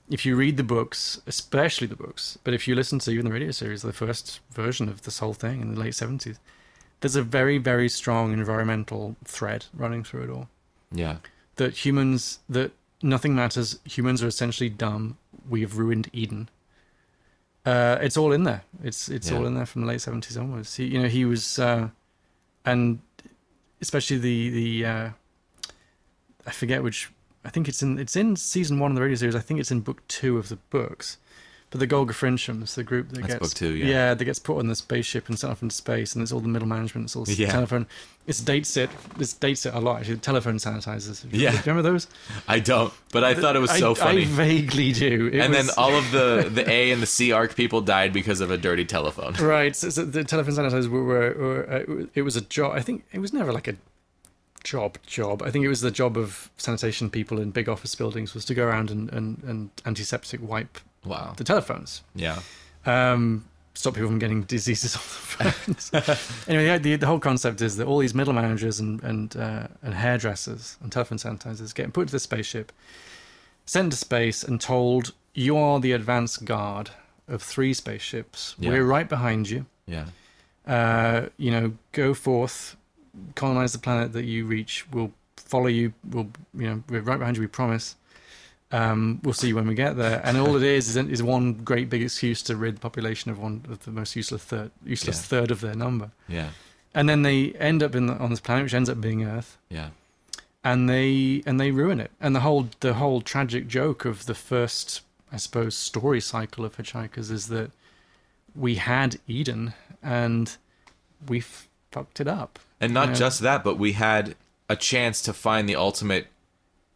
if 0.10 0.26
you 0.26 0.36
read 0.36 0.58
the 0.58 0.64
books, 0.64 1.22
especially 1.26 1.88
the 1.88 1.96
books, 1.96 2.38
but 2.44 2.54
if 2.54 2.68
you 2.68 2.76
listen 2.76 3.00
to 3.00 3.12
even 3.12 3.26
the 3.26 3.32
radio 3.32 3.52
series, 3.52 3.82
the 3.82 3.94
first 3.94 4.42
version 4.52 4.90
of 4.90 5.04
this 5.04 5.20
whole 5.20 5.34
thing 5.34 5.62
in 5.62 5.74
the 5.74 5.80
late 5.80 5.96
seventies, 5.96 6.38
there's 7.02 7.16
a 7.16 7.24
very 7.24 7.58
very 7.58 7.88
strong 7.90 8.34
environmental 8.34 9.16
thread 9.26 9.66
running 9.74 10.04
through 10.04 10.24
it 10.24 10.30
all 10.30 10.50
Yeah. 10.92 11.18
That 11.62 11.74
humans 11.86 12.40
that 12.50 12.72
nothing 13.14 13.34
matters. 13.36 13.80
Humans 13.86 14.24
are 14.24 14.28
essentially 14.28 14.70
dumb. 14.70 15.18
We 15.54 15.62
have 15.62 15.78
ruined 15.78 16.08
eden. 16.22 16.50
Uh 17.66 17.98
it's 18.06 18.18
all 18.18 18.32
in 18.38 18.44
there. 18.50 18.64
It's 18.84 19.10
it's 19.10 19.30
Yeah. 19.30 19.38
all 19.38 19.46
in 19.48 19.54
there 19.58 19.66
from 19.72 19.82
the 19.82 19.88
late 19.92 20.00
70s 20.02 20.38
onwards. 20.44 20.76
He, 20.78 20.86
you 20.94 21.00
know 21.02 21.08
he 21.20 21.24
was 21.26 21.60
uh 21.60 21.90
and 22.66 23.00
especially 23.82 24.18
the 24.28 24.38
the 24.60 24.86
uh 24.94 25.10
i 26.46 26.52
forget 26.52 26.82
which 26.88 27.00
i 27.48 27.50
think 27.54 27.68
it's 27.68 27.82
in 27.86 28.00
it's 28.04 28.16
in 28.16 28.36
season 28.36 28.80
one 28.80 28.92
of 28.92 28.96
the 28.96 29.02
radio 29.02 29.16
series. 29.22 29.36
I 29.36 29.40
think 29.46 29.60
it's 29.60 29.72
in 29.76 29.82
book 29.82 30.00
two 30.08 30.34
of 30.42 30.46
the 30.50 30.58
books 30.78 31.18
but 31.72 31.80
the 31.80 31.88
Golgafrinchans, 31.88 32.76
the 32.76 32.84
group 32.84 33.10
that 33.10 33.22
That's 33.22 33.34
gets 33.40 33.54
two, 33.54 33.74
yeah. 33.76 33.86
yeah, 33.86 34.14
that 34.14 34.24
gets 34.26 34.40
put 34.40 34.60
on 34.60 34.68
the 34.68 34.76
spaceship 34.76 35.30
and 35.30 35.40
sent 35.40 35.52
off 35.52 35.62
into 35.64 35.74
space, 35.74 36.14
and 36.14 36.22
it's 36.22 36.34
all 36.34 36.42
the 36.42 36.50
middle 36.50 36.68
management, 36.68 37.06
it's 37.06 37.16
all 37.16 37.24
Yeah. 37.28 37.50
telephone. 37.50 37.88
It's 38.28 38.42
dates 38.42 38.76
it. 38.76 38.90
This 39.18 39.32
dates 39.34 39.66
it 39.66 39.74
a 39.74 39.80
lot. 39.80 40.02
Actually, 40.02 40.18
telephone 40.18 40.58
sanitizers. 40.58 41.26
Yeah. 41.32 41.52
Do 41.52 41.56
you 41.56 41.62
remember 41.66 41.82
those? 41.82 42.08
I 42.48 42.60
don't, 42.60 42.94
but 43.14 43.24
I 43.24 43.34
thought 43.34 43.56
it 43.56 43.60
was 43.60 43.72
so 43.72 43.92
I, 43.92 43.96
funny. 43.96 44.22
I 44.24 44.26
vaguely 44.26 44.92
do. 44.92 45.28
It 45.34 45.40
and 45.40 45.54
was- 45.54 45.68
then 45.68 45.76
all 45.78 45.96
of 45.96 46.12
the 46.12 46.50
the 46.54 46.70
A 46.70 46.92
and 46.92 47.02
the 47.02 47.08
C 47.08 47.32
arc 47.32 47.56
people 47.56 47.80
died 47.82 48.12
because 48.12 48.42
of 48.42 48.52
a 48.52 48.58
dirty 48.58 48.84
telephone. 48.86 49.34
right, 49.40 49.74
so, 49.76 49.90
so 49.90 50.04
the 50.04 50.26
telephone 50.26 50.54
sanitizers 50.56 50.88
were, 50.90 51.04
were, 51.04 51.34
were 51.34 51.70
uh, 51.72 52.06
it 52.14 52.24
was 52.24 52.36
a 52.36 52.42
job. 52.42 52.74
I 52.76 52.82
think 52.82 53.06
it 53.14 53.20
was 53.20 53.32
never 53.32 53.54
like 53.54 53.68
a 53.70 53.76
job 54.64 54.98
job. 55.08 55.42
I 55.42 55.50
think 55.50 55.64
it 55.66 55.70
was 55.70 55.82
the 55.82 55.90
job 55.90 56.18
of 56.18 56.52
sanitation 56.58 57.10
people 57.10 57.40
in 57.40 57.50
big 57.52 57.68
office 57.70 57.96
buildings 57.96 58.34
was 58.34 58.44
to 58.46 58.54
go 58.54 58.66
around 58.66 58.92
and 58.92 59.10
and, 59.12 59.42
and 59.44 59.70
antiseptic 59.86 60.42
wipe 60.42 60.80
Wow. 61.06 61.34
the 61.38 61.44
telephones. 61.44 62.04
Yeah. 62.16 62.40
um, 62.86 63.46
stop 63.74 63.94
people 63.94 64.10
from 64.10 64.20
getting 64.20 64.44
diseases 64.44 64.96
off 64.98 65.38
the 65.38 65.52
phones. 65.52 66.46
anyway, 66.48 66.78
the, 66.78 66.96
the 66.98 67.08
whole 67.08 67.20
concept 67.20 67.62
is 67.62 67.78
that 67.78 67.88
all 67.88 68.00
these 68.00 68.14
middle 68.14 68.34
managers 68.34 68.80
and 68.80 69.02
and 69.04 69.36
uh, 69.38 69.68
and 69.82 69.94
hairdressers 69.94 70.78
and 70.82 70.92
telephone 70.92 71.18
sanitizers 71.18 71.74
get 71.74 71.92
put 71.94 72.08
to 72.08 72.12
the 72.12 72.20
spaceship, 72.20 72.72
sent 73.66 73.92
to 73.92 73.98
space, 73.98 74.44
and 74.44 74.60
told 74.62 75.14
you 75.34 75.58
are 75.58 75.80
the 75.80 75.94
advance 75.94 76.38
guard 76.38 76.92
of 77.28 77.42
three 77.42 77.74
spaceships. 77.74 78.56
Yeah. 78.60 78.72
We're 78.72 78.86
right 78.86 79.08
behind 79.08 79.50
you. 79.50 79.66
Yeah. 79.88 80.06
Uh, 80.68 81.30
you 81.38 81.50
know, 81.52 81.74
go 81.94 82.14
forth, 82.14 82.76
colonize 83.36 83.72
the 83.74 83.80
planet 83.80 84.12
that 84.14 84.26
you 84.26 84.46
reach. 84.46 84.86
We'll 84.92 85.12
follow 85.38 85.68
you. 85.68 85.94
We'll, 86.10 86.28
you 86.54 86.68
know, 86.68 86.84
we're 86.90 87.02
right 87.02 87.18
behind 87.18 87.38
you. 87.38 87.42
We 87.42 87.48
promise. 87.48 87.96
Um, 88.72 89.20
we'll 89.24 89.34
see 89.34 89.52
when 89.54 89.68
we 89.68 89.76
get 89.76 89.98
there. 89.98 90.22
And 90.24 90.38
all 90.38 90.56
it 90.56 90.64
is 90.64 90.88
is, 90.96 90.98
is 90.98 91.22
one 91.22 91.54
great 91.54 91.90
big 91.90 92.02
excuse 92.02 92.42
to 92.44 92.56
rid 92.56 92.78
the 92.78 92.80
population 92.80 93.30
of 93.32 93.38
one 93.40 93.66
of 93.70 93.84
the 93.84 93.92
most 93.92 94.16
useless 94.16 94.44
third, 94.44 94.72
useless 94.86 95.18
Yeah. 95.18 95.28
third 95.40 95.52
of 95.52 95.62
their 95.62 95.76
number. 95.76 96.12
Yeah. 96.28 96.50
and 96.94 97.08
then 97.08 97.22
they 97.22 97.52
end 97.54 97.82
up 97.84 97.96
in 97.96 98.08
the, 98.08 98.14
on 98.16 98.30
this 98.32 98.40
planet, 98.42 98.64
which 98.64 98.74
ends 98.74 98.90
up 98.90 99.00
being 99.00 99.24
Earth, 99.24 99.58
Yeah. 99.70 99.90
and 100.64 100.90
they 100.90 101.42
and 101.46 101.60
they 101.60 101.72
ruin 101.72 102.00
it. 102.00 102.12
And 102.20 102.36
the 102.36 102.42
whole 102.42 102.68
the 102.82 102.94
whole 102.96 103.22
tragic 103.22 103.68
joke 103.68 104.04
of 104.06 104.26
the 104.26 104.36
first, 104.36 105.02
I 105.32 105.38
suppose, 105.38 105.76
story 105.76 106.20
cycle 106.22 106.64
of 106.66 106.76
Hitchhikers 106.78 107.32
is 107.32 107.48
that 107.48 107.72
we 108.56 108.76
had 108.76 109.20
Eden 109.28 109.74
and 110.04 110.58
we 111.28 111.40
fucked 111.92 112.20
it 112.20 112.28
up. 112.28 112.60
And 112.82 112.94
not 112.94 113.10
Yeah. 113.10 113.16
just 113.16 113.40
that, 113.42 113.64
but 113.64 113.78
we 113.78 113.94
had 113.94 114.36
a 114.70 114.76
chance 114.76 115.22
to 115.24 115.34
find 115.34 115.68
the 115.70 115.76
ultimate 115.76 116.28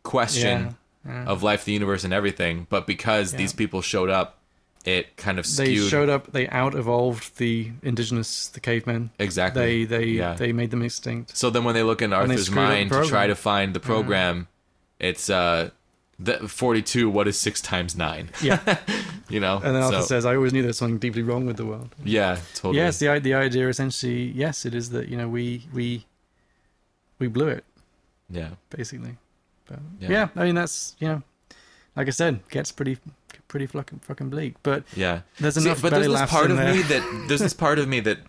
question 0.04 0.62
Yeah, 0.62 0.72
yeah. 1.06 1.26
of 1.26 1.44
life, 1.44 1.66
the 1.66 1.74
universe, 1.74 2.04
and 2.04 2.14
everything. 2.14 2.68
But 2.70 2.88
because 2.88 3.32
Yeah. 3.34 3.38
these 3.40 3.54
people 3.54 3.82
showed 3.82 4.10
up, 4.10 4.40
it 4.86 5.18
kind 5.18 5.40
of 5.40 5.48
They 5.56 5.76
showed 5.76 6.10
up. 6.10 6.32
They 6.32 6.48
out 6.50 6.76
evolved 6.76 7.38
the 7.38 7.72
indigenous, 7.82 8.48
the 8.48 8.60
cavemen. 8.60 9.10
exactly. 9.20 9.86
They 9.86 9.98
they 9.98 10.06
Yeah. 10.08 10.34
they 10.36 10.52
made 10.52 10.72
them 10.72 10.82
extinct. 10.84 11.36
So 11.36 11.50
then 11.50 11.64
when 11.64 11.74
they 11.74 11.84
look 11.84 12.02
in 12.02 12.14
Arthur's 12.14 12.52
mind 12.52 12.92
to 12.92 13.06
try 13.06 13.28
to 13.28 13.36
find 13.36 13.74
the 13.74 13.80
program, 13.80 14.48
it's 15.00 15.30
uh 15.30 15.72
the 16.18 16.48
42 16.48 17.10
what 17.10 17.28
is 17.28 17.38
6 17.38 17.60
times 17.60 17.94
9 17.98 18.30
Yeah, 18.42 18.60
you 19.30 19.42
know 19.42 19.56
and 19.58 19.76
then 19.76 19.84
Arthur 19.84 20.00
so, 20.00 20.06
says, 20.08 20.26
"I 20.26 20.36
always 20.36 20.54
knew 20.54 20.62
there 20.62 20.70
was 20.70 20.78
something 20.78 20.98
deeply 20.98 21.24
wrong 21.24 21.46
with 21.46 21.58
the 21.58 21.66
world." 21.66 21.90
yeah 22.06 22.38
totally 22.54 22.78
Yes, 22.78 23.00
the 23.00 23.20
the 23.20 23.34
idea 23.34 23.68
essentially, 23.68 24.32
yes, 24.32 24.66
it 24.66 24.74
is 24.74 24.92
that 24.92 25.10
you 25.10 25.18
know 25.18 25.28
we 25.28 25.64
we 25.74 26.06
we 27.20 27.28
blew 27.28 27.48
it 27.50 27.66
yeah 28.30 28.52
basically. 28.70 29.18
But 29.68 29.80
Yeah. 30.00 30.10
yeah. 30.10 30.28
I 30.36 30.46
mean 30.46 30.56
that's 30.56 30.96
you 31.00 31.08
know, 31.08 31.24
like 31.96 32.08
I 32.08 32.12
said, 32.12 32.48
gets 32.50 32.72
pretty 32.72 32.98
pretty 33.48 33.68
fucking 33.68 34.00
fucking 34.00 34.30
bleak. 34.30 34.56
But 34.64 34.84
yeah 34.96 35.22
there's 35.40 35.56
See, 35.56 35.62
enough 35.70 35.82
but 35.82 35.92
there's 35.92 36.08
this 36.08 36.30
part 36.30 36.52
of 36.52 36.58
there. 36.58 36.74
me 36.74 36.82
that 36.84 37.26
there's 37.28 37.42
this 37.42 37.54
part 37.54 37.80
of 37.80 37.88
me 37.88 38.00
that 38.02 38.20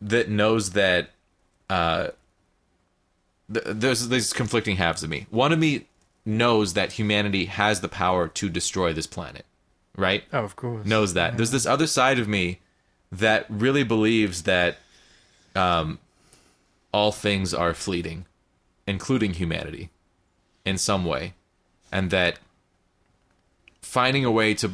that 0.00 0.28
knows 0.28 0.70
that 0.70 1.10
uh 1.70 2.08
th- 3.52 3.64
there's 3.68 4.08
there's 4.08 4.32
conflicting 4.32 4.76
halves 4.76 5.02
of 5.02 5.10
me 5.10 5.26
one 5.30 5.52
of 5.52 5.58
me 5.58 5.86
knows 6.24 6.74
that 6.74 6.92
humanity 6.92 7.46
has 7.46 7.80
the 7.80 7.88
power 7.88 8.28
to 8.28 8.48
destroy 8.48 8.92
this 8.92 9.06
planet 9.06 9.44
right 9.96 10.24
oh, 10.32 10.44
of 10.44 10.56
course, 10.56 10.86
knows 10.86 11.14
that. 11.14 11.36
There's 11.36 11.50
this 11.50 11.66
other 11.66 11.86
side 11.86 12.18
of 12.18 12.26
me 12.28 12.60
that 13.10 13.44
really 13.48 13.82
believes 13.84 14.44
that 14.44 14.78
um, 15.54 15.98
all 16.92 17.12
things 17.12 17.52
are 17.52 17.74
fleeting, 17.74 18.24
including 18.86 19.34
humanity, 19.34 19.90
in 20.64 20.78
some 20.78 21.04
way, 21.04 21.34
and 21.90 22.10
that 22.10 22.38
finding 23.80 24.24
a 24.24 24.30
way 24.30 24.54
to, 24.54 24.72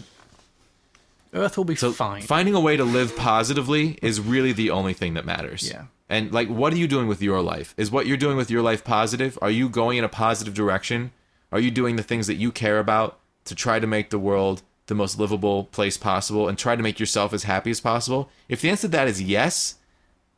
Earth 1.35 1.57
will 1.57 1.65
be 1.65 1.75
fine. 1.75 2.23
finding 2.23 2.55
a 2.55 2.61
way 2.61 2.77
to 2.77 2.85
live 2.85 3.17
positively 3.17 3.99
is 4.03 4.21
really 4.21 4.53
the 4.53 4.71
only 4.71 4.93
thing 4.93 5.15
that 5.15 5.25
matters. 5.25 5.69
Yeah. 5.71 5.85
And 6.09 6.33
like, 6.33 6.49
what 6.49 6.73
are 6.73 6.77
you 6.77 6.89
doing 6.89 7.07
with 7.07 7.21
your 7.21 7.43
life? 7.43 7.75
Is 7.77 7.91
what 7.91 8.07
you're 8.07 8.17
doing 8.17 8.37
with 8.37 8.51
your 8.51 8.63
life 8.63 8.83
positive? 8.83 9.39
Are 9.43 9.51
you 9.51 9.69
going 9.69 9.99
in 9.99 10.05
a 10.05 10.09
positive 10.09 10.55
direction? 10.55 11.13
Are 11.53 11.61
you 11.61 11.71
doing 11.71 11.97
the 11.97 12.03
things 12.03 12.27
that 12.29 12.37
you 12.37 12.51
care 12.51 12.79
about 12.79 13.19
to 13.45 13.55
try 13.55 13.79
to 13.79 13.87
make 13.87 14.11
the 14.11 14.19
world 14.19 14.63
the 14.87 14.95
most 14.95 15.19
livable 15.19 15.65
place 15.65 15.99
possible 15.99 16.49
and 16.49 16.57
try 16.57 16.77
to 16.77 16.83
make 16.83 16.99
yourself 16.99 17.35
as 17.35 17.45
happy 17.45 17.71
as 17.71 17.81
possible? 17.81 18.31
If 18.49 18.63
the 18.63 18.71
answer 18.71 18.83
to 18.83 18.89
that 18.93 19.09
is 19.09 19.21
yes, 19.21 19.75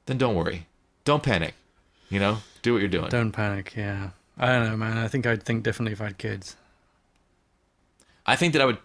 then 0.07 0.19
don't 0.19 0.35
worry. 0.35 0.67
Don't 1.05 1.23
panic. 1.23 1.55
You 2.09 2.19
know, 2.19 2.39
do 2.63 2.73
what 2.73 2.81
you're 2.81 2.89
doing. 2.89 3.09
Don't 3.09 3.31
panic. 3.31 3.75
Yeah, 3.77 4.11
I 4.41 4.47
don't 4.47 4.69
know, 4.71 4.77
man. 4.77 4.97
I 4.99 5.07
think 5.07 5.27
I'd 5.27 5.43
think 5.43 5.63
differently 5.63 5.93
if 5.93 6.01
I 6.01 6.05
had 6.07 6.19
kids. 6.19 6.57
I 8.27 8.37
think 8.37 8.53
that 8.55 8.63
I 8.63 8.65
would 8.65 8.79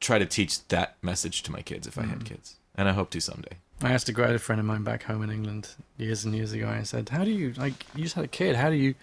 try 0.00 0.18
to 0.18 0.26
teach 0.26 0.66
that 0.68 0.96
message 1.02 1.42
to 1.44 1.52
my 1.52 1.60
kids 1.62 1.86
if 1.86 1.98
I 1.98 2.02
Mm. 2.02 2.08
had 2.10 2.24
kids. 2.24 2.56
And 2.74 2.88
I 2.88 2.92
hope 2.92 3.10
to 3.10 3.20
someday. 3.20 3.56
I 3.82 3.92
asked 3.92 4.08
a 4.08 4.12
great 4.12 4.40
friend 4.40 4.58
of 4.60 4.66
mine 4.66 4.82
back 4.84 5.02
home 5.04 5.22
in 5.22 5.30
England 5.30 5.68
years 5.98 6.24
and 6.24 6.34
years 6.34 6.52
ago. 6.52 6.68
I 6.68 6.82
said, 6.82 7.10
"How 7.10 7.24
do 7.24 7.30
you 7.30 7.52
like? 7.56 7.74
You 7.94 8.02
just 8.04 8.14
had 8.14 8.24
a 8.24 8.28
kid. 8.28 8.56
How 8.56 8.70
do 8.70 8.76
you 8.76 8.94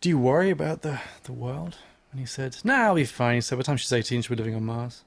do? 0.00 0.08
You 0.08 0.18
worry 0.18 0.50
about 0.50 0.82
the 0.82 1.00
the 1.24 1.32
world?" 1.32 1.76
And 2.10 2.20
he 2.20 2.26
said, 2.26 2.56
"No, 2.64 2.74
I'll 2.74 2.94
be 2.94 3.04
fine." 3.04 3.34
He 3.36 3.40
said, 3.42 3.56
"By 3.56 3.62
the 3.62 3.64
time 3.66 3.76
she's 3.76 3.92
eighteen, 3.92 4.22
she'll 4.22 4.36
be 4.36 4.42
living 4.42 4.54
on 4.54 4.64
Mars." 4.64 5.02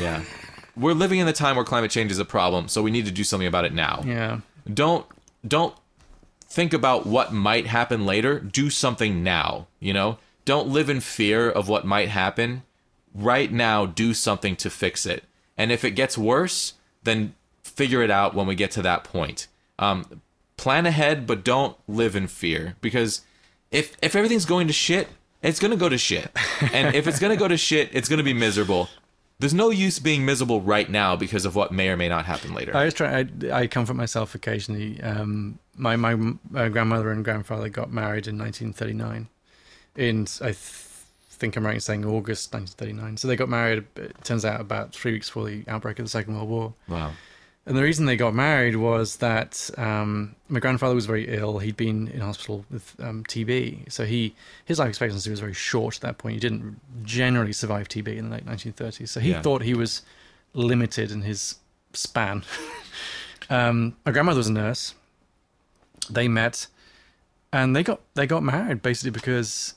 Yeah. 0.00 0.24
We're 0.76 0.94
living 0.94 1.18
in 1.20 1.26
the 1.26 1.32
time 1.32 1.54
where 1.56 1.64
climate 1.64 1.90
change 1.92 2.10
is 2.10 2.18
a 2.18 2.24
problem, 2.24 2.68
so 2.68 2.82
we 2.82 2.90
need 2.90 3.04
to 3.06 3.12
do 3.12 3.22
something 3.24 3.46
about 3.48 3.64
it 3.64 3.72
now. 3.72 4.02
Yeah, 4.04 4.40
don't 4.72 5.06
don't 5.46 5.74
think 6.48 6.72
about 6.72 7.06
what 7.06 7.32
might 7.32 7.66
happen 7.66 8.06
later 8.06 8.38
do 8.38 8.70
something 8.70 9.22
now 9.22 9.66
you 9.80 9.92
know? 9.92 10.18
Don't 10.44 10.68
live 10.68 10.88
in 10.88 11.00
fear 11.00 11.50
of 11.50 11.68
what 11.68 11.84
might 11.84 12.08
happen. 12.08 12.62
Right 13.14 13.52
now 13.52 13.84
do 13.84 14.14
something 14.14 14.56
to 14.56 14.70
fix 14.70 15.04
it. 15.04 15.24
And 15.56 15.70
if 15.70 15.84
it 15.84 15.92
gets 15.92 16.16
worse 16.16 16.74
then 17.04 17.34
figure 17.62 18.02
it 18.02 18.10
out 18.10 18.34
when 18.34 18.46
we 18.46 18.54
get 18.54 18.70
to 18.72 18.82
that 18.82 19.04
point. 19.04 19.46
Um, 19.78 20.22
plan 20.56 20.86
ahead 20.86 21.26
but 21.26 21.44
don't 21.44 21.76
live 21.86 22.16
in 22.16 22.26
fear 22.26 22.76
because 22.80 23.22
if 23.70 23.96
if 24.02 24.16
everything's 24.16 24.44
going 24.44 24.66
to 24.66 24.72
shit 24.72 25.08
it's 25.40 25.60
going 25.60 25.70
to 25.70 25.76
go 25.76 25.88
to 25.88 25.98
shit. 25.98 26.30
And 26.72 26.96
if 26.96 27.06
it's 27.06 27.20
going 27.20 27.30
to 27.30 27.38
go 27.38 27.48
to 27.48 27.56
shit 27.56 27.90
it's 27.92 28.08
going 28.08 28.18
to 28.18 28.24
be 28.24 28.34
miserable. 28.34 28.88
There's 29.40 29.54
no 29.54 29.70
use 29.70 30.00
being 30.00 30.24
miserable 30.24 30.60
right 30.60 30.90
now 30.90 31.14
because 31.14 31.44
of 31.44 31.54
what 31.54 31.70
may 31.70 31.90
or 31.90 31.96
may 31.96 32.08
not 32.08 32.24
happen 32.26 32.54
later. 32.54 32.76
I 32.76 32.84
was 32.86 32.94
trying. 32.94 33.44
I, 33.52 33.60
I 33.60 33.66
comfort 33.68 33.94
myself 33.94 34.34
occasionally. 34.34 35.00
Um, 35.00 35.60
my 35.78 35.96
my 35.96 36.12
uh, 36.54 36.68
grandmother 36.68 37.10
and 37.10 37.24
grandfather 37.24 37.68
got 37.68 37.90
married 37.92 38.26
in 38.26 38.36
1939, 38.38 39.28
in 39.96 40.26
I 40.40 40.44
th- 40.46 40.56
think 41.30 41.56
I'm 41.56 41.64
right 41.64 41.74
in 41.76 41.80
saying 41.80 42.04
August 42.04 42.52
1939. 42.52 43.16
So 43.16 43.28
they 43.28 43.36
got 43.36 43.48
married. 43.48 43.84
It 43.96 44.16
turns 44.24 44.44
out 44.44 44.60
about 44.60 44.92
three 44.92 45.12
weeks 45.12 45.28
before 45.28 45.46
the 45.46 45.64
outbreak 45.68 45.98
of 46.00 46.04
the 46.04 46.10
Second 46.10 46.34
World 46.34 46.48
War. 46.48 46.74
wow 46.88 47.12
And 47.64 47.76
the 47.76 47.82
reason 47.82 48.06
they 48.06 48.16
got 48.16 48.34
married 48.34 48.74
was 48.76 49.16
that 49.18 49.70
um, 49.78 50.34
my 50.48 50.58
grandfather 50.58 50.94
was 50.96 51.06
very 51.06 51.28
ill. 51.28 51.58
He'd 51.60 51.76
been 51.76 52.08
in 52.08 52.20
hospital 52.20 52.64
with 52.70 52.96
um, 53.00 53.22
TB, 53.24 53.92
so 53.92 54.04
he 54.04 54.34
his 54.64 54.78
life 54.80 54.88
expectancy 54.88 55.30
was 55.30 55.40
very 55.40 55.54
short 55.54 55.94
at 55.96 56.00
that 56.02 56.18
point. 56.18 56.34
He 56.34 56.40
didn't 56.40 56.80
generally 57.04 57.52
survive 57.52 57.88
TB 57.88 58.16
in 58.16 58.30
the 58.30 58.36
late 58.36 58.46
1930s, 58.46 59.08
so 59.08 59.20
he 59.20 59.30
Yeah. 59.30 59.42
thought 59.42 59.62
he 59.62 59.74
was 59.74 60.02
limited 60.54 61.12
in 61.12 61.22
his 61.22 61.56
span. 61.92 62.42
um, 63.50 63.96
my 64.04 64.12
grandmother 64.12 64.38
was 64.38 64.48
a 64.48 64.52
nurse. 64.52 64.94
They 66.10 66.28
met, 66.28 66.66
and 67.52 67.74
they 67.76 67.82
got 67.82 68.00
they 68.14 68.26
got 68.26 68.42
married 68.42 68.82
basically 68.82 69.10
because 69.10 69.74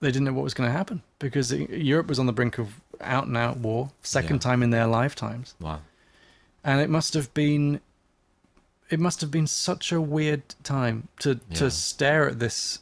they 0.00 0.08
didn't 0.08 0.24
know 0.24 0.32
what 0.32 0.44
was 0.44 0.54
going 0.54 0.68
to 0.68 0.72
happen 0.76 1.02
because 1.18 1.52
Europe 1.52 2.06
was 2.08 2.18
on 2.18 2.26
the 2.26 2.32
brink 2.32 2.58
of 2.58 2.80
out 3.00 3.26
and 3.26 3.36
out 3.36 3.58
war, 3.58 3.90
second 4.02 4.36
Yeah. 4.36 4.50
time 4.50 4.62
in 4.62 4.70
their 4.70 4.86
lifetimes 4.86 5.54
wow 5.60 5.80
and 6.62 6.80
it 6.80 6.90
must 6.90 7.14
have 7.14 7.32
been 7.32 7.80
it 8.90 9.00
must 9.00 9.20
have 9.22 9.30
been 9.30 9.46
such 9.46 9.92
a 9.92 10.00
weird 10.00 10.42
time 10.62 11.08
to 11.20 11.40
Yeah. 11.50 11.56
to 11.58 11.70
stare 11.70 12.28
at 12.28 12.38
this 12.38 12.80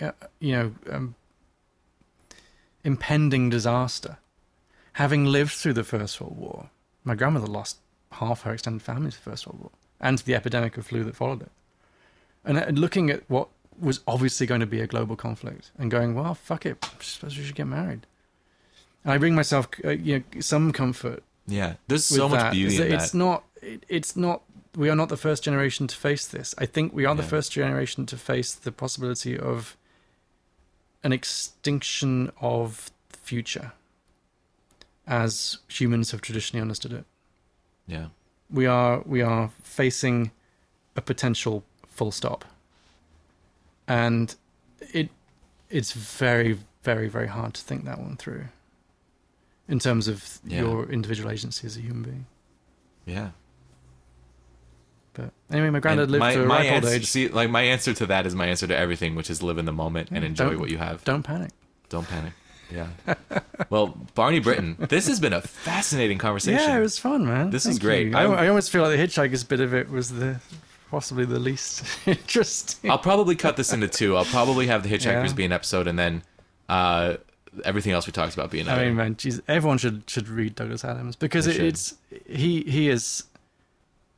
uh, 0.00 0.12
you 0.40 0.52
know 0.52 0.74
um, 0.90 1.14
impending 2.84 3.50
disaster 3.50 4.18
having 4.94 5.24
lived 5.24 5.52
through 5.52 5.74
the 5.74 5.84
first 5.84 6.20
world 6.20 6.36
war 6.38 6.70
my 7.04 7.14
grandmother 7.14 7.46
lost 7.46 7.78
half 8.12 8.42
her 8.42 8.52
extended 8.52 8.80
family 8.82 9.10
to 9.10 9.16
the 9.16 9.30
first 9.30 9.46
world 9.46 9.60
war 9.60 9.70
and 10.00 10.18
the 10.20 10.34
epidemic 10.34 10.76
of 10.76 10.86
flu 10.86 11.04
that 11.04 11.16
followed 11.16 11.42
it 11.42 11.50
and 12.44 12.58
uh, 12.58 12.66
looking 12.68 13.10
at 13.10 13.22
what 13.28 13.48
was 13.78 14.00
obviously 14.06 14.46
going 14.46 14.60
to 14.60 14.66
be 14.66 14.80
a 14.80 14.86
global 14.86 15.16
conflict 15.16 15.70
and 15.78 15.90
going 15.90 16.14
well 16.14 16.34
fuck 16.34 16.64
it 16.66 16.76
I 16.82 17.02
suppose 17.02 17.36
we 17.36 17.44
should 17.44 17.54
get 17.54 17.66
married 17.66 18.06
and 19.04 19.12
i 19.12 19.18
bring 19.18 19.34
myself 19.34 19.68
uh, 19.84 19.90
you 19.90 20.18
know 20.18 20.40
some 20.40 20.72
comfort 20.72 21.22
Yeah, 21.46 21.74
there's 21.86 22.04
so 22.04 22.28
much 22.28 22.40
that, 22.40 22.52
beauty 22.52 22.76
in 22.76 22.88
that. 22.90 22.94
It's 22.94 23.14
not. 23.14 23.44
It, 23.62 23.86
it's 23.88 24.16
not. 24.16 24.42
We 24.74 24.90
are 24.90 24.96
not 24.96 25.08
the 25.08 25.16
first 25.16 25.44
generation 25.44 25.86
to 25.86 25.96
face 25.96 26.26
this. 26.26 26.54
I 26.58 26.66
think 26.66 26.92
we 26.92 27.04
are 27.06 27.14
the 27.14 27.22
first 27.22 27.52
generation 27.52 28.04
to 28.06 28.16
face 28.16 28.52
the 28.52 28.72
possibility 28.72 29.38
of 29.38 29.76
an 31.04 31.12
extinction 31.12 32.32
of 32.40 32.90
the 33.12 33.18
future, 33.18 33.72
as 35.06 35.58
humans 35.68 36.10
have 36.10 36.20
traditionally 36.20 36.60
understood 36.60 36.92
it. 36.92 37.04
yeah, 37.86 38.06
We 38.50 38.66
are. 38.66 39.02
We 39.04 39.22
are 39.22 39.50
facing 39.62 40.30
a 40.96 41.00
potential 41.00 41.64
full 41.88 42.12
stop, 42.12 42.44
and 43.88 44.34
it. 44.80 45.10
It's 45.68 45.92
very, 45.92 46.58
very, 46.84 47.08
very 47.08 47.26
hard 47.26 47.54
to 47.54 47.60
think 47.62 47.84
that 47.86 47.98
one 47.98 48.16
through. 48.16 48.44
In 49.68 49.80
terms 49.80 50.06
of 50.06 50.38
Yeah. 50.46 50.60
your 50.60 50.88
individual 50.88 51.28
agency 51.30 51.66
as 51.66 51.76
a 51.76 51.80
human 51.80 52.02
being. 52.04 52.26
yeah. 53.04 53.30
But 55.14 55.32
anyway, 55.50 55.70
my 55.70 55.80
granddad 55.80 56.04
And 56.04 56.12
lived 56.12 56.20
my, 56.20 56.34
to 56.34 56.42
a 56.42 56.46
my 56.46 56.58
ripe 56.58 56.72
old 56.72 56.84
answer, 56.84 56.96
age. 56.96 57.06
See, 57.06 57.28
like 57.28 57.50
my 57.50 57.62
answer 57.62 57.92
to 57.94 58.06
that 58.06 58.26
is 58.26 58.34
my 58.34 58.46
answer 58.46 58.66
to 58.66 58.76
everything, 58.76 59.14
which 59.16 59.30
is 59.30 59.42
live 59.42 59.56
in 59.58 59.64
the 59.64 59.72
moment 59.72 60.10
and 60.12 60.24
enjoy 60.24 60.50
don't- 60.50 60.60
what 60.60 60.68
you 60.70 60.78
have. 60.78 61.02
Don't 61.04 61.22
panic. 61.24 61.50
Don't 61.88 62.06
panic. 62.06 62.32
Yeah. 62.72 62.88
well, 63.70 63.96
Barney 64.14 64.40
Britton, 64.40 64.76
this 64.88 65.06
has 65.06 65.20
been 65.20 65.32
a 65.32 65.40
fascinating 65.40 66.18
conversation. 66.18 66.60
Yeah, 66.60 66.76
it 66.78 66.80
was 66.80 66.98
fun, 66.98 67.24
man. 67.26 67.50
This 67.50 67.64
is 67.66 67.78
great. 67.78 68.14
I, 68.14 68.22
I'm- 68.24 68.48
almost 68.48 68.70
feel 68.72 68.82
like 68.82 68.96
the 68.98 69.02
Hitchhikers 69.06 69.46
bit 69.48 69.60
of 69.60 69.72
it 69.74 69.88
was 69.90 70.10
the 70.10 70.40
possibly 70.90 71.24
the 71.24 71.38
least 71.38 71.84
interesting. 72.06 72.90
I'll 72.90 72.98
probably 72.98 73.36
cut 73.36 73.56
this 73.56 73.72
into 73.72 73.88
two. 73.88 74.16
I'll 74.16 74.24
probably 74.24 74.66
have 74.66 74.82
the 74.82 74.88
Hitchhikers 74.88 75.28
Yeah. 75.28 75.32
be 75.34 75.44
an 75.44 75.52
episode, 75.52 75.86
and 75.86 75.98
then 75.98 76.22
uh, 76.68 77.16
everything 77.64 77.92
else 77.92 78.06
we 78.06 78.12
talked 78.12 78.34
about 78.34 78.50
be 78.50 78.60
another. 78.60 78.82
I 78.82 78.86
mean, 78.86 78.96
man, 78.96 79.16
geez, 79.16 79.40
everyone 79.48 79.78
should 79.78 80.08
should 80.08 80.28
read 80.28 80.54
Douglas 80.56 80.84
Adams 80.84 81.14
because 81.16 81.46
it, 81.46 81.58
it's 81.60 81.94
he 82.28 82.62
he 82.62 82.88
is 82.88 83.24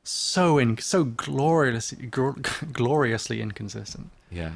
so 0.05 0.57
in 0.59 0.79
so 0.79 1.05
gloriously 1.05 2.07
gloriously 2.73 3.41
inconsistent. 3.43 4.11
Yeah. 4.31 4.53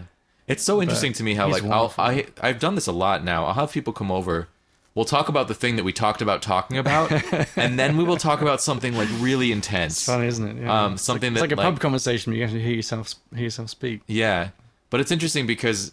It's 0.52 0.62
so 0.62 0.80
interesting 0.82 1.12
to 1.14 1.22
me 1.22 1.34
how 1.34 1.48
like 1.48 1.64
I'll, 1.64 1.92
I 1.98 2.26
I've 2.40 2.58
done 2.60 2.74
this 2.74 2.86
a 2.86 2.92
lot 2.92 3.24
now. 3.24 3.44
I'll 3.46 3.54
have 3.54 3.72
people 3.72 3.92
come 3.92 4.10
over. 4.10 4.48
We'll 4.94 5.06
talk 5.06 5.28
about 5.30 5.48
the 5.48 5.54
thing 5.54 5.76
that 5.76 5.84
we 5.84 5.92
talked 5.92 6.20
about 6.20 6.42
talking 6.42 6.76
about, 6.76 7.10
and 7.56 7.78
then 7.78 7.96
we 7.96 8.04
will 8.04 8.18
talk 8.18 8.42
about 8.42 8.60
something 8.60 8.94
like 8.94 9.08
really 9.20 9.50
intense. 9.50 9.94
It's 9.94 10.04
funny, 10.06 10.26
isn't 10.26 10.46
it? 10.58 10.62
Yeah. 10.62 10.84
Um, 10.84 10.92
It's 10.94 11.02
something 11.02 11.32
like, 11.32 11.44
it's 11.44 11.50
that, 11.50 11.56
like 11.56 11.64
a 11.66 11.68
pub 11.68 11.74
like- 11.74 11.80
conversation. 11.82 12.32
You 12.34 12.44
actually 12.44 12.62
hear 12.62 12.74
yourself 12.74 13.14
hear 13.34 13.44
yourself 13.44 13.70
speak. 13.70 14.02
Yeah, 14.06 14.50
but 14.90 15.00
it's 15.00 15.10
interesting 15.10 15.46
because 15.46 15.92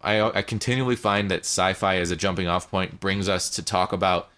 I 0.00 0.20
I 0.20 0.42
continually 0.42 0.94
find 0.96 1.28
that 1.32 1.40
sci-fi 1.40 1.96
as 1.96 2.10
a 2.12 2.16
jumping 2.16 2.46
off 2.46 2.70
point 2.70 3.00
brings 3.00 3.28
us 3.28 3.50
to 3.50 3.64
talk 3.64 3.92
about 3.92 4.28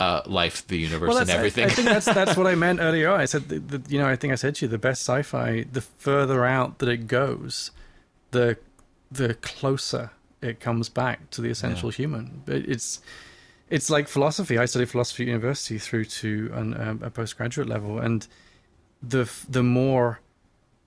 uh, 0.00 0.22
life, 0.26 0.66
the 0.66 0.76
universe, 0.76 1.10
and 1.10 1.18
that's, 1.20 1.30
I- 1.30 1.34
everything. 1.34 1.64
I, 1.66 1.68
think 1.68 1.88
that's 1.88 2.06
that's 2.06 2.36
what 2.36 2.46
I 2.48 2.54
meant 2.56 2.80
earlier. 2.88 3.12
I 3.12 3.24
said, 3.26 3.48
that, 3.50 3.68
that, 3.68 3.90
you 3.90 3.98
know, 4.00 4.08
I 4.08 4.16
think 4.16 4.32
I 4.32 4.36
said 4.36 4.56
to 4.56 4.64
you, 4.66 4.68
the 4.68 4.78
best 4.78 5.02
sci-fi, 5.02 5.64
the 5.72 5.80
further 5.80 6.44
out 6.44 6.78
that 6.80 6.88
it 6.88 7.06
goes, 7.06 7.70
the 8.36 8.56
the 9.10 9.34
closer 9.34 10.10
it 10.42 10.60
comes 10.60 10.88
back 10.88 11.30
to 11.30 11.40
the 11.40 11.50
essential 11.50 11.90
human. 11.90 12.42
It, 12.46 12.68
it's 12.74 13.00
it's 13.68 13.88
like 13.90 14.06
philosophy. 14.08 14.58
I 14.58 14.66
studied 14.66 14.90
philosophy 14.90 15.24
at 15.24 15.28
university 15.28 15.78
through 15.78 16.04
to 16.22 16.30
an, 16.60 16.80
um, 16.80 17.00
a 17.02 17.10
postgraduate 17.10 17.68
level, 17.68 17.98
and 18.06 18.26
the 19.02 19.24
the 19.48 19.62
more 19.62 20.20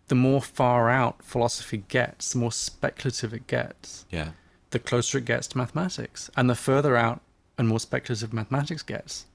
the 0.08 0.16
more 0.16 0.42
far 0.42 0.90
out 0.90 1.16
philosophy 1.24 1.84
gets, 1.88 2.32
the 2.34 2.40
more 2.40 2.52
speculative 2.52 3.32
it 3.34 3.46
gets 3.48 4.06
yeah, 4.10 4.30
the 4.72 4.80
closer 4.80 5.18
it 5.20 5.26
gets 5.26 5.46
to 5.50 5.58
mathematics. 5.58 6.30
And 6.38 6.50
the 6.50 6.56
further 6.56 6.96
out 6.98 7.20
and 7.58 7.68
more 7.68 7.80
speculative 7.80 8.34
mathematics 8.34 8.82
gets, 8.82 9.26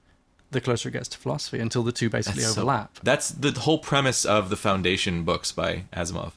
the 0.51 0.59
closer 0.59 0.89
it 0.89 0.93
gets 0.93 1.07
to 1.09 1.17
philosophy 1.17 1.59
until 1.59 1.83
the 1.83 1.91
two 1.93 2.09
basically 2.09 2.41
That's 2.41 2.55
so- 2.55 2.61
overlap. 2.61 2.99
that's 3.03 3.29
the 3.29 3.51
whole 3.65 3.79
premise 3.79 4.25
of 4.25 4.49
the 4.49 4.57
Foundation 4.57 5.23
books 5.23 5.51
by 5.53 5.83
Asimov. 5.93 6.33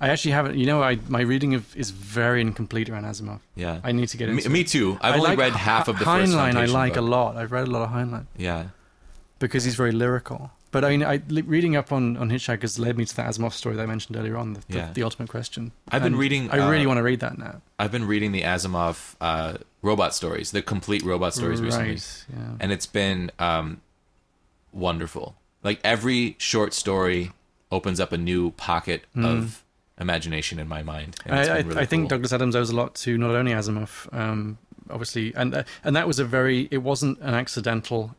I 0.00 0.08
actually 0.08 0.32
haven't, 0.32 0.56
you 0.58 0.66
know, 0.66 0.82
I 0.82 0.98
my 1.08 1.20
reading 1.20 1.54
of 1.54 1.74
is 1.76 1.90
very 1.90 2.40
incomplete 2.40 2.88
around 2.90 3.04
Asimov. 3.04 3.40
Yeah, 3.54 3.80
I 3.84 3.92
need 3.92 4.08
to 4.08 4.16
get 4.16 4.28
me, 4.28 4.36
into 4.38 4.50
me 4.50 4.60
it. 4.60 4.68
too. 4.68 4.98
I've 5.00 5.14
I 5.14 5.16
only 5.18 5.28
like 5.30 5.38
read 5.38 5.52
half 5.52 5.88
of 5.88 5.98
the 5.98 6.04
first 6.04 6.32
Heinlein. 6.32 6.56
I 6.56 6.64
like 6.66 6.96
a 6.96 7.00
lot. 7.02 7.36
I've 7.36 7.52
read 7.52 7.68
a 7.68 7.70
lot 7.70 7.82
of 7.82 7.90
Heinlein 7.90 8.26
Yeah, 8.36 8.66
because 9.38 9.64
he's 9.64 9.74
very 9.76 9.92
lyrical. 9.92 10.50
But 10.72 10.86
I 10.86 10.90
mean, 10.90 11.04
I, 11.04 11.20
reading 11.44 11.76
up 11.76 11.92
on 11.92 12.16
on 12.16 12.30
Hitchhikers 12.30 12.78
led 12.78 12.96
me 12.96 13.04
to 13.04 13.14
that 13.16 13.26
Asimov 13.28 13.52
story 13.52 13.76
that 13.76 13.82
I 13.82 13.86
mentioned 13.86 14.16
earlier 14.16 14.38
on, 14.38 14.54
the, 14.54 14.60
the, 14.68 14.78
Yeah. 14.78 14.90
the 14.94 15.02
ultimate 15.02 15.28
question. 15.28 15.72
I've 15.90 16.02
been 16.02 16.14
And 16.14 16.18
reading, 16.20 16.50
I 16.50 16.56
really 16.70 16.86
uh, 16.86 16.88
want 16.88 16.96
to 16.98 17.02
read 17.02 17.20
that 17.20 17.36
now. 17.36 17.60
I've 17.78 17.92
been 17.92 18.06
reading 18.06 18.32
the 18.32 18.40
Asimov 18.40 19.14
uh, 19.20 19.58
robot 19.82 20.14
stories, 20.14 20.50
the 20.50 20.62
complete 20.62 21.02
robot 21.02 21.34
stories 21.34 21.60
recently. 21.60 21.98
Yeah. 22.32 22.56
and 22.58 22.72
it's 22.72 22.86
been 22.86 23.30
um, 23.38 23.82
wonderful. 24.72 25.36
Like 25.62 25.80
every 25.84 26.36
short 26.38 26.72
story 26.74 27.32
opens 27.70 28.00
up 28.00 28.12
a 28.12 28.18
new 28.18 28.50
pocket 28.52 29.04
of 29.16 29.61
imagination 30.02 30.58
in 30.58 30.68
my 30.68 30.82
mind. 30.82 31.16
I, 31.26 31.48
I, 31.48 31.58
really 31.60 31.80
I 31.80 31.86
think 31.86 32.02
cool. 32.02 32.08
Douglas 32.18 32.32
Adams 32.34 32.54
owes 32.54 32.68
a 32.70 32.76
lot 32.76 32.94
to 32.96 33.16
not 33.16 33.30
only 33.30 33.52
Asimov, 33.52 34.12
um, 34.12 34.58
obviously, 34.90 35.34
and 35.34 35.54
uh, 35.54 35.62
and 35.84 35.96
that 35.96 36.06
was 36.06 36.18
a 36.18 36.24
very. 36.26 36.68
It 36.70 36.82
wasn't 36.82 37.18
an 37.20 37.34
accidental 37.34 38.14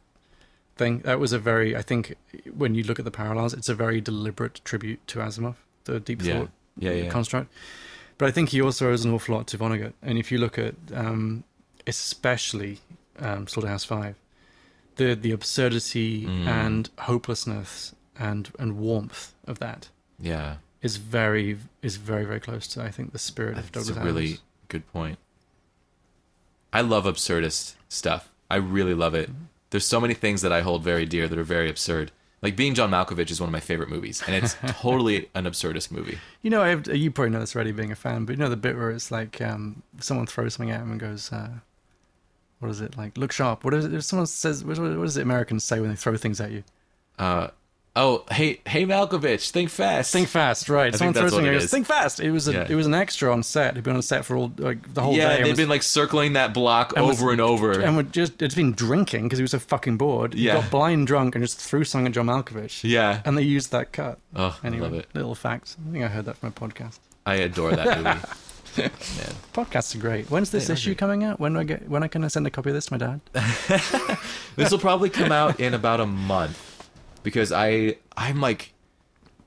thing. 0.75 0.99
That 0.99 1.19
was 1.19 1.31
a 1.33 1.39
very. 1.39 1.75
I 1.75 1.83
think 1.83 2.15
when 2.57 2.73
you 2.73 2.83
look 2.83 2.97
at 2.97 3.05
the 3.05 3.11
parallels, 3.11 3.53
it's 3.53 3.69
a 3.69 3.75
very 3.75 4.01
deliberate 4.01 4.61
tribute 4.65 5.05
to 5.09 5.19
Asimov, 5.19 5.55
the 5.83 5.99
deep 5.99 6.23
Yeah. 6.23 6.39
thought 6.39 6.49
Yeah, 6.77 6.91
yeah. 6.91 7.09
construct. 7.09 7.51
But 8.17 8.27
I 8.27 8.31
think 8.31 8.49
he 8.49 8.61
also 8.61 8.89
owes 8.91 9.05
an 9.05 9.13
awful 9.13 9.35
lot 9.35 9.47
to 9.47 9.57
Vonnegut. 9.57 9.93
And 10.01 10.17
if 10.17 10.31
you 10.31 10.37
look 10.39 10.57
at, 10.57 10.75
um, 10.93 11.43
especially 11.87 12.79
um, 13.19 13.47
Slaughterhouse 13.47 13.83
Five, 13.85 14.15
the 14.95 15.15
the 15.15 15.31
absurdity 15.31 16.25
Mm. 16.25 16.47
and 16.47 16.89
hopelessness 16.99 17.93
and 18.19 18.51
and 18.59 18.77
warmth 18.77 19.33
of 19.47 19.57
that 19.59 19.89
yeah, 20.19 20.57
is 20.83 20.97
very 20.97 21.57
is 21.81 21.95
very 21.95 22.25
very 22.25 22.39
close 22.39 22.67
to 22.67 22.83
I 22.83 22.91
think 22.91 23.11
the 23.13 23.19
spirit 23.19 23.57
of 23.57 23.71
that's 23.71 23.87
Douglas 23.87 23.97
a 23.97 24.05
really 24.05 24.25
Adams. 24.25 24.41
good 24.67 24.87
point. 24.93 25.17
I 26.71 26.81
love 26.81 27.05
absurdist 27.05 27.73
stuff. 27.89 28.29
I 28.51 28.57
really 28.57 28.93
love 28.93 29.15
it. 29.15 29.29
There's 29.69 29.85
so 29.85 29.99
many 29.99 30.13
things 30.13 30.41
that 30.43 30.51
I 30.51 30.61
hold 30.61 30.83
very 30.83 31.05
dear 31.05 31.27
that 31.27 31.37
are 31.37 31.43
very 31.43 31.69
absurd. 31.69 32.11
Like 32.41 32.55
being 32.57 32.73
John 32.75 32.91
Malkovich 32.91 33.31
is 33.31 33.39
one 33.39 33.47
of 33.47 33.53
my 33.53 33.61
favorite 33.61 33.89
movies, 33.89 34.21
and 34.27 34.35
it's 34.35 34.55
totally 34.81 35.29
an 35.33 35.45
absurdist 35.45 35.91
movie. 35.91 36.19
You 36.41 36.49
know, 36.49 36.61
I've, 36.61 36.85
you 36.93 37.09
probably 37.09 37.29
know 37.29 37.39
this 37.39 37.55
already, 37.55 37.71
being 37.71 37.91
a 37.91 37.95
fan, 37.95 38.25
but 38.25 38.33
you 38.33 38.37
know 38.37 38.49
the 38.49 38.57
bit 38.57 38.75
where 38.75 38.91
it's 38.91 39.11
like 39.11 39.41
um, 39.41 39.81
someone 39.99 40.27
throws 40.27 40.55
something 40.55 40.69
at 40.69 40.81
him 40.81 40.91
and 40.91 40.99
goes, 40.99 41.31
uh, 41.31 41.49
"What 42.59 42.69
is 42.69 42.81
it 42.81 42.97
like? 42.97 43.17
Look 43.17 43.31
sharp." 43.31 43.63
What 43.63 43.73
is 43.73 43.85
it? 43.85 44.01
Someone 44.01 44.25
says, 44.27 44.65
"What, 44.65 44.77
what 44.77 45.03
does 45.03 45.15
it 45.15 45.21
Americans 45.21 45.63
say 45.63 45.79
when 45.79 45.89
they 45.89 45.95
throw 45.95 46.17
things 46.17 46.41
at 46.41 46.51
you?" 46.51 46.63
Uh, 47.17 47.47
oh, 47.95 48.23
hey, 48.31 48.59
hey, 48.65 48.85
Malkovich, 48.85 49.51
think 49.51 49.69
fast. 49.69 50.11
Think 50.11 50.27
fast, 50.27 50.67
right? 50.69 50.85
think 50.91 50.97
Someone 50.97 51.13
that's 51.13 51.21
throws 51.21 51.31
something 51.33 51.51
goes, 51.53 51.69
"Think 51.71 51.85
fast." 51.87 52.19
It 52.19 52.31
was 52.31 52.47
a 52.47 52.53
Yeah. 52.53 52.67
it 52.69 52.75
was 52.75 52.85
an 52.87 52.93
extra 52.93 53.31
on 53.31 53.43
set. 53.43 53.75
He'd 53.75 53.83
been 53.83 53.95
on 53.95 54.01
set 54.01 54.25
for 54.25 54.35
all 54.35 54.51
like 54.57 54.93
the 54.93 55.01
whole 55.01 55.13
yeah, 55.15 55.27
day. 55.29 55.35
and 55.37 55.45
they've 55.45 55.51
was- 55.51 55.57
been 55.59 55.69
like 55.69 55.83
circling 55.83 56.33
that 56.33 56.53
block 56.53 56.93
and 56.95 57.05
was- 57.05 57.21
over 57.21 57.31
and 57.31 57.39
over. 57.41 57.71
and 57.79 57.95
would 57.95 58.11
just 58.13 58.41
it's 58.41 58.55
been 58.55 58.71
drinking 58.73 59.23
because 59.23 59.39
he 59.39 59.43
was 59.43 59.51
so 59.51 59.59
fucking 59.59 59.97
bored. 59.97 60.33
He 60.33 60.43
Yeah. 60.47 60.55
got 60.61 60.71
blind 60.71 61.07
drunk 61.07 61.35
and 61.35 61.43
just 61.43 61.59
threw 61.59 61.83
something 61.83 62.07
at 62.07 62.13
John 62.13 62.25
Malkovich. 62.27 62.81
yeah. 62.83 63.21
And 63.25 63.37
they 63.37 63.43
used 63.43 63.71
that 63.71 63.91
cut. 63.91 64.17
Oh, 64.35 64.57
Anyway, 64.63 64.87
I 64.87 64.89
love 64.89 64.99
it. 64.99 65.07
little 65.13 65.35
fact. 65.35 65.75
I 65.87 65.91
think 65.91 66.03
I 66.03 66.07
heard 66.07 66.25
that 66.25 66.37
from 66.37 66.49
a 66.49 66.51
podcast. 66.51 66.99
I 67.25 67.35
adore 67.35 67.71
that 67.75 67.97
movie. 67.97 68.19
Man. 68.77 68.89
Podcasts 69.53 69.93
are 69.95 69.99
great. 69.99 70.31
When's 70.31 70.49
this 70.49 70.65
They 70.65 70.73
issue 70.73 70.95
coming 70.95 71.23
out? 71.23 71.39
When 71.39 71.53
do 71.53 71.59
I 71.59 71.63
get? 71.63 71.87
When 71.87 72.01
I 72.01 72.07
can 72.07 72.23
I 72.23 72.27
send 72.27 72.47
a 72.47 72.49
copy 72.49 72.71
of 72.71 72.73
this 72.73 72.87
to 72.87 72.93
my 72.93 72.97
dad? 72.97 73.21
This 74.55 74.71
will 74.71 74.79
probably 74.79 75.09
come 75.09 75.31
out 75.31 75.59
in 75.59 75.73
about 75.73 75.99
a 75.99 76.05
month 76.05 76.72
because 77.23 77.51
I 77.51 77.97
I'm 78.15 78.39
like 78.41 78.73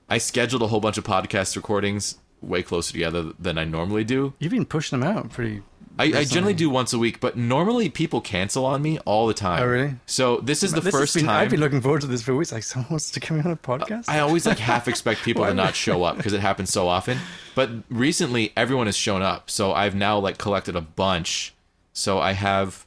I 0.09 0.19
scheduled 0.19 0.63
a 0.63 0.67
whole 0.69 0.81
bunch 0.81 0.99
of 0.99 1.05
podcast 1.05 1.57
recordings 1.57 2.19
way 2.41 2.63
closer 2.63 2.93
together 2.93 3.33
than 3.39 3.59
I 3.59 3.65
normally 3.65 4.05
do. 4.05 4.35
You've 4.39 4.53
been 4.53 4.67
pushing 4.67 5.01
them 5.01 5.09
out 5.09 5.31
pretty. 5.31 5.63
I, 5.99 6.05
I 6.05 6.25
generally 6.25 6.53
do 6.53 6.69
once 6.69 6.93
a 6.93 6.99
week, 6.99 7.21
but 7.21 7.39
normally 7.39 7.89
people 7.89 8.21
cancel 8.21 8.67
on 8.67 8.83
me 8.83 8.99
all 9.07 9.27
the 9.27 9.33
time. 9.33 9.63
Oh, 9.63 9.67
really? 9.67 9.95
So 10.05 10.37
this 10.41 10.63
is 10.63 10.73
the 10.73 10.83
This 10.83 10.93
first 10.95 11.15
been- 11.15 11.25
time. 11.25 11.41
I've 11.41 11.49
been 11.51 11.59
looking 11.59 11.81
forward 11.81 12.03
to 12.03 12.07
this 12.07 12.21
for 12.23 12.37
weeks. 12.37 12.53
Like 12.53 12.65
someone 12.73 12.91
wants 12.91 13.11
to 13.13 13.21
come 13.21 13.39
on 13.41 13.47
a 13.51 13.57
podcast. 13.57 14.05
I 14.07 14.19
always 14.19 14.45
like 14.45 14.59
half 14.59 14.89
expect 14.89 15.23
people 15.23 15.47
to 15.47 15.55
not 15.55 15.75
show 15.75 16.03
up 16.05 16.19
because 16.19 16.35
it 16.35 16.41
happens 16.41 16.71
so 16.71 16.87
often. 16.87 17.17
But 17.55 17.71
recently, 17.89 18.53
everyone 18.59 18.87
has 18.87 18.97
shown 18.97 19.23
up, 19.23 19.49
so 19.51 19.73
I've 19.73 19.95
now 19.95 20.19
like 20.19 20.37
collected 20.37 20.77
a 20.77 20.83
bunch. 20.83 21.55
So 21.95 22.19
I 22.19 22.33
have 22.33 22.85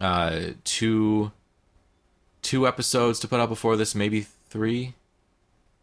uh 0.00 0.40
two 0.64 1.32
two 2.46 2.66
episodes 2.66 3.18
to 3.20 3.28
put 3.28 3.40
out 3.40 3.48
before 3.48 3.76
this, 3.76 3.94
maybe 3.94 4.20
three, 4.48 4.94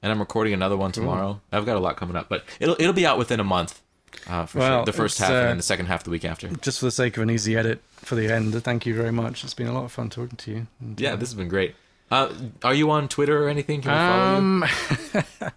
and 0.02 0.12
I'm 0.12 0.20
recording 0.20 0.54
another 0.54 0.78
one 0.78 0.92
tomorrow. 0.94 1.42
I've 1.52 1.66
got 1.66 1.76
a 1.76 1.80
lot 1.80 1.98
coming 1.98 2.16
up, 2.16 2.30
but 2.30 2.46
it'll 2.60 2.76
it'll 2.80 2.94
be 2.94 3.06
out 3.06 3.18
within 3.18 3.40
a 3.40 3.44
month. 3.44 3.82
Uh, 4.28 4.46
for 4.46 4.62
sure. 4.62 4.86
The 4.86 4.94
first 4.94 5.18
half 5.18 5.30
and 5.30 5.38
uh, 5.38 5.44
then 5.48 5.58
the 5.58 5.64
second 5.64 5.88
half 5.88 6.04
the 6.04 6.12
week 6.12 6.24
after. 6.24 6.48
Just 6.48 6.80
for 6.80 6.86
the 6.86 6.92
sake 6.92 7.18
of 7.18 7.24
an 7.24 7.30
easy 7.30 7.58
edit 7.58 7.82
for 7.96 8.16
the 8.16 8.32
end, 8.32 8.54
thank 8.64 8.86
you 8.86 8.96
very 8.96 9.12
much. 9.12 9.44
It's 9.44 9.56
been 9.56 9.68
a 9.68 9.74
lot 9.74 9.86
of 9.86 9.92
fun 9.92 10.10
talking 10.10 10.38
to 10.38 10.52
you. 10.52 10.68
And, 10.80 11.00
Yeah, 11.02 11.14
uh, 11.14 11.16
this 11.18 11.30
has 11.30 11.36
been 11.36 11.50
great. 11.50 11.76
Uh, 12.12 12.32
are 12.64 12.76
you 12.76 12.92
on 12.92 13.08
Twitter 13.10 13.44
or 13.44 13.50
anything? 13.50 13.82
Can 13.82 13.92
we 13.92 13.98
follow 13.98 14.32
you? 14.32 15.44
Um, 15.44 15.52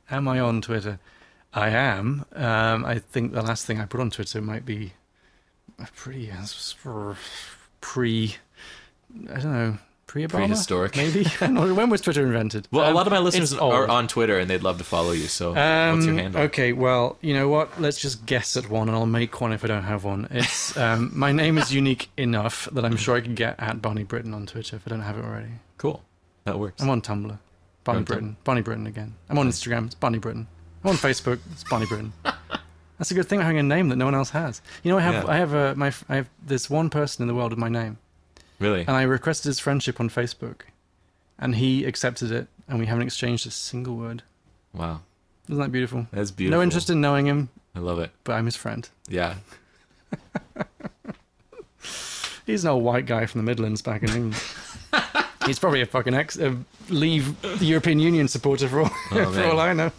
am 0.10 0.28
I 0.28 0.40
on 0.40 0.60
Twitter? 0.60 0.98
I 1.54 1.68
am. 1.68 2.24
Um, 2.34 2.84
I 2.84 2.98
think 2.98 3.32
the 3.32 3.42
last 3.42 3.66
thing 3.66 3.80
I 3.80 3.86
put 3.86 4.00
on 4.00 4.10
Twitter 4.10 4.40
might 4.42 4.66
be 4.66 4.92
a 5.78 5.86
pretty 5.94 6.30
uh, 6.30 7.14
pre. 7.80 8.36
I 9.30 9.40
don't 9.40 9.52
know. 9.52 9.78
Pre-Obama, 10.12 10.28
Prehistoric. 10.46 10.94
maybe. 10.94 11.24
I 11.40 11.46
don't 11.46 11.54
know. 11.54 11.72
when 11.72 11.88
was 11.88 12.02
Twitter 12.02 12.20
invented? 12.26 12.68
Well, 12.70 12.84
Um, 12.84 12.92
a 12.92 12.94
lot 12.94 13.06
of 13.06 13.12
my 13.12 13.18
listeners 13.18 13.54
are 13.54 13.88
on 13.88 14.08
Twitter 14.08 14.38
and 14.38 14.50
they'd 14.50 14.62
love 14.62 14.76
to 14.76 14.84
follow 14.84 15.12
you. 15.12 15.26
So, 15.26 15.52
what's 15.54 16.04
your 16.04 16.12
Um, 16.14 16.18
handle? 16.18 16.40
Okay, 16.42 16.74
well, 16.74 17.16
you 17.22 17.32
know 17.32 17.48
what? 17.48 17.80
Let's 17.80 17.98
just 17.98 18.26
guess 18.26 18.54
at 18.58 18.68
one, 18.68 18.88
and 18.88 18.96
I'll 18.96 19.06
make 19.06 19.40
one 19.40 19.54
if 19.54 19.64
I 19.64 19.68
don't 19.68 19.84
have 19.84 20.04
one. 20.04 20.28
It's 20.30 20.76
um, 20.84 21.10
my 21.14 21.32
name 21.32 21.56
is 21.56 21.72
unique 21.72 22.10
enough 22.18 22.68
that 22.72 22.84
I'm 22.84 22.96
sure 22.98 23.16
I 23.16 23.22
can 23.22 23.34
get 23.34 23.54
at 23.58 23.80
Barney 23.80 24.04
Britton 24.04 24.34
on 24.34 24.44
Twitter 24.44 24.76
if 24.76 24.82
I 24.86 24.90
don't 24.90 25.00
have 25.00 25.16
it 25.16 25.24
already. 25.24 25.48
Cool. 25.78 26.02
That 26.44 26.58
works. 26.58 26.82
I'm 26.82 26.90
on 26.90 27.00
Tumblr, 27.00 27.38
Bonnie 27.84 27.98
on 27.98 28.04
Britton, 28.04 28.36
Barney 28.44 28.60
Britton 28.60 28.86
again. 28.86 29.14
I'm 29.30 29.38
on 29.38 29.48
Instagram, 29.48 29.86
it's 29.86 29.94
Barney 29.94 30.18
Britton. 30.18 30.46
I'm 30.84 30.90
on 30.90 30.96
Facebook, 30.96 31.38
it's 31.52 31.64
Barney 31.64 31.86
Britton. 31.86 32.12
That's 32.98 33.10
a 33.10 33.14
good 33.14 33.26
thing 33.28 33.40
having 33.40 33.58
a 33.58 33.62
name 33.62 33.88
that 33.88 33.96
no 33.96 34.04
one 34.04 34.14
else 34.14 34.30
has. 34.30 34.60
You 34.84 34.92
know, 34.92 34.98
I 34.98 35.00
have, 35.00 35.24
Yeah. 35.24 35.30
I 35.30 35.36
have 35.38 35.54
a, 35.54 35.74
my, 35.74 35.90
I 36.08 36.16
have 36.16 36.28
this 36.44 36.68
one 36.68 36.90
person 36.90 37.22
in 37.22 37.28
the 37.28 37.34
world 37.34 37.50
with 37.50 37.58
my 37.58 37.70
name, 37.70 37.96
Really? 38.62 38.80
and 38.80 38.90
I 38.90 39.02
requested 39.02 39.46
his 39.50 39.58
friendship 39.58 39.98
on 40.00 40.08
Facebook, 40.08 40.62
and 41.38 41.56
he 41.56 41.84
accepted 41.84 42.30
it, 42.30 42.46
and 42.68 42.78
we 42.78 42.86
haven't 42.86 43.02
exchanged 43.04 43.46
a 43.46 43.50
single 43.50 43.96
word. 43.96 44.22
Wow. 44.72 45.00
Isn't 45.48 45.60
that 45.60 45.72
beautiful? 45.72 46.06
That's 46.12 46.30
beautiful. 46.30 46.58
No 46.58 46.62
interest 46.62 46.88
in 46.90 47.00
knowing 47.00 47.26
him, 47.26 47.48
I 47.74 47.80
love 47.80 47.98
it. 47.98 48.10
but 48.24 48.34
I'm 48.34 48.44
his 48.46 48.56
friend. 48.56 48.88
Yeah. 49.08 49.34
He's 52.46 52.64
an 52.64 52.70
old 52.70 52.82
white 52.84 53.06
guy 53.06 53.26
from 53.26 53.40
the 53.40 53.44
Midlands 53.44 53.82
back 53.82 54.02
in 54.02 54.08
England. 54.10 54.42
He's 55.46 55.58
probably 55.58 55.80
a 55.80 55.86
fucking 55.86 56.14
ex, 56.14 56.38
uh, 56.38 56.54
leave 56.88 57.40
the 57.58 57.64
European 57.64 57.98
Union 57.98 58.28
supporter 58.28 58.68
for 58.68 58.80
all, 58.80 58.90
Oh, 58.92 59.08
for 59.08 59.30
man. 59.30 59.50
all 59.50 59.60
I 59.60 59.72
know. 59.72 59.90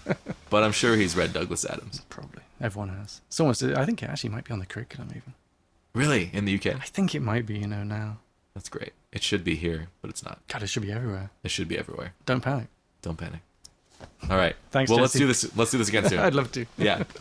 But 0.49 0.63
I'm 0.63 0.71
sure 0.71 0.95
he's 0.95 1.15
read 1.17 1.33
Douglas 1.33 1.65
Adams. 1.65 2.01
Probably 2.09 2.41
everyone 2.61 2.89
has. 2.89 3.19
Someone's. 3.29 3.61
I 3.63 3.85
think 3.85 4.01
it 4.03 4.09
actually 4.09 4.29
might 4.29 4.45
be 4.45 4.53
on 4.53 4.59
the 4.59 4.65
curriculum 4.65 5.09
even. 5.11 5.33
Really? 5.93 6.29
In 6.33 6.45
the 6.45 6.55
UK? 6.55 6.67
I 6.67 6.85
think 6.85 7.13
it 7.13 7.21
might 7.21 7.45
be. 7.45 7.57
You 7.59 7.67
know 7.67 7.83
now. 7.83 8.17
That's 8.55 8.69
great. 8.69 8.93
It 9.11 9.23
should 9.23 9.43
be 9.43 9.55
here, 9.55 9.89
but 10.01 10.09
it's 10.09 10.23
not. 10.23 10.39
God, 10.47 10.63
it 10.63 10.67
should 10.67 10.83
be 10.83 10.91
everywhere. 10.91 11.31
It 11.43 11.51
should 11.51 11.67
be 11.67 11.77
everywhere. 11.77 12.13
Don't 12.25 12.41
panic. 12.41 12.67
Don't 13.01 13.17
panic. 13.17 13.41
All 14.29 14.37
right. 14.37 14.55
Thanks, 14.71 14.91
Well, 14.91 14.99
let's 14.99 15.13
do 15.13 15.27
this. 15.27 15.55
Let's 15.55 15.71
do 15.71 15.77
this 15.77 15.89
again 15.89 16.07
soon. 16.07 16.19
I'd 16.27 16.35
love 16.35 16.51
to. 16.53 16.65
yeah. 16.77 17.03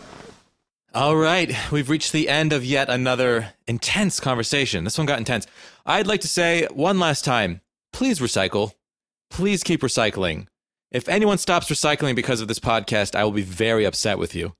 All 0.95 1.17
right, 1.17 1.57
we've 1.71 1.89
reached 1.89 2.13
the 2.13 2.29
end 2.29 2.53
of 2.53 2.67
yet 2.67 2.91
another 2.91 3.55
intense 3.67 4.21
conversation. 4.21 4.85
This 4.85 4.99
one 4.99 5.07
got 5.07 5.17
intense. 5.19 5.47
I'd 5.87 6.07
like 6.07 6.21
to 6.21 6.29
say 6.29 6.69
one 6.71 6.99
last 6.99 7.25
time 7.25 7.63
please 7.95 8.19
recycle. 8.21 8.73
Please 9.31 9.63
keep 9.63 9.81
recycling. 9.81 10.49
If 10.91 11.09
anyone 11.09 11.39
stops 11.39 11.69
recycling 11.71 12.15
because 12.15 12.43
of 12.43 12.49
this 12.49 12.59
podcast, 12.59 13.15
I 13.15 13.25
will 13.25 13.33
be 13.33 13.43
very 13.43 13.85
upset 13.87 14.19
with 14.19 14.35
you. 14.35 14.55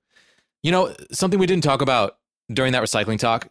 You 0.63 0.71
know, 0.71 0.95
something 1.11 1.39
we 1.39 1.45
didn't 1.45 1.63
talk 1.63 1.81
about 1.81 2.17
during 2.51 2.73
that 2.73 2.81
recycling 2.83 3.19
talk 3.19 3.49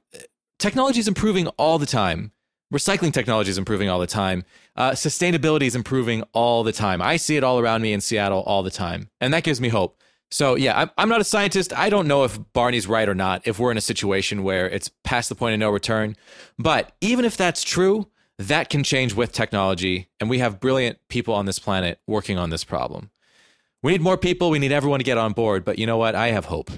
technology 0.59 1.01
is 1.01 1.09
improving 1.09 1.47
all 1.59 1.78
the 1.78 1.86
time. 1.86 2.32
Recycling 2.73 3.12
technology 3.12 3.51
is 3.51 3.59
improving 3.59 3.90
all 3.90 4.01
the 4.01 4.07
time. 4.07 4.44
Uh, 4.77 4.93
sustainability 4.93 5.65
is 5.65 5.77
improving 5.77 6.23
all 6.32 6.65
the 6.65 6.73
time. 6.73 7.03
I 7.03 7.16
see 7.19 7.36
it 7.36 7.44
all 7.44 7.59
around 7.59 7.82
me 7.82 7.93
in 7.93 8.01
Seattle 8.01 8.43
all 8.47 8.62
the 8.62 8.70
time. 8.70 9.11
And 9.20 9.35
that 9.35 9.44
gives 9.44 9.61
me 9.61 9.69
hope. 9.69 10.01
So, 10.31 10.55
yeah, 10.55 10.78
I'm, 10.81 10.90
I'm 10.97 11.11
not 11.11 11.20
a 11.20 11.24
scientist. 11.24 11.77
I 11.77 11.90
don't 11.90 12.09
know 12.09 12.24
if 12.24 12.39
Barney's 12.55 12.86
right 12.86 13.07
or 13.07 13.15
not, 13.15 13.47
if 13.47 13.59
we're 13.59 13.70
in 13.70 13.77
a 13.77 13.82
situation 13.82 14.43
where 14.43 14.66
it's 14.66 14.90
past 15.05 15.28
the 15.28 15.35
point 15.35 15.53
of 15.53 15.61
no 15.61 15.69
return. 15.69 16.16
But 16.59 16.93
even 17.03 17.27
if 17.27 17.36
that's 17.36 17.62
true, 17.62 18.09
that 18.39 18.70
can 18.70 18.82
change 18.82 19.12
with 19.12 19.32
technology. 19.32 20.09
And 20.19 20.31
we 20.31 20.39
have 20.39 20.59
brilliant 20.59 20.99
people 21.09 21.35
on 21.35 21.44
this 21.44 21.59
planet 21.59 22.01
working 22.07 22.39
on 22.39 22.49
this 22.49 22.65
problem. 22.65 23.11
We 23.82 23.93
need 23.93 24.01
more 24.01 24.16
people. 24.16 24.49
We 24.49 24.59
need 24.59 24.73
everyone 24.73 25.01
to 25.01 25.05
get 25.05 25.19
on 25.19 25.35
board. 25.35 25.66
But 25.66 25.78
you 25.78 25.85
know 25.85 25.99
what? 25.99 26.15
I 26.15 26.28
have 26.28 26.47
hope. 26.47 26.70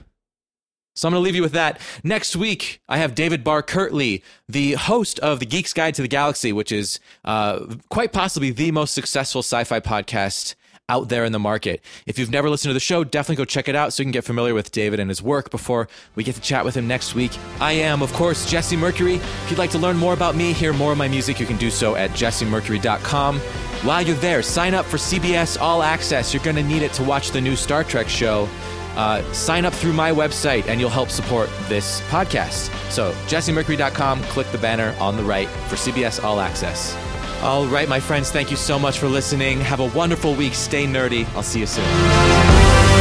So 0.95 1.09
I'm 1.09 1.13
going 1.13 1.21
to 1.21 1.25
leave 1.25 1.35
you 1.35 1.43
with 1.43 1.53
that. 1.53 1.81
Next 2.05 2.37
week, 2.37 2.81
I 2.89 2.99
have 2.99 3.15
David 3.15 3.43
Barr 3.43 3.63
Kirtley, 3.63 4.23
the 4.49 4.75
host 4.75 5.19
of 5.19 5.41
The 5.41 5.47
Geek's 5.47 5.73
Guide 5.73 5.95
to 5.95 6.03
the 6.03 6.09
Galaxy, 6.09 6.53
which 6.53 6.71
is 6.71 7.01
uh, 7.25 7.67
quite 7.89 8.13
possibly 8.13 8.51
the 8.51 8.71
most 8.71 8.95
successful 8.95 9.41
sci 9.41 9.65
fi 9.65 9.81
podcast 9.81 10.55
out 10.89 11.09
there 11.09 11.25
in 11.25 11.33
the 11.33 11.39
market. 11.39 11.83
If 12.07 12.19
you've 12.19 12.31
never 12.31 12.51
listened 12.51 12.71
to 12.71 12.75
the 12.75 12.81
show, 12.81 13.05
definitely 13.05 13.37
go 13.37 13.45
check 13.47 13.69
it 13.69 13.75
out 13.75 13.93
so 13.93 14.03
you 14.03 14.05
can 14.05 14.13
get 14.13 14.25
familiar 14.25 14.55
with 14.55 14.71
David 14.71 15.01
and 15.01 15.11
his 15.11 15.23
work 15.23 15.51
before 15.51 15.89
we 16.15 16.23
get 16.25 16.35
to 16.35 16.41
chat 16.41 16.65
with 16.65 16.77
him 16.77 16.87
next 16.87 17.15
week. 17.15 17.33
I 17.59 17.73
am, 17.73 18.03
of 18.03 18.13
course, 18.13 18.49
Jesse 18.49 18.77
Mercury. 18.77 19.15
If 19.15 19.51
you'd 19.51 19.59
like 19.59 19.71
to 19.71 19.79
learn 19.79 19.97
more 19.97 20.13
about 20.13 20.37
me, 20.37 20.53
hear 20.53 20.73
more 20.73 20.93
of 20.93 20.99
my 20.99 21.09
music, 21.09 21.41
you 21.41 21.47
can 21.47 21.57
do 21.57 21.71
so 21.71 21.97
at 21.97 22.11
jessemercury.com. 22.11 23.41
While 23.41 24.03
you're 24.03 24.17
there, 24.17 24.43
sign 24.43 24.75
up 24.75 24.87
for 24.87 24.99
CBS 24.99 25.61
All 25.61 25.83
Access. 25.83 26.33
You're 26.33 26.45
going 26.45 26.57
to 26.57 26.63
need 26.63 26.83
it 26.83 26.93
to 26.95 27.03
watch 27.03 27.31
the 27.31 27.41
new 27.41 27.57
Star 27.57 27.83
Trek 27.83 28.09
show. 28.09 28.49
Uh, 28.97 29.23
sign 29.33 29.65
up 29.65 29.73
through 29.73 29.93
my 29.93 30.11
website 30.11 30.67
and 30.69 30.81
you'll 30.81 30.91
help 30.91 31.11
support 31.11 31.51
this 31.69 32.01
podcast. 32.03 32.71
So, 32.91 33.13
jessemercury.com, 33.27 34.23
click 34.25 34.47
the 34.53 34.59
banner 34.59 34.95
on 35.01 35.17
the 35.17 35.25
right 35.25 35.49
for 35.49 35.77
CBS 35.77 36.23
All 36.23 36.41
Access. 36.41 36.97
All 37.43 37.67
right, 37.67 37.89
my 37.89 38.01
friends, 38.01 38.31
thank 38.31 38.51
you 38.51 38.57
so 38.57 38.79
much 38.79 38.99
for 38.99 39.07
listening. 39.07 39.61
Have 39.61 39.81
a 39.81 39.89
wonderful 39.89 40.35
week. 40.35 40.55
Stay 40.55 40.87
nerdy. 40.87 41.27
I'll 41.35 41.43
see 41.43 41.61
you 41.61 41.67
soon. 41.67 42.94